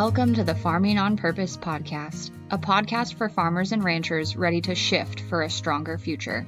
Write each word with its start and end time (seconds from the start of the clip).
Welcome 0.00 0.34
to 0.34 0.44
the 0.44 0.54
Farming 0.54 0.96
on 0.96 1.16
Purpose 1.16 1.56
podcast, 1.56 2.30
a 2.52 2.56
podcast 2.56 3.14
for 3.14 3.28
farmers 3.28 3.72
and 3.72 3.82
ranchers 3.82 4.36
ready 4.36 4.60
to 4.60 4.76
shift 4.76 5.22
for 5.22 5.42
a 5.42 5.50
stronger 5.50 5.98
future. 5.98 6.46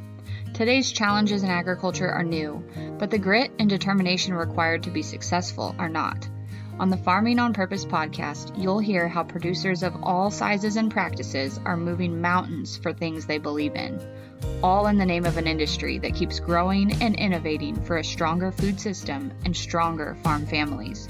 Today's 0.54 0.92
challenges 0.92 1.42
in 1.42 1.50
agriculture 1.50 2.08
are 2.08 2.22
new, 2.22 2.64
but 2.96 3.10
the 3.10 3.18
grit 3.18 3.50
and 3.58 3.68
determination 3.68 4.34
required 4.34 4.84
to 4.84 4.92
be 4.92 5.02
successful 5.02 5.74
are 5.80 5.88
not. 5.88 6.28
On 6.78 6.90
the 6.90 6.96
Farming 6.96 7.40
on 7.40 7.52
Purpose 7.52 7.84
podcast, 7.84 8.56
you'll 8.56 8.78
hear 8.78 9.08
how 9.08 9.24
producers 9.24 9.82
of 9.82 10.00
all 10.00 10.30
sizes 10.30 10.76
and 10.76 10.88
practices 10.88 11.58
are 11.64 11.76
moving 11.76 12.20
mountains 12.20 12.76
for 12.76 12.92
things 12.92 13.26
they 13.26 13.38
believe 13.38 13.74
in, 13.74 14.00
all 14.62 14.86
in 14.86 14.96
the 14.96 15.04
name 15.04 15.26
of 15.26 15.38
an 15.38 15.48
industry 15.48 15.98
that 15.98 16.14
keeps 16.14 16.38
growing 16.38 17.02
and 17.02 17.16
innovating 17.16 17.74
for 17.82 17.96
a 17.96 18.04
stronger 18.04 18.52
food 18.52 18.80
system 18.80 19.32
and 19.44 19.56
stronger 19.56 20.16
farm 20.22 20.46
families. 20.46 21.08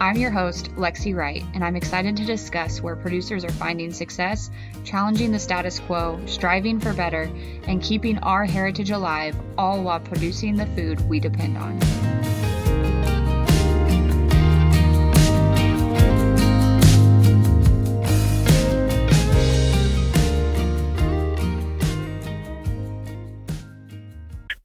I'm 0.00 0.16
your 0.16 0.32
host, 0.32 0.74
Lexi 0.74 1.14
Wright, 1.14 1.44
and 1.54 1.64
I'm 1.64 1.76
excited 1.76 2.16
to 2.16 2.24
discuss 2.24 2.82
where 2.82 2.96
producers 2.96 3.44
are 3.44 3.52
finding 3.52 3.92
success, 3.92 4.50
challenging 4.82 5.30
the 5.30 5.38
status 5.38 5.78
quo, 5.78 6.20
striving 6.26 6.80
for 6.80 6.92
better, 6.92 7.30
and 7.68 7.80
keeping 7.80 8.18
our 8.18 8.44
heritage 8.44 8.90
alive, 8.90 9.36
all 9.56 9.82
while 9.82 10.00
producing 10.00 10.56
the 10.56 10.66
food 10.66 11.00
we 11.08 11.20
depend 11.20 11.56
on. 11.56 11.78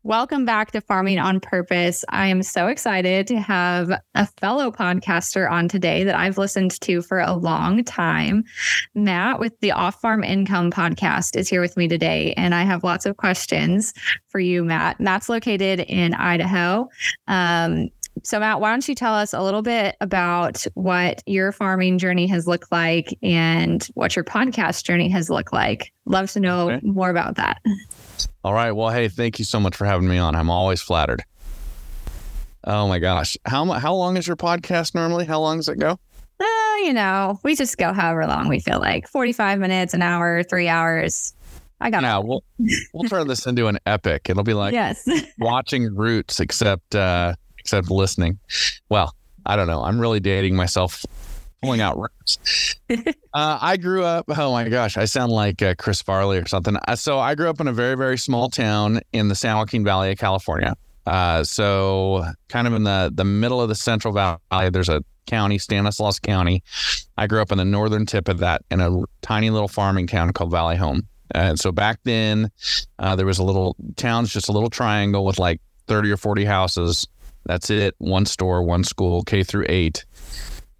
Welcome 0.10 0.44
back 0.44 0.72
to 0.72 0.82
Farming 0.82 1.20
on 1.20 1.40
Purpose. 1.40 2.04
I 2.10 2.26
am 2.26 2.42
so 2.42 2.66
excited 2.66 3.28
to 3.28 3.40
have 3.40 3.92
a 4.16 4.26
fellow 4.26 4.72
podcaster 4.72 5.48
on 5.48 5.68
today 5.68 6.04
that 6.04 6.18
I've 6.18 6.40
listened 6.40 6.82
to 6.82 7.04
for 7.04 7.20
a 7.20 7.36
long 7.36 7.84
time. 7.84 8.44
Matt 8.96 9.40
with 9.40 9.54
the 9.60 9.72
Off 9.72 10.02
Farm 10.02 10.24
Income 10.24 10.72
podcast 10.72 11.38
is 11.38 11.48
here 11.48 11.62
with 11.62 11.78
me 11.78 11.88
today, 11.88 12.34
and 12.38 12.56
I 12.56 12.64
have 12.64 12.84
lots 12.84 13.06
of 13.06 13.18
questions 13.18 13.94
for 14.30 14.40
you, 14.40 14.64
Matt. 14.64 15.00
Matt's 15.00 15.30
located 15.30 15.82
in 15.82 16.16
Idaho. 16.16 16.90
Um, 17.28 17.90
so, 18.24 18.40
Matt, 18.40 18.60
why 18.60 18.72
don't 18.72 18.88
you 18.88 18.96
tell 18.96 19.14
us 19.14 19.32
a 19.32 19.44
little 19.44 19.62
bit 19.62 19.96
about 20.02 20.66
what 20.74 21.22
your 21.28 21.52
farming 21.52 22.00
journey 22.00 22.26
has 22.26 22.48
looked 22.48 22.72
like 22.72 23.16
and 23.22 23.88
what 23.94 24.16
your 24.16 24.26
podcast 24.26 24.86
journey 24.86 25.10
has 25.10 25.30
looked 25.30 25.54
like? 25.54 25.94
Love 26.06 26.32
to 26.32 26.40
know 26.40 26.72
okay. 26.72 26.80
more 26.84 27.12
about 27.12 27.36
that. 27.36 27.62
All 28.44 28.54
right. 28.54 28.72
Well, 28.72 28.90
hey, 28.90 29.08
thank 29.08 29.40
you 29.40 29.46
so 29.46 29.60
much 29.60 29.76
for 29.76 29.86
having 29.86 30.08
me 30.08 30.18
on. 30.18 30.36
I'm 30.36 30.50
always 30.50 30.82
flattered. 30.82 31.24
Oh 32.64 32.88
my 32.88 33.00
gosh. 33.00 33.38
How 33.46 33.66
how 33.66 33.94
long 33.94 34.18
is 34.18 34.28
your 34.28 34.36
podcast 34.36 34.94
normally? 34.94 35.26
How 35.26 35.40
long 35.40 35.58
does 35.58 35.70
it 35.70 35.80
go? 35.80 36.00
Uh, 36.40 36.76
you 36.84 36.94
know, 36.94 37.40
we 37.44 37.56
just 37.56 37.78
go 37.78 37.94
however 37.94 38.26
long 38.26 38.48
we 38.48 38.60
feel 38.60 38.80
like. 38.80 39.08
45 39.08 39.60
minutes, 39.60 39.94
an 39.94 40.02
hour, 40.02 40.44
3 40.44 40.68
hours. 40.68 41.34
I 41.82 41.90
got 41.90 42.02
Now, 42.02 42.22
we'll 42.22 42.44
we'll 42.94 43.08
turn 43.08 43.28
this 43.28 43.46
into 43.46 43.68
an 43.68 43.80
epic. 43.86 44.30
It'll 44.30 44.44
be 44.44 44.54
like 44.54 44.74
yes. 44.74 45.08
watching 45.40 45.96
Roots 45.96 46.40
except 46.40 46.96
uh 46.96 47.36
except 47.58 47.90
listening. 47.90 48.40
Well, 48.90 49.16
I 49.46 49.56
don't 49.56 49.68
know. 49.68 49.84
I'm 49.84 50.00
really 50.00 50.20
dating 50.20 50.56
myself 50.56 51.06
pulling 51.62 51.82
out 51.82 51.98
roots. 51.98 52.76
uh, 52.90 53.04
I 53.34 53.78
grew 53.78 54.04
up. 54.04 54.26
Oh 54.30 54.52
my 54.52 54.68
gosh, 54.70 54.98
I 54.98 55.06
sound 55.06 55.32
like 55.32 55.62
uh, 55.62 55.76
Chris 55.78 56.02
Farley 56.02 56.38
or 56.38 56.48
something. 56.48 56.78
Uh, 56.88 56.96
so 56.96 57.20
I 57.20 57.36
grew 57.36 57.50
up 57.50 57.60
in 57.60 57.68
a 57.68 57.74
very 57.74 57.96
very 57.96 58.18
small 58.18 58.50
town 58.50 59.02
in 59.14 59.28
the 59.28 59.36
San 59.36 59.56
Joaquin 59.58 59.84
Valley 59.84 60.12
of 60.12 60.18
California. 60.18 60.76
Uh, 61.06 61.44
so 61.44 62.26
kind 62.50 62.68
of 62.68 62.74
in 62.74 62.84
the 62.84 63.12
the 63.14 63.26
middle 63.26 63.62
of 63.62 63.70
the 63.70 63.76
Central 63.76 64.14
Valley, 64.14 64.70
there's 64.70 64.90
a 64.90 65.04
county, 65.30 65.58
Stanislaus 65.60 66.20
County. 66.20 66.64
I 67.18 67.28
grew 67.28 67.42
up 67.42 67.52
in 67.52 67.58
the 67.60 67.66
northern 67.66 68.06
tip 68.06 68.28
of 68.28 68.40
that 68.40 68.64
in 68.72 68.80
a 68.82 69.04
tiny 69.22 69.50
little 69.50 69.68
farming 69.68 70.08
town 70.08 70.34
called 70.34 70.52
Valley 70.52 70.76
Home. 70.76 71.08
And 71.32 71.60
so 71.60 71.72
back 71.72 72.00
then, 72.04 72.50
uh, 72.98 73.16
there 73.16 73.28
was 73.28 73.38
a 73.38 73.44
little 73.44 73.76
town's 73.96 74.34
just 74.34 74.50
a 74.50 74.52
little 74.52 74.72
triangle 74.72 75.24
with 75.24 75.38
like 75.38 75.62
30 75.88 76.12
or 76.12 76.18
40 76.18 76.46
houses. 76.46 77.08
That's 77.46 77.70
it. 77.70 77.94
One 78.00 78.26
store, 78.26 78.64
one 78.64 78.84
school, 78.84 79.24
K 79.24 79.44
through 79.44 79.66
eight. 79.70 80.06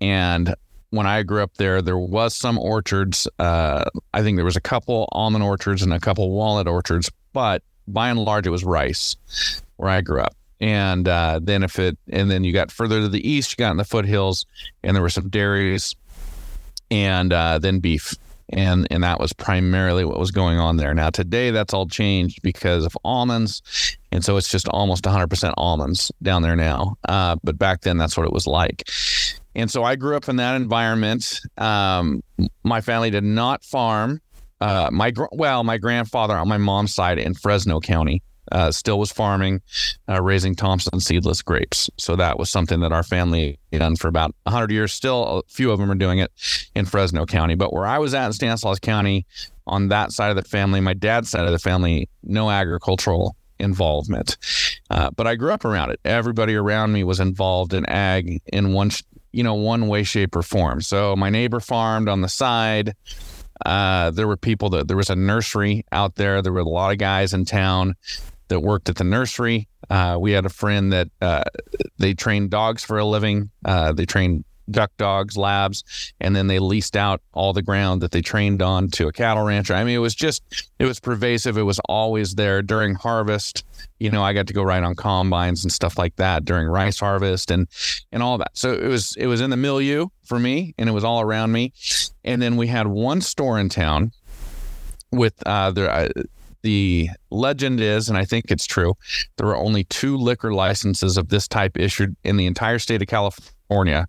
And 0.02 0.56
when 0.92 1.06
I 1.06 1.24
grew 1.24 1.44
up 1.44 1.56
there, 1.56 1.82
there 1.82 1.98
was 1.98 2.36
some 2.36 2.58
orchards. 2.58 3.28
Uh, 3.38 3.86
I 4.14 4.24
think 4.24 4.38
there 4.38 4.46
was 4.46 4.56
a 4.56 4.62
couple 4.62 5.08
almond 5.12 5.44
orchards 5.44 5.82
and 5.82 5.94
a 5.94 6.00
couple 6.00 6.32
walnut 6.32 6.68
orchards, 6.68 7.12
but 7.34 7.64
by 7.88 8.10
and 8.10 8.20
large, 8.20 8.48
it 8.48 8.52
was 8.52 8.64
rice 8.64 9.16
where 9.78 9.90
I 9.90 10.02
grew 10.02 10.22
up. 10.22 10.36
And 10.60 11.08
uh, 11.08 11.40
then 11.42 11.64
if 11.64 11.80
it, 11.80 11.98
and 12.10 12.30
then 12.30 12.44
you 12.44 12.52
got 12.52 12.72
further 12.72 13.00
to 13.02 13.08
the 13.08 13.28
east, 13.28 13.52
you 13.52 13.64
got 13.64 13.72
in 13.72 13.78
the 13.78 13.86
foothills, 13.86 14.46
and 14.84 14.96
there 14.96 15.02
were 15.02 15.10
some 15.10 15.30
dairies, 15.30 15.96
and 16.92 17.32
uh, 17.32 17.60
then 17.60 17.80
beef, 17.80 18.14
and 18.50 18.86
and 18.92 19.04
that 19.04 19.22
was 19.22 19.32
primarily 19.32 20.04
what 20.04 20.20
was 20.20 20.32
going 20.32 20.60
on 20.60 20.76
there. 20.76 20.94
Now 20.94 21.12
today, 21.12 21.52
that's 21.52 21.74
all 21.74 21.88
changed 21.88 22.42
because 22.42 22.86
of 22.86 22.98
almonds, 23.06 23.98
and 24.12 24.26
so 24.26 24.36
it's 24.36 24.50
just 24.50 24.68
almost 24.68 25.06
100% 25.06 25.54
almonds 25.56 26.12
down 26.22 26.42
there 26.42 26.58
now. 26.58 26.98
Uh, 27.08 27.38
but 27.42 27.58
back 27.58 27.82
then, 27.82 27.98
that's 27.98 28.18
what 28.18 28.26
it 28.26 28.34
was 28.34 28.46
like. 28.46 28.84
And 29.56 29.70
so 29.70 29.84
I 29.84 29.96
grew 29.96 30.16
up 30.16 30.30
in 30.30 30.38
that 30.38 30.56
environment. 30.56 31.42
Um, 31.58 32.22
my 32.64 32.82
family 32.82 33.10
did 33.10 33.24
not 33.24 33.64
farm. 33.64 34.22
Uh, 34.62 34.90
my 34.92 35.14
well, 35.32 35.64
my 35.64 35.78
grandfather 35.78 36.36
on 36.36 36.48
my 36.48 36.58
mom's 36.58 36.94
side 36.94 37.18
in 37.18 37.34
Fresno 37.34 37.80
County 37.80 38.22
uh, 38.52 38.72
still 38.72 39.00
was 39.00 39.12
farming, 39.12 39.62
uh, 40.10 40.22
raising 40.22 40.56
Thompson 40.56 41.00
seedless 41.00 41.42
grapes. 41.42 41.90
So 41.98 42.16
that 42.16 42.38
was 42.40 42.50
something 42.50 42.80
that 42.82 42.92
our 42.92 43.04
family 43.04 43.60
had 43.72 43.80
done 43.80 43.96
for 43.96 44.08
about 44.08 44.34
100 44.44 44.72
years. 44.72 44.94
Still, 44.94 45.40
a 45.40 45.44
few 45.48 45.72
of 45.72 45.80
them 45.80 45.92
are 45.92 45.96
doing 45.96 46.20
it 46.20 46.32
in 46.76 46.86
Fresno 46.86 47.26
County. 47.26 47.56
But 47.56 47.74
where 47.74 47.86
I 47.86 48.00
was 48.00 48.14
at 48.14 48.28
in 48.28 48.34
Stanislaus 48.34 48.80
County, 48.80 49.26
on 49.68 49.90
that 49.90 50.12
side 50.12 50.30
of 50.30 50.36
the 50.36 50.50
family, 50.50 50.82
my 50.82 50.94
dad's 50.94 51.30
side 51.30 51.46
of 51.46 51.52
the 51.52 51.60
family, 51.60 52.10
no 52.24 52.50
agricultural 52.50 53.36
involvement. 53.60 54.38
Uh, 54.90 55.12
but 55.12 55.28
I 55.28 55.36
grew 55.36 55.52
up 55.52 55.66
around 55.66 55.92
it. 55.92 56.00
Everybody 56.04 56.56
around 56.56 56.92
me 56.92 57.04
was 57.04 57.20
involved 57.20 57.74
in 57.74 57.86
ag 57.86 58.42
in 58.48 58.74
one 58.74 58.90
you 59.32 59.44
know, 59.44 59.56
one 59.56 59.88
way, 59.88 60.04
shape, 60.04 60.36
or 60.36 60.42
form. 60.42 60.82
So 60.82 61.16
my 61.16 61.30
neighbor 61.30 61.60
farmed 61.60 62.10
on 62.10 62.22
the 62.22 62.30
side. 62.30 62.96
Uh, 63.66 64.10
there 64.12 64.28
were 64.28 64.38
people 64.38 64.70
that 64.70 64.88
there 64.88 64.96
was 64.98 65.10
a 65.10 65.16
nursery 65.16 65.86
out 65.92 66.16
there. 66.16 66.42
There 66.42 66.54
were 66.54 66.60
a 66.60 66.70
lot 66.70 66.92
of 66.92 66.98
guys 66.98 67.34
in 67.34 67.46
town 67.46 67.96
that 68.48 68.62
worked 68.62 68.90
at 68.90 68.96
the 68.96 69.04
nursery. 69.04 69.68
Uh, 69.90 70.18
we 70.20 70.32
had 70.32 70.46
a 70.46 70.50
friend 70.50 70.94
that 70.94 71.10
uh, 71.22 71.44
they 71.98 72.14
trained 72.14 72.52
dogs 72.52 72.84
for 72.84 72.98
a 72.98 73.06
living. 73.06 73.50
Uh, 73.66 73.92
they 73.92 74.06
trained 74.06 74.46
duck 74.72 74.92
dogs, 74.98 75.38
labs, 75.38 76.14
and 76.20 76.36
then 76.36 76.48
they 76.48 76.60
leased 76.60 76.96
out 76.96 77.22
all 77.34 77.54
the 77.54 77.62
ground 77.62 78.02
that 78.02 78.12
they 78.12 78.22
trained 78.22 78.62
on 78.62 78.90
to 78.90 79.08
a 79.08 79.12
cattle 79.12 79.44
rancher. 79.44 79.74
I 79.74 79.84
mean, 79.84 79.96
it 79.96 80.00
was 80.00 80.16
just, 80.16 80.44
it 80.80 80.86
was 80.86 81.00
pervasive. 81.00 81.58
It 81.58 81.64
was 81.64 81.80
always 81.88 82.36
there 82.36 82.62
during 82.62 82.96
harvest. 82.96 83.66
You 84.00 84.12
know, 84.12 84.24
I 84.24 84.34
got 84.34 84.48
to 84.48 84.54
go 84.54 84.64
ride 84.64 84.84
on 84.84 84.96
combines 84.96 85.64
and 85.64 85.72
stuff 85.72 85.98
like 85.98 86.16
that 86.18 86.46
during 86.46 86.68
rice 86.68 87.00
harvest 87.00 87.52
and 87.52 87.68
and 88.12 88.24
all 88.24 88.38
that. 88.38 88.58
So 88.58 88.74
it 88.74 88.88
was 88.88 89.16
it 89.18 89.28
was 89.28 89.42
in 89.42 89.50
the 89.50 89.58
milieu 89.58 90.08
for 90.24 90.40
me, 90.40 90.74
and 90.78 90.90
it 90.90 90.94
was 90.94 91.04
all 91.04 91.22
around 91.22 91.52
me. 91.52 91.74
And 92.24 92.42
then 92.42 92.56
we 92.56 92.68
had 92.68 92.88
one 92.88 93.22
store 93.22 93.60
in 93.60 93.70
town 93.70 94.12
with 95.12 95.36
uh, 95.46 95.72
the. 95.72 95.92
Uh, 95.92 96.10
the 96.62 97.10
legend 97.32 97.80
is, 97.80 98.10
and 98.10 98.18
I 98.18 98.26
think 98.26 98.52
it's 98.52 98.66
true, 98.66 98.96
there 99.38 99.48
were 99.48 99.56
only 99.56 99.86
two 99.86 100.18
liquor 100.18 100.54
licenses 100.54 101.16
of 101.16 101.30
this 101.30 101.48
type 101.48 101.78
issued 101.78 102.18
in 102.26 102.36
the 102.36 102.48
entire 102.48 102.80
state 102.80 103.02
of 103.02 103.08
California 103.08 103.54
California, 103.70 104.08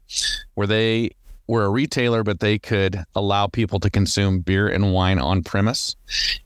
where 0.55 0.67
they 0.67 1.11
were 1.47 1.65
a 1.65 1.71
retailer, 1.71 2.23
but 2.23 2.41
they 2.41 2.59
could 2.59 3.05
allow 3.15 3.47
people 3.47 3.81
to 3.81 3.91
consume 3.91 4.41
beer 4.41 4.69
and 4.69 4.93
wine 4.93 5.19
on 5.19 5.43
premise. 5.43 5.97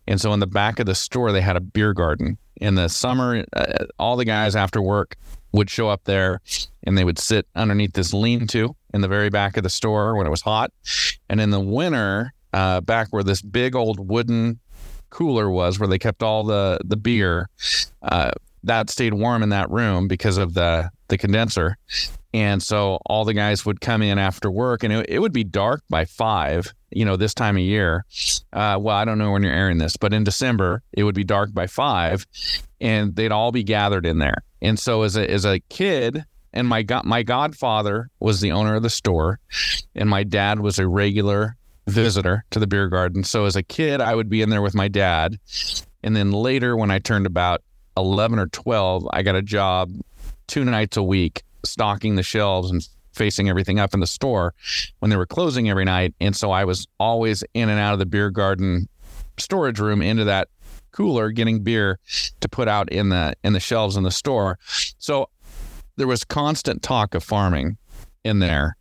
And 0.06 0.20
so 0.20 0.32
in 0.32 0.40
the 0.40 0.46
back 0.46 0.78
of 0.78 0.86
the 0.86 0.94
store, 0.94 1.30
they 1.30 1.40
had 1.40 1.56
a 1.56 1.60
beer 1.60 1.92
garden. 1.92 2.38
In 2.56 2.74
the 2.74 2.88
summer, 2.88 3.44
uh, 3.52 3.84
all 3.98 4.16
the 4.16 4.24
guys 4.24 4.56
after 4.56 4.80
work 4.80 5.16
would 5.52 5.70
show 5.70 5.88
up 5.88 6.04
there 6.04 6.40
and 6.84 6.96
they 6.98 7.04
would 7.04 7.18
sit 7.18 7.46
underneath 7.54 7.92
this 7.92 8.12
lean 8.12 8.46
to 8.48 8.74
in 8.92 9.00
the 9.02 9.08
very 9.08 9.28
back 9.28 9.56
of 9.56 9.62
the 9.62 9.70
store 9.70 10.16
when 10.16 10.26
it 10.26 10.30
was 10.30 10.42
hot. 10.42 10.72
And 11.28 11.40
in 11.40 11.50
the 11.50 11.60
winter, 11.60 12.32
uh, 12.52 12.80
back 12.80 13.08
where 13.10 13.22
this 13.22 13.42
big 13.42 13.76
old 13.76 14.08
wooden 14.08 14.58
cooler 15.10 15.50
was, 15.50 15.78
where 15.78 15.88
they 15.88 15.98
kept 15.98 16.22
all 16.22 16.44
the, 16.44 16.78
the 16.84 16.96
beer, 16.96 17.48
uh, 18.02 18.30
that 18.62 18.88
stayed 18.88 19.14
warm 19.14 19.42
in 19.42 19.50
that 19.50 19.70
room 19.70 20.08
because 20.08 20.38
of 20.38 20.54
the, 20.54 20.90
the 21.14 21.18
condenser. 21.18 21.76
And 22.32 22.60
so 22.60 22.98
all 23.06 23.24
the 23.24 23.34
guys 23.34 23.64
would 23.64 23.80
come 23.80 24.02
in 24.02 24.18
after 24.18 24.50
work 24.50 24.82
and 24.82 24.92
it, 24.92 25.06
it 25.08 25.18
would 25.20 25.32
be 25.32 25.44
dark 25.44 25.82
by 25.88 26.04
five, 26.04 26.74
you 26.90 27.04
know, 27.04 27.16
this 27.16 27.34
time 27.34 27.56
of 27.56 27.62
year. 27.62 28.04
Uh, 28.52 28.76
well, 28.80 28.96
I 28.96 29.04
don't 29.04 29.18
know 29.18 29.30
when 29.30 29.44
you're 29.44 29.52
airing 29.52 29.78
this, 29.78 29.96
but 29.96 30.12
in 30.12 30.24
December, 30.24 30.82
it 30.92 31.04
would 31.04 31.14
be 31.14 31.22
dark 31.22 31.54
by 31.54 31.68
five 31.68 32.26
and 32.80 33.14
they'd 33.14 33.30
all 33.30 33.52
be 33.52 33.62
gathered 33.62 34.04
in 34.04 34.18
there. 34.18 34.42
And 34.60 34.78
so 34.78 35.02
as 35.02 35.16
a, 35.16 35.30
as 35.30 35.44
a 35.44 35.60
kid, 35.60 36.24
and 36.52 36.68
my 36.68 36.84
my 37.04 37.24
godfather 37.24 38.10
was 38.20 38.40
the 38.40 38.52
owner 38.52 38.76
of 38.76 38.82
the 38.82 38.90
store, 38.90 39.40
and 39.96 40.08
my 40.08 40.22
dad 40.22 40.60
was 40.60 40.78
a 40.78 40.86
regular 40.86 41.56
visitor 41.88 42.44
to 42.50 42.60
the 42.60 42.66
beer 42.68 42.88
garden. 42.88 43.24
So 43.24 43.44
as 43.44 43.56
a 43.56 43.62
kid, 43.64 44.00
I 44.00 44.14
would 44.14 44.28
be 44.28 44.40
in 44.40 44.50
there 44.50 44.62
with 44.62 44.74
my 44.74 44.86
dad, 44.86 45.38
and 46.04 46.14
then 46.14 46.30
later, 46.30 46.76
when 46.76 46.92
I 46.92 47.00
turned 47.00 47.26
about 47.26 47.62
eleven 47.96 48.38
or 48.38 48.46
twelve, 48.46 49.04
I 49.12 49.22
got 49.22 49.34
a 49.34 49.42
job 49.42 49.90
two 50.46 50.64
nights 50.64 50.96
a 50.96 51.02
week 51.02 51.42
stocking 51.64 52.14
the 52.16 52.22
shelves 52.22 52.70
and 52.70 52.86
facing 53.12 53.48
everything 53.48 53.78
up 53.78 53.94
in 53.94 54.00
the 54.00 54.06
store 54.06 54.54
when 54.98 55.10
they 55.10 55.16
were 55.16 55.26
closing 55.26 55.70
every 55.70 55.84
night. 55.84 56.14
And 56.20 56.34
so 56.34 56.50
I 56.50 56.64
was 56.64 56.86
always 56.98 57.44
in 57.54 57.68
and 57.68 57.78
out 57.78 57.92
of 57.92 57.98
the 57.98 58.06
beer 58.06 58.30
garden 58.30 58.88
storage 59.38 59.78
room 59.78 60.02
into 60.02 60.24
that 60.24 60.48
cooler 60.92 61.30
getting 61.30 61.62
beer 61.62 61.98
to 62.40 62.48
put 62.48 62.68
out 62.68 62.88
in 62.90 63.08
the 63.08 63.34
in 63.42 63.52
the 63.52 63.60
shelves 63.60 63.96
in 63.96 64.02
the 64.04 64.10
store. 64.10 64.58
So 64.98 65.28
there 65.96 66.06
was 66.06 66.24
constant 66.24 66.82
talk 66.82 67.14
of 67.14 67.22
farming 67.22 67.78
in 68.24 68.38
there 68.38 68.76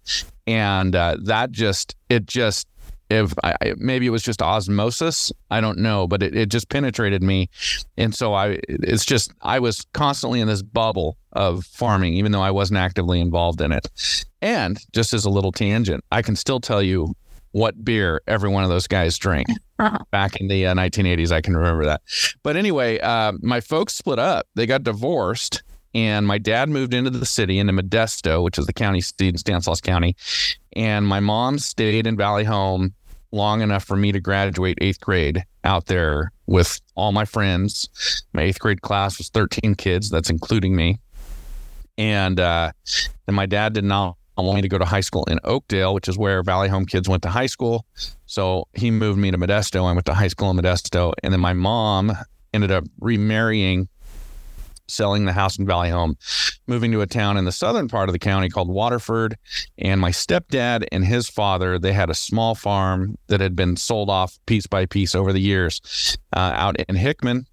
and 0.48 0.96
uh, 0.96 1.18
that 1.24 1.52
just 1.52 1.96
it 2.10 2.26
just 2.26 2.68
if 3.14 3.34
I, 3.44 3.74
maybe 3.78 4.06
it 4.08 4.10
was 4.10 4.24
just 4.24 4.42
osmosis 4.42 5.32
i 5.52 5.62
don't 5.62 5.78
know 5.78 6.08
but 6.08 6.24
it, 6.24 6.36
it 6.36 6.50
just 6.50 6.70
penetrated 6.70 7.22
me. 7.24 7.50
And 7.98 8.14
so 8.14 8.34
i 8.34 8.60
it's 8.68 9.06
just 9.06 9.32
i 9.42 9.60
was 9.60 9.86
constantly 9.94 10.40
in 10.40 10.48
this 10.48 10.62
bubble 10.62 11.18
of 11.32 11.66
farming 11.66 12.14
even 12.16 12.32
though 12.32 12.42
i 12.42 12.52
wasn't 12.52 12.78
actively 12.78 13.20
involved 13.20 13.62
in 13.62 13.72
it. 13.72 13.88
And 14.42 14.78
just 14.94 15.14
as 15.14 15.26
a 15.26 15.30
little 15.30 15.52
tangent 15.52 16.04
i 16.12 16.22
can 16.22 16.36
still 16.36 16.60
tell 16.60 16.82
you 16.82 17.16
what 17.52 17.86
beer 17.86 18.22
every 18.28 18.50
one 18.50 18.64
of 18.64 18.70
those 18.70 18.88
guys 18.88 19.18
drank 19.18 19.48
back 20.12 20.36
in 20.38 20.48
the 20.48 20.66
uh, 20.68 20.74
1980s 20.74 21.32
i 21.32 21.42
can 21.42 21.56
remember 21.56 21.86
that. 21.86 22.02
But 22.42 22.58
anyway 22.58 23.00
uh, 23.00 23.34
my 23.42 23.62
folks 23.62 23.96
split 23.96 24.20
up. 24.20 24.48
They 24.56 24.66
got 24.66 24.84
divorced 24.84 25.62
and 25.94 26.26
my 26.26 26.38
dad 26.38 26.70
moved 26.70 26.94
into 26.94 27.10
the 27.10 27.26
city 27.26 27.60
into 27.60 27.74
Modesto, 27.74 28.44
which 28.44 28.58
is 28.58 28.66
the 28.66 28.74
county 28.74 29.02
seat 29.02 29.30
in 29.30 29.38
Stanislaus 29.38 29.82
County. 29.82 30.16
And 30.76 31.08
my 31.08 31.20
mom 31.20 31.60
stayed 31.60 32.08
in 32.08 32.18
Valley 32.18 32.44
Home 32.44 32.94
long 33.34 33.62
enough 33.62 33.84
for 33.84 33.98
me 33.98 34.12
to 34.12 34.20
graduate 34.20 34.78
eighth 34.80 35.02
grade 35.02 35.44
out 35.64 35.88
there 35.88 36.32
with 36.46 36.80
all 36.96 37.12
my 37.12 37.26
friends. 37.26 37.90
My 38.34 38.44
eighth 38.44 38.60
grade 38.60 38.82
class 38.82 39.18
was 39.18 39.30
13 39.30 39.76
kids, 39.76 40.10
that's 40.10 40.30
including 40.30 40.76
me. 40.76 41.00
And 41.98 42.40
uh, 42.40 42.72
and 43.28 43.36
my 43.36 43.46
dad 43.46 43.74
did 43.74 43.84
not 43.84 44.16
want 44.38 44.56
me 44.56 44.62
to 44.62 44.68
go 44.68 44.78
to 44.78 44.86
high 44.86 45.02
school 45.02 45.26
in 45.26 45.40
Oakdale, 45.44 45.94
which 45.94 46.08
is 46.08 46.18
where 46.18 46.42
Valley 46.44 46.70
Home 46.70 46.86
kids 46.86 47.08
went 47.08 47.24
to 47.24 47.30
high 47.30 47.46
school. 47.46 47.86
So 48.26 48.68
he 48.74 48.90
moved 48.90 49.20
me 49.20 49.32
to 49.32 49.38
Modesto. 49.38 49.88
I 49.88 49.94
went 49.94 50.06
to 50.06 50.14
high 50.14 50.28
school 50.28 50.50
in 50.50 50.58
Modesto. 50.58 51.14
And 51.24 51.32
then 51.32 51.40
my 51.40 51.54
mom 51.54 52.12
ended 52.54 52.72
up 52.72 52.84
remarrying 53.00 53.90
selling 54.88 55.26
the 55.26 55.34
house 55.34 55.58
in 55.58 55.66
Valley 55.66 55.90
Home, 55.90 56.16
moving 56.68 56.92
to 56.92 57.02
a 57.02 57.08
town 57.08 57.38
in 57.38 57.46
the 57.46 57.52
southern 57.52 57.88
part 57.88 58.10
of 58.10 58.14
the 58.14 58.20
county 58.20 58.50
called 58.50 58.70
Waterford. 58.70 59.38
And 59.78 60.00
my 60.00 60.12
stepdad 60.12 60.86
and 60.92 61.06
his 61.06 61.30
father, 61.30 61.80
they 61.80 61.94
had 61.94 62.10
a 62.10 62.16
small 62.16 62.56
farm 62.56 63.18
that 63.28 63.42
had 63.42 63.56
been 63.56 63.78
sold 63.78 64.10
off 64.10 64.38
piece 64.46 64.68
by 64.68 64.86
piece 64.86 65.16
over 65.16 65.34
the 65.34 65.42
years 65.42 66.18
uh, 66.36 66.52
out 66.54 66.76
in 66.78 66.96
Hickman. 66.96 67.48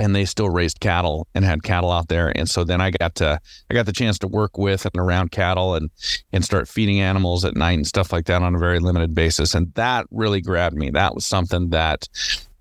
And 0.00 0.14
they 0.14 0.26
still 0.26 0.48
raised 0.48 0.78
cattle 0.78 1.26
and 1.34 1.44
had 1.44 1.64
cattle 1.64 1.90
out 1.90 2.06
there, 2.06 2.32
and 2.36 2.48
so 2.48 2.62
then 2.62 2.80
I 2.80 2.92
got 2.92 3.16
to 3.16 3.40
I 3.68 3.74
got 3.74 3.86
the 3.86 3.92
chance 3.92 4.16
to 4.20 4.28
work 4.28 4.56
with 4.56 4.84
and 4.86 4.94
around 4.94 5.32
cattle 5.32 5.74
and 5.74 5.90
and 6.32 6.44
start 6.44 6.68
feeding 6.68 7.00
animals 7.00 7.44
at 7.44 7.56
night 7.56 7.72
and 7.72 7.84
stuff 7.84 8.12
like 8.12 8.26
that 8.26 8.40
on 8.40 8.54
a 8.54 8.60
very 8.60 8.78
limited 8.78 9.12
basis, 9.12 9.56
and 9.56 9.74
that 9.74 10.06
really 10.12 10.40
grabbed 10.40 10.76
me. 10.76 10.90
That 10.90 11.16
was 11.16 11.26
something 11.26 11.70
that 11.70 12.08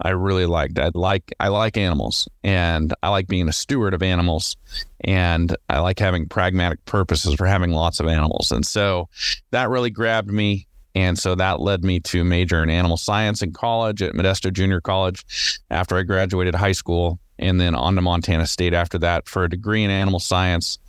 I 0.02 0.10
really 0.10 0.46
liked. 0.46 0.78
I 0.80 0.92
like 0.94 1.34
I 1.40 1.48
like 1.48 1.78
animals 1.78 2.28
and 2.44 2.94
I 3.02 3.10
like 3.10 3.28
being 3.28 3.48
a 3.48 3.54
steward 3.54 3.94
of 3.94 4.04
animals 4.04 4.56
and 5.02 5.56
I 5.70 5.80
like 5.80 6.00
having 6.00 6.28
pragmatic 6.28 6.84
purposes 6.86 7.36
for 7.36 7.46
having 7.46 7.72
lots 7.72 8.00
of 8.00 8.08
animals. 8.08 8.52
And 8.52 8.66
so 8.66 9.10
that 9.52 9.70
really 9.70 9.90
grabbed 9.90 10.32
me. 10.32 10.68
And 10.94 11.18
so 11.18 11.36
that 11.36 11.60
led 11.60 11.84
me 11.84 12.00
to 12.02 12.24
major 12.24 12.64
in 12.64 12.70
animal 12.70 12.98
science 12.98 13.42
in 13.42 13.54
college 13.54 14.02
at 14.02 14.14
Modesto 14.14 14.52
Junior 14.52 14.82
College 14.82 15.60
after 15.70 15.96
I 15.96 16.04
graduated 16.04 16.56
high 16.56 16.72
school 16.72 17.20
and 17.38 17.62
then 17.62 17.76
on 17.76 17.96
to 17.96 18.02
Montana 18.02 18.48
State 18.48 18.74
after 18.74 18.98
that 19.00 19.28
for 19.28 19.44
a 19.44 19.50
degree 19.50 19.84
in 19.84 19.92
animal 19.92 20.20
science 20.20 20.80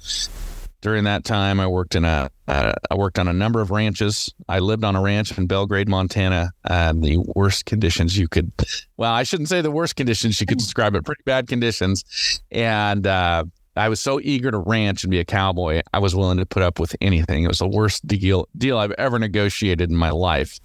during 0.80 1.04
that 1.04 1.24
time, 1.24 1.60
I 1.60 1.66
worked 1.66 1.94
in 1.94 2.04
a 2.04 2.30
uh, 2.46 2.72
I 2.90 2.94
worked 2.94 3.18
on 3.18 3.28
a 3.28 3.32
number 3.32 3.60
of 3.60 3.70
ranches. 3.70 4.32
I 4.48 4.60
lived 4.60 4.84
on 4.84 4.96
a 4.96 5.02
ranch 5.02 5.36
in 5.36 5.46
Belgrade, 5.46 5.88
Montana. 5.88 6.50
Uh, 6.64 6.94
the 6.94 7.18
worst 7.34 7.66
conditions 7.66 8.16
you 8.16 8.26
could, 8.26 8.52
well, 8.96 9.12
I 9.12 9.22
shouldn't 9.22 9.50
say 9.50 9.60
the 9.60 9.70
worst 9.70 9.96
conditions 9.96 10.40
you 10.40 10.46
could 10.46 10.58
describe 10.58 10.94
it. 10.94 11.04
Pretty 11.04 11.22
bad 11.24 11.48
conditions, 11.48 12.40
and 12.50 13.06
uh, 13.06 13.44
I 13.78 13.88
was 13.88 14.00
so 14.00 14.20
eager 14.20 14.50
to 14.50 14.58
ranch 14.58 15.04
and 15.04 15.10
be 15.10 15.20
a 15.20 15.24
cowboy. 15.24 15.82
I 15.92 15.98
was 16.00 16.14
willing 16.14 16.38
to 16.38 16.46
put 16.46 16.62
up 16.62 16.80
with 16.80 16.96
anything. 17.00 17.44
It 17.44 17.48
was 17.48 17.60
the 17.60 17.68
worst 17.68 18.06
deal 18.06 18.48
deal 18.56 18.78
I've 18.78 18.92
ever 18.92 19.18
negotiated 19.18 19.90
in 19.90 19.96
my 19.96 20.10
life. 20.10 20.58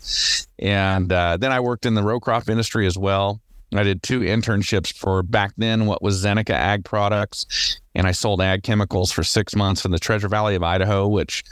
And 0.60 1.12
uh, 1.12 1.38
then 1.38 1.51
I 1.51 1.60
worked 1.60 1.86
in 1.86 1.94
the 1.94 2.04
row 2.04 2.19
crop 2.19 2.50
industry 2.50 2.88
as 2.88 2.98
well. 2.98 3.39
I 3.80 3.84
did 3.84 4.04
two 4.04 4.20
internships 4.20 4.94
for 4.94 5.24
back 5.24 5.54
then 5.58 5.86
what 5.86 6.02
was 6.02 6.24
Zeneca 6.24 6.52
Ag 6.52 6.86
Products, 6.86 7.80
and 7.96 8.06
I 8.06 8.12
sold 8.12 8.42
ag 8.42 8.64
chemicals 8.64 9.12
for 9.12 9.24
six 9.24 9.56
months 9.56 9.86
in 9.86 9.92
the 9.92 10.00
Treasure 10.00 10.28
Valley 10.28 10.56
of 10.56 10.64
Idaho, 10.64 11.08
which 11.08 11.44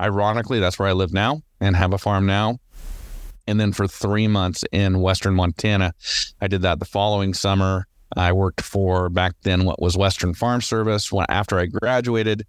ironically 0.00 0.60
that's 0.60 0.78
where 0.78 0.88
I 0.88 0.92
live 0.92 1.12
now 1.12 1.42
and 1.60 1.76
have 1.76 1.92
a 1.92 1.98
farm 1.98 2.26
now. 2.26 2.58
And 3.46 3.58
then 3.58 3.72
for 3.72 3.86
three 3.86 4.28
months 4.28 4.64
in 4.72 5.00
Western 5.00 5.34
Montana, 5.34 5.94
I 6.40 6.48
did 6.48 6.62
that 6.62 6.78
the 6.78 6.84
following 6.84 7.32
summer. 7.32 7.86
I 8.16 8.32
worked 8.32 8.60
for 8.60 9.08
back 9.08 9.34
then 9.42 9.64
what 9.64 9.80
was 9.80 9.96
Western 9.96 10.34
Farm 10.34 10.60
Service 10.60 11.12
when, 11.12 11.26
after 11.28 11.58
I 11.58 11.66
graduated, 11.66 12.46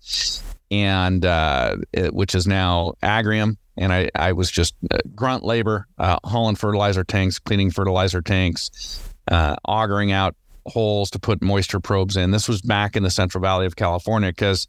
and 0.71 1.25
uh, 1.25 1.77
it, 1.93 2.13
which 2.13 2.35
is 2.35 2.47
now 2.47 2.93
Agrium 3.03 3.57
and 3.79 3.93
I, 3.93 4.09
I 4.13 4.33
was 4.33 4.51
just 4.51 4.75
uh, 4.91 4.97
grunt 5.15 5.43
labor, 5.43 5.87
uh, 5.97 6.17
hauling 6.25 6.57
fertilizer 6.57 7.05
tanks, 7.05 7.39
cleaning 7.39 7.71
fertilizer 7.71 8.21
tanks, 8.21 9.01
uh, 9.29 9.55
augering 9.65 10.11
out 10.11 10.35
holes 10.65 11.09
to 11.11 11.19
put 11.19 11.41
moisture 11.41 11.79
probes 11.79 12.17
in. 12.17 12.31
This 12.31 12.49
was 12.49 12.61
back 12.61 12.95
in 12.95 13.03
the 13.03 13.09
Central 13.09 13.41
Valley 13.41 13.65
of 13.65 13.75
California 13.75 14.29
because 14.29 14.67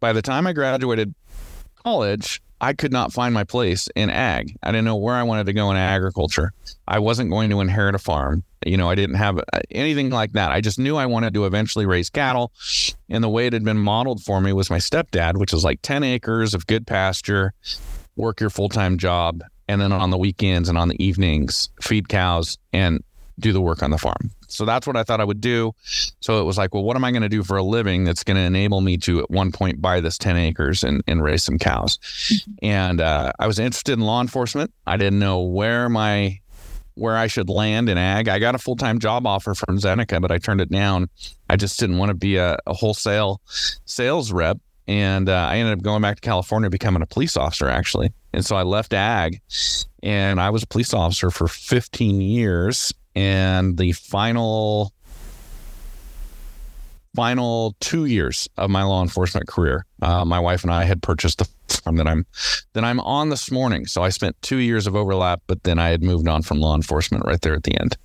by 0.00 0.12
the 0.12 0.22
time 0.22 0.46
I 0.46 0.52
graduated 0.52 1.14
college, 1.82 2.42
I 2.60 2.74
could 2.74 2.92
not 2.92 3.12
find 3.12 3.34
my 3.34 3.42
place 3.42 3.88
in 3.96 4.08
ag. 4.08 4.56
I 4.62 4.70
didn't 4.70 4.84
know 4.84 4.96
where 4.96 5.16
I 5.16 5.24
wanted 5.24 5.46
to 5.46 5.52
go 5.52 5.70
in 5.72 5.76
agriculture. 5.76 6.52
I 6.86 7.00
wasn't 7.00 7.30
going 7.30 7.50
to 7.50 7.60
inherit 7.60 7.96
a 7.96 7.98
farm. 7.98 8.44
You 8.64 8.76
know, 8.76 8.88
I 8.88 8.94
didn't 8.94 9.16
have 9.16 9.38
uh, 9.38 9.60
anything 9.72 10.10
like 10.10 10.32
that. 10.34 10.52
I 10.52 10.60
just 10.60 10.78
knew 10.78 10.96
I 10.96 11.06
wanted 11.06 11.34
to 11.34 11.44
eventually 11.44 11.86
raise 11.86 12.08
cattle. 12.08 12.52
And 13.08 13.24
the 13.24 13.28
way 13.28 13.48
it 13.48 13.52
had 13.52 13.64
been 13.64 13.78
modeled 13.78 14.22
for 14.22 14.40
me 14.40 14.52
was 14.52 14.70
my 14.70 14.78
stepdad, 14.78 15.38
which 15.38 15.52
was 15.52 15.64
like 15.64 15.82
10 15.82 16.04
acres 16.04 16.54
of 16.54 16.68
good 16.68 16.86
pasture, 16.86 17.52
work 18.14 18.38
your 18.38 18.50
full 18.50 18.68
time 18.68 18.96
job, 18.96 19.42
and 19.66 19.80
then 19.80 19.90
on 19.90 20.10
the 20.10 20.18
weekends 20.18 20.68
and 20.68 20.78
on 20.78 20.88
the 20.88 21.04
evenings, 21.04 21.68
feed 21.80 22.08
cows 22.08 22.58
and 22.72 23.02
do 23.38 23.52
the 23.52 23.60
work 23.60 23.82
on 23.82 23.90
the 23.90 23.98
farm. 23.98 24.30
So 24.48 24.64
that's 24.64 24.86
what 24.86 24.96
I 24.96 25.02
thought 25.02 25.20
I 25.20 25.24
would 25.24 25.40
do. 25.40 25.74
So 26.20 26.40
it 26.40 26.44
was 26.44 26.58
like, 26.58 26.74
well, 26.74 26.82
what 26.82 26.96
am 26.96 27.04
I 27.04 27.10
going 27.10 27.22
to 27.22 27.28
do 27.28 27.42
for 27.42 27.56
a 27.56 27.62
living 27.62 28.04
that's 28.04 28.22
going 28.22 28.36
to 28.36 28.42
enable 28.42 28.80
me 28.80 28.98
to 28.98 29.20
at 29.20 29.30
one 29.30 29.52
point 29.52 29.80
buy 29.80 30.00
this 30.00 30.18
10 30.18 30.36
acres 30.36 30.84
and, 30.84 31.02
and 31.06 31.22
raise 31.22 31.42
some 31.42 31.58
cows? 31.58 31.98
Mm-hmm. 31.98 32.52
And 32.62 33.00
uh, 33.00 33.32
I 33.38 33.46
was 33.46 33.58
interested 33.58 33.92
in 33.92 34.00
law 34.00 34.20
enforcement. 34.20 34.72
I 34.86 34.96
didn't 34.96 35.18
know 35.18 35.40
where 35.42 35.88
my 35.88 36.38
where 36.94 37.16
I 37.16 37.26
should 37.26 37.48
land 37.48 37.88
in 37.88 37.96
ag. 37.96 38.28
I 38.28 38.38
got 38.38 38.54
a 38.54 38.58
full 38.58 38.76
time 38.76 38.98
job 38.98 39.26
offer 39.26 39.54
from 39.54 39.78
Zeneca, 39.78 40.20
but 40.20 40.30
I 40.30 40.36
turned 40.36 40.60
it 40.60 40.70
down. 40.70 41.08
I 41.48 41.56
just 41.56 41.80
didn't 41.80 41.96
want 41.96 42.10
to 42.10 42.14
be 42.14 42.36
a, 42.36 42.58
a 42.66 42.74
wholesale 42.74 43.40
sales 43.86 44.32
rep. 44.32 44.58
And 44.88 45.28
uh, 45.28 45.46
I 45.50 45.58
ended 45.58 45.78
up 45.78 45.82
going 45.82 46.02
back 46.02 46.16
to 46.16 46.20
California, 46.20 46.68
becoming 46.68 47.02
a 47.02 47.06
police 47.06 47.36
officer, 47.36 47.68
actually. 47.68 48.12
And 48.32 48.44
so 48.44 48.56
I 48.56 48.62
left 48.62 48.92
ag 48.92 49.40
and 50.02 50.40
I 50.40 50.50
was 50.50 50.62
a 50.62 50.66
police 50.66 50.92
officer 50.92 51.30
for 51.30 51.48
15 51.48 52.20
years 52.20 52.92
and 53.14 53.76
the 53.76 53.92
final 53.92 54.92
final 57.14 57.76
two 57.80 58.06
years 58.06 58.48
of 58.56 58.70
my 58.70 58.82
law 58.82 59.02
enforcement 59.02 59.46
career, 59.46 59.84
uh, 60.00 60.24
my 60.24 60.40
wife 60.40 60.62
and 60.62 60.72
I 60.72 60.84
had 60.84 61.02
purchased 61.02 61.38
the 61.38 61.48
farm 61.68 61.96
that 61.96 62.08
I'm 62.08 62.26
that 62.72 62.84
I'm 62.84 63.00
on 63.00 63.28
this 63.28 63.50
morning. 63.50 63.86
So 63.86 64.02
I 64.02 64.08
spent 64.08 64.40
two 64.42 64.58
years 64.58 64.86
of 64.86 64.96
overlap, 64.96 65.42
but 65.46 65.62
then 65.64 65.78
I 65.78 65.88
had 65.88 66.02
moved 66.02 66.28
on 66.28 66.42
from 66.42 66.58
law 66.58 66.74
enforcement 66.74 67.24
right 67.24 67.40
there 67.40 67.54
at 67.54 67.64
the 67.64 67.78
end. 67.78 67.96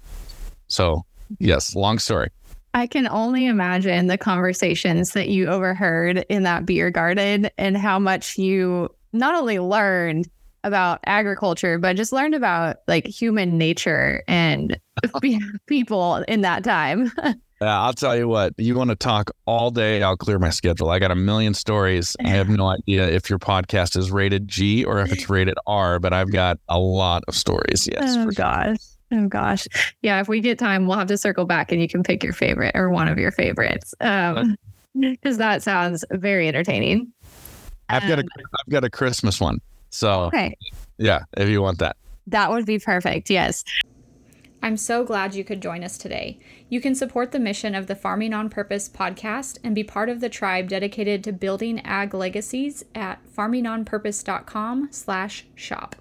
So 0.67 1.05
yes, 1.39 1.75
long 1.75 1.99
story. 1.99 2.29
I 2.73 2.85
can 2.85 3.07
only 3.07 3.47
imagine 3.47 4.07
the 4.07 4.17
conversations 4.17 5.11
that 5.13 5.29
you 5.29 5.47
overheard 5.47 6.25
in 6.29 6.43
that 6.43 6.65
beer 6.65 6.91
garden 6.91 7.49
and 7.57 7.75
how 7.75 7.97
much 7.97 8.37
you 8.37 8.89
not 9.13 9.35
only 9.35 9.57
learned 9.57 10.29
about 10.63 10.99
agriculture, 11.05 11.77
but 11.79 11.95
just 11.95 12.11
learned 12.11 12.35
about 12.35 12.77
like 12.87 13.07
human 13.07 13.57
nature 13.57 14.23
and 14.27 14.79
people 15.67 16.15
in 16.27 16.41
that 16.41 16.63
time. 16.63 17.11
Yeah, 17.59 17.81
I'll 17.81 17.93
tell 17.93 18.15
you 18.15 18.27
what, 18.27 18.53
you 18.57 18.75
want 18.75 18.91
to 18.91 18.95
talk 18.95 19.31
all 19.47 19.71
day, 19.71 20.03
I'll 20.03 20.15
clear 20.15 20.37
my 20.37 20.51
schedule. 20.51 20.91
I 20.91 20.99
got 20.99 21.09
a 21.09 21.15
million 21.15 21.55
stories. 21.55 22.15
I 22.23 22.27
have 22.29 22.49
no 22.49 22.67
idea 22.67 23.07
if 23.09 23.31
your 23.31 23.39
podcast 23.39 23.97
is 23.97 24.11
rated 24.11 24.47
G 24.47 24.85
or 24.85 24.99
if 24.99 25.11
it's 25.11 25.27
rated 25.27 25.57
R, 25.65 25.97
but 25.97 26.13
I've 26.13 26.31
got 26.31 26.59
a 26.69 26.77
lot 26.77 27.23
of 27.27 27.35
stories. 27.35 27.89
Yes. 27.91 28.15
Oh, 28.15 28.29
gosh. 28.29 28.77
Oh, 29.11 29.27
gosh. 29.27 29.67
Yeah. 30.03 30.19
If 30.21 30.27
we 30.27 30.39
get 30.39 30.59
time, 30.59 30.85
we'll 30.85 30.99
have 30.99 31.07
to 31.07 31.17
circle 31.17 31.45
back 31.45 31.71
and 31.71 31.81
you 31.81 31.87
can 31.87 32.03
pick 32.03 32.23
your 32.23 32.33
favorite 32.33 32.75
or 32.75 32.91
one 32.91 33.07
of 33.07 33.17
your 33.17 33.31
favorites. 33.31 33.95
Um, 34.01 34.55
because 34.99 35.37
that 35.39 35.63
sounds 35.63 36.05
very 36.11 36.47
entertaining. 36.47 37.11
I've 37.89 38.03
got 38.03 38.19
a 38.19 38.21
um, 38.21 38.27
I've 38.35 38.71
got 38.71 38.83
a 38.83 38.89
Christmas 38.89 39.39
one. 39.39 39.61
So, 39.97 40.25
okay. 40.25 40.55
yeah, 40.99 41.23
if 41.35 41.49
you 41.49 41.63
want 41.63 41.79
that. 41.79 41.97
That 42.27 42.51
would 42.51 42.67
be 42.67 42.77
perfect. 42.77 43.31
Yes. 43.31 43.63
I'm 44.61 44.77
so 44.77 45.03
glad 45.03 45.33
you 45.33 45.43
could 45.43 45.59
join 45.59 45.83
us 45.83 45.97
today. 45.97 46.37
You 46.69 46.79
can 46.81 46.93
support 46.93 47.31
the 47.31 47.39
mission 47.39 47.73
of 47.73 47.87
the 47.87 47.95
Farming 47.95 48.31
on 48.31 48.49
Purpose 48.49 48.87
podcast 48.87 49.57
and 49.63 49.73
be 49.73 49.83
part 49.83 50.09
of 50.09 50.19
the 50.19 50.29
tribe 50.29 50.69
dedicated 50.69 51.23
to 51.23 51.31
building 51.31 51.79
ag 51.79 52.13
legacies 52.13 52.83
at 52.93 53.25
farmingonpurpose.com/shop. 53.35 55.95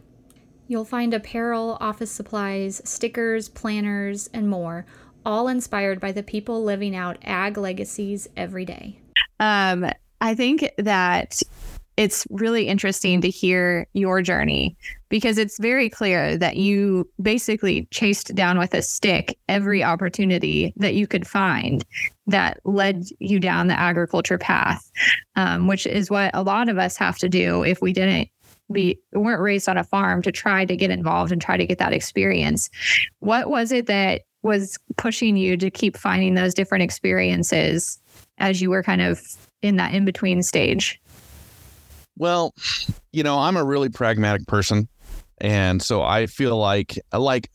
You'll 0.69 0.85
find 0.85 1.15
apparel, 1.15 1.79
office 1.81 2.11
supplies, 2.11 2.83
stickers, 2.85 3.49
planners, 3.49 4.29
and 4.35 4.51
more, 4.51 4.85
all 5.25 5.49
inspired 5.49 6.01
by 6.01 6.13
the 6.13 6.23
people 6.23 6.63
living 6.63 6.95
out 6.95 7.17
ag 7.23 7.57
legacies 7.57 8.29
every 8.37 8.67
day. 8.67 9.01
Um, 9.41 9.91
I 10.21 10.35
think 10.35 10.71
that 10.77 11.41
it's 11.97 12.27
really 12.31 12.69
interesting 12.69 13.21
to 13.23 13.31
hear 13.31 13.87
your 13.95 14.21
journey 14.21 14.77
because 15.09 15.39
it's 15.39 15.59
very 15.59 15.89
clear 15.89 16.37
that 16.37 16.57
you 16.57 17.09
basically 17.23 17.87
chased 17.91 18.35
down 18.35 18.59
with 18.59 18.75
a 18.75 18.83
stick 18.83 19.39
every 19.49 19.83
opportunity 19.83 20.75
that 20.77 20.95
you 20.95 21.07
could 21.07 21.27
find 21.27 21.85
that 22.27 22.61
led 22.65 23.05
you 23.19 23.41
down 23.41 23.69
the 23.69 23.79
agriculture 23.79 24.37
path, 24.37 24.91
um, 25.37 25.67
which 25.69 25.87
is 25.87 26.11
what 26.11 26.31
a 26.35 26.43
lot 26.43 26.69
of 26.69 26.77
us 26.77 26.97
have 26.97 27.17
to 27.19 27.29
do 27.29 27.63
if 27.63 27.81
we 27.81 27.93
didn't 27.93 28.29
be 28.73 28.99
weren't 29.13 29.41
raised 29.41 29.69
on 29.69 29.79
a 29.79 29.85
farm 29.85 30.23
to 30.23 30.33
try 30.33 30.65
to 30.65 30.77
get 30.77 30.91
involved 30.91 31.31
and 31.31 31.41
try 31.41 31.57
to 31.57 31.67
get 31.67 31.79
that 31.79 31.93
experience. 31.93 32.69
What 33.21 33.49
was 33.49 33.71
it 33.71 33.87
that 33.87 34.23
was 34.43 34.77
pushing 34.97 35.37
you 35.37 35.57
to 35.57 35.71
keep 35.71 35.97
finding 35.97 36.35
those 36.35 36.53
different 36.53 36.83
experiences 36.83 38.01
as 38.39 38.61
you 38.61 38.71
were 38.71 38.83
kind 38.83 39.03
of 39.03 39.23
in 39.63 39.77
that 39.77 39.95
in 39.95 40.05
between 40.05 40.43
stage? 40.43 41.01
Well, 42.17 42.55
you 43.13 43.23
know, 43.23 43.39
I'm 43.39 43.57
a 43.57 43.65
really 43.65 43.89
pragmatic 43.89 44.47
person. 44.47 44.89
And 45.39 45.83
so 45.83 46.03
I 46.03 46.27
feel 46.27 46.57
like 46.57 46.99
like 47.13 47.51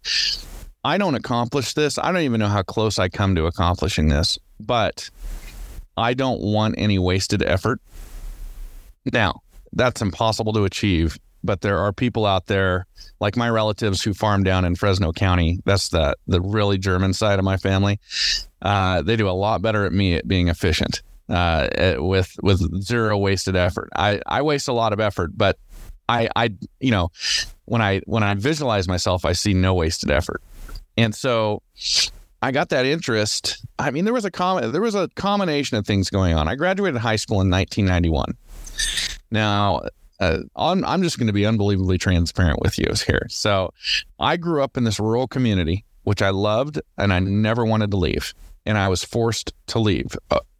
I 0.84 0.98
don't 0.98 1.15
accomplish 1.15 1.74
this. 1.74 1.98
I 1.98 2.12
don't 2.12 2.22
even 2.22 2.39
know 2.39 2.48
how 2.48 2.63
close 2.63 3.00
I 3.00 3.10
come 3.10 3.36
to 3.36 3.46
accomplishing 3.46 4.08
this, 4.08 4.38
but 4.60 5.10
I 5.98 6.13
don't 6.13 6.41
want 6.41 6.75
any 6.77 7.00
wasted 7.00 7.44
effort. 7.44 7.82
Now, 9.12 9.41
that's 9.74 10.01
impossible 10.01 10.53
to 10.53 10.63
achieve, 10.63 11.18
but 11.44 11.62
there 11.62 11.80
are 11.80 11.91
people 11.91 12.25
out 12.25 12.46
there 12.48 12.86
like 13.20 13.36
my 13.36 13.50
relatives 13.50 14.03
who 14.03 14.13
farm 14.13 14.44
down 14.44 14.63
in 14.63 14.75
Fresno 14.75 15.12
County. 15.12 15.60
That's 15.65 15.89
the 15.89 16.15
the 16.27 16.41
really 16.41 16.77
German 16.77 17.13
side 17.13 17.39
of 17.39 17.46
my 17.46 17.58
family. 17.58 18.00
Uh, 18.62 19.01
they 19.01 19.15
do 19.15 19.27
a 19.27 19.32
lot 19.32 19.63
better 19.63 19.86
at 19.86 19.91
me 19.91 20.13
at 20.15 20.27
being 20.27 20.50
efficient 20.50 21.01
uh, 21.31 21.95
with 21.97 22.35
with 22.43 22.83
zero 22.83 23.17
wasted 23.17 23.55
effort. 23.55 23.89
I 23.95 24.21
I 24.25 24.41
waste 24.41 24.67
a 24.67 24.73
lot 24.73 24.93
of 24.93 25.00
effort, 25.00 25.31
but 25.35 25.57
I 26.09 26.29
I 26.35 26.53
you 26.79 26.91
know 26.91 27.11
when 27.65 27.81
I 27.81 28.01
when 28.05 28.23
I 28.23 28.33
visualize 28.35 28.88
myself, 28.88 29.25
I 29.25 29.33
see 29.33 29.53
no 29.53 29.73
wasted 29.73 30.11
effort, 30.11 30.41
and 30.97 31.15
so. 31.15 31.61
I 32.43 32.50
got 32.50 32.69
that 32.69 32.88
interest. 32.88 33.63
I 33.77 33.91
mean, 33.91 34.03
there 34.03 34.15
was 34.15 34.25
a 34.25 34.31
com- 34.31 34.71
there 34.71 34.81
was 34.81 34.95
a 34.95 35.07
combination 35.09 35.77
of 35.77 35.85
things 35.85 36.09
going 36.09 36.33
on. 36.33 36.47
I 36.47 36.55
graduated 36.55 37.00
high 37.00 37.17
school 37.17 37.39
in 37.39 37.51
1991. 37.51 38.35
Now, 39.29 39.81
uh, 40.19 40.39
I'm, 40.55 40.83
I'm 40.83 41.03
just 41.03 41.19
going 41.19 41.27
to 41.27 41.33
be 41.33 41.45
unbelievably 41.45 42.00
transparent 42.00 42.59
with 42.59 42.79
you 42.79 42.91
here. 43.05 43.27
So, 43.29 43.75
I 44.19 44.38
grew 44.38 44.63
up 44.63 44.75
in 44.75 44.85
this 44.85 45.00
rural 45.00 45.27
community, 45.27 45.85
which 46.01 46.23
I 46.23 46.31
loved, 46.31 46.81
and 46.97 47.13
I 47.13 47.19
never 47.19 47.63
wanted 47.63 47.91
to 47.91 47.97
leave. 47.97 48.33
And 48.65 48.75
I 48.75 48.88
was 48.88 49.03
forced 49.03 49.53
to 49.67 49.77
leave. 49.77 50.15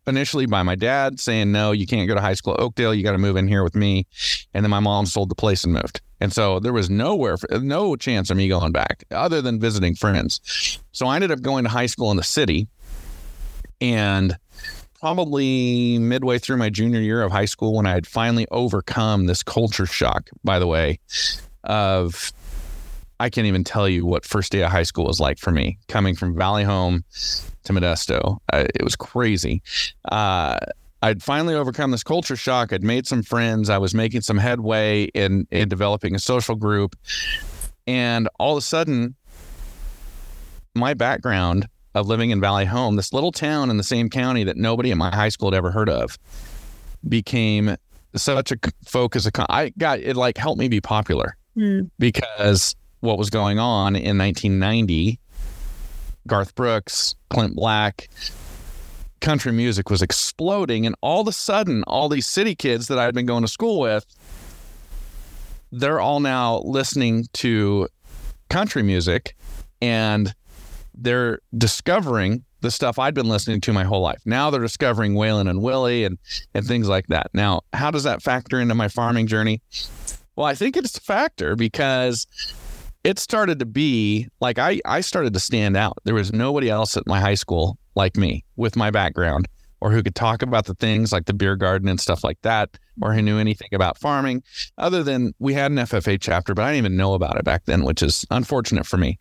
Initially 0.08 0.48
by 0.48 0.64
my 0.64 0.76
dad 0.76 1.20
saying, 1.20 1.52
no, 1.52 1.72
you 1.72 1.86
can't 1.86 2.08
go 2.08 2.16
to 2.16 2.22
high 2.22 2.34
school 2.34 2.56
Oakdale. 2.58 2.94
You 2.94 3.04
got 3.04 3.12
to 3.12 3.20
move 3.20 3.36
in 3.36 3.48
here 3.48 3.64
with 3.64 3.76
me. 3.76 4.08
And 4.54 4.66
then 4.66 4.72
my 4.72 4.80
mom 4.80 5.06
sold 5.06 5.30
the 5.30 5.36
place 5.36 5.64
and 5.64 5.74
moved. 5.74 6.02
And 6.20 6.34
so 6.34 6.60
there 6.60 6.74
was 6.74 6.90
nowhere, 6.90 7.38
no 7.52 7.96
chance 7.96 8.30
of 8.30 8.38
me 8.38 8.48
going 8.48 8.72
back 8.72 9.04
other 9.12 9.42
than 9.42 9.60
visiting 9.60 9.96
friends. 9.96 10.80
So 10.92 11.08
I 11.08 11.16
ended 11.16 11.32
up 11.32 11.42
going 11.42 11.64
to 11.66 11.70
high 11.70 11.86
school 11.86 12.12
in 12.12 12.18
the 12.18 12.24
city. 12.24 12.68
And 13.80 14.38
probably 15.00 15.98
midway 15.98 16.38
through 16.38 16.58
my 16.58 16.70
junior 16.70 17.00
year 17.00 17.24
of 17.24 17.32
high 17.32 17.46
school, 17.46 17.76
when 17.76 17.88
I 17.88 17.92
had 17.92 18.06
finally 18.06 18.48
overcome 18.52 19.26
this 19.26 19.42
culture 19.42 19.88
shock, 19.88 20.30
by 20.44 20.60
the 20.60 20.68
way, 20.68 21.00
of 21.64 22.32
I 23.22 23.30
can't 23.30 23.46
even 23.46 23.64
tell 23.64 23.88
you 23.88 24.04
what 24.04 24.26
first 24.26 24.52
day 24.52 24.64
of 24.64 24.72
high 24.72 24.82
school 24.82 25.06
was 25.06 25.20
like 25.20 25.38
for 25.38 25.52
me 25.52 25.78
coming 25.88 26.16
from 26.16 26.36
Valley 26.36 26.64
Home 26.64 27.04
to 27.66 27.72
Modesto. 27.72 28.40
Uh, 28.52 28.66
it 28.74 28.84
was 28.84 28.96
crazy. 28.96 29.62
Uh, 30.12 30.58
I'd 31.04 31.22
finally 31.22 31.54
overcome 31.54 31.92
this 31.92 32.02
culture 32.02 32.36
shock. 32.36 32.74
I'd 32.74 32.82
made 32.82 33.06
some 33.06 33.22
friends. 33.22 33.70
I 33.70 33.78
was 33.78 33.94
making 33.94 34.22
some 34.22 34.40
headway 34.40 35.04
in 35.14 35.48
in 35.52 35.70
developing 35.70 36.16
a 36.16 36.20
social 36.20 36.56
group, 36.56 36.96
and 37.86 38.28
all 38.40 38.54
of 38.54 38.58
a 38.58 38.66
sudden, 38.66 39.14
my 40.74 40.96
background 40.96 41.68
of 41.94 42.08
living 42.08 42.32
in 42.32 42.42
Valley 42.42 42.66
Home, 42.66 42.96
this 42.96 43.14
little 43.14 43.32
town 43.32 43.70
in 43.70 43.78
the 43.78 43.84
same 43.84 44.10
county 44.10 44.44
that 44.46 44.58
nobody 44.58 44.90
in 44.90 44.98
my 44.98 45.14
high 45.14 45.30
school 45.30 45.52
had 45.52 45.58
ever 45.58 45.70
heard 45.70 45.90
of, 45.90 46.18
became 47.08 47.76
such 48.16 48.52
a 48.52 48.58
focus. 48.84 49.30
I 49.48 49.74
got 49.78 50.00
it 50.00 50.16
like 50.16 50.40
helped 50.40 50.60
me 50.60 50.70
be 50.70 50.82
popular 50.82 51.38
mm. 51.56 51.88
because 52.00 52.76
what 53.02 53.18
was 53.18 53.30
going 53.30 53.60
on 53.60 53.96
in 53.96 54.18
1990 54.18 55.20
Garth 56.28 56.56
Brooks, 56.56 57.16
Clint 57.30 57.56
Black, 57.56 58.10
country 59.22 59.52
music 59.52 59.90
was 59.90 60.02
exploding. 60.02 60.86
And 60.86 60.96
all 61.02 61.22
of 61.22 61.28
a 61.28 61.32
sudden, 61.32 61.84
all 61.84 62.10
these 62.10 62.28
city 62.28 62.56
kids 62.56 62.88
that 62.88 63.00
I 63.00 63.06
had 63.06 63.16
been 63.16 63.26
going 63.26 63.44
to 63.44 63.48
school 63.48 63.80
with, 63.80 64.06
they're 65.72 66.00
all 66.00 66.20
now 66.20 66.60
listening 66.60 67.28
to 67.34 67.88
country 68.50 68.84
music 68.84 69.36
and 69.82 70.34
they're 70.94 71.40
discovering 71.58 72.44
the 72.60 72.70
stuff 72.70 73.00
I'd 73.00 73.16
been 73.16 73.30
listening 73.30 73.62
to 73.62 73.74
my 73.74 73.84
whole 73.84 74.02
life. 74.02 74.22
Now 74.26 74.50
they're 74.50 74.62
discovering 74.62 75.14
Waylon 75.16 75.50
and 75.50 75.62
Willie 75.62 76.04
and 76.04 76.20
and 76.54 76.66
things 76.66 76.88
like 76.88 77.08
that. 77.08 77.32
Now, 77.34 77.62
how 77.74 77.90
does 77.90 78.04
that 78.04 78.22
factor 78.22 78.60
into 78.60 78.76
my 78.76 78.88
farming 78.88 79.28
journey? 79.28 79.62
Well, 80.36 80.46
I 80.46 80.54
think 80.54 80.78
it's 80.78 80.98
a 80.98 81.02
factor 81.02 81.56
because 81.56 82.28
it 83.04 83.20
started 83.20 83.60
to 83.60 83.66
be 83.66 84.28
like 84.40 84.60
I, 84.60 84.80
I 84.86 85.02
started 85.02 85.34
to 85.34 85.40
stand 85.40 85.76
out. 85.76 85.98
There 86.04 86.16
was 86.16 86.32
nobody 86.32 86.70
else 86.70 86.98
at 86.98 87.08
my 87.08 87.20
high 87.20 87.36
school 87.36 87.78
like 87.96 88.16
me 88.16 88.46
with 88.56 88.76
my 88.76 88.92
background 88.92 89.48
or 89.82 89.92
who 89.92 90.04
could 90.04 90.16
talk 90.16 90.44
about 90.44 90.66
the 90.66 90.76
things 90.76 91.12
like 91.12 91.26
the 91.26 91.34
beer 91.34 91.56
garden 91.56 91.90
and 91.90 92.00
stuff 92.00 92.24
like 92.24 92.40
that, 92.44 92.78
or 93.02 93.14
who 93.14 93.22
knew 93.22 93.40
anything 93.40 93.70
about 93.74 93.98
farming, 93.98 94.44
other 94.78 95.02
than 95.02 95.34
we 95.40 95.56
had 95.56 95.72
an 95.72 95.78
FFA 95.78 96.20
chapter, 96.22 96.54
but 96.54 96.64
I 96.64 96.68
didn't 96.68 96.86
even 96.86 96.98
know 96.98 97.16
about 97.16 97.38
it 97.38 97.44
back 97.44 97.66
then, 97.66 97.84
which 97.84 98.04
is 98.04 98.24
unfortunate 98.30 98.86
for 98.86 98.98
me. 98.98 99.18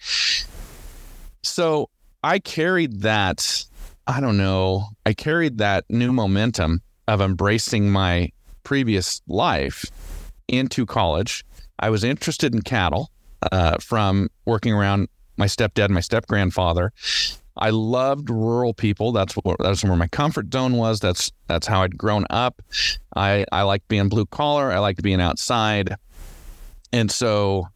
So 1.42 1.88
I 2.22 2.38
carried 2.38 3.00
that, 3.00 3.64
I 4.06 4.20
don't 4.20 4.36
know, 4.36 4.88
I 5.06 5.14
carried 5.14 5.56
that 5.58 5.86
new 5.88 6.12
momentum 6.12 6.82
of 7.08 7.22
embracing 7.22 7.90
my 7.90 8.30
previous 8.62 9.22
life 9.26 9.86
into 10.46 10.84
college. 10.84 11.42
I 11.78 11.88
was 11.88 12.04
interested 12.04 12.54
in 12.54 12.60
cattle 12.60 13.10
uh, 13.52 13.78
from 13.80 14.28
working 14.44 14.72
around 14.72 15.08
my 15.36 15.46
stepdad 15.46 15.86
and 15.86 15.94
my 15.94 16.00
step 16.00 16.26
grandfather. 16.26 16.92
I 17.56 17.70
loved 17.70 18.30
rural 18.30 18.72
people. 18.72 19.12
That's 19.12 19.34
what 19.34 19.56
that's 19.58 19.84
where 19.84 19.96
my 19.96 20.08
comfort 20.08 20.52
zone 20.52 20.76
was. 20.76 21.00
That's 21.00 21.32
that's 21.46 21.66
how 21.66 21.82
I'd 21.82 21.98
grown 21.98 22.24
up. 22.30 22.62
I 23.14 23.44
I 23.52 23.62
liked 23.62 23.88
being 23.88 24.08
blue 24.08 24.26
collar. 24.26 24.72
I 24.72 24.78
liked 24.78 25.02
being 25.02 25.20
outside, 25.20 25.96
and 26.92 27.10
so 27.10 27.68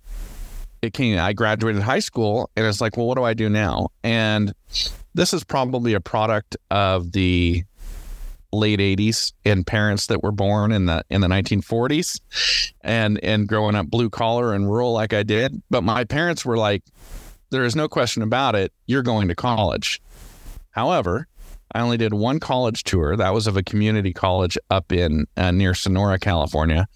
it 0.81 0.95
came. 0.95 1.19
I 1.19 1.33
graduated 1.33 1.83
high 1.83 1.99
school, 1.99 2.51
and 2.57 2.65
it's 2.67 2.81
like, 2.81 2.97
well, 2.97 3.07
what 3.07 3.17
do 3.17 3.25
I 3.25 3.35
do 3.35 3.49
now? 3.49 3.89
And 4.03 4.55
this 5.15 5.35
is 5.35 5.45
probably 5.45 5.95
a 5.95 6.01
product 6.01 6.57
of 6.71 7.13
the 7.13 7.65
late 8.55 8.81
80s 8.81 9.33
and 9.45 9.67
parents 9.67 10.07
that 10.07 10.23
were 10.23 10.33
born 10.33 10.73
in 10.73 10.87
the 10.87 11.05
in 11.11 11.21
the 11.21 11.29
1940s 11.29 12.21
and 12.81 13.23
and 13.23 13.49
growing 13.49 13.75
up 13.75 13.87
blue 13.89 14.11
collar 14.11 14.53
and 14.53 14.71
rural 14.71 14.93
like 14.93 15.13
I 15.13 15.23
did. 15.23 15.63
But 15.71 15.83
my 15.83 16.05
parents 16.05 16.45
were 16.45 16.57
like 16.57 16.83
there 17.51 17.65
is 17.65 17.77
no 17.77 17.89
question 17.89 18.23
about 18.23 18.55
it. 18.55 18.73
You're 18.87 19.03
going 19.03 19.29
to 19.29 19.35
college. 19.35 20.01
However 20.71 21.29
I 21.75 21.81
only 21.81 21.97
did 21.97 22.15
one 22.15 22.39
college 22.39 22.85
tour. 22.85 23.17
That 23.17 23.35
was 23.35 23.49
of 23.49 23.57
a 23.57 23.63
community 23.63 24.13
college 24.13 24.57
up 24.71 24.93
in 24.93 25.27
uh, 25.37 25.51
near 25.51 25.75
Sonora 25.75 26.21
California. 26.21 26.87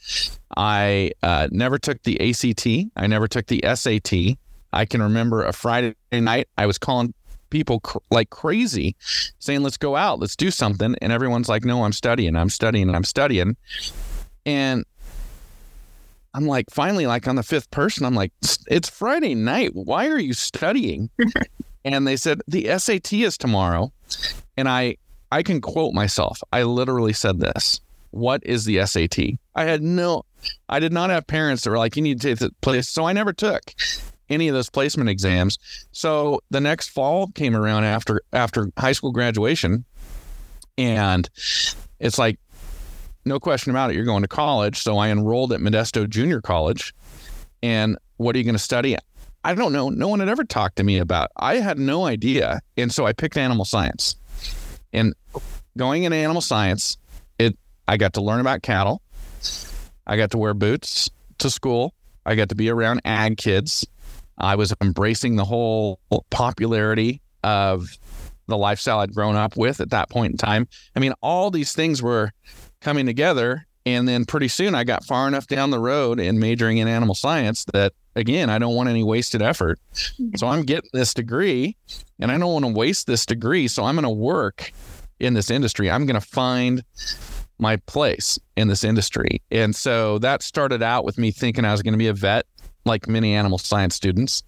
I 0.56 1.12
uh, 1.22 1.48
never 1.50 1.78
took 1.78 2.02
the 2.02 2.20
ACT 2.20 2.66
I 2.96 3.06
never 3.06 3.28
took 3.28 3.46
the 3.46 3.62
SAT 3.74 4.38
I 4.72 4.84
can 4.84 5.02
remember 5.02 5.44
a 5.44 5.52
Friday 5.52 5.94
night 6.12 6.48
I 6.56 6.66
was 6.66 6.78
calling 6.78 7.14
people 7.50 7.80
cr- 7.80 7.98
like 8.10 8.30
crazy 8.30 8.96
saying, 9.38 9.62
let's 9.62 9.76
go 9.76 9.96
out, 9.96 10.20
let's 10.20 10.36
do 10.36 10.50
something. 10.50 10.94
And 11.00 11.12
everyone's 11.12 11.48
like, 11.48 11.64
no, 11.64 11.84
I'm 11.84 11.92
studying, 11.92 12.36
I'm 12.36 12.50
studying, 12.50 12.94
I'm 12.94 13.04
studying. 13.04 13.56
And 14.46 14.84
I'm 16.34 16.46
like, 16.46 16.66
finally, 16.70 17.06
like 17.06 17.26
on 17.26 17.36
the 17.36 17.42
fifth 17.42 17.70
person, 17.70 18.04
I'm 18.04 18.14
like, 18.14 18.32
it's 18.68 18.88
Friday 18.88 19.34
night. 19.34 19.70
Why 19.74 20.08
are 20.08 20.18
you 20.18 20.34
studying? 20.34 21.10
and 21.84 22.06
they 22.06 22.16
said, 22.16 22.40
the 22.46 22.78
SAT 22.78 23.12
is 23.12 23.36
tomorrow. 23.36 23.92
And 24.56 24.68
I, 24.68 24.96
I 25.32 25.42
can 25.42 25.60
quote 25.60 25.94
myself. 25.94 26.40
I 26.52 26.62
literally 26.62 27.12
said 27.12 27.40
this. 27.40 27.80
What 28.10 28.44
is 28.46 28.64
the 28.64 28.84
SAT? 28.86 29.18
I 29.54 29.64
had 29.64 29.82
no, 29.82 30.24
I 30.68 30.80
did 30.80 30.92
not 30.92 31.10
have 31.10 31.26
parents 31.26 31.64
that 31.64 31.70
were 31.70 31.78
like, 31.78 31.96
you 31.96 32.02
need 32.02 32.20
to 32.20 32.28
take 32.28 32.38
the 32.38 32.50
place. 32.60 32.88
So 32.88 33.04
I 33.04 33.12
never 33.12 33.32
took. 33.32 33.74
Any 34.28 34.48
of 34.48 34.54
those 34.54 34.70
placement 34.70 35.08
exams. 35.08 35.58
So 35.92 36.40
the 36.50 36.60
next 36.60 36.90
fall 36.90 37.28
came 37.28 37.56
around 37.56 37.84
after 37.84 38.22
after 38.32 38.70
high 38.78 38.92
school 38.92 39.12
graduation, 39.12 39.84
and 40.76 41.28
it's 41.98 42.18
like 42.18 42.38
no 43.24 43.38
question 43.38 43.70
about 43.70 43.90
it. 43.90 43.96
You're 43.96 44.04
going 44.04 44.22
to 44.22 44.28
college. 44.28 44.78
So 44.78 44.98
I 44.98 45.08
enrolled 45.08 45.52
at 45.52 45.60
Modesto 45.60 46.08
Junior 46.08 46.40
College. 46.40 46.94
And 47.62 47.98
what 48.16 48.34
are 48.34 48.38
you 48.38 48.44
going 48.44 48.54
to 48.54 48.60
study? 48.60 48.96
I 49.44 49.54
don't 49.54 49.72
know. 49.72 49.88
No 49.88 50.08
one 50.08 50.20
had 50.20 50.28
ever 50.28 50.44
talked 50.44 50.76
to 50.76 50.82
me 50.82 50.98
about. 50.98 51.30
I 51.36 51.56
had 51.56 51.78
no 51.78 52.04
idea, 52.04 52.60
and 52.76 52.92
so 52.92 53.06
I 53.06 53.12
picked 53.12 53.36
animal 53.36 53.64
science. 53.64 54.16
And 54.92 55.14
going 55.76 56.02
into 56.02 56.16
animal 56.16 56.42
science, 56.42 56.98
it 57.38 57.56
I 57.86 57.96
got 57.96 58.14
to 58.14 58.20
learn 58.20 58.40
about 58.40 58.62
cattle. 58.62 59.00
I 60.06 60.16
got 60.16 60.32
to 60.32 60.38
wear 60.38 60.54
boots 60.54 61.10
to 61.38 61.50
school. 61.50 61.94
I 62.26 62.34
got 62.34 62.48
to 62.48 62.54
be 62.54 62.68
around 62.68 63.02
ag 63.04 63.36
kids. 63.36 63.86
I 64.38 64.54
was 64.54 64.72
embracing 64.80 65.36
the 65.36 65.44
whole 65.44 66.00
popularity 66.30 67.20
of 67.42 67.88
the 68.46 68.56
lifestyle 68.56 69.00
I'd 69.00 69.14
grown 69.14 69.36
up 69.36 69.56
with 69.56 69.80
at 69.80 69.90
that 69.90 70.08
point 70.08 70.32
in 70.32 70.38
time. 70.38 70.68
I 70.96 71.00
mean, 71.00 71.12
all 71.20 71.50
these 71.50 71.72
things 71.72 72.02
were 72.02 72.32
coming 72.80 73.06
together. 73.06 73.66
And 73.86 74.06
then 74.06 74.26
pretty 74.26 74.48
soon 74.48 74.74
I 74.74 74.84
got 74.84 75.04
far 75.04 75.26
enough 75.28 75.46
down 75.46 75.70
the 75.70 75.78
road 75.78 76.20
in 76.20 76.38
majoring 76.38 76.76
in 76.78 76.88
animal 76.88 77.14
science 77.14 77.64
that, 77.72 77.94
again, 78.16 78.50
I 78.50 78.58
don't 78.58 78.74
want 78.74 78.90
any 78.90 79.02
wasted 79.02 79.40
effort. 79.40 79.78
So 80.36 80.46
I'm 80.46 80.62
getting 80.62 80.90
this 80.92 81.14
degree 81.14 81.76
and 82.20 82.30
I 82.30 82.36
don't 82.36 82.52
want 82.52 82.66
to 82.66 82.72
waste 82.72 83.06
this 83.06 83.24
degree. 83.24 83.66
So 83.66 83.84
I'm 83.84 83.94
going 83.94 84.02
to 84.02 84.10
work 84.10 84.72
in 85.20 85.32
this 85.34 85.50
industry. 85.50 85.90
I'm 85.90 86.04
going 86.04 86.20
to 86.20 86.26
find 86.26 86.84
my 87.58 87.76
place 87.76 88.38
in 88.56 88.68
this 88.68 88.84
industry. 88.84 89.42
And 89.50 89.74
so 89.74 90.18
that 90.18 90.42
started 90.42 90.82
out 90.82 91.04
with 91.04 91.16
me 91.16 91.30
thinking 91.30 91.64
I 91.64 91.72
was 91.72 91.82
going 91.82 91.94
to 91.94 91.98
be 91.98 92.08
a 92.08 92.14
vet, 92.14 92.44
like 92.88 93.06
many 93.06 93.34
animal 93.34 93.58
science 93.58 93.94
students. 93.94 94.42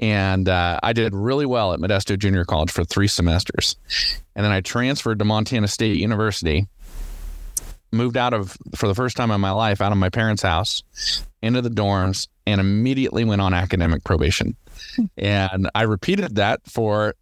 And 0.00 0.48
uh, 0.48 0.80
I 0.82 0.92
did 0.92 1.14
really 1.14 1.46
well 1.46 1.72
at 1.72 1.80
Modesto 1.80 2.18
Junior 2.18 2.44
College 2.44 2.70
for 2.70 2.84
three 2.84 3.08
semesters. 3.08 3.76
And 4.34 4.44
then 4.44 4.52
I 4.52 4.60
transferred 4.60 5.20
to 5.20 5.24
Montana 5.24 5.68
State 5.68 5.96
University 5.96 6.66
moved 7.92 8.16
out 8.16 8.34
of 8.34 8.56
for 8.74 8.88
the 8.88 8.94
first 8.94 9.16
time 9.16 9.30
in 9.30 9.40
my 9.40 9.52
life 9.52 9.80
out 9.80 9.92
of 9.92 9.98
my 9.98 10.10
parents' 10.10 10.42
house 10.42 10.82
into 11.42 11.62
the 11.62 11.70
dorms 11.70 12.28
and 12.46 12.60
immediately 12.60 13.24
went 13.24 13.40
on 13.40 13.54
academic 13.54 14.04
probation. 14.04 14.56
and 15.16 15.70
I 15.74 15.82
repeated 15.82 16.36
that 16.36 16.60
for 16.66 17.14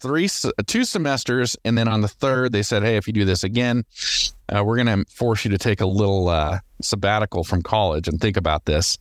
three 0.00 0.28
two 0.66 0.84
semesters 0.84 1.56
and 1.64 1.76
then 1.76 1.88
on 1.88 2.02
the 2.02 2.08
third 2.08 2.52
they 2.52 2.62
said 2.62 2.82
hey 2.82 2.96
if 2.96 3.06
you 3.06 3.14
do 3.14 3.24
this 3.24 3.44
again 3.44 3.84
uh, 4.48 4.62
we're 4.64 4.82
going 4.82 5.04
to 5.04 5.10
force 5.10 5.44
you 5.44 5.50
to 5.50 5.58
take 5.58 5.80
a 5.80 5.86
little 5.86 6.28
uh, 6.28 6.58
sabbatical 6.80 7.44
from 7.44 7.62
college 7.62 8.08
and 8.08 8.20
think 8.20 8.36
about 8.36 8.64
this 8.64 8.98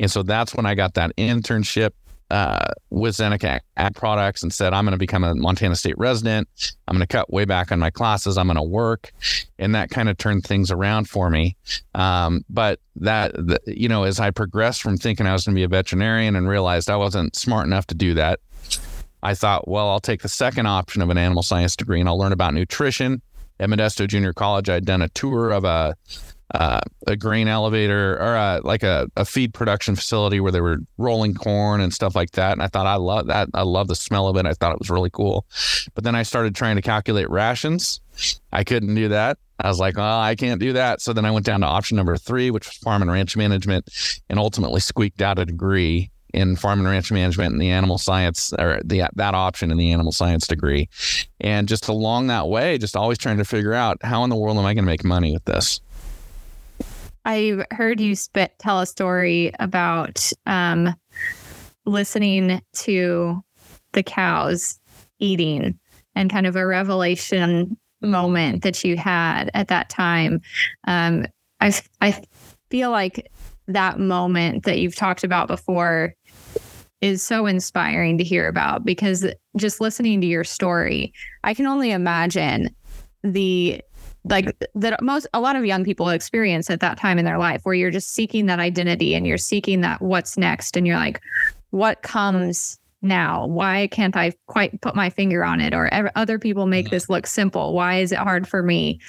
and 0.00 0.10
so 0.10 0.22
that's 0.22 0.54
when 0.54 0.66
i 0.66 0.74
got 0.74 0.94
that 0.94 1.14
internship 1.16 1.90
uh, 2.30 2.72
with 2.90 3.16
Zeneca 3.16 3.60
Ag 3.76 3.94
Products 3.94 4.42
and 4.42 4.52
said, 4.52 4.72
I'm 4.72 4.84
going 4.84 4.92
to 4.92 4.98
become 4.98 5.22
a 5.22 5.34
Montana 5.34 5.76
State 5.76 5.96
resident. 5.96 6.48
I'm 6.88 6.96
going 6.96 7.06
to 7.06 7.12
cut 7.12 7.32
way 7.32 7.44
back 7.44 7.70
on 7.70 7.78
my 7.78 7.90
classes. 7.90 8.36
I'm 8.36 8.46
going 8.46 8.56
to 8.56 8.62
work. 8.62 9.12
And 9.58 9.74
that 9.74 9.90
kind 9.90 10.08
of 10.08 10.18
turned 10.18 10.44
things 10.44 10.70
around 10.70 11.08
for 11.08 11.30
me. 11.30 11.56
Um, 11.94 12.44
but 12.48 12.80
that, 12.96 13.32
the, 13.34 13.60
you 13.66 13.88
know, 13.88 14.04
as 14.04 14.18
I 14.18 14.30
progressed 14.30 14.82
from 14.82 14.96
thinking 14.96 15.26
I 15.26 15.32
was 15.32 15.44
going 15.44 15.54
to 15.54 15.58
be 15.58 15.64
a 15.64 15.68
veterinarian 15.68 16.34
and 16.36 16.48
realized 16.48 16.90
I 16.90 16.96
wasn't 16.96 17.36
smart 17.36 17.66
enough 17.66 17.86
to 17.88 17.94
do 17.94 18.14
that, 18.14 18.40
I 19.22 19.34
thought, 19.34 19.68
well, 19.68 19.88
I'll 19.88 20.00
take 20.00 20.22
the 20.22 20.28
second 20.28 20.66
option 20.66 21.02
of 21.02 21.10
an 21.10 21.18
animal 21.18 21.42
science 21.42 21.76
degree 21.76 22.00
and 22.00 22.08
I'll 22.08 22.18
learn 22.18 22.32
about 22.32 22.54
nutrition. 22.54 23.22
At 23.58 23.68
Modesto 23.68 24.06
Junior 24.06 24.32
College, 24.32 24.68
I'd 24.68 24.84
done 24.84 25.02
a 25.02 25.08
tour 25.08 25.50
of 25.50 25.64
a 25.64 25.96
uh, 26.54 26.80
a 27.06 27.16
grain 27.16 27.48
elevator 27.48 28.14
or 28.20 28.34
a, 28.36 28.60
like 28.62 28.82
a, 28.82 29.10
a 29.16 29.24
feed 29.24 29.52
production 29.52 29.96
facility 29.96 30.38
where 30.38 30.52
they 30.52 30.60
were 30.60 30.78
rolling 30.96 31.34
corn 31.34 31.80
and 31.80 31.92
stuff 31.92 32.14
like 32.14 32.30
that. 32.32 32.52
And 32.52 32.62
I 32.62 32.68
thought 32.68 32.86
I 32.86 32.94
love 32.94 33.26
that. 33.26 33.48
I 33.52 33.62
love 33.62 33.88
the 33.88 33.96
smell 33.96 34.28
of 34.28 34.36
it. 34.36 34.46
I 34.46 34.54
thought 34.54 34.72
it 34.72 34.78
was 34.78 34.88
really 34.88 35.10
cool. 35.10 35.44
But 35.94 36.04
then 36.04 36.14
I 36.14 36.22
started 36.22 36.54
trying 36.54 36.76
to 36.76 36.82
calculate 36.82 37.28
rations. 37.30 38.00
I 38.52 38.62
couldn't 38.62 38.94
do 38.94 39.08
that. 39.08 39.38
I 39.58 39.68
was 39.68 39.80
like, 39.80 39.96
well, 39.96 40.20
I 40.20 40.34
can't 40.36 40.60
do 40.60 40.74
that. 40.74 41.00
So 41.00 41.12
then 41.12 41.24
I 41.24 41.30
went 41.30 41.46
down 41.46 41.60
to 41.62 41.66
option 41.66 41.96
number 41.96 42.16
three, 42.16 42.50
which 42.50 42.66
was 42.66 42.76
farm 42.76 43.02
and 43.02 43.10
ranch 43.10 43.36
management, 43.36 43.88
and 44.28 44.38
ultimately 44.38 44.80
squeaked 44.80 45.22
out 45.22 45.38
a 45.38 45.46
degree 45.46 46.10
in 46.36 46.54
farm 46.54 46.80
and 46.80 46.88
ranch 46.88 47.10
management 47.10 47.52
and 47.52 47.60
the 47.60 47.70
animal 47.70 47.96
science 47.96 48.52
or 48.58 48.80
the 48.84 49.04
that 49.14 49.34
option 49.34 49.70
in 49.70 49.78
the 49.78 49.90
animal 49.90 50.12
science 50.12 50.46
degree. 50.46 50.88
And 51.40 51.66
just 51.66 51.88
along 51.88 52.26
that 52.26 52.48
way, 52.48 52.76
just 52.76 52.94
always 52.94 53.18
trying 53.18 53.38
to 53.38 53.44
figure 53.44 53.72
out 53.72 53.96
how 54.02 54.22
in 54.22 54.30
the 54.30 54.36
world 54.36 54.58
am 54.58 54.66
I 54.66 54.74
going 54.74 54.84
to 54.84 54.90
make 54.90 55.02
money 55.02 55.32
with 55.32 55.46
this? 55.46 55.80
I 57.24 57.64
heard 57.72 58.00
you 58.00 58.14
spit, 58.14 58.52
tell 58.58 58.80
a 58.80 58.86
story 58.86 59.50
about 59.58 60.30
um, 60.44 60.94
listening 61.86 62.62
to 62.74 63.42
the 63.92 64.02
cows 64.02 64.78
eating 65.18 65.78
and 66.14 66.30
kind 66.30 66.46
of 66.46 66.54
a 66.54 66.66
revelation 66.66 67.76
moment 68.02 68.62
that 68.62 68.84
you 68.84 68.96
had 68.96 69.50
at 69.54 69.68
that 69.68 69.88
time. 69.88 70.40
Um, 70.86 71.26
I, 71.60 71.72
I 72.00 72.22
feel 72.70 72.90
like 72.90 73.30
that 73.68 73.98
moment 73.98 74.64
that 74.64 74.78
you've 74.78 74.94
talked 74.94 75.24
about 75.24 75.48
before 75.48 76.14
is 77.00 77.22
so 77.22 77.46
inspiring 77.46 78.18
to 78.18 78.24
hear 78.24 78.48
about 78.48 78.84
because 78.84 79.26
just 79.56 79.80
listening 79.80 80.20
to 80.20 80.26
your 80.26 80.44
story, 80.44 81.12
I 81.44 81.54
can 81.54 81.66
only 81.66 81.90
imagine 81.90 82.74
the 83.22 83.80
like 84.28 84.56
that 84.74 85.00
most 85.02 85.26
a 85.34 85.40
lot 85.40 85.56
of 85.56 85.64
young 85.64 85.84
people 85.84 86.08
experience 86.08 86.68
at 86.68 86.80
that 86.80 86.98
time 86.98 87.18
in 87.18 87.24
their 87.24 87.38
life 87.38 87.60
where 87.62 87.74
you're 87.74 87.90
just 87.90 88.12
seeking 88.12 88.46
that 88.46 88.58
identity 88.58 89.14
and 89.14 89.26
you're 89.26 89.38
seeking 89.38 89.82
that 89.82 90.02
what's 90.02 90.36
next 90.36 90.76
and 90.76 90.86
you're 90.86 90.96
like 90.96 91.20
what 91.70 92.02
comes 92.02 92.78
now? 93.02 93.46
Why 93.46 93.88
can't 93.88 94.16
i 94.16 94.32
quite 94.46 94.80
put 94.80 94.96
my 94.96 95.10
finger 95.10 95.44
on 95.44 95.60
it? 95.60 95.74
Or 95.74 95.90
other 96.16 96.38
people 96.38 96.66
make 96.66 96.90
this 96.90 97.08
look 97.08 97.26
simple. 97.26 97.72
Why 97.72 97.98
is 97.98 98.12
it 98.12 98.18
hard 98.18 98.48
for 98.48 98.62
me? 98.62 99.00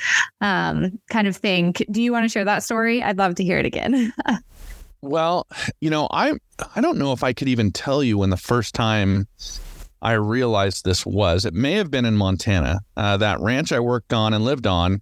Um 0.41 0.99
kind 1.09 1.27
of 1.27 1.35
thing. 1.35 1.73
Do 1.91 2.01
you 2.01 2.11
want 2.11 2.25
to 2.25 2.29
share 2.29 2.45
that 2.45 2.63
story? 2.63 3.01
I'd 3.01 3.17
love 3.17 3.35
to 3.35 3.43
hear 3.43 3.57
it 3.57 3.65
again 3.65 4.13
well 5.07 5.47
you 5.81 5.89
know 5.89 6.07
i 6.11 6.33
i 6.75 6.81
don't 6.81 6.97
know 6.97 7.11
if 7.11 7.23
i 7.23 7.33
could 7.33 7.47
even 7.47 7.71
tell 7.71 8.03
you 8.03 8.17
when 8.17 8.29
the 8.29 8.37
first 8.37 8.73
time 8.75 9.27
I 9.99 10.13
realized 10.13 10.85
this 10.85 11.07
was. 11.07 11.43
It 11.43 11.55
may 11.55 11.73
have 11.73 11.89
been 11.89 12.05
in 12.05 12.15
Montana. 12.15 12.81
Uh, 12.95 13.17
that 13.17 13.39
ranch 13.39 13.71
I 13.71 13.79
worked 13.79 14.13
on 14.13 14.33
and 14.33 14.45
lived 14.45 14.67
on, 14.67 15.01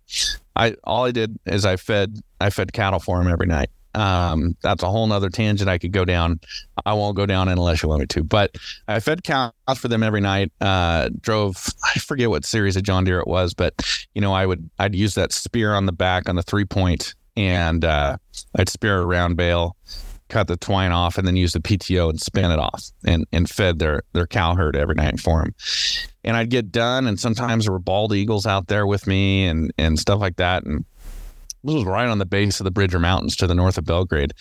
I 0.56 0.76
all 0.84 1.06
I 1.06 1.12
did 1.12 1.38
is 1.46 1.66
I 1.66 1.76
fed 1.76 2.20
I 2.40 2.50
fed 2.50 2.74
cattle 2.74 3.00
for 3.00 3.22
him 3.22 3.28
every 3.28 3.48
night. 3.48 3.70
Um, 3.94 4.58
that's 4.62 4.84
a 4.84 4.92
whole 4.92 5.08
nother 5.08 5.30
tangent 5.30 5.70
I 5.70 5.78
could 5.78 5.94
go 5.94 6.04
down. 6.04 6.42
I 6.86 6.94
won't 6.94 7.16
go 7.16 7.26
down 7.26 7.48
unless 7.48 7.82
you 7.82 7.88
want 7.88 8.02
me 8.02 8.08
to. 8.08 8.24
But 8.24 8.56
I 8.90 9.00
fed 9.00 9.24
cows 9.24 9.54
for 9.78 9.88
them 9.88 10.04
every 10.04 10.20
night. 10.20 10.52
Uh, 10.60 11.10
drove 11.22 11.56
I 11.96 12.00
forget 12.00 12.30
what 12.30 12.46
series 12.46 12.76
of 12.76 12.84
John 12.84 13.06
Deere 13.06 13.20
it 13.20 13.28
was, 13.28 13.54
but 13.54 13.74
you 14.14 14.22
know 14.22 14.34
I 14.34 14.46
would 14.46 14.70
I'd 14.80 14.96
use 14.96 15.16
that 15.16 15.32
spear 15.32 15.74
on 15.74 15.86
the 15.86 15.94
back 15.94 16.30
on 16.30 16.36
the 16.36 16.44
three 16.44 16.66
point 16.66 17.16
and 17.36 17.84
uh, 17.84 18.18
I'd 18.56 18.70
spear 18.70 19.00
a 19.02 19.06
round 19.06 19.38
bale 19.38 19.76
cut 20.30 20.48
the 20.48 20.58
twine 20.58 20.92
off 20.92 21.18
and 21.18 21.28
then 21.28 21.36
use 21.36 21.54
the 21.54 21.60
PTO 21.60 22.10
and 22.10 22.20
spin 22.20 22.52
it 22.52 22.60
off 22.60 22.92
and, 23.06 23.26
and 23.32 23.50
fed 23.50 23.80
their, 23.80 24.02
their 24.14 24.26
cow 24.26 24.56
herd 24.56 24.76
every 24.76 24.96
night 24.96 25.20
for 25.20 25.44
them. 25.44 25.54
And 26.24 26.36
I'd 26.36 26.50
get 26.50 26.72
done. 26.72 27.08
And 27.08 27.20
sometimes 27.20 27.66
there 27.66 27.72
were 27.72 27.80
bald 27.80 28.14
eagles 28.14 28.46
out 28.46 28.68
there 28.68 28.88
with 28.88 29.06
me 29.06 29.46
and, 29.46 29.72
and 29.78 30.00
stuff 30.00 30.20
like 30.20 30.38
that. 30.38 30.64
And 30.64 30.84
this 31.64 31.76
was 31.76 31.86
right 31.86 32.08
on 32.08 32.18
the 32.18 32.26
base 32.26 32.60
of 32.60 32.64
the 32.64 32.72
Bridger 32.72 33.00
Mountains 33.00 33.36
to 33.38 33.48
the 33.48 33.56
north 33.56 33.78
of 33.78 33.86
Belgrade. 33.86 34.34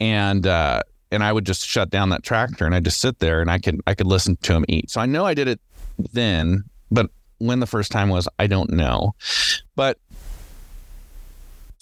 And, 0.00 0.46
uh, 0.46 0.82
and 1.12 1.22
I 1.22 1.32
would 1.32 1.46
just 1.46 1.66
shut 1.66 1.90
down 1.90 2.08
that 2.08 2.24
tractor 2.24 2.66
and 2.66 2.74
I 2.74 2.80
just 2.80 3.00
sit 3.00 3.20
there 3.20 3.40
and 3.40 3.50
I 3.50 3.58
could, 3.58 3.80
I 3.86 3.94
could 3.94 4.06
listen 4.06 4.36
to 4.42 4.54
him 4.54 4.64
eat. 4.68 4.90
So 4.90 5.00
I 5.00 5.06
know 5.06 5.24
I 5.24 5.34
did 5.34 5.46
it 5.46 5.60
then, 5.98 6.64
but 6.90 7.10
when 7.38 7.60
the 7.60 7.66
first 7.66 7.92
time 7.92 8.08
was, 8.08 8.28
I 8.38 8.46
don't 8.46 8.70
know. 8.70 9.14
But 9.76 9.98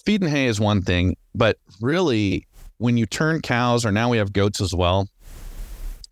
feed 0.05 0.23
and 0.23 0.31
hay 0.31 0.47
is 0.47 0.61
one 0.61 0.83
thing, 0.83 1.17
but 1.35 1.57
really 1.81 2.47
when 2.79 2.97
you 2.97 3.07
turn 3.07 3.41
cows, 3.41 3.85
or 3.85 3.93
now 3.93 4.11
we 4.11 4.19
have 4.19 4.33
goats 4.33 4.61
as 4.61 4.75
well, 4.75 5.09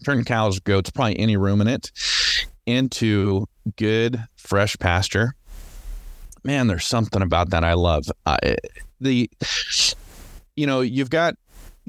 turn 0.05 0.25
cows, 0.25 0.61
goats, 0.61 0.91
probably 0.91 1.19
any 1.19 1.37
ruminant, 1.37 1.93
into 2.67 3.47
good 3.77 4.23
fresh 4.37 4.79
pasture. 4.79 5.35
Man, 6.45 6.67
there's 6.67 6.85
something 6.85 7.23
about 7.23 7.51
that 7.51 7.65
I 7.65 7.75
love. 7.75 8.05
Uh, 8.27 8.37
the, 9.01 9.31
you 10.57 10.67
know, 10.67 10.81
you've 10.81 11.11
got 11.11 11.35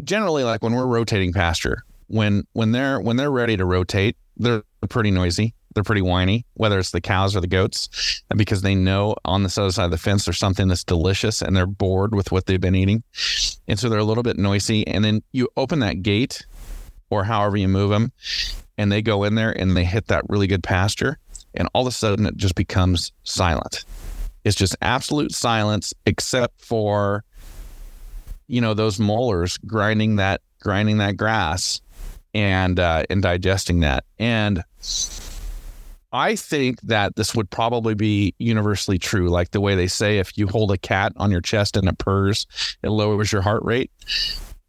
generally 0.04 0.44
like 0.44 0.64
when 0.64 0.74
we're 0.74 0.88
rotating 0.88 1.34
pasture, 1.34 1.84
when 2.08 2.46
when 2.54 2.72
they're 2.72 3.00
when 3.00 3.18
they're 3.18 3.32
ready 3.32 3.58
to 3.58 3.66
rotate, 3.66 4.16
they're 4.38 4.64
pretty 4.90 5.12
noisy 5.12 5.54
they're 5.80 5.84
pretty 5.86 6.02
whiny, 6.02 6.46
whether 6.56 6.78
it's 6.78 6.92
the 6.92 7.00
cows 7.00 7.38
or 7.38 7.40
the 7.40 7.48
goats, 7.48 8.22
because 8.36 8.64
they 8.64 8.76
know 8.76 9.16
on 9.24 9.44
the 9.44 9.58
other 9.58 9.72
side 9.72 9.86
of 9.86 9.92
the 9.92 9.98
fence 9.98 10.26
there's 10.26 10.38
something 10.38 10.68
that's 10.68 10.84
delicious 10.84 11.42
and 11.42 11.56
they're 11.56 11.66
bored 11.66 12.14
with 12.14 12.34
what 12.34 12.46
they've 12.48 12.60
been 12.60 12.76
eating. 12.76 13.02
And 13.70 13.80
so 13.80 13.88
they're 13.88 13.98
a 13.98 14.04
little 14.04 14.24
bit 14.24 14.38
noisy. 14.38 14.86
And 14.86 15.06
then 15.06 15.24
you 15.32 15.48
open 15.56 15.80
that 15.80 16.04
gate 16.04 16.46
or 17.10 17.24
however 17.24 17.56
you 17.56 17.70
move 17.70 17.92
them, 17.92 18.12
and 18.78 18.92
they 18.92 19.02
go 19.02 19.24
in 19.24 19.36
there 19.36 19.52
and 19.58 19.76
they 19.76 19.86
hit 19.86 20.08
that 20.08 20.26
really 20.28 20.48
good 20.48 20.64
pasture. 20.64 21.18
And 21.54 21.70
all 21.74 21.84
of 21.84 21.88
a 21.88 21.96
sudden 21.96 22.26
it 22.26 22.36
just 22.36 22.56
becomes 22.56 23.14
silent. 23.24 23.86
It's 24.44 24.58
just 24.58 24.76
absolute 24.82 25.32
silence, 25.32 25.94
except 26.06 26.62
for, 26.62 27.24
you 28.48 28.60
know, 28.60 28.74
those 28.74 29.00
molars 29.00 29.58
grinding 29.60 30.18
that 30.18 30.42
grinding 30.62 30.98
that 30.98 31.16
grass 31.16 31.80
and 32.34 32.80
uh, 32.80 33.04
and 33.10 33.22
digesting 33.22 33.80
that. 33.80 34.04
And 34.20 34.64
I 36.12 36.36
think 36.36 36.82
that 36.82 37.16
this 37.16 37.36
would 37.36 37.50
probably 37.50 37.94
be 37.94 38.34
universally 38.40 38.98
true, 38.98 39.30
like 39.30 39.52
the 39.52 39.62
way 39.62 39.76
they 39.76 39.88
say 39.88 40.18
if 40.18 40.38
you 40.38 40.48
hold 40.48 40.72
a 40.72 40.78
cat 40.78 41.14
on 41.18 41.30
your 41.30 41.42
chest 41.42 41.78
and 41.78 41.88
it 41.88 41.98
purrs, 42.00 42.48
it 42.82 42.90
lowers 42.90 43.32
your 43.32 43.42
heart 43.42 43.64
rate. 43.64 43.92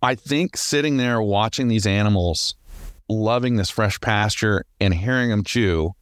I 0.03 0.14
think 0.14 0.57
sitting 0.57 0.96
there 0.96 1.20
watching 1.22 1.68
these 1.68 1.87
animals, 1.87 2.55
loving 3.09 3.57
this 3.57 3.70
fresh 3.70 4.00
pasture 4.00 4.64
and 4.81 4.92
hearing 4.92 5.31
them 5.31 5.44
chew, 5.44 5.94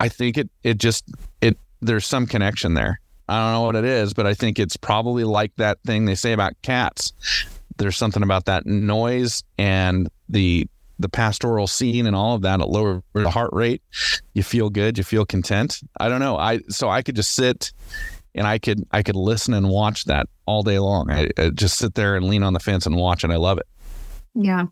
I 0.00 0.08
think 0.08 0.36
it 0.36 0.50
it 0.64 0.78
just 0.78 1.04
it 1.40 1.56
there's 1.80 2.06
some 2.06 2.26
connection 2.26 2.74
there. 2.74 3.00
I 3.28 3.38
don't 3.38 3.52
know 3.52 3.62
what 3.62 3.76
it 3.76 3.84
is, 3.84 4.12
but 4.12 4.26
I 4.26 4.34
think 4.34 4.58
it's 4.58 4.76
probably 4.76 5.24
like 5.24 5.52
that 5.56 5.78
thing 5.86 6.04
they 6.04 6.16
say 6.16 6.32
about 6.32 6.54
cats. 6.62 7.12
There's 7.78 7.96
something 7.96 8.22
about 8.22 8.46
that 8.46 8.66
noise 8.66 9.42
and 9.58 10.08
the 10.28 10.66
the 11.02 11.08
pastoral 11.08 11.66
scene 11.66 12.06
and 12.06 12.16
all 12.16 12.34
of 12.34 12.42
that. 12.42 12.60
It 12.60 12.68
lowers 12.68 13.02
the 13.12 13.30
heart 13.30 13.50
rate. 13.52 13.82
You 14.34 14.42
feel 14.42 14.70
good. 14.70 14.98
You 14.98 15.04
feel 15.04 15.26
content. 15.26 15.80
I 16.00 16.08
don't 16.08 16.20
know. 16.20 16.36
I 16.36 16.60
so 16.68 16.88
I 16.88 17.02
could 17.02 17.16
just 17.16 17.32
sit 17.34 17.72
and 18.34 18.46
I 18.46 18.58
could 18.58 18.84
I 18.90 19.02
could 19.02 19.16
listen 19.16 19.54
and 19.54 19.68
watch 19.68 20.04
that 20.04 20.26
all 20.46 20.62
day 20.62 20.78
long. 20.78 21.10
I, 21.10 21.28
I 21.38 21.50
just 21.50 21.78
sit 21.78 21.94
there 21.94 22.16
and 22.16 22.26
lean 22.26 22.42
on 22.42 22.52
the 22.52 22.60
fence 22.60 22.86
and 22.86 22.96
watch, 22.96 23.24
and 23.24 23.32
I 23.32 23.36
love 23.36 23.58
it. 23.58 23.66
Yeah, 24.34 24.64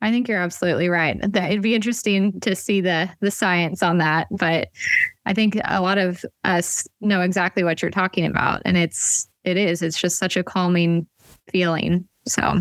I 0.00 0.10
think 0.10 0.28
you're 0.28 0.40
absolutely 0.40 0.88
right. 0.88 1.18
That 1.32 1.50
it'd 1.50 1.62
be 1.62 1.74
interesting 1.74 2.38
to 2.40 2.54
see 2.54 2.80
the 2.80 3.10
the 3.20 3.30
science 3.30 3.82
on 3.82 3.98
that, 3.98 4.28
but 4.30 4.68
I 5.26 5.34
think 5.34 5.58
a 5.64 5.80
lot 5.80 5.98
of 5.98 6.24
us 6.44 6.86
know 7.00 7.20
exactly 7.20 7.64
what 7.64 7.82
you're 7.82 7.90
talking 7.90 8.26
about, 8.26 8.62
and 8.64 8.76
it's 8.76 9.28
it 9.44 9.56
is 9.56 9.82
it's 9.82 10.00
just 10.00 10.18
such 10.18 10.36
a 10.36 10.44
calming 10.44 11.06
feeling. 11.50 12.06
So 12.28 12.60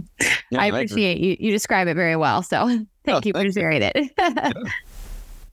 yeah, 0.50 0.62
I 0.62 0.68
appreciate 0.68 1.18
I 1.18 1.20
you 1.20 1.38
you 1.40 1.52
describe 1.52 1.88
it 1.88 1.96
very 1.96 2.16
well. 2.16 2.42
So 2.42 2.86
thank 3.08 3.26
oh, 3.26 3.28
you 3.28 3.34
for 3.34 3.52
sharing 3.52 3.82
it. 3.82 4.12
yeah. 4.18 4.52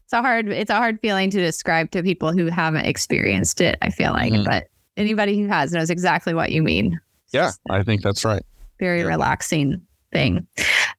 It's 0.04 0.12
a 0.12 0.20
hard 0.20 0.48
it's 0.48 0.70
a 0.70 0.74
hard 0.74 1.00
feeling 1.00 1.30
to 1.30 1.38
describe 1.38 1.90
to 1.92 2.02
people 2.02 2.30
who 2.30 2.46
haven't 2.46 2.84
experienced 2.84 3.62
it. 3.62 3.78
I 3.80 3.88
feel 3.88 4.12
like, 4.12 4.34
mm-hmm. 4.34 4.44
but 4.44 4.68
anybody 4.98 5.40
who 5.40 5.48
has 5.48 5.72
knows 5.72 5.88
exactly 5.88 6.34
what 6.34 6.52
you 6.52 6.62
mean. 6.62 7.00
Yeah, 7.32 7.52
I 7.70 7.82
think 7.82 8.02
that's 8.02 8.22
right. 8.22 8.44
Very 8.78 9.00
yeah. 9.00 9.06
relaxing 9.06 9.80
thing. 10.12 10.46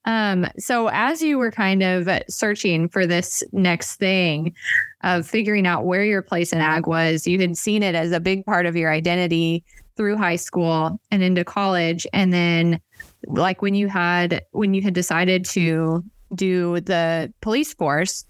Um, 0.05 0.47
so 0.57 0.89
as 0.91 1.21
you 1.21 1.37
were 1.37 1.51
kind 1.51 1.83
of 1.83 2.09
searching 2.29 2.89
for 2.89 3.05
this 3.05 3.43
next 3.51 3.97
thing 3.97 4.55
of 5.03 5.27
figuring 5.27 5.67
out 5.67 5.85
where 5.85 6.03
your 6.03 6.23
place 6.23 6.51
in 6.51 6.59
ag 6.59 6.87
was, 6.87 7.27
you 7.27 7.39
had 7.39 7.55
seen 7.57 7.83
it 7.83 7.93
as 7.93 8.11
a 8.11 8.19
big 8.19 8.43
part 8.43 8.65
of 8.65 8.75
your 8.75 8.91
identity 8.91 9.63
through 9.97 10.17
high 10.17 10.35
school 10.35 10.99
and 11.11 11.21
into 11.21 11.43
college. 11.43 12.07
And 12.11 12.33
then 12.33 12.81
like 13.27 13.61
when 13.61 13.75
you 13.75 13.87
had 13.87 14.43
when 14.51 14.73
you 14.73 14.81
had 14.81 14.93
decided 14.93 15.45
to 15.45 16.03
do 16.33 16.79
the 16.81 17.33
police 17.41 17.73
force, 17.73 18.25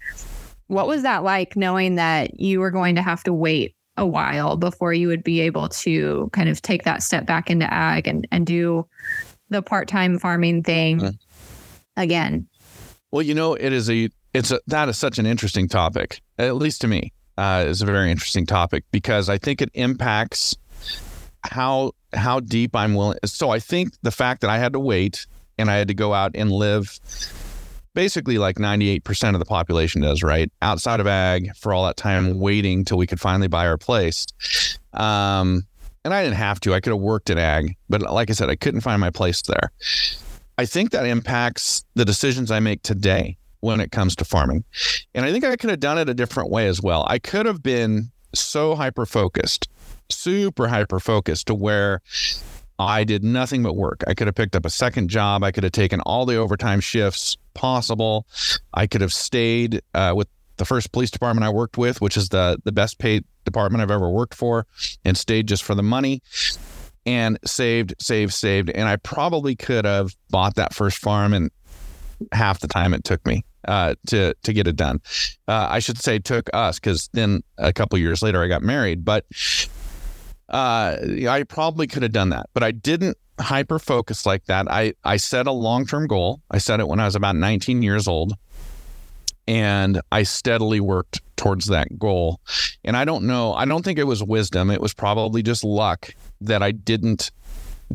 what 0.66 0.86
was 0.86 1.02
that 1.02 1.22
like 1.24 1.56
knowing 1.56 1.94
that 1.96 2.40
you 2.40 2.60
were 2.60 2.70
going 2.70 2.96
to 2.96 3.02
have 3.02 3.22
to 3.24 3.32
wait 3.32 3.74
a 3.96 4.06
while 4.06 4.56
before 4.56 4.92
you 4.92 5.08
would 5.08 5.24
be 5.24 5.40
able 5.40 5.68
to 5.68 6.28
kind 6.32 6.48
of 6.48 6.60
take 6.60 6.84
that 6.84 7.02
step 7.02 7.26
back 7.26 7.50
into 7.50 7.72
ag 7.72 8.06
and, 8.06 8.26
and 8.30 8.46
do 8.46 8.86
the 9.48 9.62
part-time 9.62 10.18
farming 10.18 10.62
thing 10.62 11.02
uh, 11.02 11.12
again? 11.96 12.46
Well 13.10 13.22
you 13.22 13.34
know 13.34 13.54
it 13.54 13.72
is 13.72 13.88
a 13.88 14.10
it's 14.34 14.50
a 14.50 14.60
that 14.66 14.88
is 14.88 14.98
such 14.98 15.18
an 15.18 15.26
interesting 15.26 15.68
topic 15.68 16.20
at 16.38 16.56
least 16.56 16.80
to 16.82 16.88
me 16.88 17.12
uh, 17.38 17.64
is 17.66 17.82
a 17.82 17.86
very 17.86 18.10
interesting 18.10 18.46
topic 18.46 18.84
because 18.90 19.28
i 19.28 19.38
think 19.38 19.62
it 19.62 19.70
impacts 19.74 20.56
how 21.42 21.92
how 22.12 22.40
deep 22.40 22.74
i'm 22.74 22.94
willing 22.94 23.18
so 23.24 23.50
i 23.50 23.58
think 23.58 23.94
the 24.02 24.10
fact 24.10 24.40
that 24.40 24.50
i 24.50 24.58
had 24.58 24.72
to 24.72 24.80
wait 24.80 25.26
and 25.56 25.70
i 25.70 25.76
had 25.76 25.88
to 25.88 25.94
go 25.94 26.12
out 26.12 26.32
and 26.34 26.50
live 26.50 26.98
basically 27.96 28.36
like 28.36 28.56
98% 28.56 29.32
of 29.32 29.38
the 29.38 29.46
population 29.46 30.02
does, 30.02 30.22
right? 30.22 30.52
Outside 30.60 31.00
of 31.00 31.06
ag 31.06 31.56
for 31.56 31.72
all 31.72 31.86
that 31.86 31.96
time 31.96 32.38
waiting 32.38 32.84
till 32.84 32.98
we 32.98 33.06
could 33.06 33.18
finally 33.18 33.48
buy 33.48 33.66
our 33.66 33.78
place. 33.78 34.26
Um, 34.92 35.66
and 36.04 36.12
I 36.12 36.22
didn't 36.22 36.36
have 36.36 36.60
to. 36.60 36.74
I 36.74 36.80
could 36.80 36.92
have 36.92 37.00
worked 37.00 37.30
at 37.30 37.38
ag, 37.38 37.74
but 37.88 38.02
like 38.02 38.28
I 38.28 38.34
said, 38.34 38.50
I 38.50 38.54
couldn't 38.54 38.82
find 38.82 39.00
my 39.00 39.08
place 39.08 39.40
there. 39.42 39.72
I 40.58 40.66
think 40.66 40.90
that 40.90 41.06
impacts 41.06 41.84
the 41.94 42.04
decisions 42.04 42.50
I 42.50 42.60
make 42.60 42.82
today 42.82 43.38
when 43.60 43.80
it 43.80 43.92
comes 43.92 44.14
to 44.16 44.26
farming. 44.26 44.64
And 45.14 45.24
I 45.24 45.32
think 45.32 45.44
I 45.44 45.56
could 45.56 45.70
have 45.70 45.80
done 45.80 45.96
it 45.96 46.10
a 46.10 46.14
different 46.14 46.50
way 46.50 46.66
as 46.66 46.82
well. 46.82 47.06
I 47.08 47.18
could 47.18 47.46
have 47.46 47.62
been 47.62 48.10
so 48.34 48.74
hyper 48.74 49.06
focused, 49.06 49.68
super 50.10 50.68
hyper 50.68 51.00
focused 51.00 51.46
to 51.46 51.54
where 51.54 52.02
I 52.78 53.04
did 53.04 53.24
nothing 53.24 53.62
but 53.62 53.74
work. 53.74 54.04
I 54.06 54.12
could 54.12 54.26
have 54.26 54.34
picked 54.34 54.54
up 54.54 54.66
a 54.66 54.70
second 54.70 55.08
job. 55.08 55.42
I 55.42 55.50
could 55.50 55.64
have 55.64 55.72
taken 55.72 56.02
all 56.02 56.26
the 56.26 56.36
overtime 56.36 56.80
shifts 56.80 57.38
possible. 57.56 58.26
I 58.72 58.86
could 58.86 59.00
have 59.00 59.12
stayed 59.12 59.82
uh, 59.94 60.12
with 60.14 60.28
the 60.58 60.64
first 60.64 60.92
police 60.92 61.10
department 61.10 61.44
I 61.44 61.50
worked 61.50 61.76
with, 61.76 62.00
which 62.00 62.16
is 62.16 62.28
the 62.28 62.58
the 62.64 62.72
best 62.72 62.98
paid 62.98 63.24
department 63.44 63.82
I've 63.82 63.90
ever 63.90 64.08
worked 64.08 64.34
for, 64.34 64.66
and 65.04 65.16
stayed 65.16 65.48
just 65.48 65.64
for 65.64 65.74
the 65.74 65.82
money 65.82 66.22
and 67.06 67.38
saved, 67.44 67.94
saved, 68.00 68.32
saved. 68.32 68.70
And 68.70 68.88
I 68.88 68.96
probably 68.96 69.54
could 69.54 69.84
have 69.84 70.14
bought 70.30 70.56
that 70.56 70.74
first 70.74 70.98
farm 70.98 71.32
in 71.32 71.50
half 72.32 72.60
the 72.60 72.68
time 72.68 72.94
it 72.94 73.04
took 73.04 73.24
me 73.26 73.44
uh, 73.66 73.94
to 74.08 74.34
to 74.42 74.52
get 74.52 74.66
it 74.66 74.76
done. 74.76 75.00
Uh, 75.48 75.68
I 75.70 75.78
should 75.78 75.98
say 75.98 76.18
took 76.18 76.50
us 76.52 76.78
because 76.78 77.08
then 77.12 77.42
a 77.58 77.72
couple 77.72 77.98
years 77.98 78.22
later 78.22 78.42
I 78.42 78.48
got 78.48 78.62
married. 78.62 79.04
But 79.04 79.24
uh, 80.48 80.96
I 81.28 81.44
probably 81.48 81.86
could 81.86 82.02
have 82.02 82.12
done 82.12 82.30
that, 82.30 82.46
but 82.54 82.62
I 82.62 82.72
didn't 82.72 83.16
hyper 83.38 83.78
focused 83.78 84.26
like 84.26 84.46
that. 84.46 84.70
I 84.70 84.94
I 85.04 85.16
set 85.16 85.46
a 85.46 85.52
long 85.52 85.86
term 85.86 86.06
goal. 86.06 86.40
I 86.50 86.58
set 86.58 86.80
it 86.80 86.88
when 86.88 87.00
I 87.00 87.04
was 87.04 87.14
about 87.14 87.36
19 87.36 87.82
years 87.82 88.08
old 88.08 88.34
and 89.46 90.00
I 90.10 90.24
steadily 90.24 90.80
worked 90.80 91.20
towards 91.36 91.66
that 91.66 91.98
goal. 91.98 92.40
And 92.84 92.96
I 92.96 93.04
don't 93.04 93.24
know, 93.24 93.54
I 93.54 93.64
don't 93.64 93.84
think 93.84 93.98
it 93.98 94.04
was 94.04 94.22
wisdom. 94.22 94.70
It 94.70 94.80
was 94.80 94.94
probably 94.94 95.42
just 95.42 95.62
luck 95.62 96.14
that 96.40 96.62
I 96.62 96.72
didn't 96.72 97.30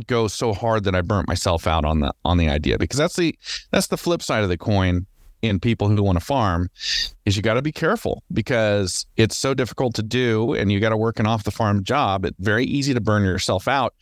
go 0.08 0.28
so 0.28 0.54
hard 0.54 0.86
that 0.86 0.96
I 0.96 1.02
burnt 1.02 1.28
myself 1.28 1.68
out 1.68 1.84
on 1.84 2.00
the 2.00 2.14
on 2.24 2.38
the 2.38 2.48
idea 2.48 2.78
because 2.78 2.98
that's 2.98 3.18
the 3.18 3.38
that's 3.72 3.88
the 3.88 3.98
flip 3.98 4.22
side 4.22 4.44
of 4.44 4.50
the 4.50 4.58
coin 4.58 5.06
in 5.42 5.60
people 5.60 5.88
who 5.88 6.02
want 6.04 6.20
to 6.20 6.24
farm 6.24 6.70
is 7.26 7.36
you 7.36 7.42
got 7.42 7.56
to 7.56 7.62
be 7.62 7.72
careful 7.72 8.24
because 8.32 9.06
it's 9.18 9.36
so 9.36 9.54
difficult 9.54 9.96
to 9.96 10.04
do 10.04 10.54
and 10.54 10.72
you 10.72 10.80
got 10.80 10.90
to 10.90 10.98
work 10.98 11.20
an 11.20 11.28
off 11.28 11.44
the 11.44 11.52
farm 11.52 11.84
job. 11.84 12.26
It's 12.26 12.38
very 12.40 12.66
easy 12.66 12.94
to 12.94 13.02
burn 13.02 13.24
yourself 13.24 13.68
out 13.68 13.94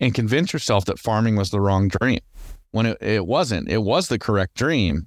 and 0.00 0.14
convince 0.14 0.52
yourself 0.52 0.84
that 0.86 0.98
farming 0.98 1.36
was 1.36 1.50
the 1.50 1.60
wrong 1.60 1.88
dream 1.88 2.20
when 2.70 2.86
it, 2.86 2.98
it 3.00 3.26
wasn't. 3.26 3.68
It 3.68 3.82
was 3.82 4.08
the 4.08 4.18
correct 4.18 4.54
dream. 4.54 5.06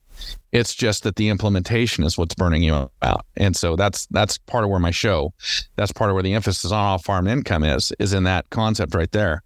It's 0.52 0.74
just 0.74 1.04
that 1.04 1.16
the 1.16 1.30
implementation 1.30 2.04
is 2.04 2.18
what's 2.18 2.36
burning 2.36 2.64
you 2.64 2.90
out. 3.02 3.26
And 3.38 3.56
so 3.56 3.76
that's 3.76 4.06
that's 4.08 4.38
part 4.38 4.64
of 4.64 4.70
where 4.70 4.80
my 4.80 4.92
show, 4.92 5.34
that's 5.76 5.94
part 5.94 6.10
of 6.10 6.16
where 6.16 6.24
the 6.24 6.34
emphasis 6.34 6.72
on 6.72 6.80
off 6.80 7.06
farm 7.06 7.28
income 7.28 7.64
is, 7.64 7.94
is 8.00 8.12
in 8.12 8.24
that 8.24 8.50
concept 8.50 8.96
right 8.96 9.12
there. 9.12 9.44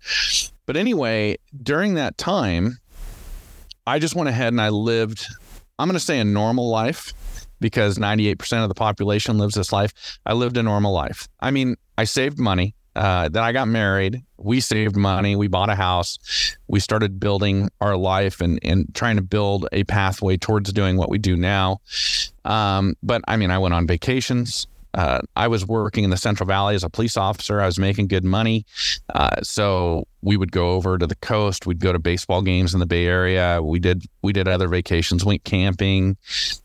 But 0.65 0.77
anyway, 0.77 1.37
during 1.61 1.95
that 1.95 2.17
time, 2.17 2.79
I 3.85 3.99
just 3.99 4.15
went 4.15 4.29
ahead 4.29 4.53
and 4.53 4.61
I 4.61 4.69
lived, 4.69 5.27
I'm 5.83 5.89
going 5.89 5.99
to 5.99 6.05
say 6.05 6.17
a 6.19 6.23
normal 6.23 6.69
life 6.69 7.11
because 7.59 7.97
98% 7.97 8.63
of 8.63 8.69
the 8.69 8.73
population 8.73 9.37
lives 9.37 9.55
this 9.55 9.73
life. 9.73 10.17
I 10.25 10.31
lived 10.31 10.55
a 10.55 10.63
normal 10.63 10.93
life. 10.93 11.27
I 11.41 11.51
mean, 11.51 11.75
I 11.97 12.05
saved 12.05 12.39
money. 12.39 12.73
Uh, 12.95 13.27
then 13.27 13.43
I 13.43 13.51
got 13.51 13.67
married. 13.67 14.23
We 14.37 14.61
saved 14.61 14.95
money. 14.95 15.35
We 15.35 15.49
bought 15.49 15.69
a 15.69 15.75
house. 15.75 16.55
We 16.69 16.79
started 16.79 17.19
building 17.19 17.69
our 17.81 17.97
life 17.97 18.39
and, 18.39 18.61
and 18.63 18.95
trying 18.95 19.17
to 19.17 19.21
build 19.21 19.67
a 19.73 19.83
pathway 19.83 20.37
towards 20.37 20.71
doing 20.71 20.95
what 20.95 21.09
we 21.09 21.17
do 21.17 21.35
now. 21.35 21.81
Um, 22.45 22.95
but 23.03 23.21
I 23.27 23.35
mean, 23.35 23.51
I 23.51 23.57
went 23.57 23.73
on 23.73 23.85
vacations. 23.85 24.67
Uh, 24.93 25.21
I 25.35 25.47
was 25.47 25.65
working 25.65 26.03
in 26.03 26.09
the 26.09 26.17
Central 26.17 26.47
Valley 26.47 26.75
as 26.75 26.83
a 26.83 26.89
police 26.89 27.17
officer. 27.17 27.59
I 27.59 27.65
was 27.65 27.79
making 27.79 28.07
good 28.07 28.23
money. 28.23 28.65
Uh, 29.13 29.41
so 29.41 30.07
we 30.21 30.37
would 30.37 30.51
go 30.51 30.71
over 30.71 30.97
to 30.97 31.07
the 31.07 31.15
coast. 31.15 31.65
We'd 31.65 31.79
go 31.79 31.91
to 31.91 31.99
baseball 31.99 32.41
games 32.41 32.73
in 32.73 32.79
the 32.79 32.85
Bay 32.85 33.05
Area. 33.05 33.61
We 33.61 33.79
did 33.79 34.05
we 34.21 34.33
did 34.33 34.47
other 34.47 34.67
vacations, 34.67 35.25
went 35.25 35.43
camping. 35.43 36.17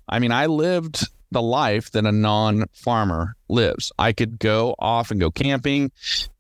I 0.09 0.19
mean, 0.19 0.33
I 0.33 0.47
lived 0.47 1.07
the 1.31 1.43
life 1.43 1.91
that 1.93 2.07
a 2.07 2.13
non 2.13 2.67
farmer 2.73 3.35
lives. 3.49 3.93
I 3.99 4.13
could 4.13 4.39
go 4.39 4.75
off 4.79 5.11
and 5.11 5.21
go 5.21 5.31
camping, 5.31 5.91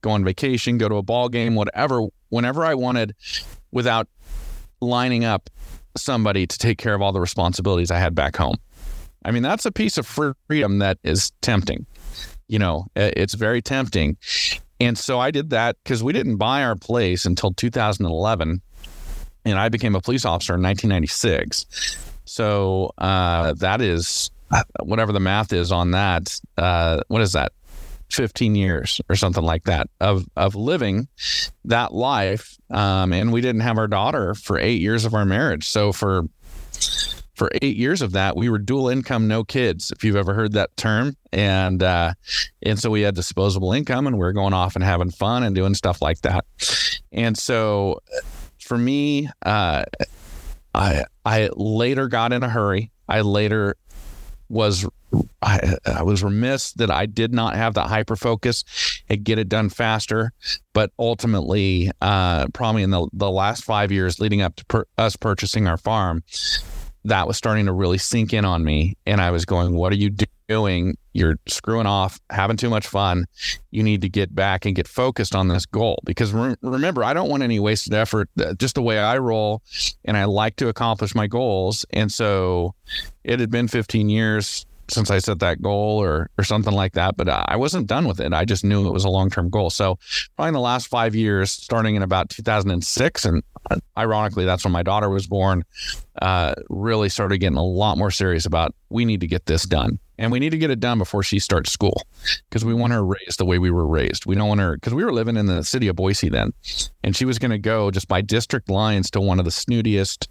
go 0.00 0.10
on 0.10 0.24
vacation, 0.24 0.78
go 0.78 0.88
to 0.88 0.96
a 0.96 1.02
ball 1.02 1.28
game, 1.28 1.54
whatever, 1.54 2.06
whenever 2.28 2.64
I 2.64 2.74
wanted 2.74 3.14
without 3.70 4.08
lining 4.80 5.24
up 5.24 5.50
somebody 5.96 6.46
to 6.46 6.58
take 6.58 6.78
care 6.78 6.94
of 6.94 7.02
all 7.02 7.12
the 7.12 7.20
responsibilities 7.20 7.90
I 7.90 7.98
had 7.98 8.14
back 8.14 8.36
home. 8.36 8.56
I 9.24 9.30
mean, 9.30 9.42
that's 9.42 9.66
a 9.66 9.72
piece 9.72 9.98
of 9.98 10.06
freedom 10.06 10.78
that 10.78 10.98
is 11.02 11.32
tempting. 11.42 11.86
You 12.48 12.58
know, 12.58 12.86
it's 12.96 13.34
very 13.34 13.60
tempting. 13.60 14.16
And 14.80 14.96
so 14.96 15.18
I 15.18 15.30
did 15.30 15.50
that 15.50 15.76
because 15.82 16.02
we 16.02 16.12
didn't 16.12 16.36
buy 16.36 16.62
our 16.62 16.76
place 16.76 17.26
until 17.26 17.52
2011. 17.52 18.62
And 19.44 19.58
I 19.58 19.68
became 19.68 19.94
a 19.94 20.00
police 20.00 20.24
officer 20.24 20.54
in 20.54 20.62
1996. 20.62 21.66
So 22.24 22.92
uh, 22.98 23.54
that 23.54 23.80
is 23.80 24.30
whatever 24.80 25.12
the 25.12 25.20
math 25.20 25.52
is 25.52 25.72
on 25.72 25.92
that. 25.92 26.40
Uh, 26.56 27.02
what 27.08 27.22
is 27.22 27.32
that? 27.32 27.52
15 28.10 28.54
years 28.54 29.00
or 29.10 29.16
something 29.16 29.44
like 29.44 29.64
that 29.64 29.86
of 30.00 30.24
of 30.34 30.54
living 30.54 31.08
that 31.66 31.92
life 31.92 32.56
um, 32.70 33.12
and 33.12 33.34
we 33.34 33.42
didn't 33.42 33.60
have 33.60 33.76
our 33.76 33.86
daughter 33.86 34.34
for 34.34 34.58
eight 34.58 34.80
years 34.80 35.04
of 35.04 35.12
our 35.12 35.26
marriage 35.26 35.68
so 35.68 35.92
for 35.92 36.22
for 37.38 37.50
eight 37.62 37.76
years 37.76 38.02
of 38.02 38.12
that, 38.12 38.36
we 38.36 38.48
were 38.48 38.58
dual 38.58 38.88
income, 38.88 39.28
no 39.28 39.44
kids, 39.44 39.92
if 39.92 40.02
you've 40.02 40.16
ever 40.16 40.34
heard 40.34 40.52
that 40.52 40.76
term. 40.76 41.16
And 41.32 41.82
uh, 41.82 42.14
and 42.62 42.78
so 42.78 42.90
we 42.90 43.02
had 43.02 43.14
disposable 43.14 43.72
income, 43.72 44.06
and 44.06 44.18
we 44.18 44.26
are 44.26 44.32
going 44.32 44.52
off 44.52 44.74
and 44.74 44.84
having 44.84 45.10
fun 45.10 45.44
and 45.44 45.54
doing 45.54 45.74
stuff 45.74 46.02
like 46.02 46.20
that. 46.22 46.44
And 47.12 47.38
so, 47.38 48.00
for 48.60 48.76
me, 48.76 49.28
uh, 49.46 49.84
I 50.74 51.04
I 51.24 51.50
later 51.54 52.08
got 52.08 52.32
in 52.32 52.42
a 52.42 52.48
hurry. 52.48 52.90
I 53.08 53.20
later 53.20 53.76
was 54.48 54.86
I, 55.40 55.76
I, 55.86 56.02
was 56.02 56.22
remiss 56.22 56.72
that 56.74 56.90
I 56.90 57.06
did 57.06 57.32
not 57.32 57.54
have 57.54 57.74
that 57.74 57.86
hyper 57.86 58.16
focus 58.16 58.64
and 59.08 59.24
get 59.24 59.38
it 59.38 59.48
done 59.48 59.68
faster. 59.68 60.32
But 60.74 60.90
ultimately, 60.98 61.90
uh, 62.02 62.48
probably 62.52 62.82
in 62.82 62.90
the, 62.90 63.08
the 63.12 63.30
last 63.30 63.64
five 63.64 63.90
years 63.90 64.20
leading 64.20 64.42
up 64.42 64.56
to 64.56 64.64
per, 64.66 64.84
us 64.98 65.16
purchasing 65.16 65.66
our 65.66 65.78
farm, 65.78 66.22
that 67.04 67.26
was 67.26 67.36
starting 67.36 67.66
to 67.66 67.72
really 67.72 67.98
sink 67.98 68.32
in 68.32 68.44
on 68.44 68.64
me. 68.64 68.96
And 69.06 69.20
I 69.20 69.30
was 69.30 69.44
going, 69.44 69.74
What 69.74 69.92
are 69.92 69.96
you 69.96 70.10
doing? 70.48 70.96
You're 71.12 71.36
screwing 71.46 71.86
off, 71.86 72.20
having 72.30 72.56
too 72.56 72.70
much 72.70 72.86
fun. 72.86 73.26
You 73.70 73.82
need 73.82 74.02
to 74.02 74.08
get 74.08 74.34
back 74.34 74.64
and 74.64 74.74
get 74.74 74.86
focused 74.88 75.34
on 75.34 75.48
this 75.48 75.66
goal. 75.66 76.00
Because 76.04 76.32
re- 76.32 76.56
remember, 76.62 77.04
I 77.04 77.12
don't 77.12 77.28
want 77.28 77.42
any 77.42 77.58
wasted 77.60 77.94
effort, 77.94 78.30
uh, 78.40 78.54
just 78.54 78.74
the 78.74 78.82
way 78.82 78.98
I 78.98 79.18
roll. 79.18 79.62
And 80.04 80.16
I 80.16 80.24
like 80.24 80.56
to 80.56 80.68
accomplish 80.68 81.14
my 81.14 81.26
goals. 81.26 81.84
And 81.90 82.10
so 82.10 82.74
it 83.24 83.40
had 83.40 83.50
been 83.50 83.68
15 83.68 84.08
years 84.08 84.64
since 84.90 85.10
I 85.10 85.18
set 85.18 85.38
that 85.40 85.62
goal 85.62 86.02
or 86.02 86.30
or 86.38 86.44
something 86.44 86.72
like 86.72 86.92
that. 86.92 87.16
But 87.16 87.28
I 87.28 87.56
wasn't 87.56 87.86
done 87.86 88.06
with 88.06 88.20
it. 88.20 88.32
I 88.32 88.44
just 88.44 88.64
knew 88.64 88.88
it 88.88 88.92
was 88.92 89.04
a 89.04 89.10
long 89.10 89.30
term 89.30 89.50
goal. 89.50 89.70
So 89.70 89.98
probably 90.36 90.48
in 90.48 90.54
the 90.54 90.60
last 90.60 90.88
five 90.88 91.14
years, 91.14 91.50
starting 91.50 91.96
in 91.96 92.02
about 92.02 92.30
2006, 92.30 93.24
and 93.24 93.42
uh, 93.70 93.76
ironically, 93.96 94.44
that's 94.44 94.64
when 94.64 94.72
my 94.72 94.82
daughter 94.82 95.08
was 95.08 95.26
born. 95.26 95.64
Uh, 96.20 96.54
really 96.68 97.08
started 97.08 97.38
getting 97.38 97.58
a 97.58 97.64
lot 97.64 97.96
more 97.96 98.10
serious 98.10 98.44
about 98.44 98.74
we 98.90 99.04
need 99.04 99.20
to 99.20 99.26
get 99.26 99.46
this 99.46 99.64
done. 99.64 99.98
And 100.20 100.32
we 100.32 100.40
need 100.40 100.50
to 100.50 100.58
get 100.58 100.70
it 100.70 100.80
done 100.80 100.98
before 100.98 101.22
she 101.22 101.38
starts 101.38 101.70
school 101.70 102.02
because 102.48 102.64
we 102.64 102.74
want 102.74 102.92
her 102.92 103.04
raised 103.04 103.38
the 103.38 103.44
way 103.44 103.60
we 103.60 103.70
were 103.70 103.86
raised. 103.86 104.26
We 104.26 104.34
don't 104.34 104.48
want 104.48 104.60
her 104.60 104.74
because 104.74 104.92
we 104.92 105.04
were 105.04 105.12
living 105.12 105.36
in 105.36 105.46
the 105.46 105.62
city 105.62 105.86
of 105.86 105.94
Boise 105.94 106.28
then. 106.28 106.52
And 107.04 107.14
she 107.14 107.24
was 107.24 107.38
going 107.38 107.52
to 107.52 107.58
go 107.58 107.92
just 107.92 108.08
by 108.08 108.20
district 108.20 108.68
lines 108.68 109.12
to 109.12 109.20
one 109.20 109.38
of 109.38 109.44
the 109.44 109.52
snootiest 109.52 110.26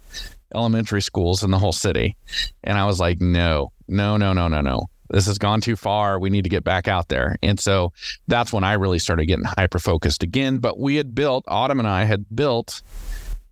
elementary 0.54 1.02
schools 1.02 1.42
in 1.42 1.50
the 1.50 1.58
whole 1.58 1.72
city. 1.72 2.16
And 2.64 2.78
I 2.78 2.86
was 2.86 3.00
like, 3.00 3.20
no, 3.20 3.72
no, 3.86 4.16
no, 4.16 4.32
no, 4.32 4.48
no, 4.48 4.60
no. 4.60 4.86
This 5.10 5.26
has 5.26 5.38
gone 5.38 5.60
too 5.60 5.76
far. 5.76 6.18
We 6.18 6.28
need 6.28 6.44
to 6.44 6.50
get 6.50 6.64
back 6.64 6.86
out 6.86 7.08
there. 7.08 7.36
And 7.42 7.58
so 7.58 7.92
that's 8.26 8.52
when 8.52 8.62
I 8.62 8.74
really 8.74 8.98
started 8.98 9.26
getting 9.26 9.46
hyper 9.46 9.78
focused 9.78 10.22
again. 10.22 10.58
But 10.58 10.78
we 10.78 10.96
had 10.96 11.14
built, 11.14 11.44
Autumn 11.48 11.78
and 11.78 11.88
I 11.88 12.04
had 12.04 12.26
built 12.34 12.82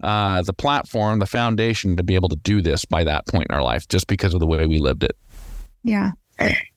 uh, 0.02 0.42
the 0.42 0.52
platform, 0.52 1.18
the 1.18 1.26
foundation 1.26 1.96
to 1.96 2.02
be 2.02 2.14
able 2.14 2.28
to 2.28 2.36
do 2.36 2.60
this 2.60 2.84
by 2.84 3.04
that 3.04 3.26
point 3.26 3.46
in 3.48 3.54
our 3.54 3.62
life, 3.62 3.88
just 3.88 4.06
because 4.06 4.34
of 4.34 4.40
the 4.40 4.46
way 4.46 4.66
we 4.66 4.78
lived 4.78 5.02
it. 5.02 5.16
Yeah. 5.82 6.10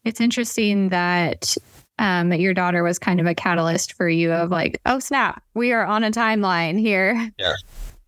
It's 0.06 0.22
interesting 0.22 0.88
that 0.90 1.58
um, 1.98 2.32
your 2.32 2.54
daughter 2.54 2.82
was 2.82 2.98
kind 2.98 3.20
of 3.20 3.26
a 3.26 3.36
catalyst 3.36 3.92
for 3.92 4.08
you 4.08 4.32
of 4.32 4.50
like, 4.50 4.80
oh, 4.86 5.00
snap, 5.00 5.44
we 5.54 5.74
are 5.74 5.86
on 5.86 6.06
a 6.06 6.12
timeline 6.12 6.80
here. 6.80 7.30
Yeah. 7.38 7.56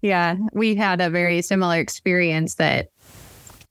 Yeah. 0.01 0.35
We 0.53 0.75
had 0.75 1.01
a 1.01 1.09
very 1.09 1.41
similar 1.41 1.79
experience 1.79 2.55
that 2.55 2.89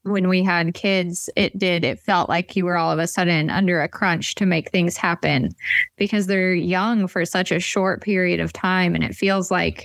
when 0.02 0.28
we 0.28 0.42
had 0.42 0.74
kids, 0.74 1.28
it 1.36 1.58
did. 1.58 1.84
It 1.84 2.00
felt 2.00 2.28
like 2.28 2.56
you 2.56 2.64
were 2.64 2.78
all 2.78 2.90
of 2.90 2.98
a 2.98 3.06
sudden 3.06 3.50
under 3.50 3.82
a 3.82 3.88
crunch 3.88 4.34
to 4.36 4.46
make 4.46 4.70
things 4.70 4.96
happen 4.96 5.54
because 5.96 6.26
they're 6.26 6.54
young 6.54 7.06
for 7.06 7.24
such 7.24 7.52
a 7.52 7.60
short 7.60 8.00
period 8.00 8.40
of 8.40 8.52
time. 8.52 8.94
And 8.94 9.04
it 9.04 9.14
feels 9.14 9.50
like 9.50 9.84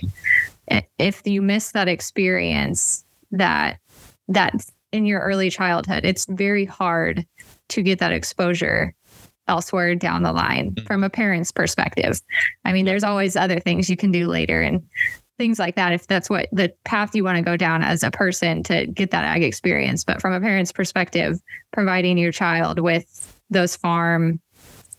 if 0.98 1.20
you 1.24 1.42
miss 1.42 1.72
that 1.72 1.88
experience, 1.88 3.04
that 3.32 3.78
that's 4.28 4.72
in 4.92 5.04
your 5.04 5.20
early 5.20 5.50
childhood, 5.50 6.04
it's 6.04 6.26
very 6.30 6.64
hard 6.64 7.26
to 7.68 7.82
get 7.82 7.98
that 7.98 8.12
exposure 8.12 8.94
elsewhere 9.48 9.94
down 9.94 10.22
the 10.22 10.32
line 10.32 10.74
mm. 10.74 10.86
from 10.86 11.04
a 11.04 11.10
parent's 11.10 11.52
perspective. 11.52 12.20
I 12.64 12.72
mean, 12.72 12.86
there's 12.86 13.04
always 13.04 13.36
other 13.36 13.60
things 13.60 13.90
you 13.90 13.96
can 13.96 14.12
do 14.12 14.28
later. 14.28 14.62
And 14.62 14.82
things 15.38 15.58
like 15.58 15.76
that 15.76 15.92
if 15.92 16.06
that's 16.06 16.30
what 16.30 16.48
the 16.52 16.72
path 16.84 17.14
you 17.14 17.22
want 17.22 17.36
to 17.36 17.42
go 17.42 17.56
down 17.56 17.82
as 17.82 18.02
a 18.02 18.10
person 18.10 18.62
to 18.64 18.86
get 18.86 19.10
that 19.10 19.24
ag 19.24 19.42
experience. 19.42 20.04
But 20.04 20.20
from 20.20 20.32
a 20.32 20.40
parent's 20.40 20.72
perspective 20.72 21.40
providing 21.72 22.18
your 22.18 22.32
child 22.32 22.80
with 22.80 23.34
those 23.50 23.76
farm 23.76 24.40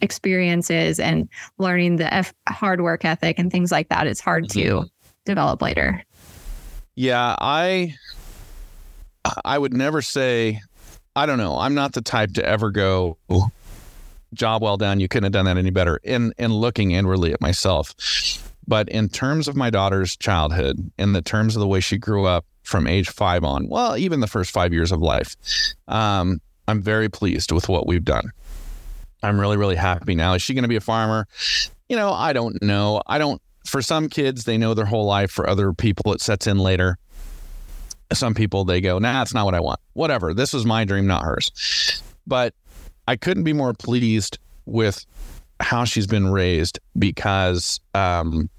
experiences 0.02 1.00
and 1.00 1.28
learning 1.58 1.96
the 1.98 2.14
F- 2.14 2.34
hard 2.48 2.82
work 2.82 3.04
ethic 3.04 3.40
and 3.40 3.52
things 3.52 3.72
like 3.72 3.90
that 3.90 4.06
it's 4.06 4.20
hard 4.20 4.48
to 4.50 4.60
mm-hmm. 4.60 4.88
develop 5.26 5.62
later. 5.62 6.04
Yeah 6.96 7.36
i 7.40 7.96
i 9.44 9.58
would 9.58 9.74
never 9.74 10.02
say 10.02 10.62
i 11.16 11.26
don't 11.26 11.38
know 11.38 11.58
i'm 11.58 11.74
not 11.74 11.94
the 11.94 12.02
type 12.02 12.34
to 12.34 12.46
ever 12.46 12.72
go 12.72 13.18
job 14.34 14.62
well 14.62 14.78
done 14.78 15.00
you 15.00 15.08
couldn't 15.08 15.26
have 15.26 15.34
done 15.34 15.46
that 15.46 15.58
any 15.58 15.70
better 15.70 16.00
in 16.04 16.34
in 16.38 16.54
looking 16.54 16.92
inwardly 16.92 17.34
at 17.34 17.42
myself 17.42 17.94
but 18.68 18.90
in 18.90 19.10
terms 19.10 19.48
of 19.48 19.56
my 19.56 19.70
daughter's 19.70 20.16
childhood, 20.16 20.92
in 20.98 21.14
the 21.14 21.22
terms 21.22 21.56
of 21.56 21.62
the 21.62 21.68
way 21.68 21.80
she 21.80 21.98
grew 21.98 22.26
up 22.26 22.46
from 22.64 22.86
age 22.86 23.10
five 23.10 23.44
on, 23.44 23.68
well, 23.70 23.98
even 23.98 24.20
the 24.20 24.28
first 24.28 24.52
five 24.52 24.74
years 24.74 24.92
of 24.92 25.02
life, 25.02 25.36
um, 25.88 26.42
I'm 26.68 26.82
very 26.82 27.10
pleased 27.10 27.52
with 27.52 27.70
what 27.70 27.88
we've 27.88 28.04
done. 28.04 28.32
I'm 29.24 29.40
really, 29.40 29.58
really 29.58 29.76
happy 29.76 30.16
now. 30.16 30.34
Is 30.34 30.42
she 30.42 30.54
going 30.54 30.64
to 30.64 30.68
be 30.70 30.76
a 30.76 30.82
farmer? 30.82 31.28
You 31.90 31.96
know, 31.96 32.12
I 32.12 32.34
don't 32.34 32.62
know. 32.62 33.02
I 33.08 33.18
don't, 33.18 33.42
for 33.66 33.82
some 33.82 34.10
kids, 34.10 34.44
they 34.44 34.58
know 34.58 34.74
their 34.74 34.86
whole 34.86 35.06
life. 35.06 35.32
For 35.32 35.50
other 35.50 35.74
people, 35.74 36.14
it 36.14 36.22
sets 36.22 36.46
in 36.46 36.60
later. 36.60 36.98
Some 38.14 38.34
people, 38.34 38.64
they 38.64 38.80
go, 38.82 39.00
nah, 39.00 39.20
that's 39.20 39.34
not 39.34 39.46
what 39.46 39.56
I 39.56 39.60
want. 39.60 39.80
Whatever. 39.94 40.34
This 40.34 40.54
was 40.54 40.66
my 40.66 40.86
dream, 40.86 41.08
not 41.08 41.24
hers. 41.24 42.02
But 42.26 42.54
I 43.08 43.16
couldn't 43.16 43.44
be 43.44 43.54
more 43.54 43.74
pleased 43.74 44.40
with 44.66 45.06
how 45.60 45.86
she's 45.86 46.08
been 46.08 46.28
raised 46.32 46.80
because 46.98 47.80
um, 47.96 48.50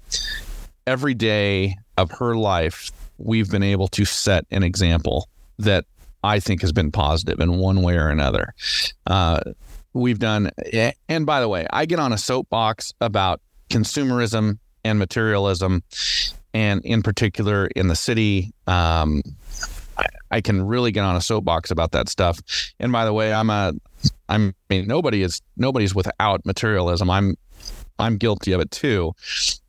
every 0.87 1.13
day 1.13 1.77
of 1.97 2.11
her 2.11 2.35
life, 2.35 2.91
we've 3.17 3.49
been 3.49 3.63
able 3.63 3.87
to 3.89 4.05
set 4.05 4.45
an 4.51 4.63
example 4.63 5.27
that 5.57 5.85
I 6.23 6.39
think 6.39 6.61
has 6.61 6.71
been 6.71 6.91
positive 6.91 7.39
in 7.39 7.57
one 7.57 7.81
way 7.81 7.95
or 7.95 8.09
another. 8.09 8.53
Uh, 9.05 9.39
we've 9.93 10.19
done, 10.19 10.51
and 11.07 11.25
by 11.25 11.41
the 11.41 11.47
way, 11.47 11.67
I 11.71 11.85
get 11.85 11.99
on 11.99 12.13
a 12.13 12.17
soapbox 12.17 12.93
about 13.01 13.41
consumerism 13.69 14.59
and 14.83 14.99
materialism, 14.99 15.83
and 16.53 16.83
in 16.83 17.03
particular 17.03 17.67
in 17.67 17.87
the 17.87 17.95
city. 17.95 18.53
Um, 18.67 19.21
I, 19.97 20.05
I 20.31 20.41
can 20.41 20.65
really 20.65 20.91
get 20.91 21.03
on 21.03 21.15
a 21.15 21.21
soapbox 21.21 21.71
about 21.71 21.91
that 21.91 22.09
stuff. 22.09 22.39
And 22.79 22.91
by 22.91 23.05
the 23.05 23.13
way, 23.13 23.33
I'm 23.33 23.49
a, 23.49 23.73
I 24.29 24.37
mean, 24.69 24.87
nobody 24.87 25.21
is 25.21 25.41
nobody's 25.57 25.93
without 25.93 26.45
materialism. 26.45 27.09
I'm 27.09 27.35
I'm 27.99 28.17
guilty 28.17 28.53
of 28.53 28.61
it 28.61 28.71
too. 28.71 29.13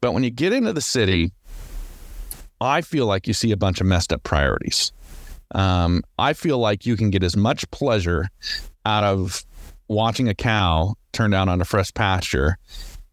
But 0.01 0.13
when 0.13 0.25
you 0.25 0.31
get 0.31 0.53
into 0.53 0.73
the 0.73 0.81
city, 0.81 1.33
I 2.61 2.81
feel 2.81 3.07
like 3.07 3.27
you 3.27 3.35
see 3.35 3.53
a 3.53 3.57
bunch 3.57 3.81
of 3.81 3.87
messed 3.87 4.13
up 4.13 4.23
priorities. 4.23 4.93
Um, 5.53 6.03
I 6.19 6.33
feel 6.33 6.59
like 6.59 6.87
you 6.87 6.97
can 6.97 7.11
get 7.11 7.23
as 7.23 7.37
much 7.37 7.71
pleasure 7.71 8.29
out 8.87 9.05
of 9.05 9.45
watching 9.89 10.29
a 10.29 10.35
cow 10.35 10.95
turn 11.13 11.31
down 11.31 11.49
on 11.49 11.61
a 11.61 11.65
fresh 11.65 11.93
pasture 11.93 12.57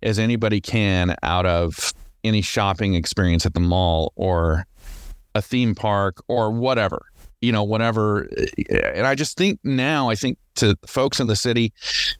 as 0.03 0.19
anybody 0.19 0.61
can 0.61 1.15
out 1.23 1.45
of 1.45 1.93
any 2.23 2.41
shopping 2.41 2.93
experience 2.93 3.45
at 3.45 3.53
the 3.53 3.59
mall 3.59 4.13
or 4.15 4.65
a 5.33 5.41
theme 5.41 5.73
park 5.73 6.21
or 6.27 6.51
whatever 6.51 7.05
you 7.41 7.51
know, 7.51 7.63
whatever. 7.63 8.27
And 8.69 9.05
I 9.05 9.15
just 9.15 9.37
think 9.37 9.59
now, 9.63 10.09
I 10.09 10.15
think 10.15 10.37
to 10.55 10.77
folks 10.87 11.19
in 11.19 11.27
the 11.27 11.35
city 11.35 11.71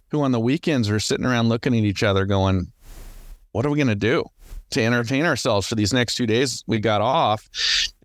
who 0.09 0.21
on 0.21 0.31
the 0.31 0.39
weekends 0.39 0.89
are 0.89 0.99
sitting 0.99 1.25
around 1.25 1.49
looking 1.49 1.75
at 1.75 1.83
each 1.83 2.03
other 2.03 2.25
going, 2.25 2.71
what 3.51 3.65
are 3.65 3.69
we 3.69 3.77
going 3.77 3.87
to 3.87 3.95
do 3.95 4.23
to 4.71 4.83
entertain 4.83 5.25
ourselves 5.25 5.67
for 5.67 5.75
these 5.75 5.93
next 5.93 6.15
two 6.15 6.25
days 6.25 6.63
we 6.67 6.79
got 6.79 7.01
off? 7.01 7.49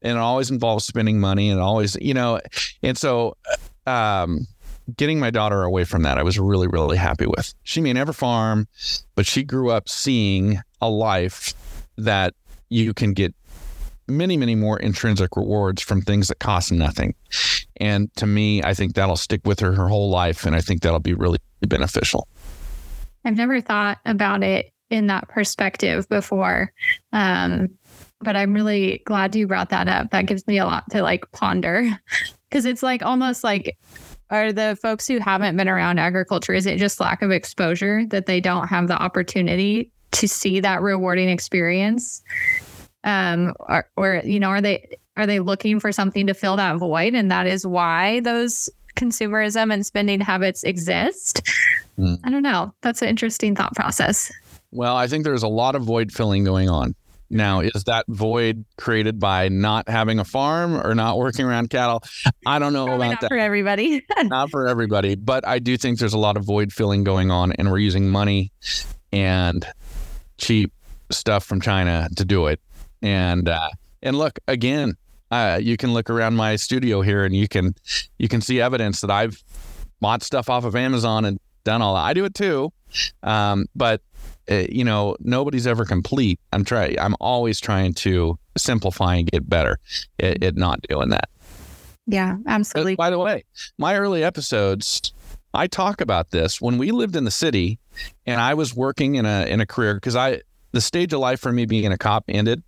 And 0.03 0.16
it 0.16 0.20
always 0.20 0.51
involves 0.51 0.85
spending 0.85 1.20
money 1.20 1.51
and 1.51 1.61
always, 1.61 1.96
you 2.01 2.14
know, 2.14 2.40
and 2.83 2.96
so, 2.98 3.37
um, 3.87 4.46
getting 4.96 5.20
my 5.20 5.31
daughter 5.31 5.62
away 5.62 5.85
from 5.85 6.03
that, 6.03 6.18
I 6.18 6.22
was 6.22 6.38
really, 6.38 6.66
really 6.66 6.96
happy 6.96 7.27
with. 7.27 7.55
She 7.62 7.81
may 7.81 7.92
never 7.92 8.12
farm, 8.12 8.66
but 9.14 9.27
she 9.27 9.42
grew 9.44 9.70
up 9.70 9.88
seeing 9.88 10.59
a 10.81 10.90
life 10.90 11.55
that 11.96 12.35
you 12.68 12.92
can 12.94 13.12
get 13.12 13.35
many, 14.09 14.37
many 14.37 14.55
more 14.55 14.79
intrinsic 14.79 15.37
rewards 15.37 15.83
from 15.83 16.03
things 16.03 16.29
that 16.29 16.38
cost 16.38 16.72
nothing. 16.72 17.14
And 17.77 18.14
to 18.16 18.27
me, 18.27 18.62
I 18.62 18.75
think 18.75 18.94
that'll 18.94 19.16
stick 19.16 19.42
with 19.44 19.61
her 19.61 19.72
her 19.72 19.88
whole 19.88 20.11
life. 20.11 20.44
And 20.44 20.55
I 20.55 20.61
think 20.61 20.83
that'll 20.83 21.01
be 21.01 21.14
really 21.14 21.38
beneficial. 21.62 22.29
I've 23.25 23.37
never 23.37 23.61
thought 23.61 23.98
about 24.05 24.42
it 24.42 24.72
in 24.93 25.09
that 25.09 25.29
perspective 25.29 26.09
before. 26.09 26.73
Um, 27.13 27.69
but 28.21 28.37
I'm 28.37 28.55
really 28.55 29.03
glad 29.05 29.35
you 29.35 29.49
brought 29.49 29.71
that 29.71 29.89
up. 29.89 30.11
That 30.11 30.27
gives 30.27 30.47
me 30.47 30.59
a 30.59 30.65
lot 30.65 30.85
to 30.91 31.03
like 31.03 31.31
ponder 31.33 31.89
because 32.51 32.65
it's 32.65 32.83
like 32.83 33.03
almost 33.03 33.43
like 33.43 33.77
are 34.31 34.53
the 34.53 34.79
folks 34.81 35.09
who 35.09 35.19
haven't 35.19 35.57
been 35.57 35.69
around 35.69 35.99
agriculture 35.99 36.55
is 36.55 36.67
it 36.67 36.79
just 36.79 37.01
lack 37.01 37.23
of 37.23 37.31
exposure 37.31 38.07
that 38.07 38.27
they 38.27 38.41
don't 38.41 38.69
have 38.69 38.87
the 38.87 38.95
opportunity 39.03 39.91
to 40.13 40.29
see 40.29 40.61
that 40.61 40.81
rewarding 40.81 41.29
experience 41.29 42.23
um 43.05 43.53
or, 43.59 43.89
or 43.97 44.23
you 44.25 44.39
know 44.39 44.49
are 44.49 44.61
they 44.61 44.87
Are 45.17 45.27
they 45.27 45.41
looking 45.41 45.81
for 45.81 45.93
something 45.93 46.27
to 46.27 46.35
fill 46.35 46.57
that 46.57 46.79
void? 46.79 47.15
And 47.15 47.31
that 47.31 47.47
is 47.47 47.67
why 47.67 48.21
those 48.21 48.71
consumerism 48.97 49.73
and 49.73 49.85
spending 49.85 50.21
habits 50.21 50.65
exist? 50.65 51.43
Mm. 51.99 52.19
I 52.25 52.31
don't 52.31 52.43
know. 52.43 52.73
That's 52.81 53.03
an 53.03 53.09
interesting 53.09 53.55
thought 53.55 53.75
process. 53.75 54.33
Well, 54.73 54.97
I 54.97 55.07
think 55.07 55.25
there's 55.25 55.43
a 55.43 55.49
lot 55.49 55.75
of 55.75 55.83
void 55.83 56.13
filling 56.13 56.45
going 56.45 56.69
on. 56.69 56.95
Now, 57.29 57.61
is 57.61 57.85
that 57.85 58.05
void 58.09 58.65
created 58.77 59.19
by 59.19 59.49
not 59.49 59.89
having 59.89 60.19
a 60.19 60.25
farm 60.25 60.75
or 60.75 60.95
not 60.95 61.17
working 61.17 61.47
around 61.47 61.71
cattle? 61.71 62.03
I 62.47 62.59
don't 62.59 62.75
know 62.75 62.85
Probably 62.85 63.07
about 63.09 63.21
that. 63.21 63.31
Not 63.31 63.37
for 63.37 63.39
everybody. 63.39 64.05
not 64.25 64.51
for 64.51 64.69
everybody, 64.69 65.15
but 65.15 65.47
I 65.47 65.59
do 65.59 65.79
think 65.79 65.99
there's 65.99 66.13
a 66.13 66.19
lot 66.19 66.37
of 66.37 66.45
void 66.45 66.73
filling 66.73 67.05
going 67.05 67.31
on, 67.31 67.53
and 67.53 67.71
we're 67.71 67.79
using 67.79 68.11
money 68.11 68.53
and 69.13 69.67
cheap 70.37 70.73
stuff 71.11 71.45
from 71.45 71.63
China 71.63 72.09
to 72.17 72.25
do 72.25 72.49
it. 72.49 72.61
And 73.01 73.49
uh, 73.49 73.71
and 74.03 74.17
look 74.17 74.39
again, 74.47 74.97
uh, 75.31 75.59
you 75.61 75.79
can 75.79 75.95
look 75.95 76.11
around 76.11 76.35
my 76.37 76.57
studio 76.57 77.01
here, 77.01 77.25
and 77.25 77.35
you 77.35 77.49
can 77.49 77.75
you 78.19 78.29
can 78.29 78.43
see 78.43 78.61
evidence 78.61 79.01
that 79.01 79.11
I've 79.11 79.43
bought 80.01 80.23
stuff 80.23 80.51
off 80.51 80.65
of 80.65 80.77
Amazon 80.77 81.25
and 81.25 81.41
done 81.65 81.81
all 81.81 81.95
that. 81.95 82.03
I 82.03 82.13
do 82.13 82.27
it 82.27 82.35
too, 82.35 82.75
um, 83.23 83.67
but 83.75 84.03
uh, 84.51 84.65
you 84.69 84.85
know, 84.85 85.17
nobody's 85.21 85.67
ever 85.67 85.85
complete. 85.85 86.41
I'm 86.53 86.65
trying. 86.65 86.99
I'm 86.99 87.15
always 87.21 87.61
trying 87.61 87.95
to 87.95 88.39
simplify 88.57 89.17
and 89.17 89.31
get 89.31 89.49
better 89.49 89.79
at, 90.19 90.43
at 90.43 90.57
not 90.57 90.83
doing 90.89 91.11
that. 91.11 91.29
Yeah, 92.07 92.37
absolutely. 92.47 92.97
By 92.97 93.11
the 93.11 93.19
way, 93.19 93.45
my 93.79 93.97
early 93.97 94.25
episodes, 94.25 95.13
I 95.55 95.67
talk 95.67 96.01
about 96.01 96.31
this 96.31 96.61
when 96.61 96.79
we 96.79 96.91
lived 96.91 97.15
in 97.15 97.25
the 97.25 97.31
city, 97.31 97.79
and 98.27 98.41
I 98.41 98.55
was 98.55 98.75
working 98.75 99.15
in 99.15 99.27
a 99.27 99.47
in 99.47 99.61
a 99.61 99.67
career 99.67 99.95
because 99.95 100.17
I 100.17 100.43
the 100.73 100.81
stage 100.81 101.13
of 101.13 101.21
life 101.21 101.41
for 101.41 101.53
me 101.53 101.67
being 101.67 101.93
a 101.93 101.99
cop 101.99 102.25
ended, 102.29 102.63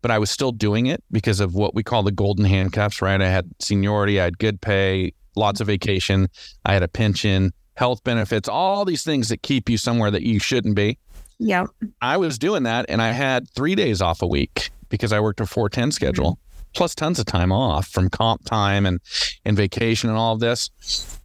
but 0.00 0.10
I 0.10 0.18
was 0.18 0.30
still 0.30 0.52
doing 0.52 0.86
it 0.86 1.02
because 1.10 1.40
of 1.40 1.54
what 1.54 1.74
we 1.74 1.82
call 1.82 2.02
the 2.02 2.12
golden 2.12 2.46
handcuffs. 2.46 3.02
Right, 3.02 3.20
I 3.20 3.28
had 3.28 3.50
seniority, 3.60 4.20
I 4.20 4.24
had 4.24 4.38
good 4.38 4.60
pay, 4.60 5.12
lots 5.36 5.60
of 5.60 5.66
vacation, 5.66 6.28
I 6.64 6.72
had 6.72 6.82
a 6.82 6.88
pension 6.88 7.52
health 7.74 8.02
benefits, 8.04 8.48
all 8.48 8.84
these 8.84 9.04
things 9.04 9.28
that 9.28 9.42
keep 9.42 9.68
you 9.68 9.76
somewhere 9.76 10.10
that 10.10 10.22
you 10.22 10.38
shouldn't 10.38 10.74
be. 10.74 10.98
Yep. 11.38 11.66
I 12.00 12.16
was 12.16 12.38
doing 12.38 12.62
that 12.64 12.86
and 12.88 13.02
I 13.02 13.10
had 13.12 13.48
three 13.50 13.74
days 13.74 14.00
off 14.00 14.22
a 14.22 14.26
week 14.26 14.70
because 14.88 15.12
I 15.12 15.20
worked 15.20 15.40
a 15.40 15.46
410 15.46 15.92
schedule, 15.92 16.32
mm-hmm. 16.32 16.70
plus 16.74 16.94
tons 16.94 17.18
of 17.18 17.26
time 17.26 17.52
off 17.52 17.88
from 17.88 18.08
comp 18.08 18.44
time 18.44 18.86
and, 18.86 19.00
and 19.44 19.56
vacation 19.56 20.08
and 20.08 20.18
all 20.18 20.34
of 20.34 20.40
this. 20.40 20.70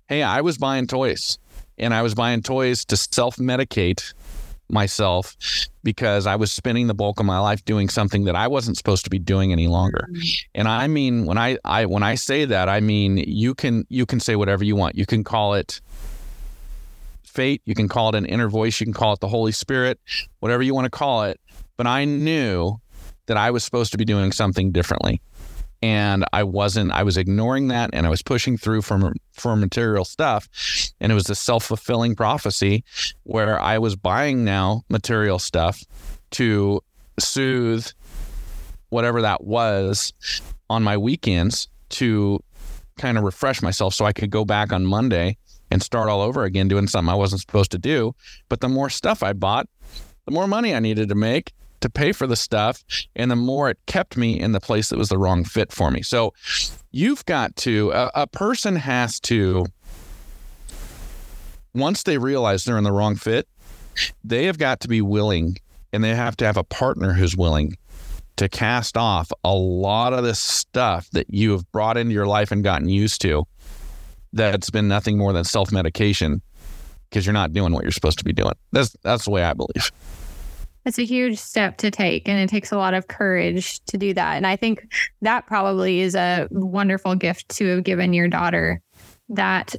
Hey, 0.07 0.23
I 0.23 0.41
was 0.41 0.57
buying 0.57 0.87
toys 0.87 1.37
and 1.77 1.93
I 1.93 2.01
was 2.01 2.15
buying 2.15 2.41
toys 2.41 2.83
to 2.85 2.97
self 2.97 3.37
medicate 3.37 4.13
myself 4.71 5.35
because 5.83 6.27
I 6.27 6.35
was 6.35 6.51
spending 6.51 6.87
the 6.87 6.93
bulk 6.93 7.19
of 7.19 7.25
my 7.25 7.39
life 7.39 7.63
doing 7.65 7.89
something 7.89 8.25
that 8.25 8.35
I 8.35 8.47
wasn't 8.47 8.77
supposed 8.77 9.03
to 9.05 9.09
be 9.09 9.19
doing 9.19 9.51
any 9.51 9.67
longer. 9.67 10.07
And 10.53 10.67
I 10.67 10.87
mean 10.87 11.25
when 11.25 11.37
I, 11.37 11.57
I 11.65 11.85
when 11.85 12.03
I 12.03 12.15
say 12.15 12.45
that, 12.45 12.69
I 12.69 12.79
mean 12.79 13.17
you 13.17 13.55
can 13.55 13.85
you 13.89 14.05
can 14.05 14.19
say 14.19 14.35
whatever 14.35 14.63
you 14.63 14.75
want. 14.75 14.95
You 14.95 15.05
can 15.05 15.23
call 15.23 15.53
it 15.55 15.81
fate, 17.39 17.61
you 17.63 17.73
can 17.73 17.87
call 17.87 18.09
it 18.09 18.15
an 18.15 18.25
inner 18.25 18.49
voice, 18.49 18.81
you 18.81 18.85
can 18.85 18.93
call 18.93 19.13
it 19.13 19.21
the 19.21 19.27
Holy 19.29 19.53
Spirit, 19.53 19.97
whatever 20.41 20.61
you 20.61 20.75
want 20.75 20.83
to 20.83 20.89
call 20.89 21.23
it. 21.23 21.39
But 21.77 21.87
I 21.87 22.03
knew 22.03 22.81
that 23.27 23.37
I 23.37 23.49
was 23.51 23.63
supposed 23.63 23.93
to 23.93 23.97
be 23.97 24.03
doing 24.03 24.33
something 24.33 24.73
differently. 24.73 25.21
And 25.81 26.25
I 26.33 26.43
wasn't, 26.43 26.91
I 26.91 27.03
was 27.03 27.15
ignoring 27.15 27.69
that 27.69 27.91
and 27.93 28.05
I 28.05 28.09
was 28.09 28.21
pushing 28.21 28.57
through 28.57 28.81
for, 28.81 29.13
for 29.31 29.55
material 29.55 30.03
stuff. 30.03 30.49
And 30.99 31.13
it 31.13 31.15
was 31.15 31.29
a 31.29 31.35
self 31.35 31.63
fulfilling 31.63 32.13
prophecy 32.13 32.83
where 33.23 33.57
I 33.57 33.77
was 33.77 33.95
buying 33.95 34.43
now 34.43 34.83
material 34.89 35.39
stuff 35.39 35.81
to 36.31 36.81
soothe 37.17 37.87
whatever 38.89 39.21
that 39.21 39.45
was 39.45 40.11
on 40.69 40.83
my 40.83 40.97
weekends 40.97 41.69
to 41.91 42.43
kind 42.97 43.17
of 43.17 43.23
refresh 43.23 43.61
myself 43.61 43.93
so 43.93 44.03
I 44.03 44.11
could 44.11 44.29
go 44.29 44.43
back 44.43 44.73
on 44.73 44.85
Monday 44.85 45.37
and 45.71 45.81
start 45.83 46.09
all 46.09 46.21
over 46.21 46.43
again 46.43 46.67
doing 46.67 46.87
something 46.87 47.11
I 47.11 47.15
wasn't 47.15 47.41
supposed 47.41 47.71
to 47.71 47.77
do. 47.77 48.15
But 48.49 48.61
the 48.61 48.69
more 48.69 48.89
stuff 48.89 49.23
I 49.23 49.33
bought, 49.33 49.67
the 50.25 50.31
more 50.31 50.47
money 50.47 50.73
I 50.73 50.79
needed 50.79 51.09
to 51.09 51.15
make 51.15 51.53
to 51.81 51.89
pay 51.89 52.11
for 52.11 52.27
the 52.27 52.35
stuff, 52.35 52.83
and 53.15 53.31
the 53.31 53.35
more 53.35 53.69
it 53.69 53.77
kept 53.85 54.17
me 54.17 54.39
in 54.39 54.51
the 54.51 54.59
place 54.59 54.89
that 54.89 54.97
was 54.97 55.09
the 55.09 55.17
wrong 55.17 55.43
fit 55.43 55.71
for 55.71 55.91
me. 55.91 56.01
So 56.01 56.33
you've 56.91 57.25
got 57.25 57.55
to, 57.57 57.91
a, 57.91 58.11
a 58.15 58.27
person 58.27 58.75
has 58.75 59.19
to, 59.21 59.65
once 61.73 62.03
they 62.03 62.17
realize 62.17 62.65
they're 62.65 62.77
in 62.77 62.83
the 62.83 62.91
wrong 62.91 63.15
fit, 63.15 63.47
they 64.23 64.45
have 64.45 64.57
got 64.57 64.81
to 64.81 64.87
be 64.87 65.01
willing 65.01 65.57
and 65.93 66.03
they 66.03 66.15
have 66.15 66.35
to 66.37 66.45
have 66.45 66.57
a 66.57 66.63
partner 66.63 67.13
who's 67.13 67.35
willing 67.35 67.77
to 68.37 68.47
cast 68.47 68.95
off 68.95 69.31
a 69.43 69.53
lot 69.53 70.13
of 70.13 70.23
this 70.23 70.39
stuff 70.39 71.09
that 71.11 71.27
you 71.29 71.51
have 71.51 71.69
brought 71.71 71.97
into 71.97 72.13
your 72.13 72.27
life 72.27 72.51
and 72.51 72.63
gotten 72.63 72.87
used 72.87 73.21
to 73.21 73.45
that's 74.33 74.69
been 74.69 74.87
nothing 74.87 75.17
more 75.17 75.33
than 75.33 75.43
self 75.43 75.71
medication 75.71 76.41
because 77.09 77.25
you're 77.25 77.33
not 77.33 77.53
doing 77.53 77.73
what 77.73 77.83
you're 77.83 77.91
supposed 77.91 78.19
to 78.19 78.25
be 78.25 78.33
doing. 78.33 78.53
That's 78.71 78.95
that's 79.03 79.25
the 79.25 79.31
way 79.31 79.43
I 79.43 79.53
believe. 79.53 79.91
It's 80.85 80.97
a 80.97 81.05
huge 81.05 81.37
step 81.37 81.77
to 81.77 81.91
take, 81.91 82.27
and 82.27 82.39
it 82.39 82.49
takes 82.49 82.71
a 82.71 82.77
lot 82.77 82.93
of 82.93 83.07
courage 83.07 83.83
to 83.85 83.97
do 83.97 84.13
that. 84.13 84.37
And 84.37 84.47
I 84.47 84.55
think 84.55 84.91
that 85.21 85.45
probably 85.45 85.99
is 85.99 86.15
a 86.15 86.47
wonderful 86.51 87.15
gift 87.15 87.49
to 87.57 87.67
have 87.75 87.83
given 87.83 88.13
your 88.13 88.27
daughter 88.27 88.81
that 89.29 89.75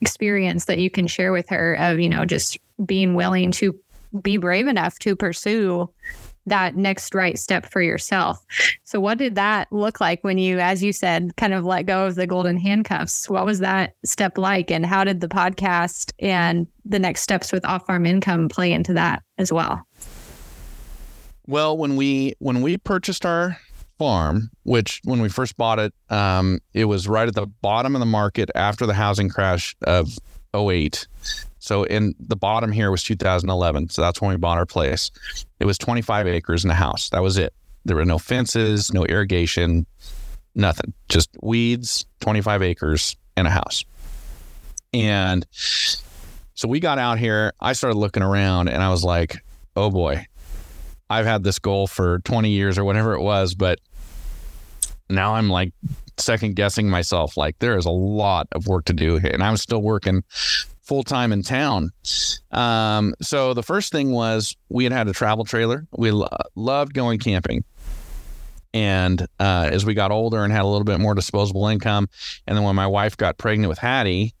experience 0.00 0.66
that 0.66 0.78
you 0.78 0.88
can 0.88 1.06
share 1.06 1.32
with 1.32 1.48
her 1.48 1.74
of, 1.74 2.00
you 2.00 2.08
know, 2.08 2.24
just 2.24 2.58
being 2.86 3.14
willing 3.14 3.50
to 3.52 3.78
be 4.22 4.36
brave 4.36 4.66
enough 4.66 4.98
to 5.00 5.14
pursue 5.14 5.90
that 6.46 6.76
next 6.76 7.14
right 7.14 7.38
step 7.38 7.66
for 7.66 7.82
yourself. 7.82 8.44
So, 8.84 9.00
what 9.00 9.18
did 9.18 9.34
that 9.34 9.68
look 9.70 10.00
like 10.00 10.22
when 10.22 10.38
you, 10.38 10.58
as 10.58 10.82
you 10.82 10.92
said, 10.92 11.36
kind 11.36 11.54
of 11.54 11.64
let 11.64 11.86
go 11.86 12.06
of 12.06 12.14
the 12.14 12.26
golden 12.26 12.56
handcuffs? 12.56 13.28
What 13.28 13.46
was 13.46 13.60
that 13.60 13.94
step 14.04 14.38
like? 14.38 14.70
And 14.70 14.84
how 14.84 15.04
did 15.04 15.20
the 15.20 15.28
podcast 15.28 16.12
and 16.18 16.66
the 16.84 16.98
next 16.98 17.22
steps 17.22 17.52
with 17.52 17.64
off 17.64 17.86
farm 17.86 18.06
income 18.06 18.48
play 18.48 18.72
into 18.72 18.92
that 18.94 19.22
as 19.38 19.52
well? 19.52 19.86
Well, 21.46 21.76
when 21.76 21.96
we 21.96 22.34
when 22.38 22.62
we 22.62 22.76
purchased 22.78 23.26
our 23.26 23.58
farm, 23.98 24.50
which 24.62 25.00
when 25.04 25.20
we 25.20 25.28
first 25.28 25.56
bought 25.56 25.78
it, 25.78 25.92
um, 26.08 26.60
it 26.72 26.86
was 26.86 27.06
right 27.06 27.28
at 27.28 27.34
the 27.34 27.46
bottom 27.46 27.94
of 27.94 28.00
the 28.00 28.06
market 28.06 28.50
after 28.54 28.86
the 28.86 28.94
housing 28.94 29.28
crash 29.28 29.76
of 29.82 30.16
08. 30.54 31.06
So 31.60 31.84
in 31.84 32.14
the 32.18 32.36
bottom 32.36 32.72
here 32.72 32.90
was 32.90 33.04
2011. 33.04 33.90
So 33.90 34.02
that's 34.02 34.20
when 34.20 34.30
we 34.30 34.36
bought 34.36 34.58
our 34.58 34.66
place. 34.66 35.10
It 35.60 35.66
was 35.66 35.78
25 35.78 36.26
acres 36.26 36.64
and 36.64 36.72
a 36.72 36.74
house. 36.74 37.10
That 37.10 37.22
was 37.22 37.36
it. 37.36 37.52
There 37.84 37.96
were 37.96 38.04
no 38.04 38.18
fences, 38.18 38.92
no 38.92 39.04
irrigation, 39.04 39.86
nothing. 40.54 40.92
Just 41.08 41.30
weeds, 41.42 42.06
25 42.20 42.62
acres 42.62 43.16
and 43.36 43.46
a 43.46 43.50
house. 43.50 43.84
And 44.92 45.46
so 45.52 46.66
we 46.66 46.80
got 46.80 46.98
out 46.98 47.18
here. 47.18 47.52
I 47.60 47.74
started 47.74 47.96
looking 47.96 48.22
around 48.22 48.68
and 48.68 48.82
I 48.82 48.90
was 48.90 49.04
like, 49.04 49.36
oh 49.76 49.90
boy, 49.90 50.26
I've 51.08 51.26
had 51.26 51.44
this 51.44 51.58
goal 51.58 51.86
for 51.86 52.20
20 52.20 52.50
years 52.50 52.78
or 52.78 52.84
whatever 52.84 53.14
it 53.14 53.22
was, 53.22 53.54
but 53.54 53.78
now 55.08 55.34
I'm 55.34 55.48
like 55.48 55.72
second 56.16 56.56
guessing 56.56 56.88
myself. 56.88 57.36
Like 57.36 57.58
there 57.58 57.76
is 57.76 57.86
a 57.86 57.90
lot 57.90 58.48
of 58.52 58.66
work 58.66 58.86
to 58.86 58.92
do 58.92 59.18
here. 59.18 59.30
And 59.32 59.42
I'm 59.42 59.56
still 59.56 59.82
working 59.82 60.22
full 60.90 61.04
time 61.04 61.32
in 61.32 61.40
town. 61.44 61.92
Um, 62.50 63.14
so 63.22 63.54
the 63.54 63.62
first 63.62 63.92
thing 63.92 64.10
was 64.10 64.56
we 64.68 64.82
had 64.82 64.92
had 64.92 65.06
a 65.06 65.12
travel 65.12 65.44
trailer. 65.44 65.86
We 65.96 66.10
lo- 66.10 66.26
loved 66.56 66.94
going 66.94 67.20
camping. 67.20 67.62
And 68.74 69.22
uh, 69.38 69.68
as 69.70 69.86
we 69.86 69.94
got 69.94 70.10
older 70.10 70.42
and 70.42 70.52
had 70.52 70.62
a 70.62 70.66
little 70.66 70.84
bit 70.84 70.98
more 70.98 71.14
disposable 71.14 71.68
income, 71.68 72.08
and 72.48 72.56
then 72.56 72.64
when 72.64 72.74
my 72.74 72.88
wife 72.88 73.16
got 73.16 73.38
pregnant 73.38 73.68
with 73.68 73.78
Hattie, 73.78 74.34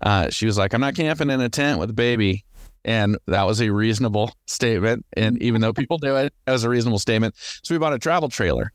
uh, 0.00 0.28
she 0.30 0.44
was 0.46 0.58
like, 0.58 0.74
"I'm 0.74 0.80
not 0.80 0.96
camping 0.96 1.30
in 1.30 1.40
a 1.40 1.48
tent 1.48 1.78
with 1.78 1.90
a 1.90 1.94
baby." 1.94 2.44
And 2.84 3.16
that 3.28 3.44
was 3.44 3.60
a 3.60 3.70
reasonable 3.70 4.32
statement. 4.46 5.06
And 5.12 5.40
even 5.40 5.60
though 5.60 5.72
people 5.72 5.98
do 5.98 6.16
it, 6.16 6.34
it 6.48 6.50
was 6.50 6.64
a 6.64 6.68
reasonable 6.68 6.98
statement. 6.98 7.36
So 7.62 7.74
we 7.74 7.78
bought 7.78 7.92
a 7.92 7.98
travel 7.98 8.28
trailer. 8.28 8.72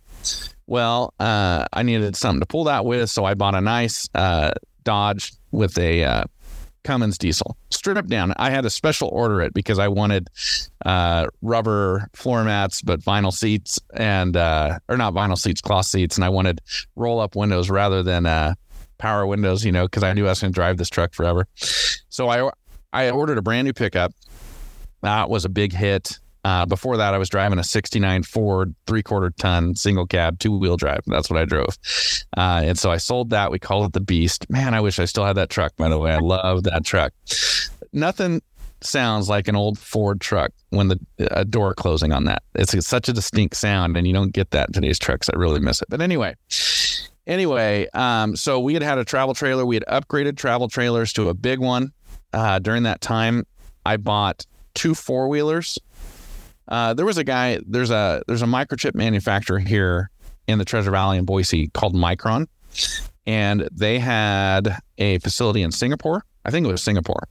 Well, 0.66 1.14
uh, 1.20 1.66
I 1.74 1.84
needed 1.84 2.16
something 2.16 2.40
to 2.40 2.46
pull 2.46 2.66
that 2.66 2.86
with, 2.86 3.10
so 3.10 3.26
I 3.26 3.34
bought 3.34 3.56
a 3.56 3.62
nice 3.62 4.10
uh, 4.16 4.52
Dodge 4.86 5.34
with 5.52 5.78
a 5.78 6.04
uh, 6.04 6.24
Cummins 6.88 7.18
diesel, 7.18 7.58
stripped 7.70 7.98
up 7.98 8.08
down. 8.08 8.34
I 8.38 8.50
had 8.50 8.62
to 8.62 8.70
special 8.70 9.10
order 9.10 9.42
it 9.42 9.54
because 9.54 9.78
I 9.78 9.90
wanted 9.90 10.30
uh, 10.86 11.28
rubber 11.42 12.10
floor 12.14 12.46
mats, 12.46 12.82
but 12.82 13.02
vinyl 13.02 13.34
seats 13.34 13.78
and 13.94 14.38
uh, 14.38 14.80
or 14.88 14.96
not 14.96 15.14
vinyl 15.14 15.38
seats, 15.38 15.60
cloth 15.60 15.86
seats, 15.86 16.16
and 16.16 16.24
I 16.24 16.30
wanted 16.30 16.62
roll 16.96 17.20
up 17.20 17.36
windows 17.36 17.70
rather 17.70 18.04
than 18.04 18.26
uh, 18.26 18.54
power 19.00 19.28
windows. 19.28 19.66
You 19.66 19.74
know, 19.74 19.86
because 19.86 20.04
I 20.04 20.14
knew 20.14 20.28
I 20.28 20.30
was 20.30 20.40
going 20.40 20.54
to 20.54 20.56
drive 20.56 20.78
this 20.78 20.90
truck 20.90 21.14
forever. 21.14 21.46
So 21.56 22.30
I 22.30 22.50
I 22.94 23.10
ordered 23.10 23.38
a 23.38 23.42
brand 23.42 23.66
new 23.66 23.74
pickup. 23.74 24.14
That 25.02 25.30
was 25.30 25.44
a 25.44 25.50
big 25.50 25.74
hit. 25.74 26.20
Uh, 26.48 26.66
before 26.66 26.96
that, 26.96 27.14
I 27.14 27.18
was 27.18 27.28
driving 27.28 27.60
a 27.60 27.64
69 27.64 28.24
Ford 28.24 28.74
three 28.86 29.04
quarter 29.04 29.32
ton 29.32 29.76
single 29.76 30.08
cab, 30.08 30.40
two 30.40 30.58
wheel 30.58 30.78
drive. 30.78 31.02
That's 31.06 31.30
what 31.30 31.38
I 31.38 31.44
drove. 31.44 31.78
Uh, 32.38 32.62
and 32.64 32.80
so 32.80 32.90
I 32.90 32.96
sold 32.96 33.32
that. 33.32 33.52
We 33.52 33.60
called 33.60 33.88
it 33.88 33.92
the 33.92 34.00
Beast. 34.00 34.50
Man, 34.50 34.74
I 34.74 34.80
wish 34.80 34.98
I 34.98 35.04
still 35.04 35.26
had 35.26 35.36
that 35.36 35.50
truck, 35.50 35.76
by 35.76 35.90
the 35.90 36.00
way. 36.00 36.14
I 36.14 36.20
love 36.20 36.64
that 36.64 36.86
truck. 36.86 37.12
Nothing, 37.92 38.42
sounds 38.80 39.28
like 39.28 39.50
an 39.50 39.58
old 39.58 39.78
Ford 39.78 40.22
truck 40.22 40.54
when 40.70 40.88
the 40.88 41.00
a 41.32 41.44
door 41.44 41.74
closing 41.74 42.14
on 42.14 42.24
that. 42.26 42.44
It's, 42.56 42.74
it's 42.74 42.88
such 42.88 43.10
a 43.10 43.14
distinct 43.14 43.58
sound, 43.58 43.98
and 43.98 44.08
you 44.08 44.14
don't 44.14 44.32
get 44.32 44.52
that 44.52 44.70
in 44.70 44.74
today's 44.74 45.00
trucks. 45.00 45.30
I 45.30 45.38
really 45.38 45.60
miss 45.60 45.82
it. 45.82 45.90
But 45.90 46.00
anyway, 46.00 46.34
anyway, 47.26 47.90
um, 47.94 48.38
so 48.38 48.62
we 48.62 48.74
had 48.74 48.84
had 48.84 49.00
a 49.00 49.04
travel 49.04 49.34
trailer. 49.34 49.66
We 49.66 49.76
had 49.76 49.86
upgraded 49.90 50.38
travel 50.38 50.70
trailers 50.70 51.12
to 51.14 51.28
a 51.28 51.34
big 51.34 51.60
one. 51.60 51.92
Uh, 52.32 52.60
during 52.60 52.84
that 52.84 53.02
time, 53.02 53.46
I 53.86 53.98
bought 53.98 54.46
two 54.76 54.96
four 54.96 55.28
wheelers. 55.28 55.78
Uh, 56.68 56.94
there 56.94 57.06
was 57.06 57.18
a 57.18 57.24
guy. 57.24 57.60
There's 57.66 57.92
a 57.92 58.24
there's 58.28 58.42
a 58.42 58.48
microchip 58.48 58.96
manufacturer 58.96 59.60
here 59.60 60.10
in 60.48 60.60
the 60.60 60.66
Treasure 60.66 60.92
Valley 60.92 61.18
in 61.18 61.26
Boise 61.26 61.70
called 61.70 61.96
Micron, 61.96 62.48
and 63.26 63.68
they 63.72 64.00
had 64.00 64.78
a 64.98 65.20
facility 65.20 65.62
in 65.62 65.72
Singapore. 65.72 66.24
I 66.46 66.52
think 66.52 66.66
it 66.66 66.72
was 66.72 66.84
Singapore. 66.84 67.28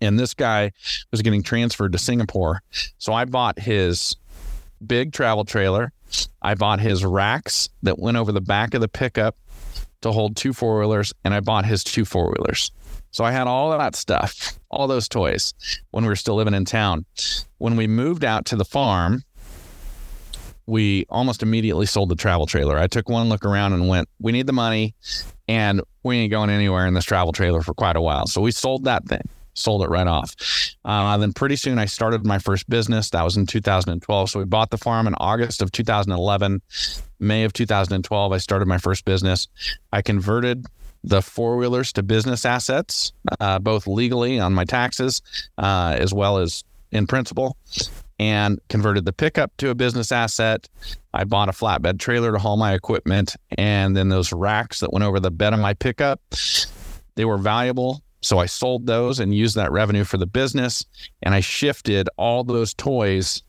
And 0.00 0.18
this 0.18 0.34
guy 0.34 0.72
was 1.10 1.22
getting 1.22 1.42
transferred 1.42 1.92
to 1.92 1.98
Singapore. 1.98 2.62
So 2.98 3.12
I 3.12 3.24
bought 3.24 3.58
his 3.58 4.16
big 4.84 5.12
travel 5.12 5.44
trailer. 5.44 5.92
I 6.42 6.54
bought 6.54 6.80
his 6.80 7.04
racks 7.04 7.68
that 7.82 7.98
went 7.98 8.16
over 8.16 8.32
the 8.32 8.40
back 8.40 8.74
of 8.74 8.80
the 8.80 8.88
pickup 8.88 9.36
to 10.02 10.12
hold 10.12 10.36
two 10.36 10.52
four 10.52 10.78
wheelers, 10.78 11.12
and 11.24 11.32
I 11.32 11.40
bought 11.40 11.64
his 11.64 11.82
two 11.82 12.04
four 12.04 12.30
wheelers. 12.30 12.70
So 13.14 13.22
I 13.22 13.30
had 13.30 13.46
all 13.46 13.72
of 13.72 13.78
that 13.78 13.94
stuff, 13.94 14.58
all 14.72 14.88
those 14.88 15.08
toys 15.08 15.54
when 15.92 16.02
we 16.02 16.08
were 16.08 16.16
still 16.16 16.34
living 16.34 16.52
in 16.52 16.64
town. 16.64 17.06
When 17.58 17.76
we 17.76 17.86
moved 17.86 18.24
out 18.24 18.44
to 18.46 18.56
the 18.56 18.64
farm, 18.64 19.22
we 20.66 21.06
almost 21.08 21.40
immediately 21.40 21.86
sold 21.86 22.08
the 22.08 22.16
travel 22.16 22.46
trailer. 22.46 22.76
I 22.76 22.88
took 22.88 23.08
one 23.08 23.28
look 23.28 23.44
around 23.44 23.72
and 23.72 23.88
went, 23.88 24.08
we 24.18 24.32
need 24.32 24.48
the 24.48 24.52
money 24.52 24.96
and 25.46 25.80
we 26.02 26.16
ain't 26.16 26.32
going 26.32 26.50
anywhere 26.50 26.88
in 26.88 26.94
this 26.94 27.04
travel 27.04 27.32
trailer 27.32 27.62
for 27.62 27.72
quite 27.72 27.94
a 27.94 28.00
while. 28.00 28.26
So 28.26 28.40
we 28.40 28.50
sold 28.50 28.82
that 28.82 29.06
thing, 29.06 29.22
sold 29.52 29.84
it 29.84 29.90
right 29.90 30.08
off. 30.08 30.34
Uh, 30.84 31.16
then 31.16 31.32
pretty 31.32 31.54
soon 31.54 31.78
I 31.78 31.84
started 31.84 32.26
my 32.26 32.40
first 32.40 32.68
business. 32.68 33.10
That 33.10 33.22
was 33.22 33.36
in 33.36 33.46
2012. 33.46 34.30
So 34.30 34.40
we 34.40 34.44
bought 34.44 34.70
the 34.70 34.78
farm 34.78 35.06
in 35.06 35.14
August 35.18 35.62
of 35.62 35.70
2011. 35.70 36.62
May 37.20 37.44
of 37.44 37.52
2012, 37.52 38.32
I 38.32 38.38
started 38.38 38.66
my 38.66 38.78
first 38.78 39.04
business. 39.04 39.46
I 39.92 40.02
converted 40.02 40.66
the 41.04 41.20
four 41.22 41.56
wheelers 41.56 41.92
to 41.92 42.02
business 42.02 42.44
assets, 42.44 43.12
uh, 43.38 43.58
both 43.58 43.86
legally 43.86 44.40
on 44.40 44.54
my 44.54 44.64
taxes 44.64 45.22
uh, 45.58 45.96
as 45.98 46.12
well 46.12 46.38
as 46.38 46.64
in 46.90 47.06
principle 47.06 47.56
and 48.18 48.60
converted 48.68 49.04
the 49.04 49.12
pickup 49.12 49.54
to 49.58 49.70
a 49.70 49.74
business 49.74 50.10
asset. 50.10 50.68
I 51.12 51.24
bought 51.24 51.48
a 51.48 51.52
flatbed 51.52 51.98
trailer 51.98 52.32
to 52.32 52.38
haul 52.38 52.56
my 52.56 52.72
equipment, 52.72 53.36
and 53.58 53.96
then 53.96 54.08
those 54.08 54.32
racks 54.32 54.80
that 54.80 54.92
went 54.92 55.04
over 55.04 55.20
the 55.20 55.30
bed 55.30 55.52
of 55.52 55.60
my 55.60 55.74
pickup, 55.74 56.20
they 57.16 57.24
were 57.24 57.38
valuable. 57.38 58.02
So 58.22 58.38
I 58.38 58.46
sold 58.46 58.86
those 58.86 59.20
and 59.20 59.34
used 59.34 59.56
that 59.56 59.70
revenue 59.70 60.04
for 60.04 60.16
the 60.16 60.26
business. 60.26 60.86
And 61.22 61.34
I 61.34 61.40
shifted 61.40 62.08
all 62.16 62.42
those 62.42 62.72
toys 62.72 63.42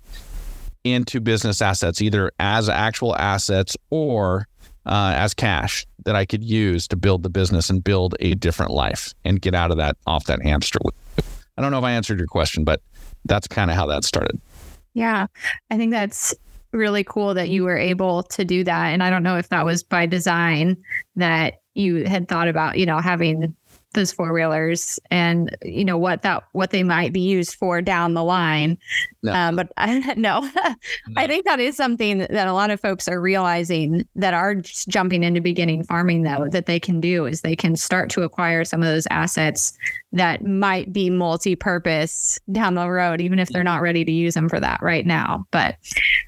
into 0.83 1.21
business 1.21 1.61
assets, 1.61 2.01
either 2.01 2.31
as 2.39 2.67
actual 2.67 3.15
assets 3.15 3.77
or 3.89 4.47
uh, 4.85 5.13
as 5.15 5.33
cash 5.33 5.85
that 6.05 6.15
I 6.15 6.25
could 6.25 6.43
use 6.43 6.87
to 6.89 6.95
build 6.95 7.23
the 7.23 7.29
business 7.29 7.69
and 7.69 7.83
build 7.83 8.15
a 8.19 8.35
different 8.35 8.71
life 8.71 9.13
and 9.23 9.41
get 9.41 9.55
out 9.55 9.71
of 9.71 9.77
that 9.77 9.97
off 10.05 10.25
that 10.25 10.41
hamster 10.41 10.79
wheel. 10.83 10.93
I 11.57 11.61
don't 11.61 11.71
know 11.71 11.79
if 11.79 11.83
I 11.83 11.91
answered 11.91 12.19
your 12.19 12.27
question, 12.27 12.63
but 12.63 12.81
that's 13.25 13.47
kind 13.47 13.71
of 13.71 13.77
how 13.77 13.85
that 13.87 14.03
started. 14.03 14.39
Yeah, 14.93 15.27
I 15.71 15.77
think 15.77 15.91
that's 15.91 16.33
really 16.71 17.03
cool 17.03 17.33
that 17.33 17.49
you 17.49 17.63
were 17.63 17.77
able 17.77 18.23
to 18.23 18.45
do 18.45 18.63
that. 18.63 18.87
And 18.87 19.01
I 19.01 19.09
don't 19.09 19.23
know 19.23 19.37
if 19.37 19.49
that 19.49 19.65
was 19.65 19.83
by 19.83 20.05
design 20.05 20.77
that 21.15 21.61
you 21.73 22.05
had 22.05 22.27
thought 22.27 22.47
about, 22.47 22.77
you 22.77 22.85
know, 22.85 22.99
having 22.99 23.55
those 23.95 24.11
four 24.11 24.31
wheelers 24.33 24.99
and 25.09 25.55
you 25.63 25.83
know 25.83 25.97
what 25.97 26.21
that 26.21 26.43
what 26.51 26.69
they 26.69 26.83
might 26.83 27.11
be 27.11 27.21
used 27.21 27.55
for 27.55 27.81
down 27.81 28.13
the 28.13 28.23
line 28.23 28.77
no. 29.23 29.33
Um, 29.33 29.55
but 29.55 29.71
I, 29.77 29.99
no. 30.17 30.39
no 30.41 30.51
i 31.17 31.25
think 31.27 31.45
that 31.45 31.59
is 31.59 31.75
something 31.75 32.19
that 32.19 32.47
a 32.47 32.53
lot 32.53 32.69
of 32.69 32.79
folks 32.79 33.07
are 33.07 33.19
realizing 33.19 34.07
that 34.15 34.33
are 34.33 34.55
jumping 34.55 35.23
into 35.23 35.41
beginning 35.41 35.83
farming 35.83 36.23
though 36.23 36.47
that 36.49 36.65
they 36.65 36.79
can 36.79 36.99
do 37.01 37.25
is 37.25 37.41
they 37.41 37.55
can 37.55 37.75
start 37.75 38.09
to 38.11 38.23
acquire 38.23 38.63
some 38.63 38.81
of 38.81 38.87
those 38.87 39.07
assets 39.09 39.75
that 40.11 40.45
might 40.45 40.93
be 40.93 41.09
multi-purpose 41.09 42.39
down 42.51 42.75
the 42.75 42.89
road 42.89 43.21
even 43.21 43.39
if 43.39 43.49
they're 43.49 43.63
not 43.63 43.81
ready 43.81 44.05
to 44.05 44.11
use 44.11 44.33
them 44.33 44.47
for 44.47 44.59
that 44.59 44.81
right 44.81 45.05
now 45.05 45.45
but 45.51 45.77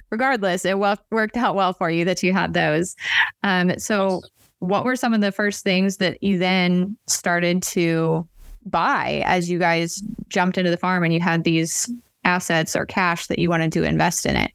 regardless 0.10 0.66
it 0.66 0.80
well, 0.80 0.98
worked 1.12 1.38
out 1.38 1.56
well 1.56 1.74
for 1.74 1.92
you 1.92 2.06
that 2.06 2.24
you 2.24 2.34
had 2.34 2.54
those 2.54 2.96
um, 3.44 3.78
so 3.78 4.22
what 4.60 4.86
were 4.86 4.96
some 4.96 5.14
of 5.14 5.22
the 5.22 5.32
first 5.32 5.64
things 5.64 5.98
that 5.98 6.22
you 6.24 6.38
then 6.38 6.98
started 7.08 7.62
to 7.62 8.28
buy 8.66 9.22
as 9.26 9.50
you 9.50 9.60
guys 9.60 10.02
jumped 10.28 10.58
into 10.58 10.72
the 10.72 10.78
farm 10.78 11.04
and 11.04 11.14
you 11.14 11.20
had 11.20 11.44
these 11.44 11.92
assets 12.24 12.76
or 12.76 12.86
cash 12.86 13.28
that 13.28 13.40
you 13.40 13.50
wanted 13.50 13.72
to 13.74 13.84
invest 13.84 14.26
in 14.26 14.36
it? 14.36 14.52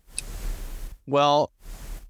Well, 1.06 1.52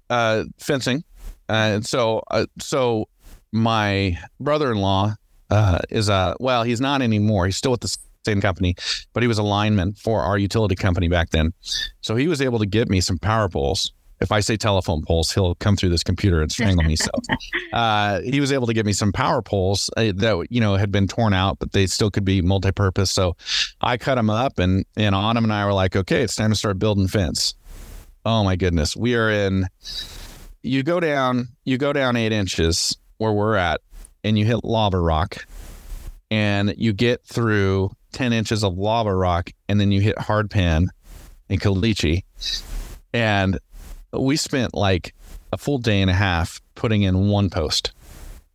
uh, 0.09 0.43
fencing. 0.59 1.03
Uh, 1.49 1.81
so, 1.81 2.23
uh, 2.31 2.45
so 2.59 3.07
my 3.51 4.17
brother-in-law 4.39 5.15
uh, 5.49 5.79
is 5.89 6.09
a 6.09 6.35
well, 6.39 6.63
he's 6.63 6.81
not 6.81 7.01
anymore. 7.01 7.45
He's 7.45 7.57
still 7.57 7.71
with 7.71 7.81
the 7.81 7.95
same 8.25 8.41
company, 8.41 8.75
but 9.13 9.21
he 9.21 9.27
was 9.27 9.37
a 9.37 9.43
lineman 9.43 9.93
for 9.93 10.21
our 10.21 10.37
utility 10.37 10.75
company 10.75 11.07
back 11.07 11.29
then. 11.29 11.53
So 12.01 12.15
he 12.15 12.27
was 12.27 12.41
able 12.41 12.59
to 12.59 12.65
get 12.65 12.89
me 12.89 13.01
some 13.01 13.19
power 13.19 13.49
poles 13.49 13.93
if 14.23 14.31
I 14.31 14.39
say 14.39 14.55
telephone 14.55 15.03
poles, 15.03 15.31
he'll 15.33 15.53
come 15.55 15.75
through 15.75 15.89
this 15.89 16.01
computer 16.01 16.41
and 16.41 16.51
strangle 16.51 16.83
me. 16.83 16.95
So 16.95 17.11
uh, 17.73 18.21
he 18.21 18.39
was 18.39 18.51
able 18.51 18.65
to 18.67 18.73
give 18.73 18.85
me 18.85 18.93
some 18.93 19.11
power 19.11 19.41
poles 19.41 19.89
uh, 19.97 20.13
that 20.15 20.47
you 20.49 20.61
know 20.61 20.75
had 20.75 20.91
been 20.91 21.07
torn 21.07 21.33
out, 21.33 21.59
but 21.59 21.73
they 21.73 21.85
still 21.85 22.09
could 22.09 22.25
be 22.25 22.41
multi-purpose. 22.41 23.11
So 23.11 23.35
I 23.81 23.97
cut 23.97 24.15
them 24.15 24.29
up, 24.29 24.57
and 24.57 24.85
and 24.95 25.13
Autumn 25.13 25.43
and 25.43 25.53
I 25.53 25.65
were 25.65 25.73
like, 25.73 25.95
okay, 25.95 26.23
it's 26.23 26.35
time 26.35 26.49
to 26.49 26.55
start 26.55 26.79
building 26.79 27.07
fence. 27.07 27.53
Oh 28.25 28.43
my 28.43 28.55
goodness, 28.55 28.95
we 28.95 29.15
are 29.15 29.29
in. 29.29 29.67
You 30.63 30.81
go 30.81 31.01
down, 31.01 31.49
you 31.65 31.77
go 31.77 31.91
down 31.91 32.15
eight 32.15 32.31
inches 32.31 32.97
where 33.17 33.33
we're 33.33 33.57
at, 33.57 33.81
and 34.23 34.39
you 34.39 34.45
hit 34.45 34.63
lava 34.63 34.99
rock, 34.99 35.45
and 36.31 36.73
you 36.77 36.93
get 36.93 37.25
through 37.25 37.91
ten 38.13 38.31
inches 38.31 38.63
of 38.63 38.77
lava 38.77 39.13
rock, 39.13 39.51
and 39.67 39.81
then 39.81 39.91
you 39.91 39.99
hit 39.99 40.15
hardpan 40.15 40.87
and 41.49 41.59
caliche, 41.59 42.23
and 43.13 43.59
we 44.13 44.35
spent 44.35 44.73
like 44.73 45.13
a 45.51 45.57
full 45.57 45.77
day 45.77 46.01
and 46.01 46.09
a 46.09 46.13
half 46.13 46.61
putting 46.75 47.03
in 47.03 47.27
one 47.27 47.49
post. 47.49 47.91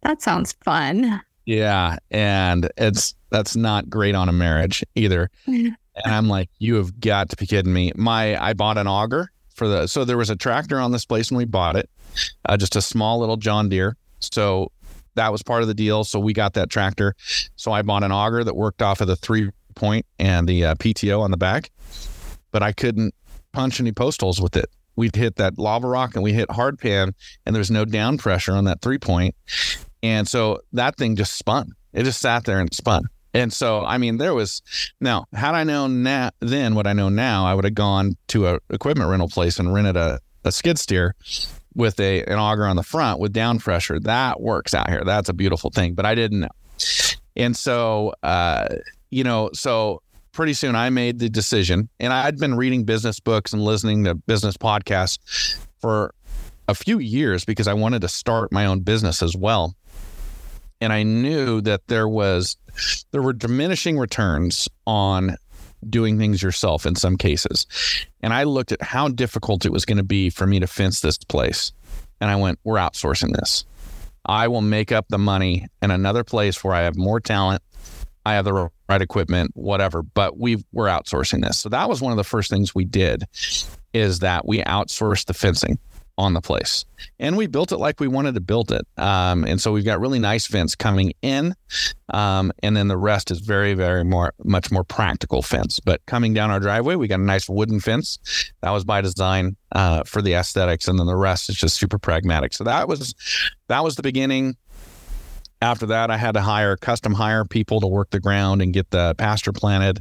That 0.02 0.22
sounds 0.22 0.54
fun. 0.64 1.20
Yeah, 1.44 1.96
and 2.11 2.70
it's 2.76 3.14
that's 3.30 3.56
not 3.56 3.88
great 3.88 4.14
on 4.14 4.28
a 4.28 4.32
marriage 4.32 4.84
either. 4.94 5.30
and 5.46 5.76
I'm 6.04 6.28
like, 6.28 6.50
you 6.59 6.74
have 6.76 7.00
got 7.00 7.30
to 7.30 7.36
be 7.36 7.46
kidding 7.46 7.72
me. 7.72 7.92
My 7.96 8.40
I 8.42 8.52
bought 8.52 8.78
an 8.78 8.86
auger 8.86 9.30
for 9.54 9.68
the 9.68 9.86
so 9.86 10.04
there 10.04 10.18
was 10.18 10.30
a 10.30 10.36
tractor 10.36 10.78
on 10.78 10.92
this 10.92 11.04
place 11.04 11.30
when 11.30 11.38
we 11.38 11.44
bought 11.44 11.76
it, 11.76 11.88
uh, 12.48 12.56
just 12.56 12.76
a 12.76 12.82
small 12.82 13.18
little 13.18 13.36
John 13.36 13.68
Deere. 13.68 13.96
So 14.20 14.72
that 15.14 15.32
was 15.32 15.42
part 15.42 15.62
of 15.62 15.68
the 15.68 15.74
deal. 15.74 16.04
So 16.04 16.20
we 16.20 16.32
got 16.32 16.54
that 16.54 16.70
tractor. 16.70 17.14
So 17.56 17.72
I 17.72 17.82
bought 17.82 18.04
an 18.04 18.12
auger 18.12 18.44
that 18.44 18.54
worked 18.54 18.82
off 18.82 19.00
of 19.00 19.09
the 19.09 19.16
three 19.16 19.50
point 19.74 20.06
and 20.18 20.48
the 20.48 20.64
uh, 20.64 20.74
PTO 20.76 21.20
on 21.20 21.30
the 21.30 21.36
back, 21.36 21.70
but 22.50 22.62
I 22.62 22.72
couldn't 22.72 23.14
punch 23.52 23.80
any 23.80 23.92
post 23.92 24.20
holes 24.20 24.40
with 24.40 24.56
it 24.56 24.70
we'd 24.99 25.14
hit 25.14 25.36
that 25.36 25.57
lava 25.59 25.86
rock 25.86 26.14
and 26.14 26.24
we 26.24 26.32
hit 26.32 26.51
hard 26.51 26.78
pan 26.78 27.14
and 27.46 27.55
there's 27.55 27.70
no 27.70 27.84
down 27.84 28.18
pressure 28.18 28.53
on 28.53 28.64
that 28.64 28.82
three 28.82 28.99
point. 28.99 29.34
And 30.03 30.26
so 30.26 30.61
that 30.72 30.96
thing 30.96 31.16
just 31.16 31.34
spun. 31.34 31.72
It 31.92 32.03
just 32.03 32.20
sat 32.20 32.44
there 32.44 32.61
and 32.61 32.72
spun. 32.74 33.05
And 33.32 33.53
so, 33.53 33.84
I 33.84 33.99
mean, 33.99 34.16
there 34.16 34.34
was 34.34 34.61
now, 35.01 35.26
had 35.32 35.55
I 35.55 35.62
known 35.62 36.03
now, 36.03 36.30
then 36.40 36.74
what 36.74 36.86
I 36.86 36.94
know 36.94 37.09
now, 37.09 37.46
I 37.46 37.55
would 37.55 37.64
have 37.64 37.74
gone 37.74 38.16
to 38.28 38.49
a 38.49 38.59
equipment 38.70 39.09
rental 39.09 39.28
place 39.28 39.59
and 39.59 39.72
rented 39.72 39.96
a, 39.96 40.18
a 40.44 40.51
skid 40.51 40.78
steer 40.78 41.14
with 41.74 42.01
a 42.01 42.24
an 42.24 42.38
auger 42.38 42.66
on 42.66 42.74
the 42.74 42.82
front 42.82 43.20
with 43.20 43.32
down 43.32 43.61
pressure. 43.61 44.01
That 44.01 44.40
works 44.40 44.74
out 44.74 44.88
here. 44.88 45.05
That's 45.05 45.28
a 45.28 45.34
beautiful 45.34 45.70
thing. 45.70 45.94
But 45.94 46.07
I 46.07 46.16
didn't 46.16 46.40
know. 46.40 46.49
And 47.36 47.57
so, 47.57 48.14
uh, 48.24 48.66
you 49.11 49.22
know, 49.22 49.51
so 49.53 50.03
pretty 50.39 50.55
soon 50.55 50.76
I 50.76 50.89
made 50.89 51.18
the 51.18 51.28
decision, 51.28 51.89
and 51.99 52.12
I'd 52.12 52.39
been 52.39 52.55
reading 52.55 52.84
business 52.84 53.18
books 53.18 53.53
and 53.53 53.61
listening 53.61 54.05
to 54.05 54.14
business 54.14 54.57
podcasts 54.57 55.18
for 55.80 56.14
a 56.68 56.76
few 56.76 57.01
years 57.01 57.45
because 57.45 57.66
I 57.66 57.74
wanted 57.74 58.03
to 58.03 58.09
start 58.09 58.53
my 58.53 58.66
own 58.66 58.82
business 58.82 59.20
as 59.20 59.36
well. 59.36 59.74
And 60.80 60.93
I 60.93 61.03
knew 61.03 61.61
that 61.62 61.89
there 61.89 62.07
was 62.07 62.57
there 63.11 63.20
were 63.20 63.32
diminishing 63.32 63.99
returns 63.99 64.68
on 64.86 65.34
doing 65.91 66.18
things 66.18 66.41
yourself 66.41 66.86
in 66.86 66.95
some 66.95 67.16
cases. 67.16 67.66
And 68.20 68.32
I 68.32 68.45
looked 68.45 68.70
at 68.70 68.80
how 68.80 69.09
difficult 69.09 69.66
it 69.66 69.72
was 69.72 69.84
going 69.84 69.99
to 69.99 70.05
be 70.05 70.30
for 70.30 70.47
me 70.47 70.61
to 70.61 70.68
fence 70.68 71.01
this 71.01 71.18
place. 71.18 71.72
And 72.20 72.30
I 72.30 72.36
went, 72.36 72.61
we're 72.62 72.76
outsourcing 72.76 73.32
this. 73.32 73.64
I 74.24 74.47
will 74.47 74.62
make 74.62 74.93
up 74.93 75.07
the 75.09 75.18
money 75.18 75.66
in 75.82 75.91
another 75.91 76.22
place 76.22 76.62
where 76.62 76.74
I 76.74 76.82
have 76.82 76.97
more 76.97 77.18
talent 77.18 77.61
I 78.30 78.34
have 78.34 78.44
the 78.44 78.70
right 78.88 79.02
equipment, 79.02 79.50
whatever. 79.54 80.02
But 80.02 80.38
we 80.38 80.64
we're 80.72 80.88
outsourcing 80.88 81.42
this. 81.42 81.58
So 81.58 81.68
that 81.68 81.88
was 81.88 82.00
one 82.00 82.12
of 82.12 82.16
the 82.16 82.24
first 82.24 82.50
things 82.50 82.74
we 82.74 82.84
did 82.84 83.24
is 83.92 84.18
that 84.20 84.46
we 84.46 84.62
outsourced 84.62 85.26
the 85.26 85.34
fencing. 85.34 85.78
on 86.18 86.34
the 86.34 86.40
place. 86.40 86.84
And 87.20 87.36
we 87.36 87.46
built 87.46 87.70
it 87.70 87.76
like 87.78 88.00
we 88.00 88.08
wanted 88.08 88.34
to 88.34 88.40
build 88.40 88.72
it. 88.72 88.84
Um, 88.96 89.44
and 89.44 89.60
so 89.60 89.72
we've 89.72 89.84
got 89.84 90.00
really 90.00 90.18
nice 90.18 90.48
fence 90.48 90.74
coming 90.74 91.12
in. 91.22 91.54
Um, 92.12 92.50
and 92.60 92.76
then 92.76 92.88
the 92.88 92.96
rest 92.96 93.30
is 93.30 93.38
very, 93.38 93.74
very 93.74 94.04
more, 94.04 94.34
much 94.42 94.72
more 94.72 94.82
practical 94.82 95.42
fence. 95.42 95.78
But 95.78 96.04
coming 96.06 96.34
down 96.34 96.50
our 96.50 96.58
driveway, 96.58 96.96
we 96.96 97.06
got 97.06 97.20
a 97.20 97.22
nice 97.22 97.48
wooden 97.48 97.78
fence. 97.78 98.18
That 98.62 98.72
was 98.72 98.84
by 98.84 99.00
design 99.00 99.56
uh, 99.70 100.02
for 100.02 100.20
the 100.20 100.34
aesthetics. 100.34 100.88
And 100.88 100.98
then 100.98 101.06
the 101.06 101.16
rest 101.16 101.48
is 101.50 101.56
just 101.56 101.76
super 101.76 101.98
pragmatic. 101.98 102.52
So 102.52 102.64
that 102.64 102.88
was, 102.88 103.14
that 103.68 103.84
was 103.84 103.94
the 103.94 104.02
beginning. 104.02 104.56
After 105.61 105.86
that, 105.86 106.11
I 106.11 106.16
had 106.16 106.32
to 106.32 106.40
hire 106.40 106.76
custom 106.76 107.14
hire 107.14 107.44
people 107.44 107.80
to 107.80 107.86
work 107.86 108.11
the 108.11 108.20
ground 108.20 108.62
and 108.62 108.72
get 108.72 108.90
the 108.90 109.14
pasture 109.16 109.52
planted. 109.52 110.00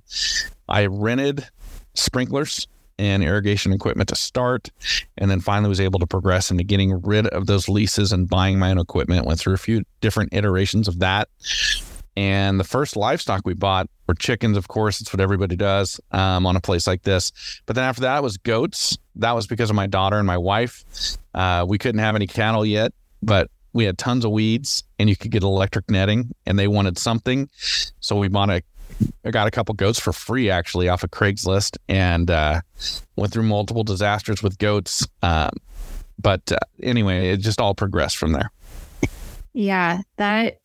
I 0.69 0.85
rented 0.85 1.47
sprinklers 1.95 2.67
and 2.99 3.23
irrigation 3.23 3.73
equipment 3.73 4.09
to 4.09 4.15
start, 4.15 4.69
and 5.17 5.29
then 5.29 5.39
finally 5.39 5.69
was 5.69 5.79
able 5.79 5.99
to 5.99 6.07
progress 6.07 6.51
into 6.51 6.63
getting 6.63 7.01
rid 7.01 7.27
of 7.27 7.45
those 7.47 7.69
leases 7.69 8.11
and 8.11 8.27
buying 8.27 8.59
my 8.59 8.71
own 8.71 8.79
equipment. 8.79 9.25
Went 9.25 9.39
through 9.39 9.53
a 9.53 9.59
few 9.59 9.83
different 10.01 10.33
iterations 10.33 10.87
of 10.87 10.99
that. 10.99 11.29
And 12.15 12.59
the 12.59 12.63
first 12.63 12.95
livestock 12.95 13.43
we 13.45 13.53
bought 13.53 13.87
were 14.07 14.15
chickens, 14.15 14.57
of 14.57 14.67
course. 14.67 15.01
It's 15.01 15.13
what 15.13 15.19
everybody 15.19 15.55
does 15.55 16.01
um, 16.11 16.47
on 16.47 16.55
a 16.55 16.59
place 16.59 16.87
like 16.87 17.03
this. 17.03 17.31
But 17.67 17.75
then 17.75 17.85
after 17.85 18.01
that 18.01 18.23
was 18.23 18.37
goats. 18.37 18.97
That 19.17 19.33
was 19.33 19.45
because 19.45 19.69
of 19.69 19.75
my 19.75 19.85
daughter 19.85 20.17
and 20.17 20.25
my 20.25 20.37
wife. 20.37 20.83
Uh, 21.35 21.65
we 21.67 21.77
couldn't 21.77 21.99
have 21.99 22.15
any 22.15 22.25
cattle 22.25 22.65
yet, 22.65 22.91
but 23.21 23.51
we 23.73 23.85
had 23.85 23.97
tons 23.97 24.25
of 24.25 24.31
weeds 24.31 24.83
and 24.99 25.09
you 25.09 25.15
could 25.15 25.31
get 25.31 25.43
electric 25.43 25.89
netting 25.89 26.33
and 26.45 26.57
they 26.57 26.67
wanted 26.67 26.97
something. 26.97 27.49
So 27.99 28.17
we 28.17 28.27
bought 28.27 28.49
a 28.49 28.61
I 29.23 29.29
got 29.29 29.47
a 29.47 29.51
couple 29.51 29.75
goats 29.75 29.99
for 29.99 30.11
free 30.11 30.49
actually 30.49 30.89
off 30.89 31.03
of 31.03 31.11
Craigslist 31.11 31.77
and 31.87 32.31
uh, 32.31 32.61
went 33.15 33.31
through 33.31 33.43
multiple 33.43 33.83
disasters 33.83 34.41
with 34.41 34.57
goats. 34.57 35.05
Um, 35.21 35.51
but 36.19 36.51
uh, 36.51 36.57
anyway, 36.81 37.29
it 37.29 37.37
just 37.37 37.61
all 37.61 37.75
progressed 37.75 38.17
from 38.17 38.31
there. 38.31 38.51
Yeah, 39.53 40.01
that 40.17 40.59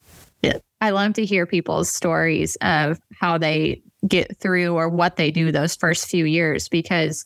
I 0.82 0.90
love 0.90 1.12
to 1.14 1.24
hear 1.24 1.46
people's 1.46 1.88
stories 1.88 2.56
of 2.56 2.98
how 3.14 3.38
they 3.38 3.82
get 4.08 4.36
through 4.38 4.74
or 4.74 4.88
what 4.88 5.16
they 5.16 5.30
do 5.30 5.52
those 5.52 5.76
first 5.76 6.06
few 6.06 6.24
years 6.24 6.68
because 6.68 7.24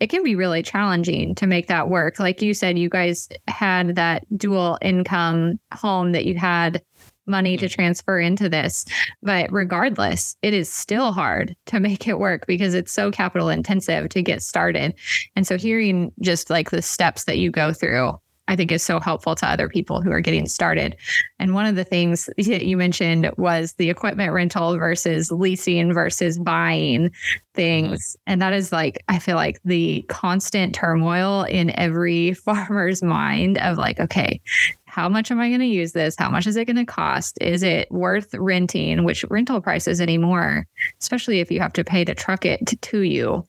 it 0.00 0.08
can 0.08 0.22
be 0.22 0.34
really 0.34 0.62
challenging 0.62 1.34
to 1.34 1.46
make 1.46 1.66
that 1.68 1.88
work. 1.88 2.18
Like 2.18 2.42
you 2.42 2.54
said, 2.54 2.78
you 2.78 2.88
guys 2.88 3.28
had 3.48 3.96
that 3.96 4.24
dual 4.36 4.78
income 4.82 5.58
home 5.72 6.12
that 6.12 6.26
you 6.26 6.36
had 6.36 6.82
money 7.26 7.56
to 7.56 7.66
mm. 7.66 7.70
transfer 7.70 8.18
into 8.18 8.48
this. 8.48 8.84
But 9.22 9.50
regardless, 9.52 10.36
it 10.42 10.52
is 10.52 10.70
still 10.70 11.12
hard 11.12 11.56
to 11.66 11.80
make 11.80 12.06
it 12.06 12.18
work 12.18 12.46
because 12.46 12.74
it's 12.74 12.92
so 12.92 13.10
capital 13.10 13.48
intensive 13.48 14.10
to 14.10 14.22
get 14.22 14.42
started. 14.42 14.94
And 15.36 15.46
so 15.46 15.56
hearing 15.56 16.12
just 16.20 16.50
like 16.50 16.70
the 16.70 16.82
steps 16.82 17.24
that 17.24 17.38
you 17.38 17.50
go 17.50 17.72
through 17.72 18.18
I 18.50 18.56
think 18.56 18.72
is 18.72 18.82
so 18.82 18.98
helpful 18.98 19.36
to 19.36 19.46
other 19.46 19.68
people 19.68 20.02
who 20.02 20.10
are 20.10 20.20
getting 20.20 20.48
started. 20.48 20.96
And 21.38 21.54
one 21.54 21.66
of 21.66 21.76
the 21.76 21.84
things 21.84 22.28
that 22.36 22.66
you 22.66 22.76
mentioned 22.76 23.30
was 23.36 23.74
the 23.74 23.90
equipment 23.90 24.32
rental 24.32 24.76
versus 24.76 25.30
leasing 25.30 25.94
versus 25.94 26.36
buying 26.36 27.12
things. 27.54 28.00
Mm-hmm. 28.00 28.32
And 28.32 28.42
that 28.42 28.52
is 28.52 28.72
like, 28.72 29.04
I 29.08 29.20
feel 29.20 29.36
like 29.36 29.60
the 29.64 30.04
constant 30.08 30.74
turmoil 30.74 31.44
in 31.44 31.70
every 31.78 32.34
farmer's 32.44 33.04
mind 33.04 33.56
of 33.58 33.78
like, 33.78 34.00
okay, 34.00 34.40
how 34.86 35.08
much 35.08 35.30
am 35.30 35.38
I 35.38 35.46
going 35.48 35.60
to 35.60 35.66
use 35.66 35.92
this? 35.92 36.16
How 36.18 36.28
much 36.28 36.48
is 36.48 36.56
it 36.56 36.64
going 36.64 36.74
to 36.74 36.84
cost? 36.84 37.38
Is 37.40 37.62
it 37.62 37.88
worth 37.92 38.34
renting? 38.34 39.04
Which 39.04 39.24
rental 39.30 39.60
prices 39.60 40.00
anymore, 40.00 40.66
especially 41.00 41.38
if 41.38 41.52
you 41.52 41.60
have 41.60 41.72
to 41.74 41.84
pay 41.84 42.04
to 42.04 42.16
truck 42.16 42.44
it 42.44 42.66
to, 42.66 42.76
to 42.76 43.00
you, 43.02 43.46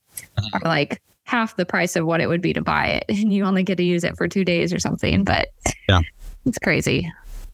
are 0.54 0.60
mm-hmm. 0.60 0.68
like 0.68 1.02
half 1.32 1.55
the 1.55 1.65
price 1.65 1.95
of 1.95 2.05
what 2.05 2.19
it 2.19 2.27
would 2.27 2.41
be 2.41 2.51
to 2.51 2.61
buy 2.61 2.88
it, 2.88 3.05
and 3.09 3.34
you 3.34 3.45
only 3.45 3.63
get 3.63 3.77
to 3.77 3.84
use 3.84 4.03
it 4.03 4.17
for 4.17 4.27
two 4.27 4.43
days 4.43 4.73
or 4.73 4.79
something. 4.79 5.23
But 5.23 5.47
yeah, 5.88 6.01
it's 6.45 6.59
crazy. 6.59 7.11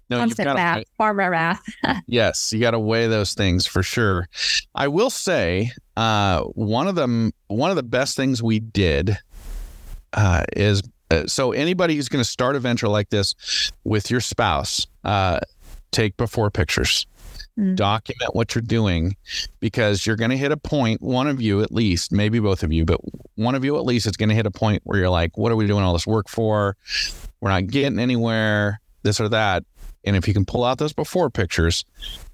No, 0.10 0.20
Constant 0.20 0.54
math, 0.56 0.86
farmer 0.98 1.30
math. 1.30 1.62
yes, 2.08 2.54
you 2.54 2.62
got 2.62 2.72
to 2.72 2.80
weigh 2.80 3.08
those 3.08 3.34
things 3.34 3.68
for 3.68 3.84
sure. 3.84 4.30
I 4.74 4.88
will 4.88 5.10
say, 5.10 5.72
uh, 5.98 6.44
one 6.44 6.88
of 6.88 6.96
them, 6.96 7.34
one 7.48 7.72
of 7.72 7.76
the 7.76 7.84
best 7.84 8.16
things 8.16 8.42
we 8.42 8.60
did 8.62 9.18
uh, 10.14 10.46
is 10.56 10.82
uh, 11.12 11.28
so 11.28 11.52
anybody 11.52 11.98
who's 11.98 12.08
going 12.08 12.24
to 12.24 12.30
start 12.30 12.56
a 12.56 12.60
venture 12.60 12.88
like 12.88 13.10
this 13.10 13.36
with 13.84 14.10
your 14.10 14.22
spouse, 14.22 14.88
uh, 15.04 15.42
take 15.92 16.16
before 16.16 16.50
pictures. 16.50 17.06
Mm. 17.58 17.76
Document 17.76 18.36
what 18.36 18.54
you're 18.54 18.62
doing 18.62 19.16
because 19.60 20.06
you're 20.06 20.16
going 20.16 20.30
to 20.30 20.38
hit 20.38 20.52
a 20.52 20.58
point, 20.58 21.02
one 21.02 21.26
of 21.26 21.42
you 21.42 21.64
at 21.64 21.72
least, 21.72 22.12
maybe 22.12 22.40
both 22.40 22.62
of 22.62 22.72
you, 22.72 22.86
but 22.86 23.00
one 23.34 23.56
of 23.56 23.66
you 23.66 23.78
at 23.78 23.84
least 23.84 24.06
is 24.06 24.16
going 24.16 24.30
to 24.30 24.36
hit 24.36 24.46
a 24.46 24.52
point 24.52 24.84
where 24.84 25.00
you're 25.00 25.10
like, 25.10 25.38
what 25.40 25.52
are 25.52 25.56
we 25.56 25.66
doing 25.66 25.84
all 25.84 25.94
this 25.94 26.06
work 26.06 26.30
for? 26.30 26.78
We're 27.42 27.50
not 27.50 27.66
getting 27.66 27.98
anywhere, 27.98 28.80
this 29.02 29.20
or 29.20 29.28
that. 29.30 29.64
And 30.06 30.16
if 30.16 30.28
you 30.28 30.36
can 30.36 30.46
pull 30.46 30.64
out 30.64 30.78
those 30.78 30.94
before 30.94 31.32
pictures, 31.32 31.84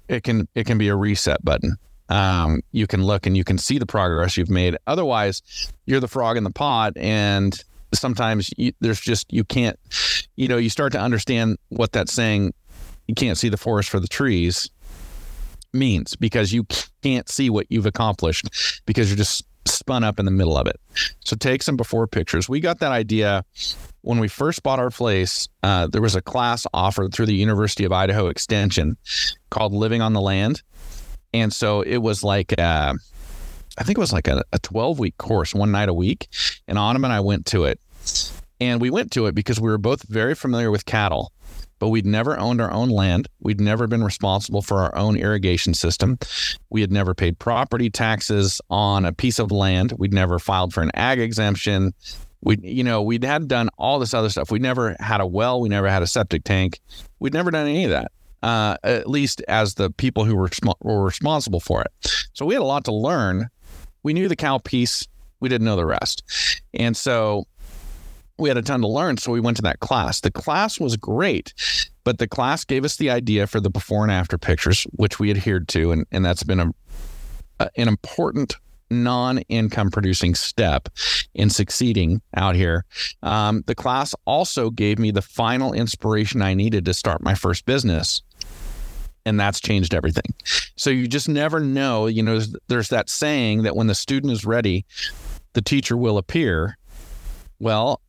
it 0.08 0.24
can 0.24 0.46
it 0.54 0.66
can 0.66 0.76
be 0.76 0.88
a 0.88 0.96
reset 0.96 1.42
button. 1.42 1.76
Um, 2.10 2.60
you 2.72 2.86
can 2.86 3.02
look 3.02 3.26
and 3.26 3.34
you 3.34 3.44
can 3.44 3.56
see 3.56 3.78
the 3.78 3.86
progress 3.86 4.36
you've 4.36 4.50
made. 4.50 4.76
Otherwise, 4.86 5.42
you're 5.86 6.00
the 6.00 6.08
frog 6.08 6.36
in 6.36 6.44
the 6.44 6.50
pot, 6.50 6.92
and 6.96 7.58
sometimes 7.94 8.50
you, 8.58 8.72
there's 8.80 9.00
just 9.00 9.32
you 9.32 9.42
can't, 9.42 9.78
you 10.36 10.48
know, 10.48 10.58
you 10.58 10.68
start 10.68 10.92
to 10.92 11.00
understand 11.00 11.56
what 11.70 11.92
that's 11.92 12.12
saying. 12.12 12.52
You 13.08 13.14
can't 13.14 13.38
see 13.38 13.48
the 13.48 13.56
forest 13.56 13.88
for 13.88 14.00
the 14.00 14.08
trees 14.08 14.70
means 15.74 16.16
because 16.16 16.52
you 16.52 16.66
can't 17.02 17.28
see 17.28 17.50
what 17.50 17.66
you've 17.68 17.86
accomplished 17.86 18.48
because 18.86 19.08
you're 19.10 19.16
just 19.16 19.44
spun 19.66 20.04
up 20.04 20.18
in 20.18 20.24
the 20.24 20.30
middle 20.30 20.56
of 20.56 20.66
it. 20.66 20.80
So 21.24 21.36
take 21.36 21.62
some 21.62 21.76
before 21.76 22.06
pictures. 22.06 22.48
We 22.48 22.60
got 22.60 22.80
that 22.80 22.92
idea 22.92 23.44
when 24.02 24.18
we 24.18 24.28
first 24.28 24.62
bought 24.62 24.78
our 24.78 24.90
place. 24.90 25.48
Uh, 25.62 25.86
there 25.86 26.02
was 26.02 26.14
a 26.14 26.22
class 26.22 26.66
offered 26.74 27.14
through 27.14 27.26
the 27.26 27.34
University 27.34 27.84
of 27.84 27.92
Idaho 27.92 28.28
Extension 28.28 28.96
called 29.50 29.72
Living 29.72 30.02
on 30.02 30.12
the 30.12 30.20
Land. 30.20 30.62
And 31.32 31.52
so 31.52 31.80
it 31.80 31.98
was 31.98 32.22
like, 32.22 32.58
uh, 32.58 32.94
I 33.76 33.82
think 33.82 33.98
it 33.98 34.00
was 34.00 34.12
like 34.12 34.28
a, 34.28 34.44
a 34.52 34.58
12 34.60 34.98
week 34.98 35.18
course, 35.18 35.54
one 35.54 35.72
night 35.72 35.88
a 35.88 35.94
week. 35.94 36.28
And 36.68 36.78
Autumn 36.78 37.04
and 37.04 37.12
I 37.12 37.20
went 37.20 37.46
to 37.46 37.64
it. 37.64 37.80
And 38.60 38.80
we 38.80 38.90
went 38.90 39.10
to 39.12 39.26
it 39.26 39.34
because 39.34 39.60
we 39.60 39.68
were 39.68 39.78
both 39.78 40.02
very 40.08 40.34
familiar 40.34 40.70
with 40.70 40.84
cattle 40.84 41.32
but 41.84 41.90
we'd 41.90 42.06
never 42.06 42.40
owned 42.40 42.62
our 42.62 42.72
own 42.72 42.88
land. 42.88 43.28
We'd 43.40 43.60
never 43.60 43.86
been 43.86 44.02
responsible 44.02 44.62
for 44.62 44.78
our 44.78 44.96
own 44.96 45.18
irrigation 45.18 45.74
system. 45.74 46.18
We 46.70 46.80
had 46.80 46.90
never 46.90 47.12
paid 47.12 47.38
property 47.38 47.90
taxes 47.90 48.58
on 48.70 49.04
a 49.04 49.12
piece 49.12 49.38
of 49.38 49.52
land. 49.52 49.92
We'd 49.98 50.14
never 50.14 50.38
filed 50.38 50.72
for 50.72 50.80
an 50.80 50.90
ag 50.94 51.20
exemption. 51.20 51.92
We, 52.40 52.56
you 52.62 52.84
know, 52.84 53.02
we'd 53.02 53.22
had 53.22 53.48
done 53.48 53.68
all 53.76 53.98
this 53.98 54.14
other 54.14 54.30
stuff. 54.30 54.50
We 54.50 54.60
never 54.60 54.96
had 54.98 55.20
a 55.20 55.26
well. 55.26 55.60
We 55.60 55.68
never 55.68 55.86
had 55.86 56.02
a 56.02 56.06
septic 56.06 56.44
tank. 56.44 56.80
We'd 57.18 57.34
never 57.34 57.50
done 57.50 57.66
any 57.66 57.84
of 57.84 57.90
that. 57.90 58.12
Uh, 58.42 58.78
at 58.82 59.10
least 59.10 59.42
as 59.46 59.74
the 59.74 59.90
people 59.90 60.24
who 60.24 60.36
were, 60.36 60.48
were 60.80 61.04
responsible 61.04 61.60
for 61.60 61.82
it. 61.82 61.92
So 62.32 62.46
we 62.46 62.54
had 62.54 62.62
a 62.62 62.64
lot 62.64 62.86
to 62.86 62.94
learn. 62.94 63.50
We 64.04 64.14
knew 64.14 64.26
the 64.26 64.36
cow 64.36 64.56
piece. 64.56 65.06
We 65.40 65.50
didn't 65.50 65.66
know 65.66 65.76
the 65.76 65.84
rest. 65.84 66.24
And 66.72 66.96
so 66.96 67.44
we 68.38 68.48
had 68.48 68.58
a 68.58 68.62
ton 68.62 68.80
to 68.80 68.88
learn. 68.88 69.16
So 69.16 69.32
we 69.32 69.40
went 69.40 69.56
to 69.58 69.62
that 69.62 69.80
class. 69.80 70.20
The 70.20 70.30
class 70.30 70.80
was 70.80 70.96
great, 70.96 71.54
but 72.02 72.18
the 72.18 72.28
class 72.28 72.64
gave 72.64 72.84
us 72.84 72.96
the 72.96 73.10
idea 73.10 73.46
for 73.46 73.60
the 73.60 73.70
before 73.70 74.02
and 74.02 74.12
after 74.12 74.38
pictures, 74.38 74.84
which 74.92 75.18
we 75.18 75.30
adhered 75.30 75.68
to. 75.68 75.92
And, 75.92 76.06
and 76.10 76.24
that's 76.24 76.42
been 76.42 76.60
a, 76.60 76.70
a 77.60 77.70
an 77.76 77.88
important 77.88 78.56
non 78.90 79.38
income 79.48 79.90
producing 79.90 80.34
step 80.34 80.88
in 81.34 81.50
succeeding 81.50 82.20
out 82.36 82.54
here. 82.54 82.84
Um, 83.22 83.62
the 83.66 83.74
class 83.74 84.14
also 84.24 84.70
gave 84.70 84.98
me 84.98 85.10
the 85.10 85.22
final 85.22 85.72
inspiration 85.72 86.42
I 86.42 86.54
needed 86.54 86.84
to 86.86 86.94
start 86.94 87.22
my 87.22 87.34
first 87.34 87.66
business. 87.66 88.22
And 89.26 89.40
that's 89.40 89.58
changed 89.58 89.94
everything. 89.94 90.34
So 90.76 90.90
you 90.90 91.08
just 91.08 91.30
never 91.30 91.58
know. 91.58 92.06
You 92.06 92.22
know, 92.22 92.32
there's, 92.32 92.56
there's 92.68 92.88
that 92.90 93.08
saying 93.08 93.62
that 93.62 93.74
when 93.74 93.86
the 93.86 93.94
student 93.94 94.32
is 94.32 94.44
ready, 94.44 94.84
the 95.54 95.62
teacher 95.62 95.96
will 95.96 96.18
appear 96.18 96.76
well, 97.58 98.00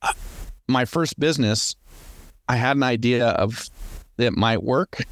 my 0.68 0.86
first 0.86 1.20
business, 1.20 1.76
I 2.48 2.56
had 2.56 2.78
an 2.78 2.84
idea 2.84 3.28
of 3.28 3.70
it 4.18 4.36
might 4.36 4.64
work, 4.64 5.04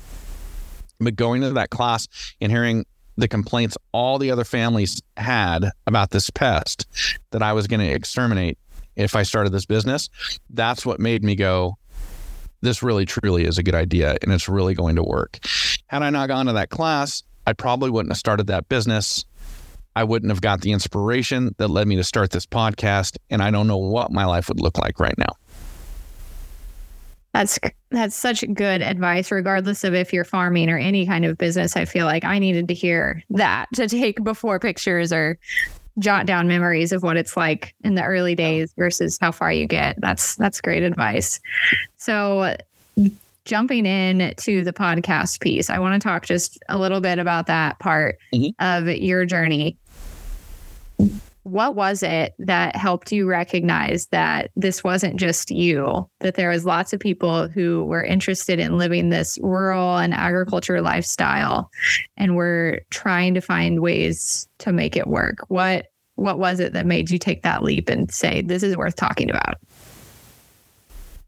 but 1.00 1.16
going 1.16 1.42
to 1.42 1.52
that 1.52 1.70
class 1.70 2.08
and 2.42 2.52
hearing 2.52 2.86
the 3.18 3.28
complaints 3.28 3.78
all 3.92 4.18
the 4.18 4.32
other 4.32 4.44
families 4.44 5.02
had 5.18 5.70
about 5.86 6.10
this 6.10 6.30
pest 6.30 6.88
that 7.32 7.44
I 7.44 7.54
was 7.54 7.68
going 7.68 7.80
to 7.80 7.92
exterminate 7.92 8.58
if 8.96 9.16
I 9.16 9.24
started 9.24 9.52
this 9.52 9.66
business, 9.66 10.10
that's 10.50 10.86
what 10.86 11.00
made 11.00 11.24
me 11.24 11.36
go, 11.36 11.78
this 12.62 12.84
really 12.84 13.06
truly 13.06 13.46
is 13.46 13.58
a 13.58 13.64
good 13.64 13.76
idea 13.76 14.18
and 14.22 14.32
it's 14.32 14.48
really 14.48 14.74
going 14.74 14.96
to 14.96 15.04
work. 15.04 15.40
Had 15.88 16.04
I 16.04 16.10
not 16.10 16.28
gone 16.28 16.46
to 16.46 16.54
that 16.54 16.70
class, 16.70 17.24
I 17.46 17.54
probably 17.54 17.90
wouldn't 17.90 18.12
have 18.12 18.18
started 18.18 18.48
that 18.48 18.70
business. 18.70 19.26
I 19.96 20.04
wouldn't 20.04 20.32
have 20.32 20.42
got 20.42 20.62
the 20.62 20.72
inspiration 20.72 21.54
that 21.58 21.68
led 21.68 21.88
me 21.88 21.96
to 21.98 22.04
start 22.04 22.32
this 22.32 22.46
podcast. 22.46 23.18
And 23.30 23.42
I 23.42 23.52
don't 23.52 23.68
know 23.68 23.78
what 23.78 24.12
my 24.12 24.26
life 24.26 24.48
would 24.50 24.60
look 24.60 24.78
like 24.78 25.00
right 25.00 25.18
now. 25.18 25.36
That's 27.34 27.60
that's 27.90 28.16
such 28.16 28.44
good 28.54 28.84
advice, 28.84 29.32
regardless 29.32 29.84
of 29.84 29.96
if 29.96 30.14
you're 30.14 30.24
farming 30.24 30.70
or 30.70 30.78
any 30.78 31.08
kind 31.08 31.26
of 31.26 31.38
business. 31.38 31.76
I 31.76 31.86
feel 31.86 32.06
like 32.06 32.24
I 32.24 32.38
needed 32.38 32.68
to 32.68 32.76
hear 32.76 33.24
that 33.32 33.68
to 33.74 33.88
take 33.88 34.24
before 34.24 34.60
pictures 34.60 35.12
or 35.12 35.40
jot 36.00 36.26
down 36.26 36.48
memories 36.48 36.92
of 36.92 37.04
what 37.04 37.18
it's 37.18 37.38
like 37.38 37.74
in 37.84 37.96
the 37.96 38.04
early 38.04 38.36
days 38.36 38.74
versus 38.78 39.18
how 39.20 39.32
far 39.32 39.52
you 39.52 39.66
get. 39.66 40.00
That's 40.00 40.36
that's 40.36 40.62
great 40.62 40.84
advice. 40.84 41.40
So 41.98 42.56
jumping 43.46 43.86
in 43.86 44.34
to 44.38 44.64
the 44.64 44.74
podcast 44.74 45.42
piece, 45.42 45.70
I 45.70 45.80
want 45.80 46.02
to 46.02 46.08
talk 46.08 46.26
just 46.26 46.60
a 46.70 46.78
little 46.78 47.02
bit 47.02 47.20
about 47.20 47.48
that 47.48 47.80
part 47.80 48.18
mm-hmm. 48.34 48.50
of 48.64 48.88
your 48.98 49.26
journey. 49.26 49.78
What 51.44 51.76
was 51.76 52.04
it 52.04 52.34
that 52.40 52.76
helped 52.76 53.12
you 53.12 53.28
recognize 53.28 54.08
that 54.08 54.50
this 54.56 54.84
wasn't 54.84 55.18
just 55.18 55.52
you, 55.52 56.10
that 56.22 56.36
there 56.36 56.50
was 56.50 56.66
lots 56.66 56.94
of 56.94 57.02
people 57.02 57.50
who 57.50 57.84
were 57.84 58.04
interested 58.04 58.60
in 58.60 58.78
living 58.78 59.10
this 59.10 59.38
rural 59.42 59.98
and 59.98 60.14
agriculture 60.14 60.82
lifestyle 60.82 61.70
and 62.16 62.38
were 62.38 62.80
trying 62.92 63.34
to 63.34 63.42
find 63.42 63.82
ways 63.82 64.48
to 64.60 64.72
make 64.72 64.96
it 64.96 65.08
work? 65.08 65.40
What 65.50 65.88
what 66.16 66.38
was 66.40 66.60
it 66.60 66.74
that 66.74 66.86
made 66.86 67.10
you 67.10 67.18
take 67.18 67.42
that 67.42 67.64
leap 67.64 67.90
and 67.90 68.12
say 68.12 68.42
this 68.42 68.64
is 68.64 68.78
worth 68.78 68.96
talking 68.96 69.30
about? 69.30 69.56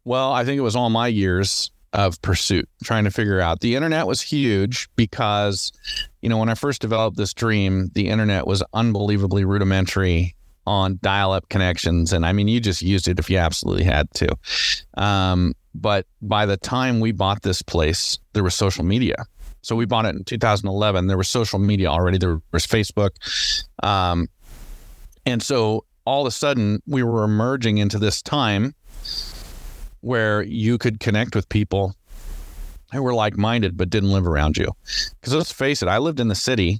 Well, 0.05 0.31
I 0.31 0.45
think 0.45 0.59
it 0.59 0.61
was 0.61 0.75
all 0.75 0.91
my 0.91 1.07
years 1.07 1.71
of 1.95 2.21
pursuit, 2.21 2.67
trying 2.83 3.05
to 3.05 3.11
figure 3.11 3.39
out. 3.39 3.61
The 3.61 3.75
internet 3.75 4.05
was 4.05 4.21
huge 4.21 4.89
because, 4.95 5.71
you 6.25 6.29
know, 6.29 6.39
when 6.39 6.49
I 6.49 6.55
first 6.55 6.81
developed 6.81 7.17
this 7.17 7.35
dream, 7.35 7.91
the 7.93 8.09
internet 8.09 8.47
was 8.47 8.63
unbelievably 8.73 9.45
rudimentary 9.45 10.35
on 10.65 10.97
dial 11.03 11.33
up 11.33 11.49
connections. 11.49 12.11
And 12.11 12.25
I 12.25 12.33
mean, 12.33 12.47
you 12.47 12.59
just 12.59 12.81
used 12.81 13.07
it 13.07 13.19
if 13.19 13.29
you 13.29 13.37
absolutely 13.37 13.83
had 13.83 14.09
to. 14.15 14.35
Um, 14.97 15.53
but 15.75 16.07
by 16.23 16.47
the 16.47 16.57
time 16.57 16.99
we 16.99 17.11
bought 17.11 17.43
this 17.43 17.61
place, 17.61 18.17
there 18.33 18.41
was 18.41 18.55
social 18.55 18.83
media. 18.83 19.27
So 19.61 19.75
we 19.75 19.85
bought 19.85 20.05
it 20.05 20.15
in 20.15 20.23
2011. 20.23 21.05
There 21.05 21.15
was 21.15 21.29
social 21.29 21.59
media 21.59 21.89
already. 21.89 22.17
There 22.17 22.41
was 22.51 22.65
Facebook. 22.65 23.11
Um, 23.83 24.27
and 25.27 25.43
so 25.43 25.85
all 26.05 26.25
of 26.25 26.27
a 26.27 26.31
sudden, 26.31 26.81
we 26.87 27.03
were 27.03 27.23
emerging 27.23 27.77
into 27.77 27.99
this 27.99 28.23
time 28.23 28.73
where 30.01 30.41
you 30.41 30.79
could 30.79 30.99
connect 30.99 31.35
with 31.35 31.47
people 31.49 31.93
who 32.95 33.03
were 33.03 33.13
like 33.13 33.37
minded 33.37 33.77
but 33.77 33.89
didn't 33.89 34.11
live 34.11 34.27
around 34.27 34.57
you. 34.57 34.71
Because 35.19 35.33
let's 35.33 35.51
face 35.51 35.81
it, 35.81 35.87
I 35.87 35.97
lived 35.97 36.19
in 36.19 36.27
the 36.27 36.35
city 36.35 36.79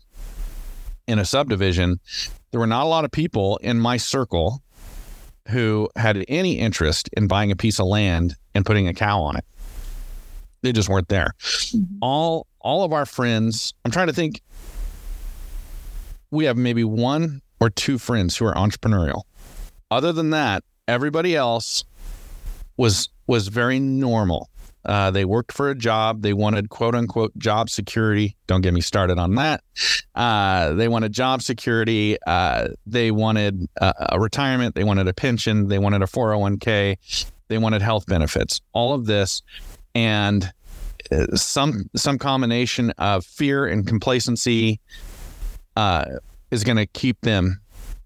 in 1.08 1.20
a 1.20 1.26
subdivision. 1.26 2.00
There 2.52 2.60
were 2.60 2.68
not 2.68 2.84
a 2.84 2.90
lot 2.90 3.06
of 3.06 3.12
people 3.12 3.58
in 3.58 3.80
my 3.80 3.98
circle 3.98 4.62
who 5.50 5.90
had 5.96 6.24
any 6.28 6.58
interest 6.58 7.10
in 7.16 7.28
buying 7.28 7.52
a 7.52 7.56
piece 7.56 7.80
of 7.80 7.86
land 7.86 8.36
and 8.56 8.66
putting 8.66 8.88
a 8.88 8.94
cow 8.94 9.22
on 9.22 9.36
it. 9.36 9.46
They 10.62 10.72
just 10.72 10.90
weren't 10.90 11.10
there. 11.10 11.34
Mm-hmm. 11.40 11.98
All 12.02 12.48
all 12.60 12.84
of 12.84 12.94
our 12.94 13.06
friends, 13.06 13.76
I'm 13.84 13.92
trying 13.92 14.08
to 14.08 14.14
think 14.14 14.42
we 16.32 16.46
have 16.46 16.58
maybe 16.58 16.84
one 16.84 17.42
or 17.60 17.70
two 17.70 18.00
friends 18.00 18.36
who 18.36 18.46
are 18.46 18.56
entrepreneurial. 18.56 19.22
Other 19.92 20.12
than 20.12 20.32
that, 20.32 20.64
everybody 20.88 21.36
else 21.36 21.84
was 22.78 23.10
was 23.28 23.48
very 23.50 23.80
normal. 23.80 24.50
Uh, 24.86 25.12
they 25.12 25.26
worked 25.26 25.52
for 25.52 25.70
a 25.70 25.76
job. 25.76 26.22
They 26.22 26.34
wanted 26.34 26.70
quote 26.70 26.96
unquote 26.96 27.38
job 27.38 27.70
security. 27.70 28.36
Don't 28.48 28.62
get 28.62 28.74
me 28.74 28.82
started 28.82 29.18
on 29.18 29.36
that. 29.36 29.64
Uh, 30.14 30.74
they 30.74 30.88
wanted 30.88 31.12
job 31.12 31.42
security. 31.42 32.18
Uh, 32.28 32.70
they 32.86 33.12
wanted 33.12 33.68
a 33.82 34.20
retirement. 34.20 34.76
They 34.76 34.84
wanted 34.84 35.08
a 35.08 35.14
pension. 35.14 35.68
They 35.68 35.80
wanted 35.80 36.02
a 36.02 36.06
401k. 36.06 37.34
They 37.48 37.58
wanted 37.58 37.82
health 37.82 38.06
benefits. 38.06 38.62
All 38.74 38.94
of 38.94 39.06
this. 39.06 39.42
And 39.94 40.52
uh, 41.12 41.36
some 41.36 41.90
some 41.96 42.18
combination 42.18 42.92
of 42.98 43.26
fear 43.26 43.66
and 43.66 43.88
complacency 43.88 44.80
uh, 45.76 46.06
is 46.52 46.64
going 46.64 46.78
to 46.78 46.86
keep 46.88 47.20
them 47.22 47.62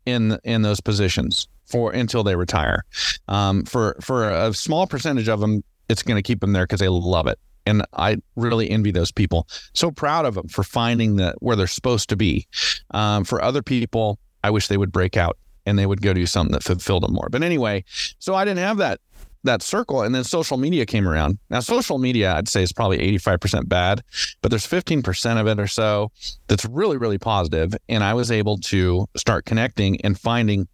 in 0.05 0.37
in 0.43 0.61
those 0.61 0.81
positions 0.81 1.47
for 1.65 1.91
until 1.91 2.23
they 2.23 2.35
retire. 2.35 2.83
Um, 3.27 3.63
for 3.63 3.95
for 4.01 4.29
a 4.29 4.53
small 4.53 4.87
percentage 4.87 5.29
of 5.29 5.39
them, 5.39 5.63
it's 5.89 6.03
going 6.03 6.17
to 6.17 6.23
keep 6.23 6.39
them 6.39 6.53
there 6.53 6.63
because 6.63 6.79
they 6.79 6.87
love 6.87 7.27
it. 7.27 7.39
And 7.65 7.83
I 7.93 8.17
really 8.35 8.69
envy 8.69 8.91
those 8.91 9.11
people. 9.11 9.47
So 9.73 9.91
proud 9.91 10.25
of 10.25 10.35
them 10.35 10.47
for 10.47 10.63
finding 10.63 11.17
that 11.17 11.35
where 11.39 11.55
they're 11.55 11.67
supposed 11.67 12.09
to 12.09 12.15
be. 12.15 12.47
Um, 12.91 13.25
for 13.25 13.41
other 13.41 13.61
people, 13.61 14.17
I 14.43 14.49
wish 14.49 14.67
they 14.67 14.77
would 14.77 14.91
break 14.91 15.17
out 15.17 15.37
and 15.65 15.77
they 15.77 15.85
would 15.85 16.01
go 16.01 16.13
do 16.13 16.25
something 16.25 16.53
that 16.53 16.63
fulfilled 16.63 17.03
them 17.03 17.13
more. 17.13 17.29
But 17.29 17.43
anyway, 17.43 17.83
so 18.17 18.33
I 18.33 18.45
didn't 18.45 18.63
have 18.63 18.77
that 18.77 19.01
that 19.43 19.61
circle 19.61 20.01
and 20.01 20.13
then 20.13 20.23
social 20.23 20.57
media 20.57 20.85
came 20.85 21.07
around 21.07 21.37
now 21.49 21.61
social 21.61 21.97
media 21.97 22.33
i'd 22.35 22.49
say 22.49 22.61
is 22.61 22.73
probably 22.73 22.97
85% 23.17 23.69
bad 23.69 24.03
but 24.41 24.51
there's 24.51 24.67
15% 24.67 25.39
of 25.39 25.47
it 25.47 25.59
or 25.59 25.67
so 25.67 26.11
that's 26.47 26.65
really 26.65 26.97
really 26.97 27.17
positive 27.17 27.73
and 27.87 28.03
i 28.03 28.13
was 28.13 28.31
able 28.31 28.57
to 28.57 29.07
start 29.15 29.45
connecting 29.45 30.01
and 30.01 30.19
finding 30.19 30.67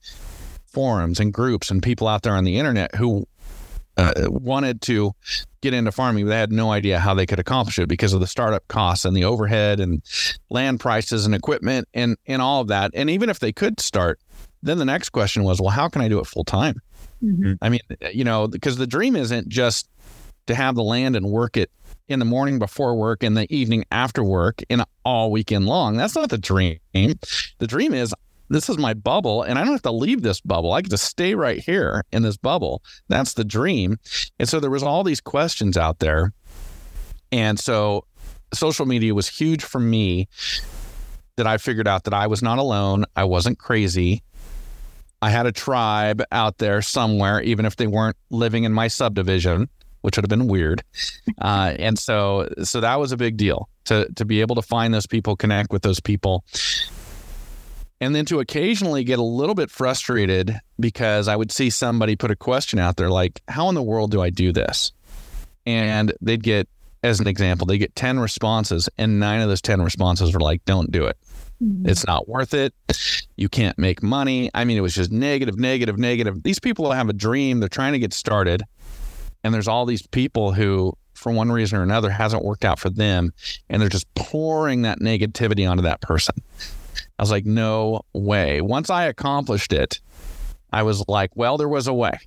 forums 0.65 1.19
and 1.19 1.31
groups 1.31 1.69
and 1.69 1.83
people 1.83 2.07
out 2.07 2.23
there 2.23 2.35
on 2.35 2.43
the 2.43 2.57
internet 2.57 2.95
who 2.95 3.27
uh, 3.97 4.13
wanted 4.27 4.81
to 4.81 5.13
get 5.61 5.73
into 5.73 5.91
farming, 5.91 6.25
but 6.25 6.29
they 6.29 6.37
had 6.37 6.51
no 6.51 6.71
idea 6.71 6.99
how 6.99 7.13
they 7.13 7.25
could 7.25 7.39
accomplish 7.39 7.79
it 7.79 7.87
because 7.87 8.13
of 8.13 8.19
the 8.19 8.27
startup 8.27 8.67
costs 8.67 9.05
and 9.05 9.15
the 9.15 9.23
overhead 9.23 9.79
and 9.79 10.01
land 10.49 10.79
prices 10.79 11.25
and 11.25 11.33
equipment 11.33 11.87
and 11.93 12.17
and 12.25 12.41
all 12.41 12.61
of 12.61 12.67
that. 12.67 12.91
And 12.93 13.09
even 13.09 13.29
if 13.29 13.39
they 13.39 13.51
could 13.51 13.79
start, 13.79 14.19
then 14.61 14.77
the 14.77 14.85
next 14.85 15.09
question 15.09 15.43
was, 15.43 15.61
well, 15.61 15.71
how 15.71 15.87
can 15.87 16.01
I 16.01 16.07
do 16.07 16.19
it 16.19 16.27
full 16.27 16.43
time? 16.43 16.81
Mm-hmm. 17.23 17.53
I 17.61 17.69
mean, 17.69 17.79
you 18.13 18.23
know, 18.23 18.47
because 18.47 18.77
the 18.77 18.87
dream 18.87 19.15
isn't 19.15 19.47
just 19.47 19.89
to 20.47 20.55
have 20.55 20.75
the 20.75 20.83
land 20.83 21.15
and 21.15 21.27
work 21.27 21.57
it 21.57 21.71
in 22.07 22.19
the 22.19 22.25
morning 22.25 22.59
before 22.59 22.95
work 22.95 23.23
and 23.23 23.35
the 23.35 23.51
evening 23.55 23.83
after 23.91 24.23
work 24.23 24.61
and 24.69 24.83
all 25.03 25.31
weekend 25.31 25.65
long. 25.65 25.97
That's 25.97 26.15
not 26.15 26.29
the 26.29 26.37
dream. 26.37 26.77
The 26.93 27.67
dream 27.67 27.93
is 27.93 28.13
this 28.49 28.69
is 28.69 28.77
my 28.77 28.93
bubble 28.93 29.43
and 29.43 29.57
I 29.57 29.63
don't 29.63 29.73
have 29.73 29.81
to 29.83 29.91
leave 29.91 30.21
this 30.21 30.41
bubble. 30.41 30.73
I 30.73 30.81
get 30.81 30.91
to 30.91 30.97
stay 30.97 31.35
right 31.35 31.59
here 31.59 32.03
in 32.11 32.23
this 32.23 32.37
bubble. 32.37 32.81
That's 33.07 33.33
the 33.33 33.43
dream. 33.45 33.97
And 34.39 34.47
so 34.47 34.59
there 34.59 34.69
was 34.69 34.83
all 34.83 35.03
these 35.03 35.21
questions 35.21 35.77
out 35.77 35.99
there. 35.99 36.33
And 37.31 37.59
so 37.59 38.05
social 38.53 38.85
media 38.85 39.13
was 39.13 39.27
huge 39.27 39.63
for 39.63 39.79
me 39.79 40.27
that 41.37 41.47
I 41.47 41.57
figured 41.57 41.87
out 41.87 42.05
that 42.05 42.13
I 42.13 42.27
was 42.27 42.41
not 42.41 42.59
alone. 42.59 43.05
I 43.15 43.25
wasn't 43.25 43.59
crazy. 43.59 44.23
I 45.21 45.29
had 45.29 45.45
a 45.45 45.51
tribe 45.51 46.21
out 46.31 46.59
there 46.59 46.81
somewhere, 46.81 47.41
even 47.41 47.65
if 47.65 47.77
they 47.77 47.87
weren't 47.87 48.15
living 48.29 48.63
in 48.63 48.71
my 48.71 48.87
subdivision, 48.87 49.69
which 50.01 50.17
would 50.17 50.23
have 50.23 50.29
been 50.29 50.47
weird. 50.47 50.83
Uh, 51.37 51.75
and 51.79 51.99
so, 51.99 52.47
so 52.63 52.79
that 52.79 52.97
was 52.97 53.11
a 53.11 53.17
big 53.17 53.35
deal 53.35 53.67
to 53.83 54.07
to 54.15 54.23
be 54.23 54.39
able 54.39 54.55
to 54.55 54.61
find 54.61 54.93
those 54.93 55.05
people, 55.05 55.35
connect 55.35 55.71
with 55.71 55.81
those 55.81 55.99
people, 55.99 56.45
and 58.01 58.15
then 58.15 58.25
to 58.25 58.39
occasionally 58.39 59.03
get 59.03 59.19
a 59.19 59.23
little 59.23 59.55
bit 59.55 59.71
frustrated 59.71 60.59
because 60.79 61.27
I 61.27 61.35
would 61.35 61.51
see 61.51 61.69
somebody 61.69 62.15
put 62.15 62.31
a 62.31 62.35
question 62.35 62.79
out 62.79 62.97
there 62.97 63.09
like, 63.09 63.41
How 63.47 63.69
in 63.69 63.75
the 63.75 63.83
world 63.83 64.11
do 64.11 64.21
I 64.21 64.29
do 64.29 64.51
this? 64.51 64.91
And 65.65 66.13
they'd 66.21 66.43
get, 66.43 66.67
as 67.03 67.19
an 67.19 67.27
example, 67.27 67.65
they 67.65 67.77
get 67.77 67.95
10 67.95 68.19
responses, 68.19 68.89
and 68.97 69.19
nine 69.19 69.41
of 69.41 69.49
those 69.49 69.61
10 69.61 69.81
responses 69.81 70.33
were 70.33 70.39
like, 70.39 70.63
Don't 70.65 70.91
do 70.91 71.05
it. 71.05 71.17
Mm-hmm. 71.63 71.89
It's 71.89 72.05
not 72.05 72.27
worth 72.27 72.53
it. 72.53 72.73
You 73.37 73.49
can't 73.49 73.77
make 73.77 74.03
money. 74.03 74.49
I 74.53 74.65
mean, 74.65 74.77
it 74.77 74.81
was 74.81 74.93
just 74.93 75.11
negative, 75.11 75.57
negative, 75.57 75.97
negative. 75.97 76.43
These 76.43 76.59
people 76.59 76.91
have 76.91 77.09
a 77.09 77.13
dream, 77.13 77.59
they're 77.59 77.69
trying 77.69 77.93
to 77.93 77.99
get 77.99 78.13
started. 78.13 78.63
And 79.43 79.53
there's 79.53 79.67
all 79.67 79.85
these 79.85 80.05
people 80.07 80.53
who, 80.53 80.93
for 81.13 81.31
one 81.31 81.51
reason 81.51 81.77
or 81.77 81.83
another, 81.83 82.09
hasn't 82.09 82.43
worked 82.43 82.65
out 82.65 82.79
for 82.79 82.89
them. 82.89 83.31
And 83.69 83.81
they're 83.81 83.89
just 83.89 84.13
pouring 84.15 84.81
that 84.81 84.99
negativity 84.99 85.69
onto 85.69 85.83
that 85.83 86.01
person. 86.01 86.35
I 87.17 87.21
was 87.21 87.31
like, 87.31 87.45
no 87.45 88.01
way. 88.13 88.61
Once 88.61 88.89
I 88.89 89.05
accomplished 89.05 89.71
it, 89.71 90.01
I 90.71 90.83
was 90.83 91.03
like, 91.07 91.31
well, 91.35 91.57
there 91.57 91.69
was 91.69 91.87
a 91.87 91.93
way. 91.93 92.17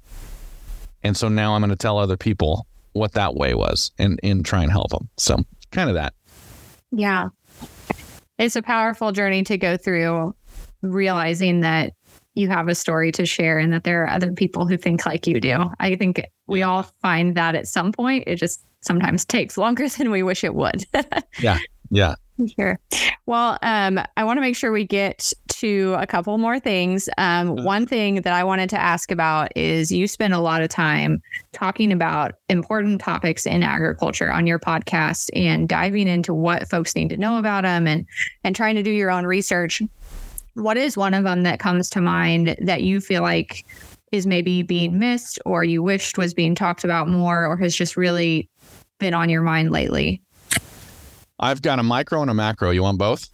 And 1.02 1.16
so 1.16 1.28
now 1.28 1.54
I'm 1.54 1.60
going 1.60 1.70
to 1.70 1.76
tell 1.76 1.98
other 1.98 2.16
people 2.16 2.66
what 2.92 3.12
that 3.12 3.34
way 3.34 3.54
was 3.54 3.92
and, 3.98 4.18
and 4.22 4.44
try 4.44 4.62
and 4.62 4.72
help 4.72 4.90
them. 4.90 5.08
So 5.16 5.44
kind 5.70 5.90
of 5.90 5.94
that. 5.94 6.14
Yeah. 6.90 7.28
It's 8.38 8.56
a 8.56 8.62
powerful 8.62 9.12
journey 9.12 9.42
to 9.44 9.58
go 9.58 9.76
through 9.76 10.34
realizing 10.82 11.60
that 11.60 11.92
you 12.34 12.48
have 12.48 12.68
a 12.68 12.74
story 12.74 13.10
to 13.12 13.26
share 13.26 13.58
and 13.58 13.72
that 13.72 13.84
there 13.84 14.04
are 14.04 14.10
other 14.10 14.32
people 14.32 14.66
who 14.66 14.76
think 14.76 15.04
like 15.04 15.26
you 15.26 15.40
do. 15.40 15.70
I 15.80 15.96
think 15.96 16.22
we 16.46 16.62
all 16.62 16.84
find 17.02 17.36
that 17.36 17.54
at 17.54 17.66
some 17.66 17.92
point. 17.92 18.24
It 18.26 18.36
just 18.36 18.64
sometimes 18.80 19.24
takes 19.24 19.58
longer 19.58 19.88
than 19.98 20.10
we 20.10 20.22
wish 20.22 20.44
it 20.44 20.54
would. 20.54 20.84
yeah. 21.40 21.58
Yeah. 21.90 22.14
Sure. 22.56 22.78
Well, 23.26 23.58
um, 23.62 24.00
I 24.16 24.24
want 24.24 24.36
to 24.36 24.40
make 24.40 24.56
sure 24.56 24.70
we 24.70 24.84
get 24.84 25.32
to 25.48 25.96
a 25.98 26.06
couple 26.06 26.38
more 26.38 26.60
things. 26.60 27.08
Um, 27.18 27.48
mm-hmm. 27.48 27.64
one 27.64 27.86
thing 27.86 28.22
that 28.22 28.32
I 28.32 28.44
wanted 28.44 28.70
to 28.70 28.80
ask 28.80 29.10
about 29.10 29.50
is 29.56 29.90
you 29.90 30.06
spend 30.06 30.34
a 30.34 30.38
lot 30.38 30.62
of 30.62 30.68
time 30.68 31.20
talking 31.52 31.90
about 31.90 32.36
important 32.48 33.00
topics 33.00 33.44
in 33.44 33.62
agriculture 33.62 34.30
on 34.30 34.46
your 34.46 34.60
podcast 34.60 35.30
and 35.34 35.68
diving 35.68 36.06
into 36.06 36.32
what 36.32 36.70
folks 36.70 36.94
need 36.94 37.08
to 37.08 37.16
know 37.16 37.38
about 37.38 37.64
them 37.64 37.86
and 37.86 38.06
and 38.44 38.54
trying 38.54 38.76
to 38.76 38.82
do 38.82 38.90
your 38.90 39.10
own 39.10 39.26
research. 39.26 39.82
What 40.54 40.76
is 40.76 40.96
one 40.96 41.14
of 41.14 41.24
them 41.24 41.42
that 41.42 41.58
comes 41.58 41.90
to 41.90 42.00
mind 42.00 42.56
that 42.60 42.82
you 42.82 43.00
feel 43.00 43.22
like 43.22 43.64
is 44.12 44.26
maybe 44.26 44.62
being 44.62 44.98
missed 44.98 45.38
or 45.44 45.64
you 45.64 45.82
wished 45.82 46.18
was 46.18 46.34
being 46.34 46.54
talked 46.54 46.84
about 46.84 47.08
more 47.08 47.46
or 47.46 47.56
has 47.56 47.74
just 47.74 47.96
really 47.96 48.48
been 48.98 49.14
on 49.14 49.28
your 49.28 49.42
mind 49.42 49.70
lately? 49.70 50.22
I've 51.38 51.62
got 51.62 51.78
a 51.78 51.82
micro 51.82 52.22
and 52.22 52.30
a 52.30 52.34
macro. 52.34 52.70
You 52.70 52.82
want 52.82 52.98
both? 52.98 53.28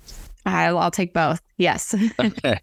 I'll, 0.46 0.78
I'll 0.78 0.90
take 0.90 1.12
both. 1.12 1.40
Yes. 1.56 1.94
okay. 2.20 2.60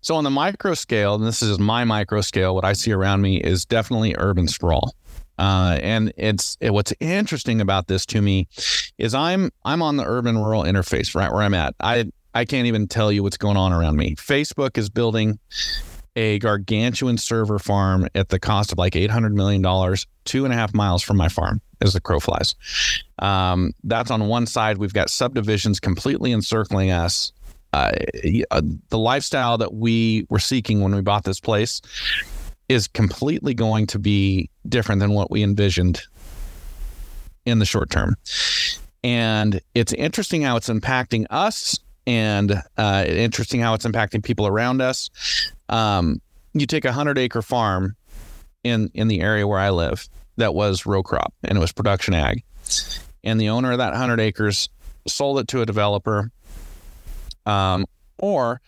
So 0.00 0.16
on 0.16 0.24
the 0.24 0.30
micro 0.30 0.74
scale, 0.74 1.14
and 1.14 1.24
this 1.24 1.42
is 1.42 1.58
my 1.58 1.84
micro 1.84 2.20
scale, 2.20 2.54
what 2.54 2.64
I 2.64 2.72
see 2.72 2.92
around 2.92 3.22
me 3.22 3.36
is 3.36 3.64
definitely 3.64 4.14
urban 4.18 4.48
sprawl. 4.48 4.94
Uh, 5.38 5.78
and 5.80 6.12
it's 6.16 6.56
it, 6.60 6.72
what's 6.72 6.92
interesting 7.00 7.60
about 7.60 7.86
this 7.86 8.04
to 8.06 8.20
me 8.20 8.48
is 8.98 9.14
I'm 9.14 9.50
I'm 9.64 9.80
on 9.80 9.96
the 9.96 10.04
urban 10.04 10.36
rural 10.36 10.62
interface 10.64 11.14
right 11.14 11.32
where 11.32 11.42
I'm 11.42 11.54
at. 11.54 11.74
I 11.80 12.10
I 12.34 12.44
can't 12.44 12.66
even 12.66 12.86
tell 12.86 13.10
you 13.10 13.22
what's 13.22 13.36
going 13.36 13.56
on 13.56 13.72
around 13.72 13.96
me. 13.96 14.14
Facebook 14.16 14.76
is 14.76 14.90
building 14.90 15.38
a 16.16 16.38
gargantuan 16.40 17.16
server 17.16 17.58
farm 17.58 18.06
at 18.14 18.28
the 18.28 18.38
cost 18.38 18.72
of 18.72 18.78
like 18.78 18.92
$800 18.92 19.32
million, 19.32 19.62
two 20.24 20.44
and 20.44 20.52
a 20.52 20.56
half 20.56 20.74
miles 20.74 21.02
from 21.02 21.16
my 21.16 21.28
farm 21.28 21.60
as 21.82 21.92
the 21.92 22.00
crow 22.00 22.20
flies. 22.20 22.54
Um, 23.18 23.72
that's 23.84 24.10
on 24.10 24.28
one 24.28 24.46
side. 24.46 24.78
We've 24.78 24.94
got 24.94 25.10
subdivisions 25.10 25.80
completely 25.80 26.32
encircling 26.32 26.90
us. 26.90 27.32
Uh, 27.72 27.92
the 28.22 28.98
lifestyle 28.98 29.58
that 29.58 29.74
we 29.74 30.26
were 30.28 30.38
seeking 30.38 30.80
when 30.80 30.94
we 30.94 31.00
bought 31.00 31.24
this 31.24 31.40
place 31.40 31.80
is 32.68 32.86
completely 32.86 33.54
going 33.54 33.86
to 33.86 33.98
be 33.98 34.50
different 34.68 35.00
than 35.00 35.12
what 35.12 35.30
we 35.30 35.42
envisioned 35.42 36.02
in 37.44 37.58
the 37.58 37.64
short 37.64 37.90
term. 37.90 38.16
And 39.02 39.60
it's 39.74 39.92
interesting 39.94 40.42
how 40.42 40.56
it's 40.56 40.68
impacting 40.68 41.26
us 41.30 41.78
and 42.06 42.62
uh, 42.76 43.04
interesting 43.06 43.60
how 43.60 43.74
it's 43.74 43.86
impacting 43.86 44.22
people 44.22 44.46
around 44.46 44.80
us. 44.80 45.10
Um, 45.68 46.20
you 46.52 46.66
take 46.66 46.84
a 46.84 46.92
hundred 46.92 47.18
acre 47.18 47.42
farm 47.42 47.96
in 48.64 48.90
in 48.94 49.08
the 49.08 49.20
area 49.20 49.46
where 49.46 49.58
I 49.58 49.70
live 49.70 50.08
that 50.36 50.54
was 50.54 50.86
row 50.86 51.02
crop 51.02 51.32
and 51.44 51.56
it 51.56 51.60
was 51.60 51.72
production 51.72 52.14
ag, 52.14 52.42
and 53.24 53.40
the 53.40 53.48
owner 53.48 53.72
of 53.72 53.78
that 53.78 53.94
hundred 53.94 54.20
acres 54.20 54.68
sold 55.06 55.38
it 55.38 55.48
to 55.48 55.62
a 55.62 55.66
developer, 55.66 56.30
um, 57.46 57.86
or 58.18 58.60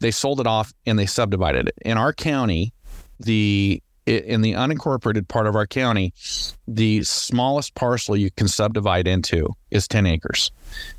they 0.00 0.10
sold 0.10 0.40
it 0.40 0.46
off 0.46 0.72
and 0.86 0.98
they 0.98 1.06
subdivided 1.06 1.68
it. 1.68 1.74
In 1.82 1.98
our 1.98 2.12
county, 2.12 2.72
the 3.20 3.82
in 4.04 4.40
the 4.40 4.52
unincorporated 4.52 5.28
part 5.28 5.46
of 5.46 5.54
our 5.54 5.66
county, 5.66 6.12
the 6.66 7.02
smallest 7.04 7.74
parcel 7.74 8.16
you 8.16 8.30
can 8.32 8.48
subdivide 8.48 9.06
into 9.06 9.48
is 9.70 9.86
10 9.86 10.06
acres. 10.06 10.50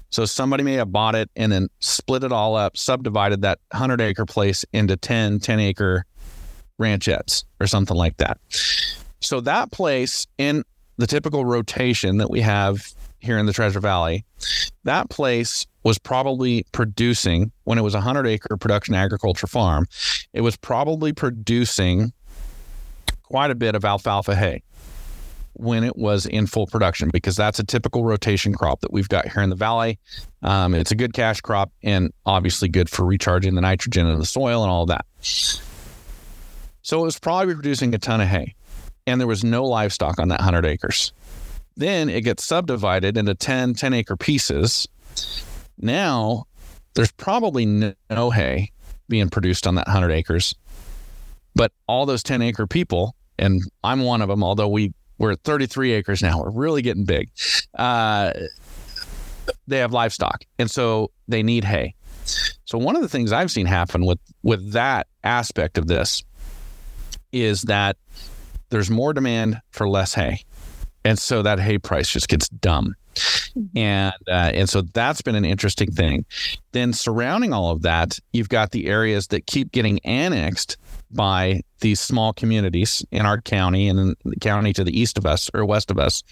So 0.09 0.25
somebody 0.25 0.63
may 0.63 0.73
have 0.73 0.91
bought 0.91 1.15
it 1.15 1.29
and 1.35 1.51
then 1.51 1.69
split 1.79 2.23
it 2.23 2.31
all 2.31 2.55
up, 2.55 2.77
subdivided 2.77 3.41
that 3.41 3.59
100 3.71 3.99
acre 3.99 4.25
place 4.25 4.63
into 4.71 4.95
10, 4.95 5.39
10 5.39 5.59
acre 5.59 6.05
ranchettes 6.79 7.43
or 7.59 7.67
something 7.67 7.97
like 7.97 8.17
that. 8.17 8.37
So 9.23 9.39
that 9.41 9.71
place 9.71 10.27
in 10.37 10.63
the 10.97 11.07
typical 11.07 11.45
rotation 11.45 12.17
that 12.17 12.29
we 12.29 12.41
have 12.41 12.93
here 13.19 13.37
in 13.37 13.45
the 13.45 13.53
Treasure 13.53 13.79
Valley, 13.79 14.25
that 14.83 15.09
place 15.09 15.65
was 15.83 15.97
probably 15.97 16.65
producing 16.71 17.51
when 17.63 17.77
it 17.77 17.81
was 17.81 17.93
a 17.93 17.97
100 17.97 18.27
acre 18.27 18.57
production 18.57 18.95
agriculture 18.95 19.47
farm, 19.47 19.87
it 20.33 20.41
was 20.41 20.57
probably 20.57 21.13
producing 21.13 22.11
quite 23.23 23.49
a 23.49 23.55
bit 23.55 23.75
of 23.75 23.85
alfalfa 23.85 24.35
hay 24.35 24.61
when 25.53 25.83
it 25.83 25.95
was 25.95 26.25
in 26.25 26.47
full 26.47 26.67
production 26.67 27.09
because 27.13 27.35
that's 27.35 27.59
a 27.59 27.63
typical 27.63 28.03
rotation 28.03 28.53
crop 28.53 28.81
that 28.81 28.91
we've 28.91 29.09
got 29.09 29.27
here 29.27 29.41
in 29.41 29.49
the 29.49 29.55
valley. 29.55 29.99
Um, 30.41 30.73
it's 30.73 30.91
a 30.91 30.95
good 30.95 31.13
cash 31.13 31.41
crop 31.41 31.71
and 31.83 32.11
obviously 32.25 32.67
good 32.67 32.89
for 32.89 33.05
recharging 33.05 33.55
the 33.55 33.61
nitrogen 33.61 34.07
in 34.07 34.19
the 34.19 34.25
soil 34.25 34.63
and 34.63 34.71
all 34.71 34.85
that. 34.87 35.05
So 36.81 36.99
it 36.99 37.03
was 37.05 37.17
probably 37.19 37.53
producing 37.53 37.93
a 37.95 37.97
ton 37.97 38.19
of 38.19 38.27
hay, 38.27 38.55
and 39.07 39.19
there 39.19 39.27
was 39.27 39.43
no 39.43 39.65
livestock 39.65 40.19
on 40.19 40.29
that 40.29 40.39
100 40.39 40.65
acres. 40.65 41.13
Then 41.75 42.09
it 42.09 42.21
gets 42.21 42.43
subdivided 42.43 43.17
into 43.17 43.33
10 43.33 43.73
10 43.73 43.93
acre 43.93 44.15
pieces. 44.15 44.87
Now 45.77 46.45
there's 46.93 47.11
probably 47.11 47.65
no 48.09 48.29
hay 48.29 48.71
being 49.09 49.29
produced 49.29 49.65
on 49.67 49.75
that 49.75 49.87
100 49.87 50.11
acres. 50.11 50.55
But 51.55 51.71
all 51.87 52.05
those 52.05 52.23
10 52.23 52.41
acre 52.41 52.67
people, 52.67 53.15
and 53.37 53.61
I'm 53.83 54.01
one 54.01 54.21
of 54.21 54.29
them, 54.29 54.43
although 54.43 54.67
we 54.67 54.93
we're 55.17 55.31
at 55.31 55.43
33 55.43 55.93
acres 55.93 56.21
now. 56.21 56.41
We're 56.41 56.51
really 56.51 56.81
getting 56.81 57.05
big. 57.05 57.29
Uh, 57.77 58.33
they 59.67 59.77
have 59.77 59.93
livestock, 59.93 60.43
and 60.57 60.69
so 60.69 61.11
they 61.27 61.43
need 61.43 61.63
hay. 61.63 61.95
So 62.65 62.77
one 62.77 62.95
of 62.95 63.01
the 63.01 63.09
things 63.09 63.31
I've 63.31 63.51
seen 63.51 63.65
happen 63.65 64.05
with 64.05 64.19
with 64.41 64.71
that 64.71 65.07
aspect 65.23 65.77
of 65.77 65.87
this 65.87 66.23
is 67.31 67.63
that 67.63 67.97
there's 68.73 68.89
more 68.89 69.13
demand 69.13 69.61
for 69.71 69.87
less 69.87 70.15
hay, 70.15 70.43
and 71.05 71.17
so 71.19 71.43
that 71.43 71.59
hay 71.59 71.77
price 71.77 72.09
just 72.09 72.27
gets 72.27 72.49
dumb. 72.49 72.95
Mm-hmm. 73.55 73.77
And 73.77 74.13
uh, 74.27 74.51
and 74.53 74.67
so 74.67 74.81
that's 74.81 75.21
been 75.21 75.35
an 75.35 75.45
interesting 75.45 75.91
thing. 75.91 76.25
Then 76.71 76.91
surrounding 76.91 77.53
all 77.53 77.69
of 77.69 77.83
that, 77.83 78.17
you've 78.33 78.49
got 78.49 78.71
the 78.71 78.87
areas 78.87 79.27
that 79.27 79.45
keep 79.45 79.71
getting 79.71 79.99
annexed 79.99 80.77
by 81.11 81.61
these 81.81 81.99
small 81.99 82.33
communities 82.33 83.05
in 83.11 83.27
our 83.27 83.39
county 83.39 83.87
and 83.87 83.99
in 83.99 84.15
the 84.25 84.39
county 84.39 84.73
to 84.73 84.83
the 84.83 84.99
east 84.99 85.19
of 85.19 85.25
us 85.27 85.51
or 85.53 85.63
west 85.63 85.91
of 85.91 85.99
us. 85.99 86.23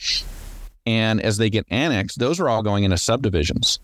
And 0.87 1.21
as 1.21 1.37
they 1.37 1.51
get 1.51 1.67
annexed, 1.69 2.17
those 2.17 2.39
are 2.39 2.49
all 2.49 2.63
going 2.63 2.83
into 2.83 2.97
subdivisions. 2.97 3.77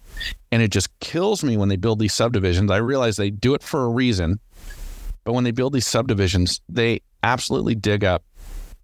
And 0.52 0.64
it 0.64 0.72
just 0.72 0.90
kills 1.00 1.44
me 1.44 1.56
when 1.56 1.70
they 1.70 1.76
build 1.76 2.00
these 2.00 2.16
subdivisions. 2.16 2.72
I 2.72 2.78
realize 2.78 3.18
they 3.18 3.30
do 3.30 3.54
it 3.54 3.62
for 3.62 3.84
a 3.84 3.90
reason. 3.90 4.40
But 5.24 5.34
when 5.34 5.44
they 5.44 5.52
build 5.52 5.74
these 5.74 5.86
subdivisions, 5.86 6.60
they 6.68 7.02
absolutely 7.22 7.76
dig 7.76 8.04
up 8.04 8.24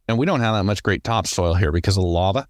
and 0.07 0.17
we 0.17 0.25
don't 0.25 0.41
have 0.41 0.55
that 0.55 0.63
much 0.63 0.83
great 0.83 1.03
topsoil 1.03 1.53
here 1.53 1.71
because 1.71 1.97
of 1.97 2.03
the 2.03 2.09
lava. 2.09 2.47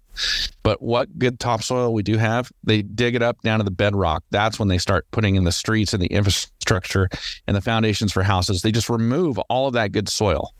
But 0.62 0.82
what 0.82 1.18
good 1.18 1.38
topsoil 1.38 1.92
we 1.92 2.02
do 2.02 2.16
have, 2.16 2.50
they 2.64 2.82
dig 2.82 3.14
it 3.14 3.22
up 3.22 3.40
down 3.42 3.58
to 3.58 3.64
the 3.64 3.70
bedrock. 3.70 4.24
That's 4.30 4.58
when 4.58 4.68
they 4.68 4.78
start 4.78 5.06
putting 5.10 5.36
in 5.36 5.44
the 5.44 5.52
streets 5.52 5.92
and 5.92 6.02
the 6.02 6.08
infrastructure 6.08 7.08
and 7.46 7.56
the 7.56 7.60
foundations 7.60 8.12
for 8.12 8.22
houses. 8.22 8.62
They 8.62 8.72
just 8.72 8.90
remove 8.90 9.38
all 9.48 9.68
of 9.68 9.74
that 9.74 9.92
good 9.92 10.08
soil. 10.08 10.52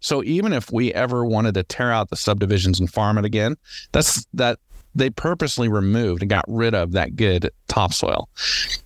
So 0.00 0.22
even 0.24 0.52
if 0.52 0.70
we 0.70 0.92
ever 0.92 1.24
wanted 1.24 1.54
to 1.54 1.62
tear 1.62 1.90
out 1.90 2.10
the 2.10 2.16
subdivisions 2.16 2.78
and 2.78 2.92
farm 2.92 3.16
it 3.16 3.24
again, 3.24 3.56
that's 3.92 4.26
that 4.34 4.58
they 4.94 5.10
purposely 5.10 5.68
removed 5.68 6.22
and 6.22 6.30
got 6.30 6.44
rid 6.46 6.74
of 6.74 6.92
that 6.92 7.16
good 7.16 7.50
topsoil. 7.68 8.28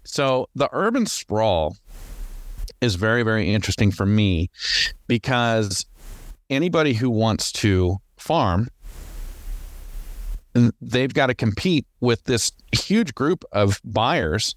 So 0.05 0.49
the 0.55 0.68
urban 0.72 1.07
sprawl 1.07 1.76
is 2.80 2.95
very, 2.95 3.22
very 3.22 3.53
interesting 3.53 3.91
for 3.91 4.07
me 4.07 4.51
because 5.07 5.86
anybody 6.51 6.95
who 6.95 7.11
wants 7.11 7.53
to 7.53 7.99
farm, 8.17 8.69
they've 10.81 11.15
got 11.15 11.27
to 11.27 11.35
compete 11.35 11.87
with 12.01 12.25
this 12.25 12.53
huge 12.73 13.15
group 13.15 13.45
of 13.53 13.81
buyers 13.85 14.55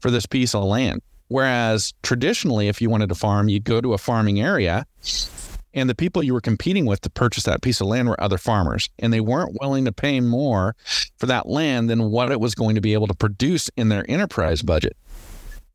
for 0.00 0.10
this 0.10 0.26
piece 0.26 0.54
of 0.54 0.64
land. 0.64 1.02
Whereas 1.28 1.94
traditionally, 2.02 2.68
if 2.68 2.80
you 2.82 2.90
wanted 2.90 3.08
to 3.08 3.14
farm, 3.14 3.48
you'd 3.48 3.64
go 3.64 3.80
to 3.80 3.94
a 3.94 3.98
farming 3.98 4.40
area 4.40 4.86
and 5.72 5.90
the 5.90 5.94
people 5.94 6.22
you 6.22 6.32
were 6.32 6.40
competing 6.40 6.86
with 6.86 7.00
to 7.00 7.10
purchase 7.10 7.44
that 7.44 7.62
piece 7.62 7.80
of 7.80 7.88
land 7.88 8.08
were 8.08 8.22
other 8.22 8.38
farmers 8.38 8.88
and 8.98 9.12
they 9.12 9.20
weren't 9.20 9.56
willing 9.60 9.84
to 9.86 9.92
pay 9.92 10.20
more 10.20 10.76
for 11.18 11.26
that 11.26 11.48
land 11.48 11.90
than 11.90 12.10
what 12.10 12.30
it 12.30 12.40
was 12.40 12.54
going 12.54 12.76
to 12.76 12.80
be 12.80 12.92
able 12.92 13.08
to 13.08 13.14
produce 13.14 13.68
in 13.76 13.88
their 13.88 14.08
enterprise 14.08 14.62
budget 14.62 14.96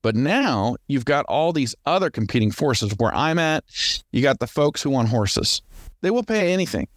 but 0.01 0.15
now 0.15 0.75
you've 0.87 1.05
got 1.05 1.25
all 1.25 1.53
these 1.53 1.75
other 1.85 2.09
competing 2.09 2.51
forces. 2.51 2.93
Where 2.97 3.13
I'm 3.13 3.39
at, 3.39 3.63
you 4.11 4.21
got 4.21 4.39
the 4.39 4.47
folks 4.47 4.81
who 4.81 4.89
want 4.89 5.09
horses. 5.09 5.61
They 6.01 6.11
will 6.11 6.23
pay 6.23 6.53
anything. 6.53 6.87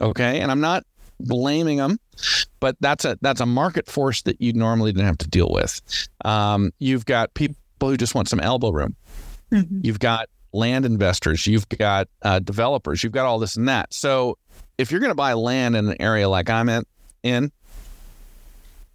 Okay. 0.00 0.40
And 0.40 0.50
I'm 0.50 0.60
not 0.60 0.84
blaming 1.20 1.78
them, 1.78 1.98
but 2.60 2.76
that's 2.80 3.04
a 3.04 3.18
that's 3.20 3.40
a 3.40 3.46
market 3.46 3.88
force 3.88 4.22
that 4.22 4.40
you 4.40 4.52
normally 4.52 4.92
didn't 4.92 5.06
have 5.06 5.18
to 5.18 5.28
deal 5.28 5.48
with. 5.50 5.80
Um, 6.24 6.72
you've 6.78 7.06
got 7.06 7.34
people 7.34 7.56
who 7.80 7.96
just 7.96 8.14
want 8.14 8.28
some 8.28 8.40
elbow 8.40 8.70
room. 8.70 8.94
Mm-hmm. 9.50 9.80
You've 9.82 9.98
got 9.98 10.28
land 10.52 10.84
investors. 10.84 11.46
You've 11.46 11.68
got 11.68 12.08
uh, 12.22 12.38
developers. 12.40 13.02
You've 13.02 13.12
got 13.12 13.26
all 13.26 13.38
this 13.38 13.56
and 13.56 13.68
that. 13.68 13.92
So 13.92 14.38
if 14.76 14.90
you're 14.90 15.00
going 15.00 15.10
to 15.10 15.16
buy 15.16 15.32
land 15.32 15.76
in 15.76 15.88
an 15.88 15.96
area 16.00 16.28
like 16.28 16.50
I'm 16.50 16.68
in, 16.68 16.84
in, 17.22 17.52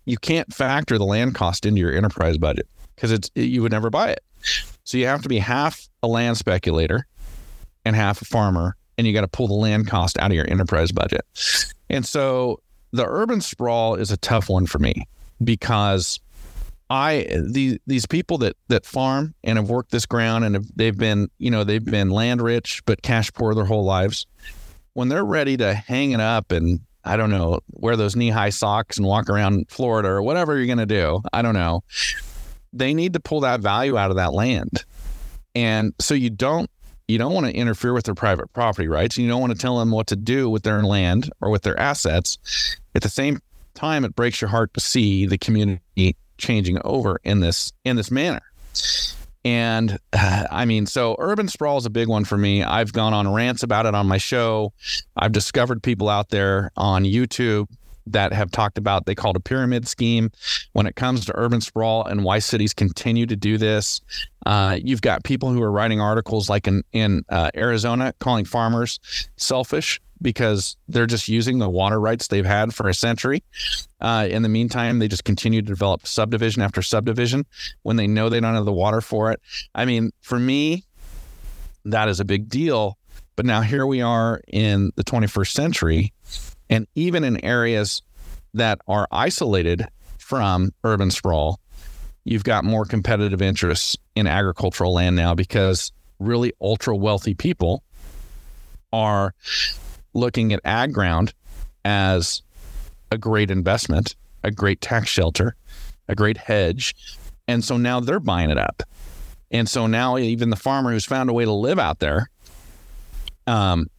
you 0.05 0.17
can't 0.17 0.53
factor 0.53 0.97
the 0.97 1.05
land 1.05 1.35
cost 1.35 1.65
into 1.65 1.79
your 1.79 1.93
enterprise 1.93 2.37
budget 2.37 2.67
because 2.95 3.11
it's 3.11 3.29
it, 3.35 3.43
you 3.43 3.61
would 3.61 3.71
never 3.71 3.89
buy 3.89 4.09
it. 4.09 4.23
So 4.83 4.97
you 4.97 5.07
have 5.07 5.21
to 5.23 5.29
be 5.29 5.39
half 5.39 5.87
a 6.01 6.07
land 6.07 6.37
speculator 6.37 7.07
and 7.85 7.95
half 7.95 8.21
a 8.21 8.25
farmer, 8.25 8.75
and 8.97 9.07
you 9.07 9.13
got 9.13 9.21
to 9.21 9.27
pull 9.27 9.47
the 9.47 9.53
land 9.53 9.87
cost 9.87 10.17
out 10.17 10.31
of 10.31 10.35
your 10.35 10.49
enterprise 10.49 10.91
budget. 10.91 11.21
And 11.89 12.05
so 12.05 12.59
the 12.91 13.05
urban 13.05 13.41
sprawl 13.41 13.95
is 13.95 14.11
a 14.11 14.17
tough 14.17 14.49
one 14.49 14.65
for 14.65 14.79
me 14.79 15.07
because 15.43 16.19
I 16.89 17.27
these 17.41 17.79
these 17.87 18.05
people 18.05 18.37
that 18.39 18.55
that 18.67 18.85
farm 18.85 19.33
and 19.43 19.57
have 19.57 19.69
worked 19.69 19.91
this 19.91 20.05
ground 20.05 20.45
and 20.45 20.55
have, 20.55 20.65
they've 20.75 20.97
been 20.97 21.29
you 21.39 21.49
know 21.49 21.63
they've 21.63 21.83
been 21.83 22.11
land 22.11 22.41
rich 22.41 22.83
but 22.85 23.01
cash 23.01 23.31
poor 23.33 23.55
their 23.55 23.65
whole 23.65 23.83
lives. 23.83 24.27
When 24.93 25.09
they're 25.09 25.25
ready 25.25 25.57
to 25.57 25.73
hang 25.73 26.11
it 26.11 26.19
up 26.19 26.51
and 26.51 26.81
I 27.03 27.17
don't 27.17 27.31
know 27.31 27.61
wear 27.71 27.97
those 27.97 28.15
knee 28.15 28.29
high 28.29 28.51
socks 28.51 28.97
and 28.97 29.07
walk 29.07 29.29
around 29.29 29.69
Florida 29.69 30.09
or 30.09 30.21
whatever 30.21 30.55
you're 30.55 30.67
gonna 30.67 30.85
do, 30.85 31.21
I 31.33 31.41
don't 31.41 31.55
know 31.55 31.83
they 32.73 32.93
need 32.93 33.13
to 33.13 33.19
pull 33.19 33.41
that 33.41 33.61
value 33.61 33.97
out 33.97 34.09
of 34.09 34.17
that 34.17 34.33
land. 34.33 34.83
And 35.55 35.93
so 35.99 36.13
you 36.13 36.29
don't 36.29 36.69
you 37.07 37.17
don't 37.17 37.33
want 37.33 37.45
to 37.45 37.53
interfere 37.53 37.93
with 37.93 38.05
their 38.05 38.15
private 38.15 38.51
property 38.53 38.87
rights. 38.87 39.17
You 39.17 39.27
don't 39.27 39.41
want 39.41 39.51
to 39.51 39.59
tell 39.59 39.77
them 39.77 39.91
what 39.91 40.07
to 40.07 40.15
do 40.15 40.49
with 40.49 40.63
their 40.63 40.81
land 40.83 41.29
or 41.41 41.49
with 41.49 41.63
their 41.63 41.77
assets. 41.79 42.37
At 42.95 43.01
the 43.01 43.09
same 43.09 43.39
time, 43.73 44.05
it 44.05 44.15
breaks 44.15 44.41
your 44.41 44.49
heart 44.49 44.73
to 44.73 44.79
see 44.79 45.25
the 45.25 45.37
community 45.37 46.15
changing 46.37 46.79
over 46.83 47.19
in 47.23 47.39
this 47.41 47.71
in 47.83 47.95
this 47.95 48.09
manner. 48.09 48.41
And 49.45 49.99
uh, 50.13 50.47
I 50.51 50.65
mean, 50.65 50.85
so 50.85 51.15
urban 51.19 51.47
sprawl 51.47 51.77
is 51.77 51.85
a 51.85 51.89
big 51.89 52.07
one 52.07 52.25
for 52.25 52.37
me. 52.37 52.63
I've 52.63 52.93
gone 52.93 53.13
on 53.13 53.31
rants 53.31 53.63
about 53.63 53.85
it 53.85 53.95
on 53.95 54.07
my 54.07 54.17
show. 54.17 54.73
I've 55.15 55.31
discovered 55.31 55.83
people 55.83 56.09
out 56.09 56.29
there 56.29 56.71
on 56.75 57.03
YouTube 57.03 57.67
that 58.07 58.33
have 58.33 58.51
talked 58.51 58.77
about 58.77 59.05
they 59.05 59.15
call 59.15 59.31
it 59.31 59.37
a 59.37 59.41
pyramid 59.41 59.87
scheme 59.87 60.31
when 60.73 60.85
it 60.85 60.95
comes 60.95 61.25
to 61.25 61.31
urban 61.35 61.61
sprawl 61.61 62.05
and 62.05 62.23
why 62.23 62.39
cities 62.39 62.73
continue 62.73 63.25
to 63.25 63.35
do 63.35 63.57
this. 63.57 64.01
Uh, 64.45 64.77
you've 64.81 65.01
got 65.01 65.23
people 65.23 65.51
who 65.51 65.61
are 65.61 65.71
writing 65.71 66.01
articles 66.01 66.49
like 66.49 66.67
in 66.67 66.83
in 66.91 67.23
uh, 67.29 67.49
Arizona 67.55 68.13
calling 68.19 68.45
farmers 68.45 68.99
selfish 69.37 70.01
because 70.21 70.77
they're 70.87 71.05
just 71.05 71.27
using 71.27 71.59
the 71.59 71.69
water 71.69 71.99
rights 71.99 72.27
they've 72.27 72.45
had 72.45 72.73
for 72.73 72.87
a 72.87 72.93
century. 72.93 73.43
Uh, 73.99 74.27
in 74.29 74.41
the 74.41 74.49
meantime, 74.49 74.99
they 74.99 75.07
just 75.07 75.25
continue 75.25 75.61
to 75.61 75.67
develop 75.67 76.07
subdivision 76.07 76.61
after 76.61 76.81
subdivision 76.81 77.45
when 77.83 77.97
they 77.97 78.07
know 78.07 78.29
they 78.29 78.39
don't 78.39 78.55
have 78.55 78.65
the 78.65 78.73
water 78.73 79.01
for 79.01 79.31
it. 79.31 79.41
I 79.75 79.85
mean, 79.85 80.11
for 80.21 80.39
me, 80.39 80.85
that 81.85 82.07
is 82.07 82.19
a 82.19 82.25
big 82.25 82.49
deal. 82.49 82.97
But 83.35 83.45
now 83.45 83.61
here 83.61 83.85
we 83.85 84.01
are 84.01 84.41
in 84.47 84.91
the 84.95 85.03
21st 85.03 85.51
century, 85.51 86.13
and 86.73 86.87
even 86.95 87.23
in 87.23 87.45
areas 87.45 88.01
that 88.55 88.79
are 88.87 89.07
isolated 89.11 89.87
from 90.17 90.71
urban 90.83 91.11
sprawl, 91.11 91.59
you've 92.23 92.43
got 92.43 92.63
more 92.63 92.83
competitive 92.83 93.43
interests 93.43 93.95
in 94.15 94.25
agricultural 94.25 94.91
land 94.91 95.15
now 95.15 95.35
because 95.35 95.91
really 96.17 96.51
ultra 96.59 96.95
wealthy 96.95 97.35
people 97.35 97.83
are 98.91 99.35
looking 100.15 100.51
at 100.51 100.61
ag 100.65 100.91
ground 100.93 101.35
as 101.85 102.41
a 103.11 103.19
great 103.19 103.51
investment, 103.51 104.15
a 104.43 104.49
great 104.49 104.81
tax 104.81 105.09
shelter, 105.09 105.55
a 106.07 106.15
great 106.15 106.37
hedge. 106.37 106.95
And 107.47 107.63
so 107.63 107.77
now 107.77 107.99
they're 107.99 108.19
buying 108.19 108.49
it 108.49 108.57
up. 108.57 108.81
And 109.51 109.69
so 109.69 109.85
now 109.85 110.17
even 110.17 110.49
the 110.49 110.55
farmer 110.55 110.91
who's 110.91 111.05
found 111.05 111.29
a 111.29 111.33
way 111.33 111.45
to 111.45 111.53
live 111.53 111.77
out 111.77 111.99
there, 111.99 112.31
um, 113.45 113.91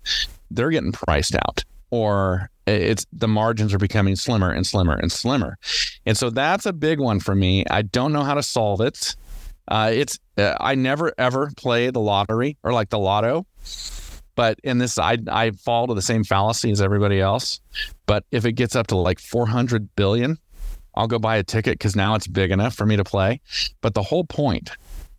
they're 0.51 0.71
getting 0.71 0.91
priced 0.91 1.37
out 1.37 1.63
or 1.93 2.51
it's 2.67 3.07
the 3.13 3.29
margins 3.29 3.75
are 3.75 3.79
becoming 3.79 4.17
slimmer 4.17 4.51
and 4.51 4.67
slimmer 4.67 4.95
and 4.95 5.13
slimmer. 5.13 5.59
And 6.07 6.17
so 6.17 6.31
that's 6.31 6.67
a 6.67 6.73
big 6.73 6.99
one 6.99 7.21
for 7.21 7.35
me. 7.35 7.65
I 7.71 7.83
don't 7.83 8.13
know 8.13 8.23
how 8.23 8.35
to 8.35 8.43
solve 8.43 8.81
it. 8.81 9.17
Uh, 9.69 9.91
it's 9.93 10.19
uh, 10.37 10.55
I 10.61 10.75
never 10.75 11.13
ever 11.19 11.51
play 11.57 11.91
the 11.91 12.01
lottery 12.01 12.59
or 12.63 12.73
like 12.73 12.91
the 12.91 12.99
lotto. 12.99 13.47
But 14.37 14.59
in 14.65 14.79
this, 14.79 14.99
I 14.99 15.19
I 15.31 15.53
fall 15.53 15.87
to 15.87 15.95
the 15.95 16.03
same 16.03 16.25
fallacy 16.25 16.71
as 16.71 16.81
everybody 16.81 17.21
else. 17.21 17.61
But 18.07 18.25
if 18.31 18.45
it 18.45 18.53
gets 18.53 18.77
up 18.77 18.89
to 18.89 18.97
like 18.97 19.21
400 19.21 19.95
billion, 19.97 20.39
I'll 20.95 21.07
go 21.07 21.19
buy 21.19 21.37
a 21.37 21.43
ticket 21.43 21.75
because 21.75 21.97
now 21.97 22.15
it's 22.15 22.27
big 22.27 22.51
enough 22.51 22.75
for 22.75 22.87
me 22.87 22.97
to 22.97 23.05
play. 23.05 23.41
But 23.81 23.95
the 23.95 24.03
whole 24.03 24.25
point 24.25 24.71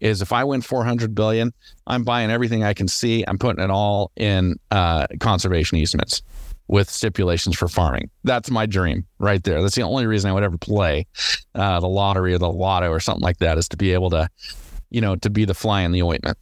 is 0.02 0.22
if 0.22 0.34
I 0.34 0.44
win 0.44 0.62
400 0.62 1.16
billion, 1.16 1.54
I'm 1.88 2.04
buying 2.04 2.30
everything 2.30 2.64
I 2.64 2.74
can 2.74 2.88
see. 2.88 3.24
I'm 3.28 3.38
putting 3.38 3.64
it 3.64 3.72
all 3.72 4.12
in 4.16 4.60
uh, 4.70 5.08
conservation 5.20 5.78
easements 5.78 6.22
with 6.68 6.90
stipulations 6.90 7.58
for 7.58 7.68
farming. 7.68 8.10
That's 8.24 8.50
my 8.50 8.66
dream 8.66 9.06
right 9.20 9.44
there. 9.44 9.62
That's 9.62 9.76
the 9.76 9.84
only 9.84 10.08
reason 10.08 10.30
I 10.30 10.34
would 10.34 10.44
ever 10.44 10.58
play 10.58 11.08
uh, 11.54 11.80
the 11.80 11.88
lottery 11.88 12.34
or 12.34 12.38
the 12.38 12.52
lotto 12.52 12.90
or 12.90 13.00
something 13.00 13.24
like 13.24 13.38
that 13.38 13.58
is 13.58 13.70
to 13.70 13.78
be 13.78 13.92
able 13.92 14.10
to, 14.12 14.28
you 14.90 15.02
know, 15.02 15.16
to 15.18 15.30
be 15.30 15.46
the 15.46 15.54
fly 15.54 15.82
in 15.82 15.92
the 15.92 16.02
ointment. 16.02 16.38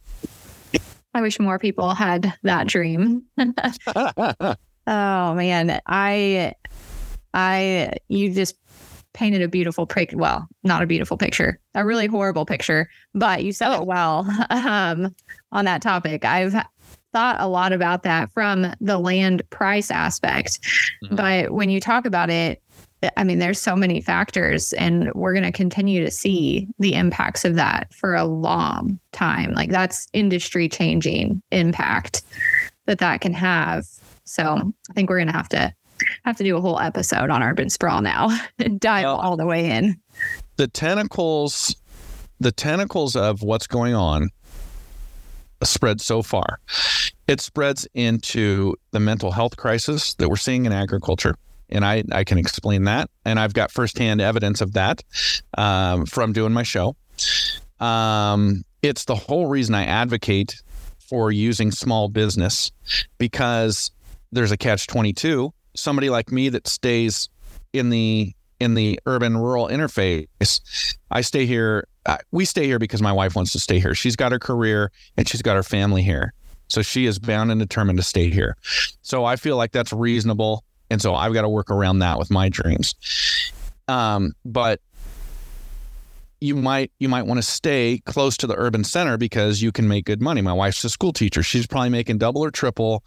I 1.14 1.20
wish 1.20 1.38
more 1.38 1.58
people 1.58 1.94
had 1.94 2.32
that 2.42 2.66
dream. 2.66 3.22
oh 3.38 4.54
man, 4.86 5.80
I, 5.86 6.54
I, 7.32 7.92
you 8.08 8.34
just 8.34 8.56
painted 9.12 9.42
a 9.42 9.48
beautiful 9.48 9.86
picture. 9.86 10.16
Well, 10.16 10.48
not 10.64 10.82
a 10.82 10.86
beautiful 10.86 11.16
picture, 11.16 11.60
a 11.74 11.84
really 11.84 12.06
horrible 12.06 12.44
picture, 12.44 12.90
but 13.14 13.44
you 13.44 13.52
said 13.52 13.70
oh. 13.70 13.82
it 13.82 13.86
well 13.86 14.26
um, 14.50 15.14
on 15.52 15.64
that 15.66 15.82
topic. 15.82 16.24
I've 16.24 16.54
thought 17.14 17.36
a 17.38 17.46
lot 17.46 17.72
about 17.72 18.02
that 18.02 18.30
from 18.32 18.74
the 18.80 18.98
land 18.98 19.48
price 19.50 19.90
aspect, 19.90 20.60
mm-hmm. 21.04 21.14
but 21.14 21.52
when 21.52 21.70
you 21.70 21.80
talk 21.80 22.04
about 22.04 22.28
it, 22.28 22.60
I 23.16 23.22
mean, 23.22 23.38
there's 23.38 23.60
so 23.60 23.76
many 23.76 24.00
factors, 24.00 24.72
and 24.74 25.12
we're 25.14 25.32
going 25.32 25.44
to 25.44 25.52
continue 25.52 26.04
to 26.04 26.10
see 26.10 26.66
the 26.80 26.94
impacts 26.94 27.44
of 27.44 27.54
that 27.54 27.94
for 27.94 28.16
a 28.16 28.24
long 28.24 28.98
time. 29.12 29.52
Like 29.52 29.70
that's 29.70 30.08
industry 30.12 30.68
changing 30.68 31.40
impact 31.52 32.22
that 32.86 32.98
that 32.98 33.20
can 33.20 33.32
have. 33.32 33.86
So 34.24 34.72
I 34.90 34.92
think 34.94 35.08
we're 35.08 35.18
going 35.18 35.28
to 35.28 35.34
have 35.34 35.48
to 35.50 35.72
have 36.24 36.36
to 36.38 36.44
do 36.44 36.56
a 36.56 36.60
whole 36.60 36.80
episode 36.80 37.30
on 37.30 37.42
urban 37.42 37.70
sprawl 37.70 38.02
now 38.02 38.36
and 38.58 38.80
dive 38.80 39.04
well, 39.04 39.16
all 39.16 39.36
the 39.36 39.46
way 39.46 39.70
in. 39.70 39.96
The 40.56 40.66
tentacles, 40.66 41.76
the 42.40 42.52
tentacles 42.52 43.14
of 43.14 43.42
what's 43.42 43.68
going 43.68 43.94
on 43.94 44.30
spread 45.62 46.00
so 46.00 46.22
far. 46.22 46.60
It 47.26 47.40
spreads 47.40 47.86
into 47.94 48.74
the 48.90 49.00
mental 49.00 49.32
health 49.32 49.56
crisis 49.56 50.14
that 50.14 50.28
we're 50.28 50.36
seeing 50.36 50.66
in 50.66 50.72
agriculture 50.72 51.36
and 51.68 51.84
I, 51.84 52.04
I 52.12 52.24
can 52.24 52.38
explain 52.38 52.84
that. 52.84 53.10
And 53.24 53.38
I've 53.38 53.54
got 53.54 53.70
firsthand 53.70 54.20
evidence 54.20 54.60
of 54.60 54.72
that 54.74 55.02
um, 55.58 56.06
from 56.06 56.32
doing 56.32 56.52
my 56.52 56.62
show. 56.62 56.96
Um, 57.80 58.64
it's 58.82 59.04
the 59.04 59.14
whole 59.14 59.46
reason 59.46 59.74
I 59.74 59.84
advocate 59.84 60.62
for 60.98 61.32
using 61.32 61.70
small 61.70 62.08
business 62.08 62.70
because 63.18 63.90
there's 64.32 64.52
a 64.52 64.56
catch 64.56 64.86
22. 64.86 65.52
Somebody 65.74 66.10
like 66.10 66.30
me 66.30 66.48
that 66.50 66.68
stays 66.68 67.28
in 67.72 67.90
the 67.90 68.32
in 68.60 68.74
the 68.74 69.00
urban 69.04 69.36
rural 69.36 69.66
interface, 69.66 70.96
I 71.10 71.20
stay 71.22 71.44
here. 71.44 71.86
We 72.30 72.44
stay 72.44 72.66
here 72.66 72.78
because 72.78 73.02
my 73.02 73.12
wife 73.12 73.34
wants 73.34 73.52
to 73.52 73.58
stay 73.58 73.80
here. 73.80 73.94
She's 73.94 74.14
got 74.14 74.30
her 74.30 74.38
career 74.38 74.92
and 75.16 75.28
she's 75.28 75.42
got 75.42 75.56
her 75.56 75.62
family 75.62 76.02
here. 76.02 76.32
So 76.74 76.82
she 76.82 77.06
is 77.06 77.20
bound 77.20 77.52
and 77.52 77.60
determined 77.60 77.98
to 77.98 78.02
stay 78.02 78.30
here. 78.30 78.56
So 79.02 79.24
I 79.24 79.36
feel 79.36 79.56
like 79.56 79.70
that's 79.70 79.92
reasonable. 79.92 80.64
And 80.90 81.00
so 81.00 81.14
I've 81.14 81.32
got 81.32 81.42
to 81.42 81.48
work 81.48 81.70
around 81.70 82.00
that 82.00 82.18
with 82.18 82.30
my 82.30 82.48
dreams. 82.48 82.94
Um, 83.86 84.32
but 84.44 84.80
you 86.40 86.56
might 86.56 86.90
you 86.98 87.08
might 87.08 87.22
want 87.22 87.38
to 87.38 87.42
stay 87.42 88.02
close 88.06 88.36
to 88.38 88.46
the 88.46 88.56
urban 88.58 88.82
center 88.82 89.16
because 89.16 89.62
you 89.62 89.72
can 89.72 89.86
make 89.88 90.04
good 90.04 90.20
money. 90.20 90.42
My 90.42 90.52
wife's 90.52 90.82
a 90.84 90.90
school 90.90 91.12
teacher. 91.12 91.42
She's 91.42 91.66
probably 91.66 91.90
making 91.90 92.18
double 92.18 92.44
or 92.44 92.50
triple 92.50 93.04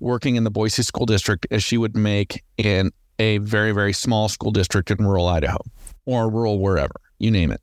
working 0.00 0.36
in 0.36 0.44
the 0.44 0.50
Boise 0.50 0.82
school 0.82 1.04
district 1.04 1.46
as 1.50 1.62
she 1.62 1.76
would 1.76 1.96
make 1.96 2.44
in 2.56 2.92
a 3.18 3.38
very 3.38 3.72
very 3.72 3.92
small 3.92 4.28
school 4.28 4.52
district 4.52 4.90
in 4.90 5.04
rural 5.04 5.26
Idaho 5.26 5.58
or 6.06 6.30
rural 6.30 6.60
wherever, 6.60 6.94
you 7.18 7.30
name 7.30 7.50
it. 7.50 7.60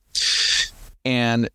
And 1.06 1.50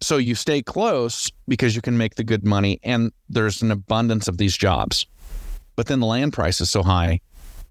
so 0.00 0.16
you 0.16 0.34
stay 0.34 0.62
close 0.62 1.30
because 1.48 1.76
you 1.76 1.82
can 1.82 1.98
make 1.98 2.14
the 2.14 2.24
good 2.24 2.44
money 2.44 2.80
and 2.82 3.12
there's 3.28 3.62
an 3.62 3.70
abundance 3.70 4.28
of 4.28 4.38
these 4.38 4.56
jobs. 4.56 5.06
But 5.76 5.86
then 5.86 6.00
the 6.00 6.06
land 6.06 6.32
price 6.32 6.60
is 6.60 6.70
so 6.70 6.82
high 6.82 7.20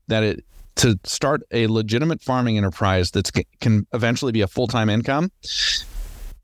that 0.07 0.23
it 0.23 0.45
to 0.75 0.97
start 1.03 1.41
a 1.51 1.67
legitimate 1.67 2.21
farming 2.21 2.57
enterprise 2.57 3.11
that 3.11 3.29
can 3.59 3.85
eventually 3.93 4.31
be 4.31 4.41
a 4.41 4.47
full-time 4.47 4.89
income 4.89 5.29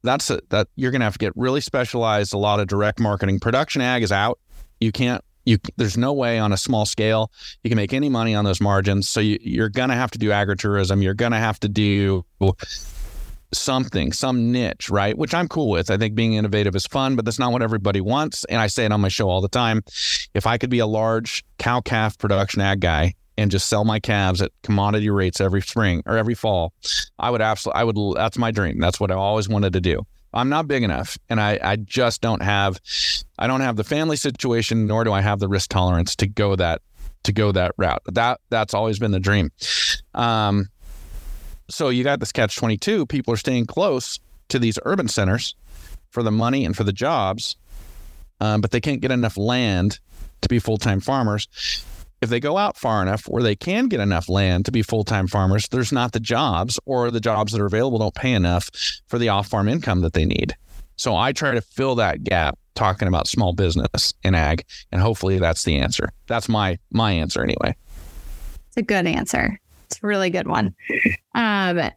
that's 0.05 0.29
a, 0.29 0.39
that 0.49 0.67
you're 0.75 0.91
going 0.91 1.01
to 1.01 1.05
have 1.05 1.13
to 1.13 1.19
get 1.19 1.33
really 1.35 1.61
specialized. 1.61 2.33
A 2.33 2.37
lot 2.37 2.59
of 2.59 2.67
direct 2.67 2.99
marketing. 2.99 3.39
Production 3.39 3.81
ag 3.81 4.03
is 4.03 4.11
out. 4.11 4.39
You 4.79 4.91
can't 4.91 5.23
you 5.45 5.57
there's 5.77 5.97
no 5.97 6.11
way 6.11 6.39
on 6.39 6.51
a 6.51 6.57
small 6.57 6.87
scale 6.87 7.31
you 7.63 7.69
can 7.69 7.75
make 7.75 7.93
any 7.93 8.09
money 8.09 8.33
on 8.33 8.45
those 8.45 8.59
margins. 8.59 9.07
So 9.07 9.19
you, 9.19 9.37
you're 9.41 9.69
going 9.69 9.89
to 9.89 9.95
have 9.95 10.11
to 10.11 10.17
do 10.17 10.29
agritourism. 10.29 11.03
You're 11.03 11.13
going 11.13 11.33
to 11.33 11.37
have 11.37 11.59
to 11.59 11.69
do 11.69 12.25
something, 13.53 14.11
some 14.11 14.51
niche, 14.51 14.89
right? 14.89 15.17
Which 15.17 15.33
I'm 15.33 15.47
cool 15.47 15.69
with. 15.69 15.89
I 15.89 15.97
think 15.97 16.15
being 16.15 16.33
innovative 16.33 16.75
is 16.75 16.85
fun, 16.85 17.15
but 17.15 17.25
that's 17.25 17.39
not 17.39 17.51
what 17.51 17.61
everybody 17.61 18.01
wants. 18.01 18.43
And 18.45 18.59
I 18.59 18.67
say 18.67 18.85
it 18.85 18.91
on 18.91 19.01
my 19.01 19.07
show 19.07 19.29
all 19.29 19.41
the 19.41 19.47
time. 19.47 19.83
If 20.33 20.45
I 20.47 20.57
could 20.57 20.69
be 20.69 20.79
a 20.79 20.87
large 20.87 21.43
cow 21.57 21.81
calf 21.81 22.17
production 22.17 22.61
ag 22.61 22.79
guy 22.79 23.13
and 23.37 23.51
just 23.51 23.67
sell 23.67 23.83
my 23.83 23.99
calves 23.99 24.41
at 24.41 24.51
commodity 24.63 25.09
rates 25.09 25.41
every 25.41 25.61
spring 25.61 26.01
or 26.05 26.17
every 26.17 26.35
fall, 26.35 26.73
I 27.19 27.29
would 27.29 27.41
absolutely, 27.41 27.81
I 27.81 27.83
would, 27.83 27.97
that's 28.15 28.37
my 28.37 28.51
dream. 28.51 28.79
That's 28.79 28.99
what 28.99 29.11
I 29.11 29.15
always 29.15 29.49
wanted 29.49 29.73
to 29.73 29.81
do. 29.81 30.05
I'm 30.33 30.49
not 30.49 30.67
big 30.67 30.83
enough 30.83 31.17
and 31.29 31.39
I, 31.39 31.59
I 31.63 31.77
just 31.77 32.21
don't 32.21 32.41
have, 32.41 32.79
I 33.39 33.47
don't 33.47 33.61
have 33.61 33.77
the 33.77 33.85
family 33.85 34.17
situation, 34.17 34.85
nor 34.85 35.03
do 35.05 35.13
I 35.13 35.21
have 35.21 35.39
the 35.39 35.47
risk 35.47 35.69
tolerance 35.69 36.15
to 36.17 36.27
go 36.27 36.55
that, 36.57 36.81
to 37.23 37.31
go 37.31 37.51
that 37.53 37.73
route. 37.77 38.01
That, 38.11 38.41
that's 38.49 38.73
always 38.73 38.99
been 38.99 39.11
the 39.11 39.19
dream. 39.19 39.51
Um, 40.13 40.67
so 41.69 41.89
you 41.89 42.03
got 42.03 42.19
this 42.19 42.31
catch 42.31 42.55
22. 42.55 43.05
People 43.05 43.33
are 43.33 43.37
staying 43.37 43.65
close 43.65 44.19
to 44.49 44.59
these 44.59 44.79
urban 44.85 45.07
centers 45.07 45.55
for 46.09 46.23
the 46.23 46.31
money 46.31 46.65
and 46.65 46.75
for 46.75 46.83
the 46.83 46.93
jobs, 46.93 47.55
um, 48.39 48.61
but 48.61 48.71
they 48.71 48.81
can't 48.81 49.01
get 49.01 49.11
enough 49.11 49.37
land 49.37 49.99
to 50.41 50.49
be 50.49 50.59
full 50.59 50.77
time 50.77 50.99
farmers. 50.99 51.47
If 52.21 52.29
they 52.29 52.39
go 52.39 52.57
out 52.57 52.77
far 52.77 53.01
enough 53.01 53.27
where 53.27 53.43
they 53.43 53.55
can 53.55 53.87
get 53.87 53.99
enough 53.99 54.29
land 54.29 54.65
to 54.65 54.71
be 54.71 54.81
full 54.81 55.03
time 55.03 55.27
farmers, 55.27 55.67
there's 55.67 55.91
not 55.91 56.11
the 56.13 56.19
jobs 56.19 56.79
or 56.85 57.11
the 57.11 57.19
jobs 57.19 57.51
that 57.51 57.61
are 57.61 57.65
available 57.65 57.99
don't 57.99 58.15
pay 58.15 58.33
enough 58.33 58.69
for 59.07 59.19
the 59.19 59.29
off 59.29 59.47
farm 59.47 59.67
income 59.67 60.01
that 60.01 60.13
they 60.13 60.25
need. 60.25 60.55
So 60.97 61.15
I 61.15 61.33
try 61.33 61.51
to 61.51 61.61
fill 61.61 61.95
that 61.95 62.23
gap 62.23 62.57
talking 62.73 63.07
about 63.07 63.27
small 63.27 63.53
business 63.53 64.13
in 64.23 64.35
ag, 64.35 64.65
and 64.91 65.01
hopefully 65.01 65.39
that's 65.39 65.63
the 65.63 65.77
answer. 65.77 66.11
That's 66.27 66.47
my 66.47 66.77
my 66.91 67.11
answer 67.11 67.43
anyway. 67.43 67.75
It's 68.67 68.77
a 68.77 68.81
good 68.81 69.07
answer. 69.07 69.59
It's 69.95 70.03
a 70.03 70.07
really 70.07 70.29
good 70.29 70.47
one. 70.47 70.75
Um, 71.35 71.89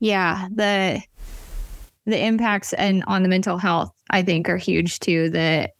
yeah, 0.00 0.48
the 0.54 1.02
the 2.06 2.24
impacts 2.24 2.72
and 2.74 3.04
on 3.06 3.22
the 3.22 3.28
mental 3.28 3.58
health, 3.58 3.92
I 4.10 4.22
think, 4.22 4.48
are 4.48 4.56
huge 4.56 5.00
too. 5.00 5.28
The 5.28 5.70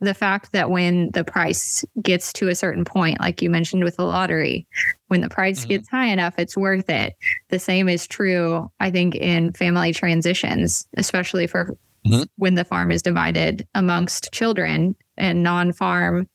the 0.00 0.14
fact 0.14 0.52
that 0.52 0.70
when 0.70 1.10
the 1.12 1.24
price 1.24 1.84
gets 2.02 2.32
to 2.32 2.48
a 2.48 2.54
certain 2.54 2.84
point, 2.84 3.20
like 3.20 3.42
you 3.42 3.50
mentioned 3.50 3.84
with 3.84 3.96
the 3.96 4.04
lottery, 4.04 4.66
when 5.08 5.20
the 5.20 5.28
price 5.28 5.60
mm-hmm. 5.60 5.68
gets 5.68 5.88
high 5.88 6.06
enough, 6.06 6.34
it's 6.38 6.56
worth 6.56 6.88
it. 6.88 7.14
The 7.50 7.58
same 7.58 7.88
is 7.88 8.06
true, 8.06 8.70
I 8.80 8.90
think, 8.90 9.14
in 9.14 9.52
family 9.52 9.92
transitions, 9.92 10.88
especially 10.96 11.46
for 11.46 11.76
mm-hmm. 12.06 12.22
when 12.36 12.54
the 12.54 12.64
farm 12.64 12.90
is 12.90 13.02
divided 13.02 13.66
amongst 13.74 14.32
children 14.32 14.96
and 15.16 15.42
non 15.42 15.72
farm 15.72 16.26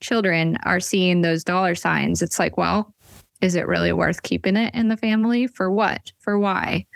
children 0.00 0.56
are 0.64 0.80
seeing 0.80 1.20
those 1.20 1.44
dollar 1.44 1.74
signs. 1.74 2.22
It's 2.22 2.38
like, 2.38 2.56
well, 2.56 2.92
is 3.40 3.54
it 3.54 3.66
really 3.66 3.92
worth 3.92 4.22
keeping 4.22 4.56
it 4.56 4.74
in 4.74 4.88
the 4.88 4.96
family? 4.96 5.46
For 5.46 5.70
what? 5.70 6.12
For 6.18 6.38
why? 6.38 6.86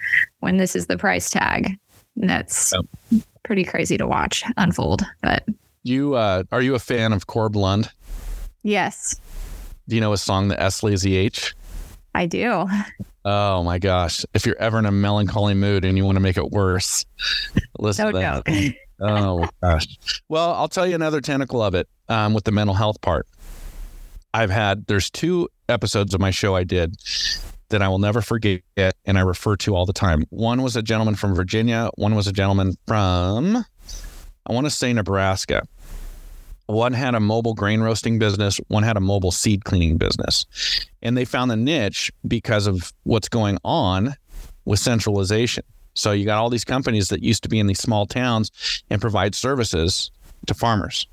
When 0.40 0.56
this 0.56 0.76
is 0.76 0.86
the 0.86 0.98
price 0.98 1.30
tag. 1.30 1.78
That's 2.16 2.72
pretty 3.42 3.64
crazy 3.64 3.96
to 3.98 4.06
watch 4.06 4.44
unfold. 4.56 5.02
But 5.22 5.44
you 5.82 6.14
uh, 6.14 6.44
are 6.52 6.62
you 6.62 6.74
a 6.74 6.78
fan 6.78 7.12
of 7.12 7.26
Corb 7.26 7.56
Lund? 7.56 7.90
Yes. 8.62 9.20
Do 9.88 9.94
you 9.94 10.00
know 10.00 10.12
a 10.12 10.18
song, 10.18 10.48
The 10.48 10.60
S 10.60 10.82
Lazy 10.82 11.16
H? 11.16 11.54
I 12.14 12.26
do. 12.26 12.66
Oh 13.24 13.62
my 13.64 13.78
gosh. 13.78 14.24
If 14.34 14.46
you're 14.46 14.58
ever 14.58 14.78
in 14.78 14.86
a 14.86 14.92
melancholy 14.92 15.54
mood 15.54 15.84
and 15.84 15.98
you 15.98 16.04
want 16.04 16.16
to 16.16 16.20
make 16.20 16.36
it 16.36 16.50
worse, 16.50 17.04
listen 17.78 18.06
no 18.06 18.12
to 18.12 18.18
that. 18.18 18.74
Oh 19.00 19.48
gosh. 19.62 19.86
Well, 20.28 20.54
I'll 20.54 20.68
tell 20.68 20.86
you 20.86 20.94
another 20.94 21.20
tentacle 21.20 21.62
of 21.62 21.74
it 21.74 21.88
um, 22.08 22.32
with 22.32 22.44
the 22.44 22.52
mental 22.52 22.74
health 22.74 23.00
part. 23.00 23.26
I've 24.34 24.50
had, 24.50 24.86
there's 24.88 25.10
two 25.10 25.48
episodes 25.68 26.12
of 26.12 26.20
my 26.20 26.32
show 26.32 26.56
I 26.56 26.64
did 26.64 26.96
that 27.68 27.82
I 27.82 27.88
will 27.88 28.00
never 28.00 28.20
forget 28.20 28.62
and 28.76 29.16
I 29.16 29.20
refer 29.20 29.54
to 29.58 29.76
all 29.76 29.86
the 29.86 29.92
time. 29.92 30.24
One 30.30 30.60
was 30.60 30.74
a 30.74 30.82
gentleman 30.82 31.14
from 31.14 31.36
Virginia, 31.36 31.88
one 31.94 32.16
was 32.16 32.26
a 32.26 32.32
gentleman 32.32 32.74
from, 32.88 33.64
I 34.44 34.52
want 34.52 34.66
to 34.66 34.70
say 34.70 34.92
Nebraska. 34.92 35.62
One 36.66 36.94
had 36.94 37.14
a 37.14 37.20
mobile 37.20 37.54
grain 37.54 37.80
roasting 37.80 38.18
business, 38.18 38.58
one 38.68 38.82
had 38.82 38.96
a 38.96 39.00
mobile 39.00 39.30
seed 39.30 39.64
cleaning 39.64 39.98
business. 39.98 40.46
And 41.00 41.16
they 41.16 41.24
found 41.24 41.50
the 41.50 41.56
niche 41.56 42.10
because 42.26 42.66
of 42.66 42.92
what's 43.04 43.28
going 43.28 43.58
on 43.64 44.16
with 44.64 44.80
centralization. 44.80 45.62
So 45.94 46.10
you 46.10 46.24
got 46.24 46.38
all 46.38 46.50
these 46.50 46.64
companies 46.64 47.08
that 47.10 47.22
used 47.22 47.44
to 47.44 47.48
be 47.48 47.60
in 47.60 47.68
these 47.68 47.80
small 47.80 48.04
towns 48.04 48.82
and 48.90 49.00
provide 49.00 49.36
services 49.36 50.10
to 50.46 50.54
farmers 50.54 51.06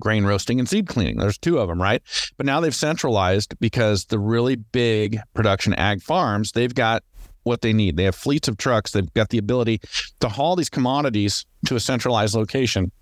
grain 0.00 0.24
roasting 0.24 0.58
and 0.58 0.68
seed 0.68 0.86
cleaning. 0.86 1.18
There's 1.18 1.38
two 1.38 1.58
of 1.58 1.68
them, 1.68 1.80
right? 1.80 2.02
But 2.36 2.46
now 2.46 2.60
they've 2.60 2.74
centralized 2.74 3.58
because 3.60 4.06
the 4.06 4.18
really 4.18 4.56
big 4.56 5.20
production 5.34 5.74
ag 5.74 6.02
farms, 6.02 6.52
they've 6.52 6.74
got 6.74 7.04
what 7.42 7.60
they 7.62 7.72
need. 7.72 7.96
They 7.96 8.04
have 8.04 8.14
fleets 8.14 8.48
of 8.48 8.56
trucks. 8.56 8.92
They've 8.92 9.12
got 9.14 9.30
the 9.30 9.38
ability 9.38 9.80
to 10.20 10.28
haul 10.28 10.56
these 10.56 10.68
commodities 10.68 11.46
to 11.66 11.76
a 11.76 11.80
centralized 11.80 12.34
location 12.34 12.92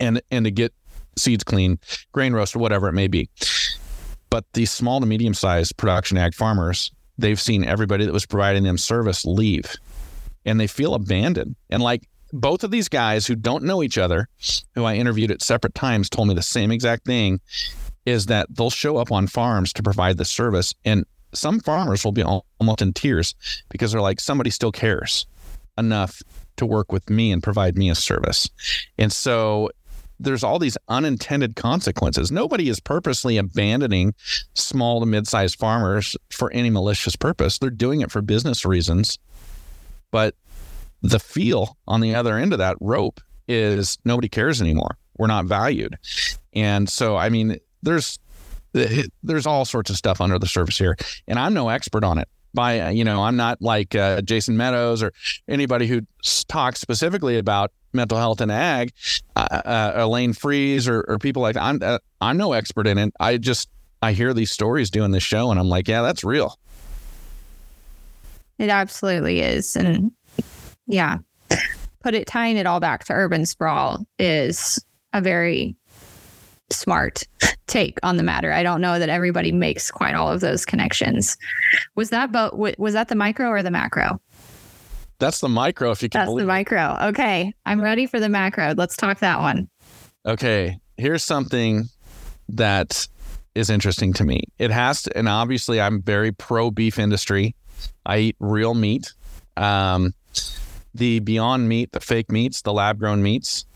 and 0.00 0.20
and 0.30 0.44
to 0.44 0.50
get 0.50 0.72
seeds 1.16 1.44
clean, 1.44 1.78
grain 2.12 2.32
roast, 2.32 2.54
or 2.54 2.58
whatever 2.58 2.88
it 2.88 2.92
may 2.92 3.08
be. 3.08 3.28
But 4.30 4.44
these 4.52 4.70
small 4.70 5.00
to 5.00 5.06
medium 5.06 5.34
sized 5.34 5.76
production 5.76 6.18
ag 6.18 6.34
farmers, 6.34 6.90
they've 7.16 7.40
seen 7.40 7.64
everybody 7.64 8.04
that 8.04 8.12
was 8.12 8.26
providing 8.26 8.64
them 8.64 8.78
service 8.78 9.24
leave 9.24 9.76
and 10.44 10.60
they 10.60 10.66
feel 10.66 10.94
abandoned. 10.94 11.56
And 11.70 11.82
like 11.82 12.08
both 12.32 12.64
of 12.64 12.70
these 12.70 12.88
guys 12.88 13.26
who 13.26 13.34
don't 13.34 13.64
know 13.64 13.82
each 13.82 13.98
other, 13.98 14.28
who 14.74 14.84
I 14.84 14.94
interviewed 14.94 15.30
at 15.30 15.42
separate 15.42 15.74
times, 15.74 16.08
told 16.08 16.28
me 16.28 16.34
the 16.34 16.42
same 16.42 16.70
exact 16.70 17.04
thing 17.04 17.40
is 18.04 18.26
that 18.26 18.46
they'll 18.50 18.70
show 18.70 18.96
up 18.96 19.10
on 19.10 19.26
farms 19.26 19.72
to 19.74 19.82
provide 19.82 20.16
the 20.16 20.24
service. 20.24 20.72
And 20.84 21.04
some 21.34 21.60
farmers 21.60 22.04
will 22.04 22.12
be 22.12 22.22
almost 22.22 22.82
in 22.82 22.92
tears 22.92 23.34
because 23.68 23.92
they're 23.92 24.00
like, 24.00 24.20
somebody 24.20 24.50
still 24.50 24.72
cares 24.72 25.26
enough 25.76 26.22
to 26.56 26.66
work 26.66 26.92
with 26.92 27.10
me 27.10 27.32
and 27.32 27.42
provide 27.42 27.76
me 27.76 27.90
a 27.90 27.94
service. 27.94 28.48
And 28.96 29.12
so 29.12 29.70
there's 30.18 30.42
all 30.42 30.58
these 30.58 30.78
unintended 30.88 31.56
consequences. 31.56 32.32
Nobody 32.32 32.68
is 32.68 32.80
purposely 32.80 33.36
abandoning 33.36 34.14
small 34.54 35.00
to 35.00 35.06
mid 35.06 35.26
sized 35.26 35.58
farmers 35.58 36.16
for 36.30 36.50
any 36.52 36.70
malicious 36.70 37.16
purpose. 37.16 37.58
They're 37.58 37.70
doing 37.70 38.00
it 38.00 38.10
for 38.10 38.22
business 38.22 38.64
reasons. 38.64 39.18
But 40.10 40.34
the 41.02 41.18
feel 41.18 41.76
on 41.86 42.00
the 42.00 42.14
other 42.14 42.36
end 42.36 42.52
of 42.52 42.58
that 42.58 42.76
rope 42.80 43.20
is 43.48 43.98
nobody 44.04 44.28
cares 44.28 44.60
anymore. 44.60 44.96
We're 45.18 45.26
not 45.28 45.46
valued. 45.46 45.96
And 46.54 46.88
so, 46.88 47.16
I 47.16 47.28
mean, 47.28 47.58
there's 47.82 48.18
there's 49.22 49.46
all 49.46 49.64
sorts 49.64 49.90
of 49.90 49.96
stuff 49.96 50.20
under 50.20 50.38
the 50.38 50.46
surface 50.46 50.76
here, 50.76 50.96
and 51.26 51.38
I'm 51.38 51.54
no 51.54 51.68
expert 51.68 52.04
on 52.04 52.18
it. 52.18 52.28
By 52.52 52.90
you 52.90 53.04
know, 53.04 53.22
I'm 53.22 53.36
not 53.36 53.60
like 53.60 53.94
uh, 53.94 54.22
Jason 54.22 54.56
Meadows 54.56 55.02
or 55.02 55.12
anybody 55.48 55.86
who 55.86 56.02
talks 56.48 56.80
specifically 56.80 57.38
about 57.38 57.72
mental 57.92 58.18
health 58.18 58.40
and 58.40 58.50
ag, 58.52 58.92
uh, 59.34 59.40
uh, 59.40 59.92
Elaine 59.96 60.32
Froese 60.32 60.88
or, 60.88 61.04
or 61.08 61.18
people 61.18 61.42
like 61.42 61.54
that. 61.54 61.62
I'm 61.62 61.80
uh, 61.82 61.98
I'm 62.20 62.36
no 62.36 62.52
expert 62.52 62.86
in 62.86 62.98
it. 62.98 63.12
I 63.20 63.36
just 63.36 63.68
I 64.02 64.12
hear 64.12 64.32
these 64.32 64.50
stories 64.50 64.90
doing 64.90 65.10
this 65.10 65.22
show, 65.22 65.50
and 65.50 65.60
I'm 65.60 65.68
like, 65.68 65.88
yeah, 65.88 66.02
that's 66.02 66.24
real. 66.24 66.58
It 68.58 68.70
absolutely 68.70 69.40
is, 69.40 69.76
and 69.76 70.12
yeah. 70.86 71.18
Put 72.02 72.14
it 72.14 72.26
tying 72.26 72.56
it 72.56 72.66
all 72.66 72.80
back 72.80 73.04
to 73.04 73.12
urban 73.12 73.46
sprawl 73.46 74.06
is 74.18 74.84
a 75.12 75.20
very 75.20 75.76
smart 76.70 77.24
take 77.66 77.98
on 78.02 78.16
the 78.16 78.22
matter. 78.22 78.52
I 78.52 78.62
don't 78.62 78.80
know 78.80 78.98
that 78.98 79.08
everybody 79.08 79.52
makes 79.52 79.90
quite 79.90 80.14
all 80.14 80.30
of 80.30 80.40
those 80.40 80.64
connections. 80.64 81.36
Was 81.94 82.10
that 82.10 82.32
but 82.32 82.56
was 82.56 82.94
that 82.94 83.08
the 83.08 83.14
micro 83.14 83.48
or 83.48 83.62
the 83.62 83.70
macro? 83.70 84.20
That's 85.18 85.40
the 85.40 85.48
micro 85.48 85.90
if 85.92 86.02
you 86.02 86.08
can 86.08 86.26
That's 86.26 86.36
the 86.36 86.44
micro. 86.44 86.96
Okay. 87.04 87.52
I'm 87.64 87.80
ready 87.80 88.06
for 88.06 88.20
the 88.20 88.28
macro. 88.28 88.74
Let's 88.76 88.96
talk 88.96 89.20
that 89.20 89.40
one. 89.40 89.68
Okay. 90.26 90.78
Here's 90.98 91.24
something 91.24 91.84
that 92.50 93.08
is 93.54 93.70
interesting 93.70 94.12
to 94.14 94.24
me. 94.24 94.42
It 94.58 94.70
has 94.70 95.02
to, 95.02 95.16
and 95.16 95.28
obviously 95.28 95.80
I'm 95.80 96.02
very 96.02 96.32
pro 96.32 96.70
beef 96.70 96.98
industry. 96.98 97.56
I 98.04 98.18
eat 98.18 98.36
real 98.40 98.74
meat. 98.74 99.12
Um, 99.56 100.12
the 100.96 101.20
Beyond 101.20 101.68
Meat, 101.68 101.92
the 101.92 102.00
fake 102.00 102.30
meats, 102.30 102.62
the 102.62 102.72
lab 102.72 102.98
grown 102.98 103.22
meats, 103.22 103.66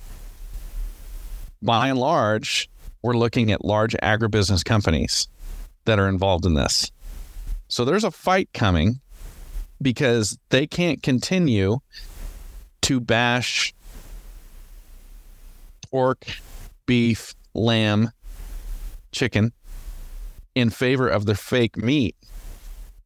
by 1.62 1.88
and 1.88 1.98
large, 1.98 2.68
we're 3.02 3.16
looking 3.16 3.50
at 3.50 3.64
large 3.64 3.94
agribusiness 4.02 4.64
companies 4.64 5.28
that 5.84 5.98
are 5.98 6.08
involved 6.08 6.46
in 6.46 6.54
this. 6.54 6.90
So 7.68 7.84
there's 7.84 8.04
a 8.04 8.10
fight 8.10 8.48
coming 8.52 9.00
because 9.80 10.38
they 10.48 10.66
can't 10.66 11.02
continue 11.02 11.78
to 12.82 13.00
bash 13.00 13.74
pork, 15.90 16.24
beef, 16.86 17.34
lamb, 17.54 18.10
chicken 19.12 19.52
in 20.54 20.70
favor 20.70 21.08
of 21.08 21.26
the 21.26 21.34
fake 21.34 21.76
meat 21.76 22.16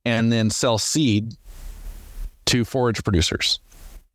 and 0.05 0.33
then 0.33 0.51
sell 0.51 0.79
seed 0.79 1.35
to 2.47 2.65
forage 2.65 3.03
producers. 3.03 3.61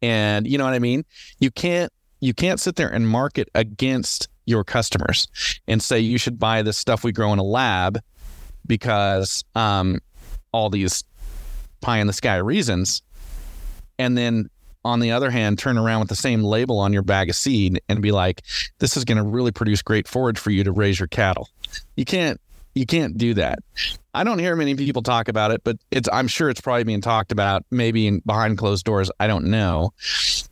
And 0.02 0.48
you 0.48 0.58
know 0.58 0.66
what 0.66 0.74
I 0.74 0.80
mean? 0.80 1.06
You 1.40 1.52
can't 1.52 1.92
you 2.20 2.34
can't 2.34 2.60
sit 2.60 2.76
there 2.76 2.90
and 2.90 3.08
market 3.08 3.50
against 3.56 4.28
your 4.46 4.64
customers 4.64 5.28
and 5.68 5.82
say 5.82 6.00
you 6.00 6.18
should 6.18 6.40
buy 6.40 6.62
this 6.62 6.78
stuff 6.78 7.04
we 7.04 7.12
grow 7.12 7.32
in 7.32 7.40
a 7.40 7.44
lab 7.44 8.00
because 8.68 9.44
um, 9.56 10.00
all 10.52 10.70
these 10.70 11.04
pie 11.82 12.00
in 12.00 12.08
the 12.08 12.14
sky 12.14 12.38
reasons. 12.38 13.02
And 13.98 14.18
then 14.18 14.50
on 14.84 15.00
the 15.00 15.12
other 15.12 15.30
hand, 15.30 15.60
turn 15.60 15.78
around 15.78 16.00
with 16.00 16.10
the 16.10 16.16
same 16.16 16.44
label 16.44 16.80
on 16.80 16.94
your 16.94 17.02
bag 17.02 17.30
of 17.30 17.36
seed 17.36 17.82
and 17.90 18.02
be 18.02 18.12
like, 18.12 18.42
this 18.80 18.98
is 18.98 19.06
going 19.06 19.18
to 19.18 19.24
really 19.24 19.52
produce 19.52 19.82
great 19.82 20.08
forage 20.08 20.40
for 20.40 20.52
you 20.52 20.64
to 20.64 20.72
raise 20.72 21.00
your 21.00 21.08
cattle. 21.08 21.50
You 21.96 22.06
can't 22.06 22.40
you 22.80 22.86
can't 22.86 23.18
do 23.18 23.34
that. 23.34 23.60
I 24.14 24.24
don't 24.24 24.40
hear 24.40 24.56
many 24.56 24.74
people 24.74 25.04
talk 25.04 25.28
about 25.28 25.52
it, 25.52 25.66
but 25.66 25.76
it's 25.92 26.08
I'm 26.14 26.30
sure 26.30 26.50
it's 26.50 26.62
probably 26.62 26.86
being 26.86 27.02
talked 27.02 27.34
about 27.34 27.66
maybe 27.72 28.08
in 28.08 28.22
behind 28.26 28.58
closed 28.58 28.86
doors. 28.86 29.12
I 29.20 29.28
don't 29.28 29.46
know. 29.46 29.92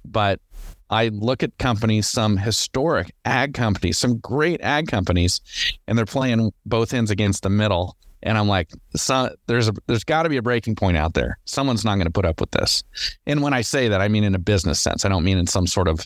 But 0.04 0.42
I 0.90 1.08
look 1.08 1.42
at 1.42 1.58
companies, 1.58 2.06
some 2.06 2.36
historic 2.36 3.14
ag 3.24 3.54
companies, 3.54 3.98
some 3.98 4.18
great 4.18 4.60
ag 4.62 4.88
companies, 4.88 5.40
and 5.88 5.98
they're 5.98 6.06
playing 6.06 6.52
both 6.66 6.94
ends 6.94 7.12
against 7.12 7.44
the 7.44 7.50
middle. 7.50 7.96
And 8.22 8.38
I'm 8.38 8.50
like, 8.50 8.72
so, 8.94 9.34
there's 9.46 9.70
a 9.70 9.74
there's 9.88 10.04
got 10.04 10.24
to 10.24 10.30
be 10.30 10.36
a 10.36 10.42
breaking 10.42 10.76
point 10.76 10.98
out 10.98 11.14
there. 11.14 11.40
Someone's 11.46 11.86
not 11.86 11.96
going 11.96 12.08
to 12.08 12.12
put 12.12 12.26
up 12.26 12.42
with 12.42 12.52
this. 12.52 12.84
And 13.26 13.42
when 13.42 13.54
I 13.54 13.62
say 13.62 13.88
that, 13.88 14.02
I 14.02 14.10
mean 14.10 14.26
in 14.26 14.36
a 14.36 14.40
business 14.40 14.82
sense. 14.82 15.06
I 15.06 15.10
don't 15.10 15.24
mean 15.24 15.38
in 15.38 15.48
some 15.48 15.66
sort 15.66 15.88
of 15.88 16.06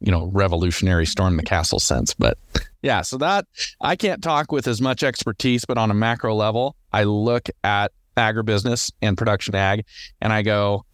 you 0.00 0.10
know, 0.10 0.26
revolutionary 0.32 1.06
storm 1.06 1.36
the 1.36 1.42
castle 1.42 1.78
sense. 1.78 2.14
But 2.14 2.38
yeah, 2.82 3.02
so 3.02 3.18
that 3.18 3.46
I 3.80 3.96
can't 3.96 4.22
talk 4.22 4.52
with 4.52 4.66
as 4.66 4.80
much 4.80 5.02
expertise, 5.02 5.64
but 5.64 5.78
on 5.78 5.90
a 5.90 5.94
macro 5.94 6.34
level, 6.34 6.76
I 6.92 7.04
look 7.04 7.48
at 7.62 7.92
agribusiness 8.16 8.92
and 9.00 9.16
production 9.16 9.54
ag 9.54 9.84
and 10.20 10.32
I 10.32 10.42
go, 10.42 10.84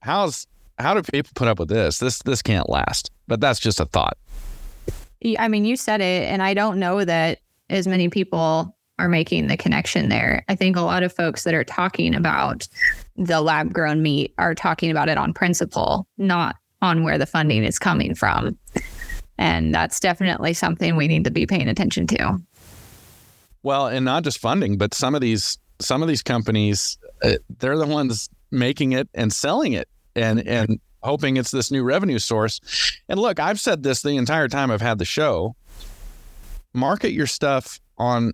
how's 0.00 0.46
how 0.78 0.94
do 0.94 1.02
people 1.02 1.30
put 1.34 1.48
up 1.48 1.58
with 1.58 1.68
this? 1.68 1.98
This 1.98 2.20
this 2.22 2.42
can't 2.42 2.68
last. 2.68 3.10
But 3.28 3.40
that's 3.40 3.60
just 3.60 3.80
a 3.80 3.86
thought. 3.86 4.16
I 5.38 5.48
mean, 5.48 5.64
you 5.64 5.76
said 5.76 6.00
it, 6.00 6.28
and 6.28 6.42
I 6.42 6.52
don't 6.52 6.78
know 6.78 7.04
that 7.04 7.38
as 7.70 7.86
many 7.86 8.10
people 8.10 8.76
are 8.98 9.08
making 9.08 9.46
the 9.46 9.56
connection 9.56 10.08
there. 10.08 10.44
I 10.48 10.54
think 10.54 10.76
a 10.76 10.82
lot 10.82 11.02
of 11.02 11.12
folks 11.12 11.44
that 11.44 11.54
are 11.54 11.64
talking 11.64 12.14
about 12.14 12.68
the 13.16 13.40
lab 13.40 13.72
grown 13.72 14.02
meat 14.02 14.34
are 14.38 14.54
talking 14.54 14.90
about 14.90 15.08
it 15.08 15.18
on 15.18 15.32
principle, 15.32 16.06
not 16.18 16.56
on 16.82 17.02
where 17.02 17.18
the 17.18 17.26
funding 17.26 17.64
is 17.64 17.78
coming 17.78 18.14
from. 18.14 18.58
And 19.38 19.74
that's 19.74 19.98
definitely 20.00 20.54
something 20.54 20.96
we 20.96 21.08
need 21.08 21.24
to 21.24 21.30
be 21.30 21.46
paying 21.46 21.68
attention 21.68 22.06
to. 22.08 22.38
Well, 23.62 23.86
and 23.88 24.04
not 24.04 24.24
just 24.24 24.38
funding, 24.38 24.76
but 24.76 24.94
some 24.94 25.14
of 25.14 25.20
these 25.20 25.58
some 25.80 26.02
of 26.02 26.08
these 26.08 26.22
companies, 26.22 26.98
uh, 27.22 27.34
they're 27.58 27.76
the 27.76 27.86
ones 27.86 28.28
making 28.50 28.92
it 28.92 29.08
and 29.14 29.32
selling 29.32 29.72
it, 29.72 29.88
and 30.14 30.46
and 30.46 30.80
hoping 31.02 31.36
it's 31.36 31.50
this 31.50 31.70
new 31.70 31.82
revenue 31.82 32.18
source. 32.18 32.60
And 33.08 33.18
look, 33.18 33.40
I've 33.40 33.60
said 33.60 33.82
this 33.82 34.02
the 34.02 34.16
entire 34.16 34.48
time 34.48 34.70
I've 34.70 34.80
had 34.80 34.98
the 34.98 35.04
show. 35.04 35.56
Market 36.72 37.12
your 37.12 37.26
stuff 37.26 37.80
on 37.98 38.32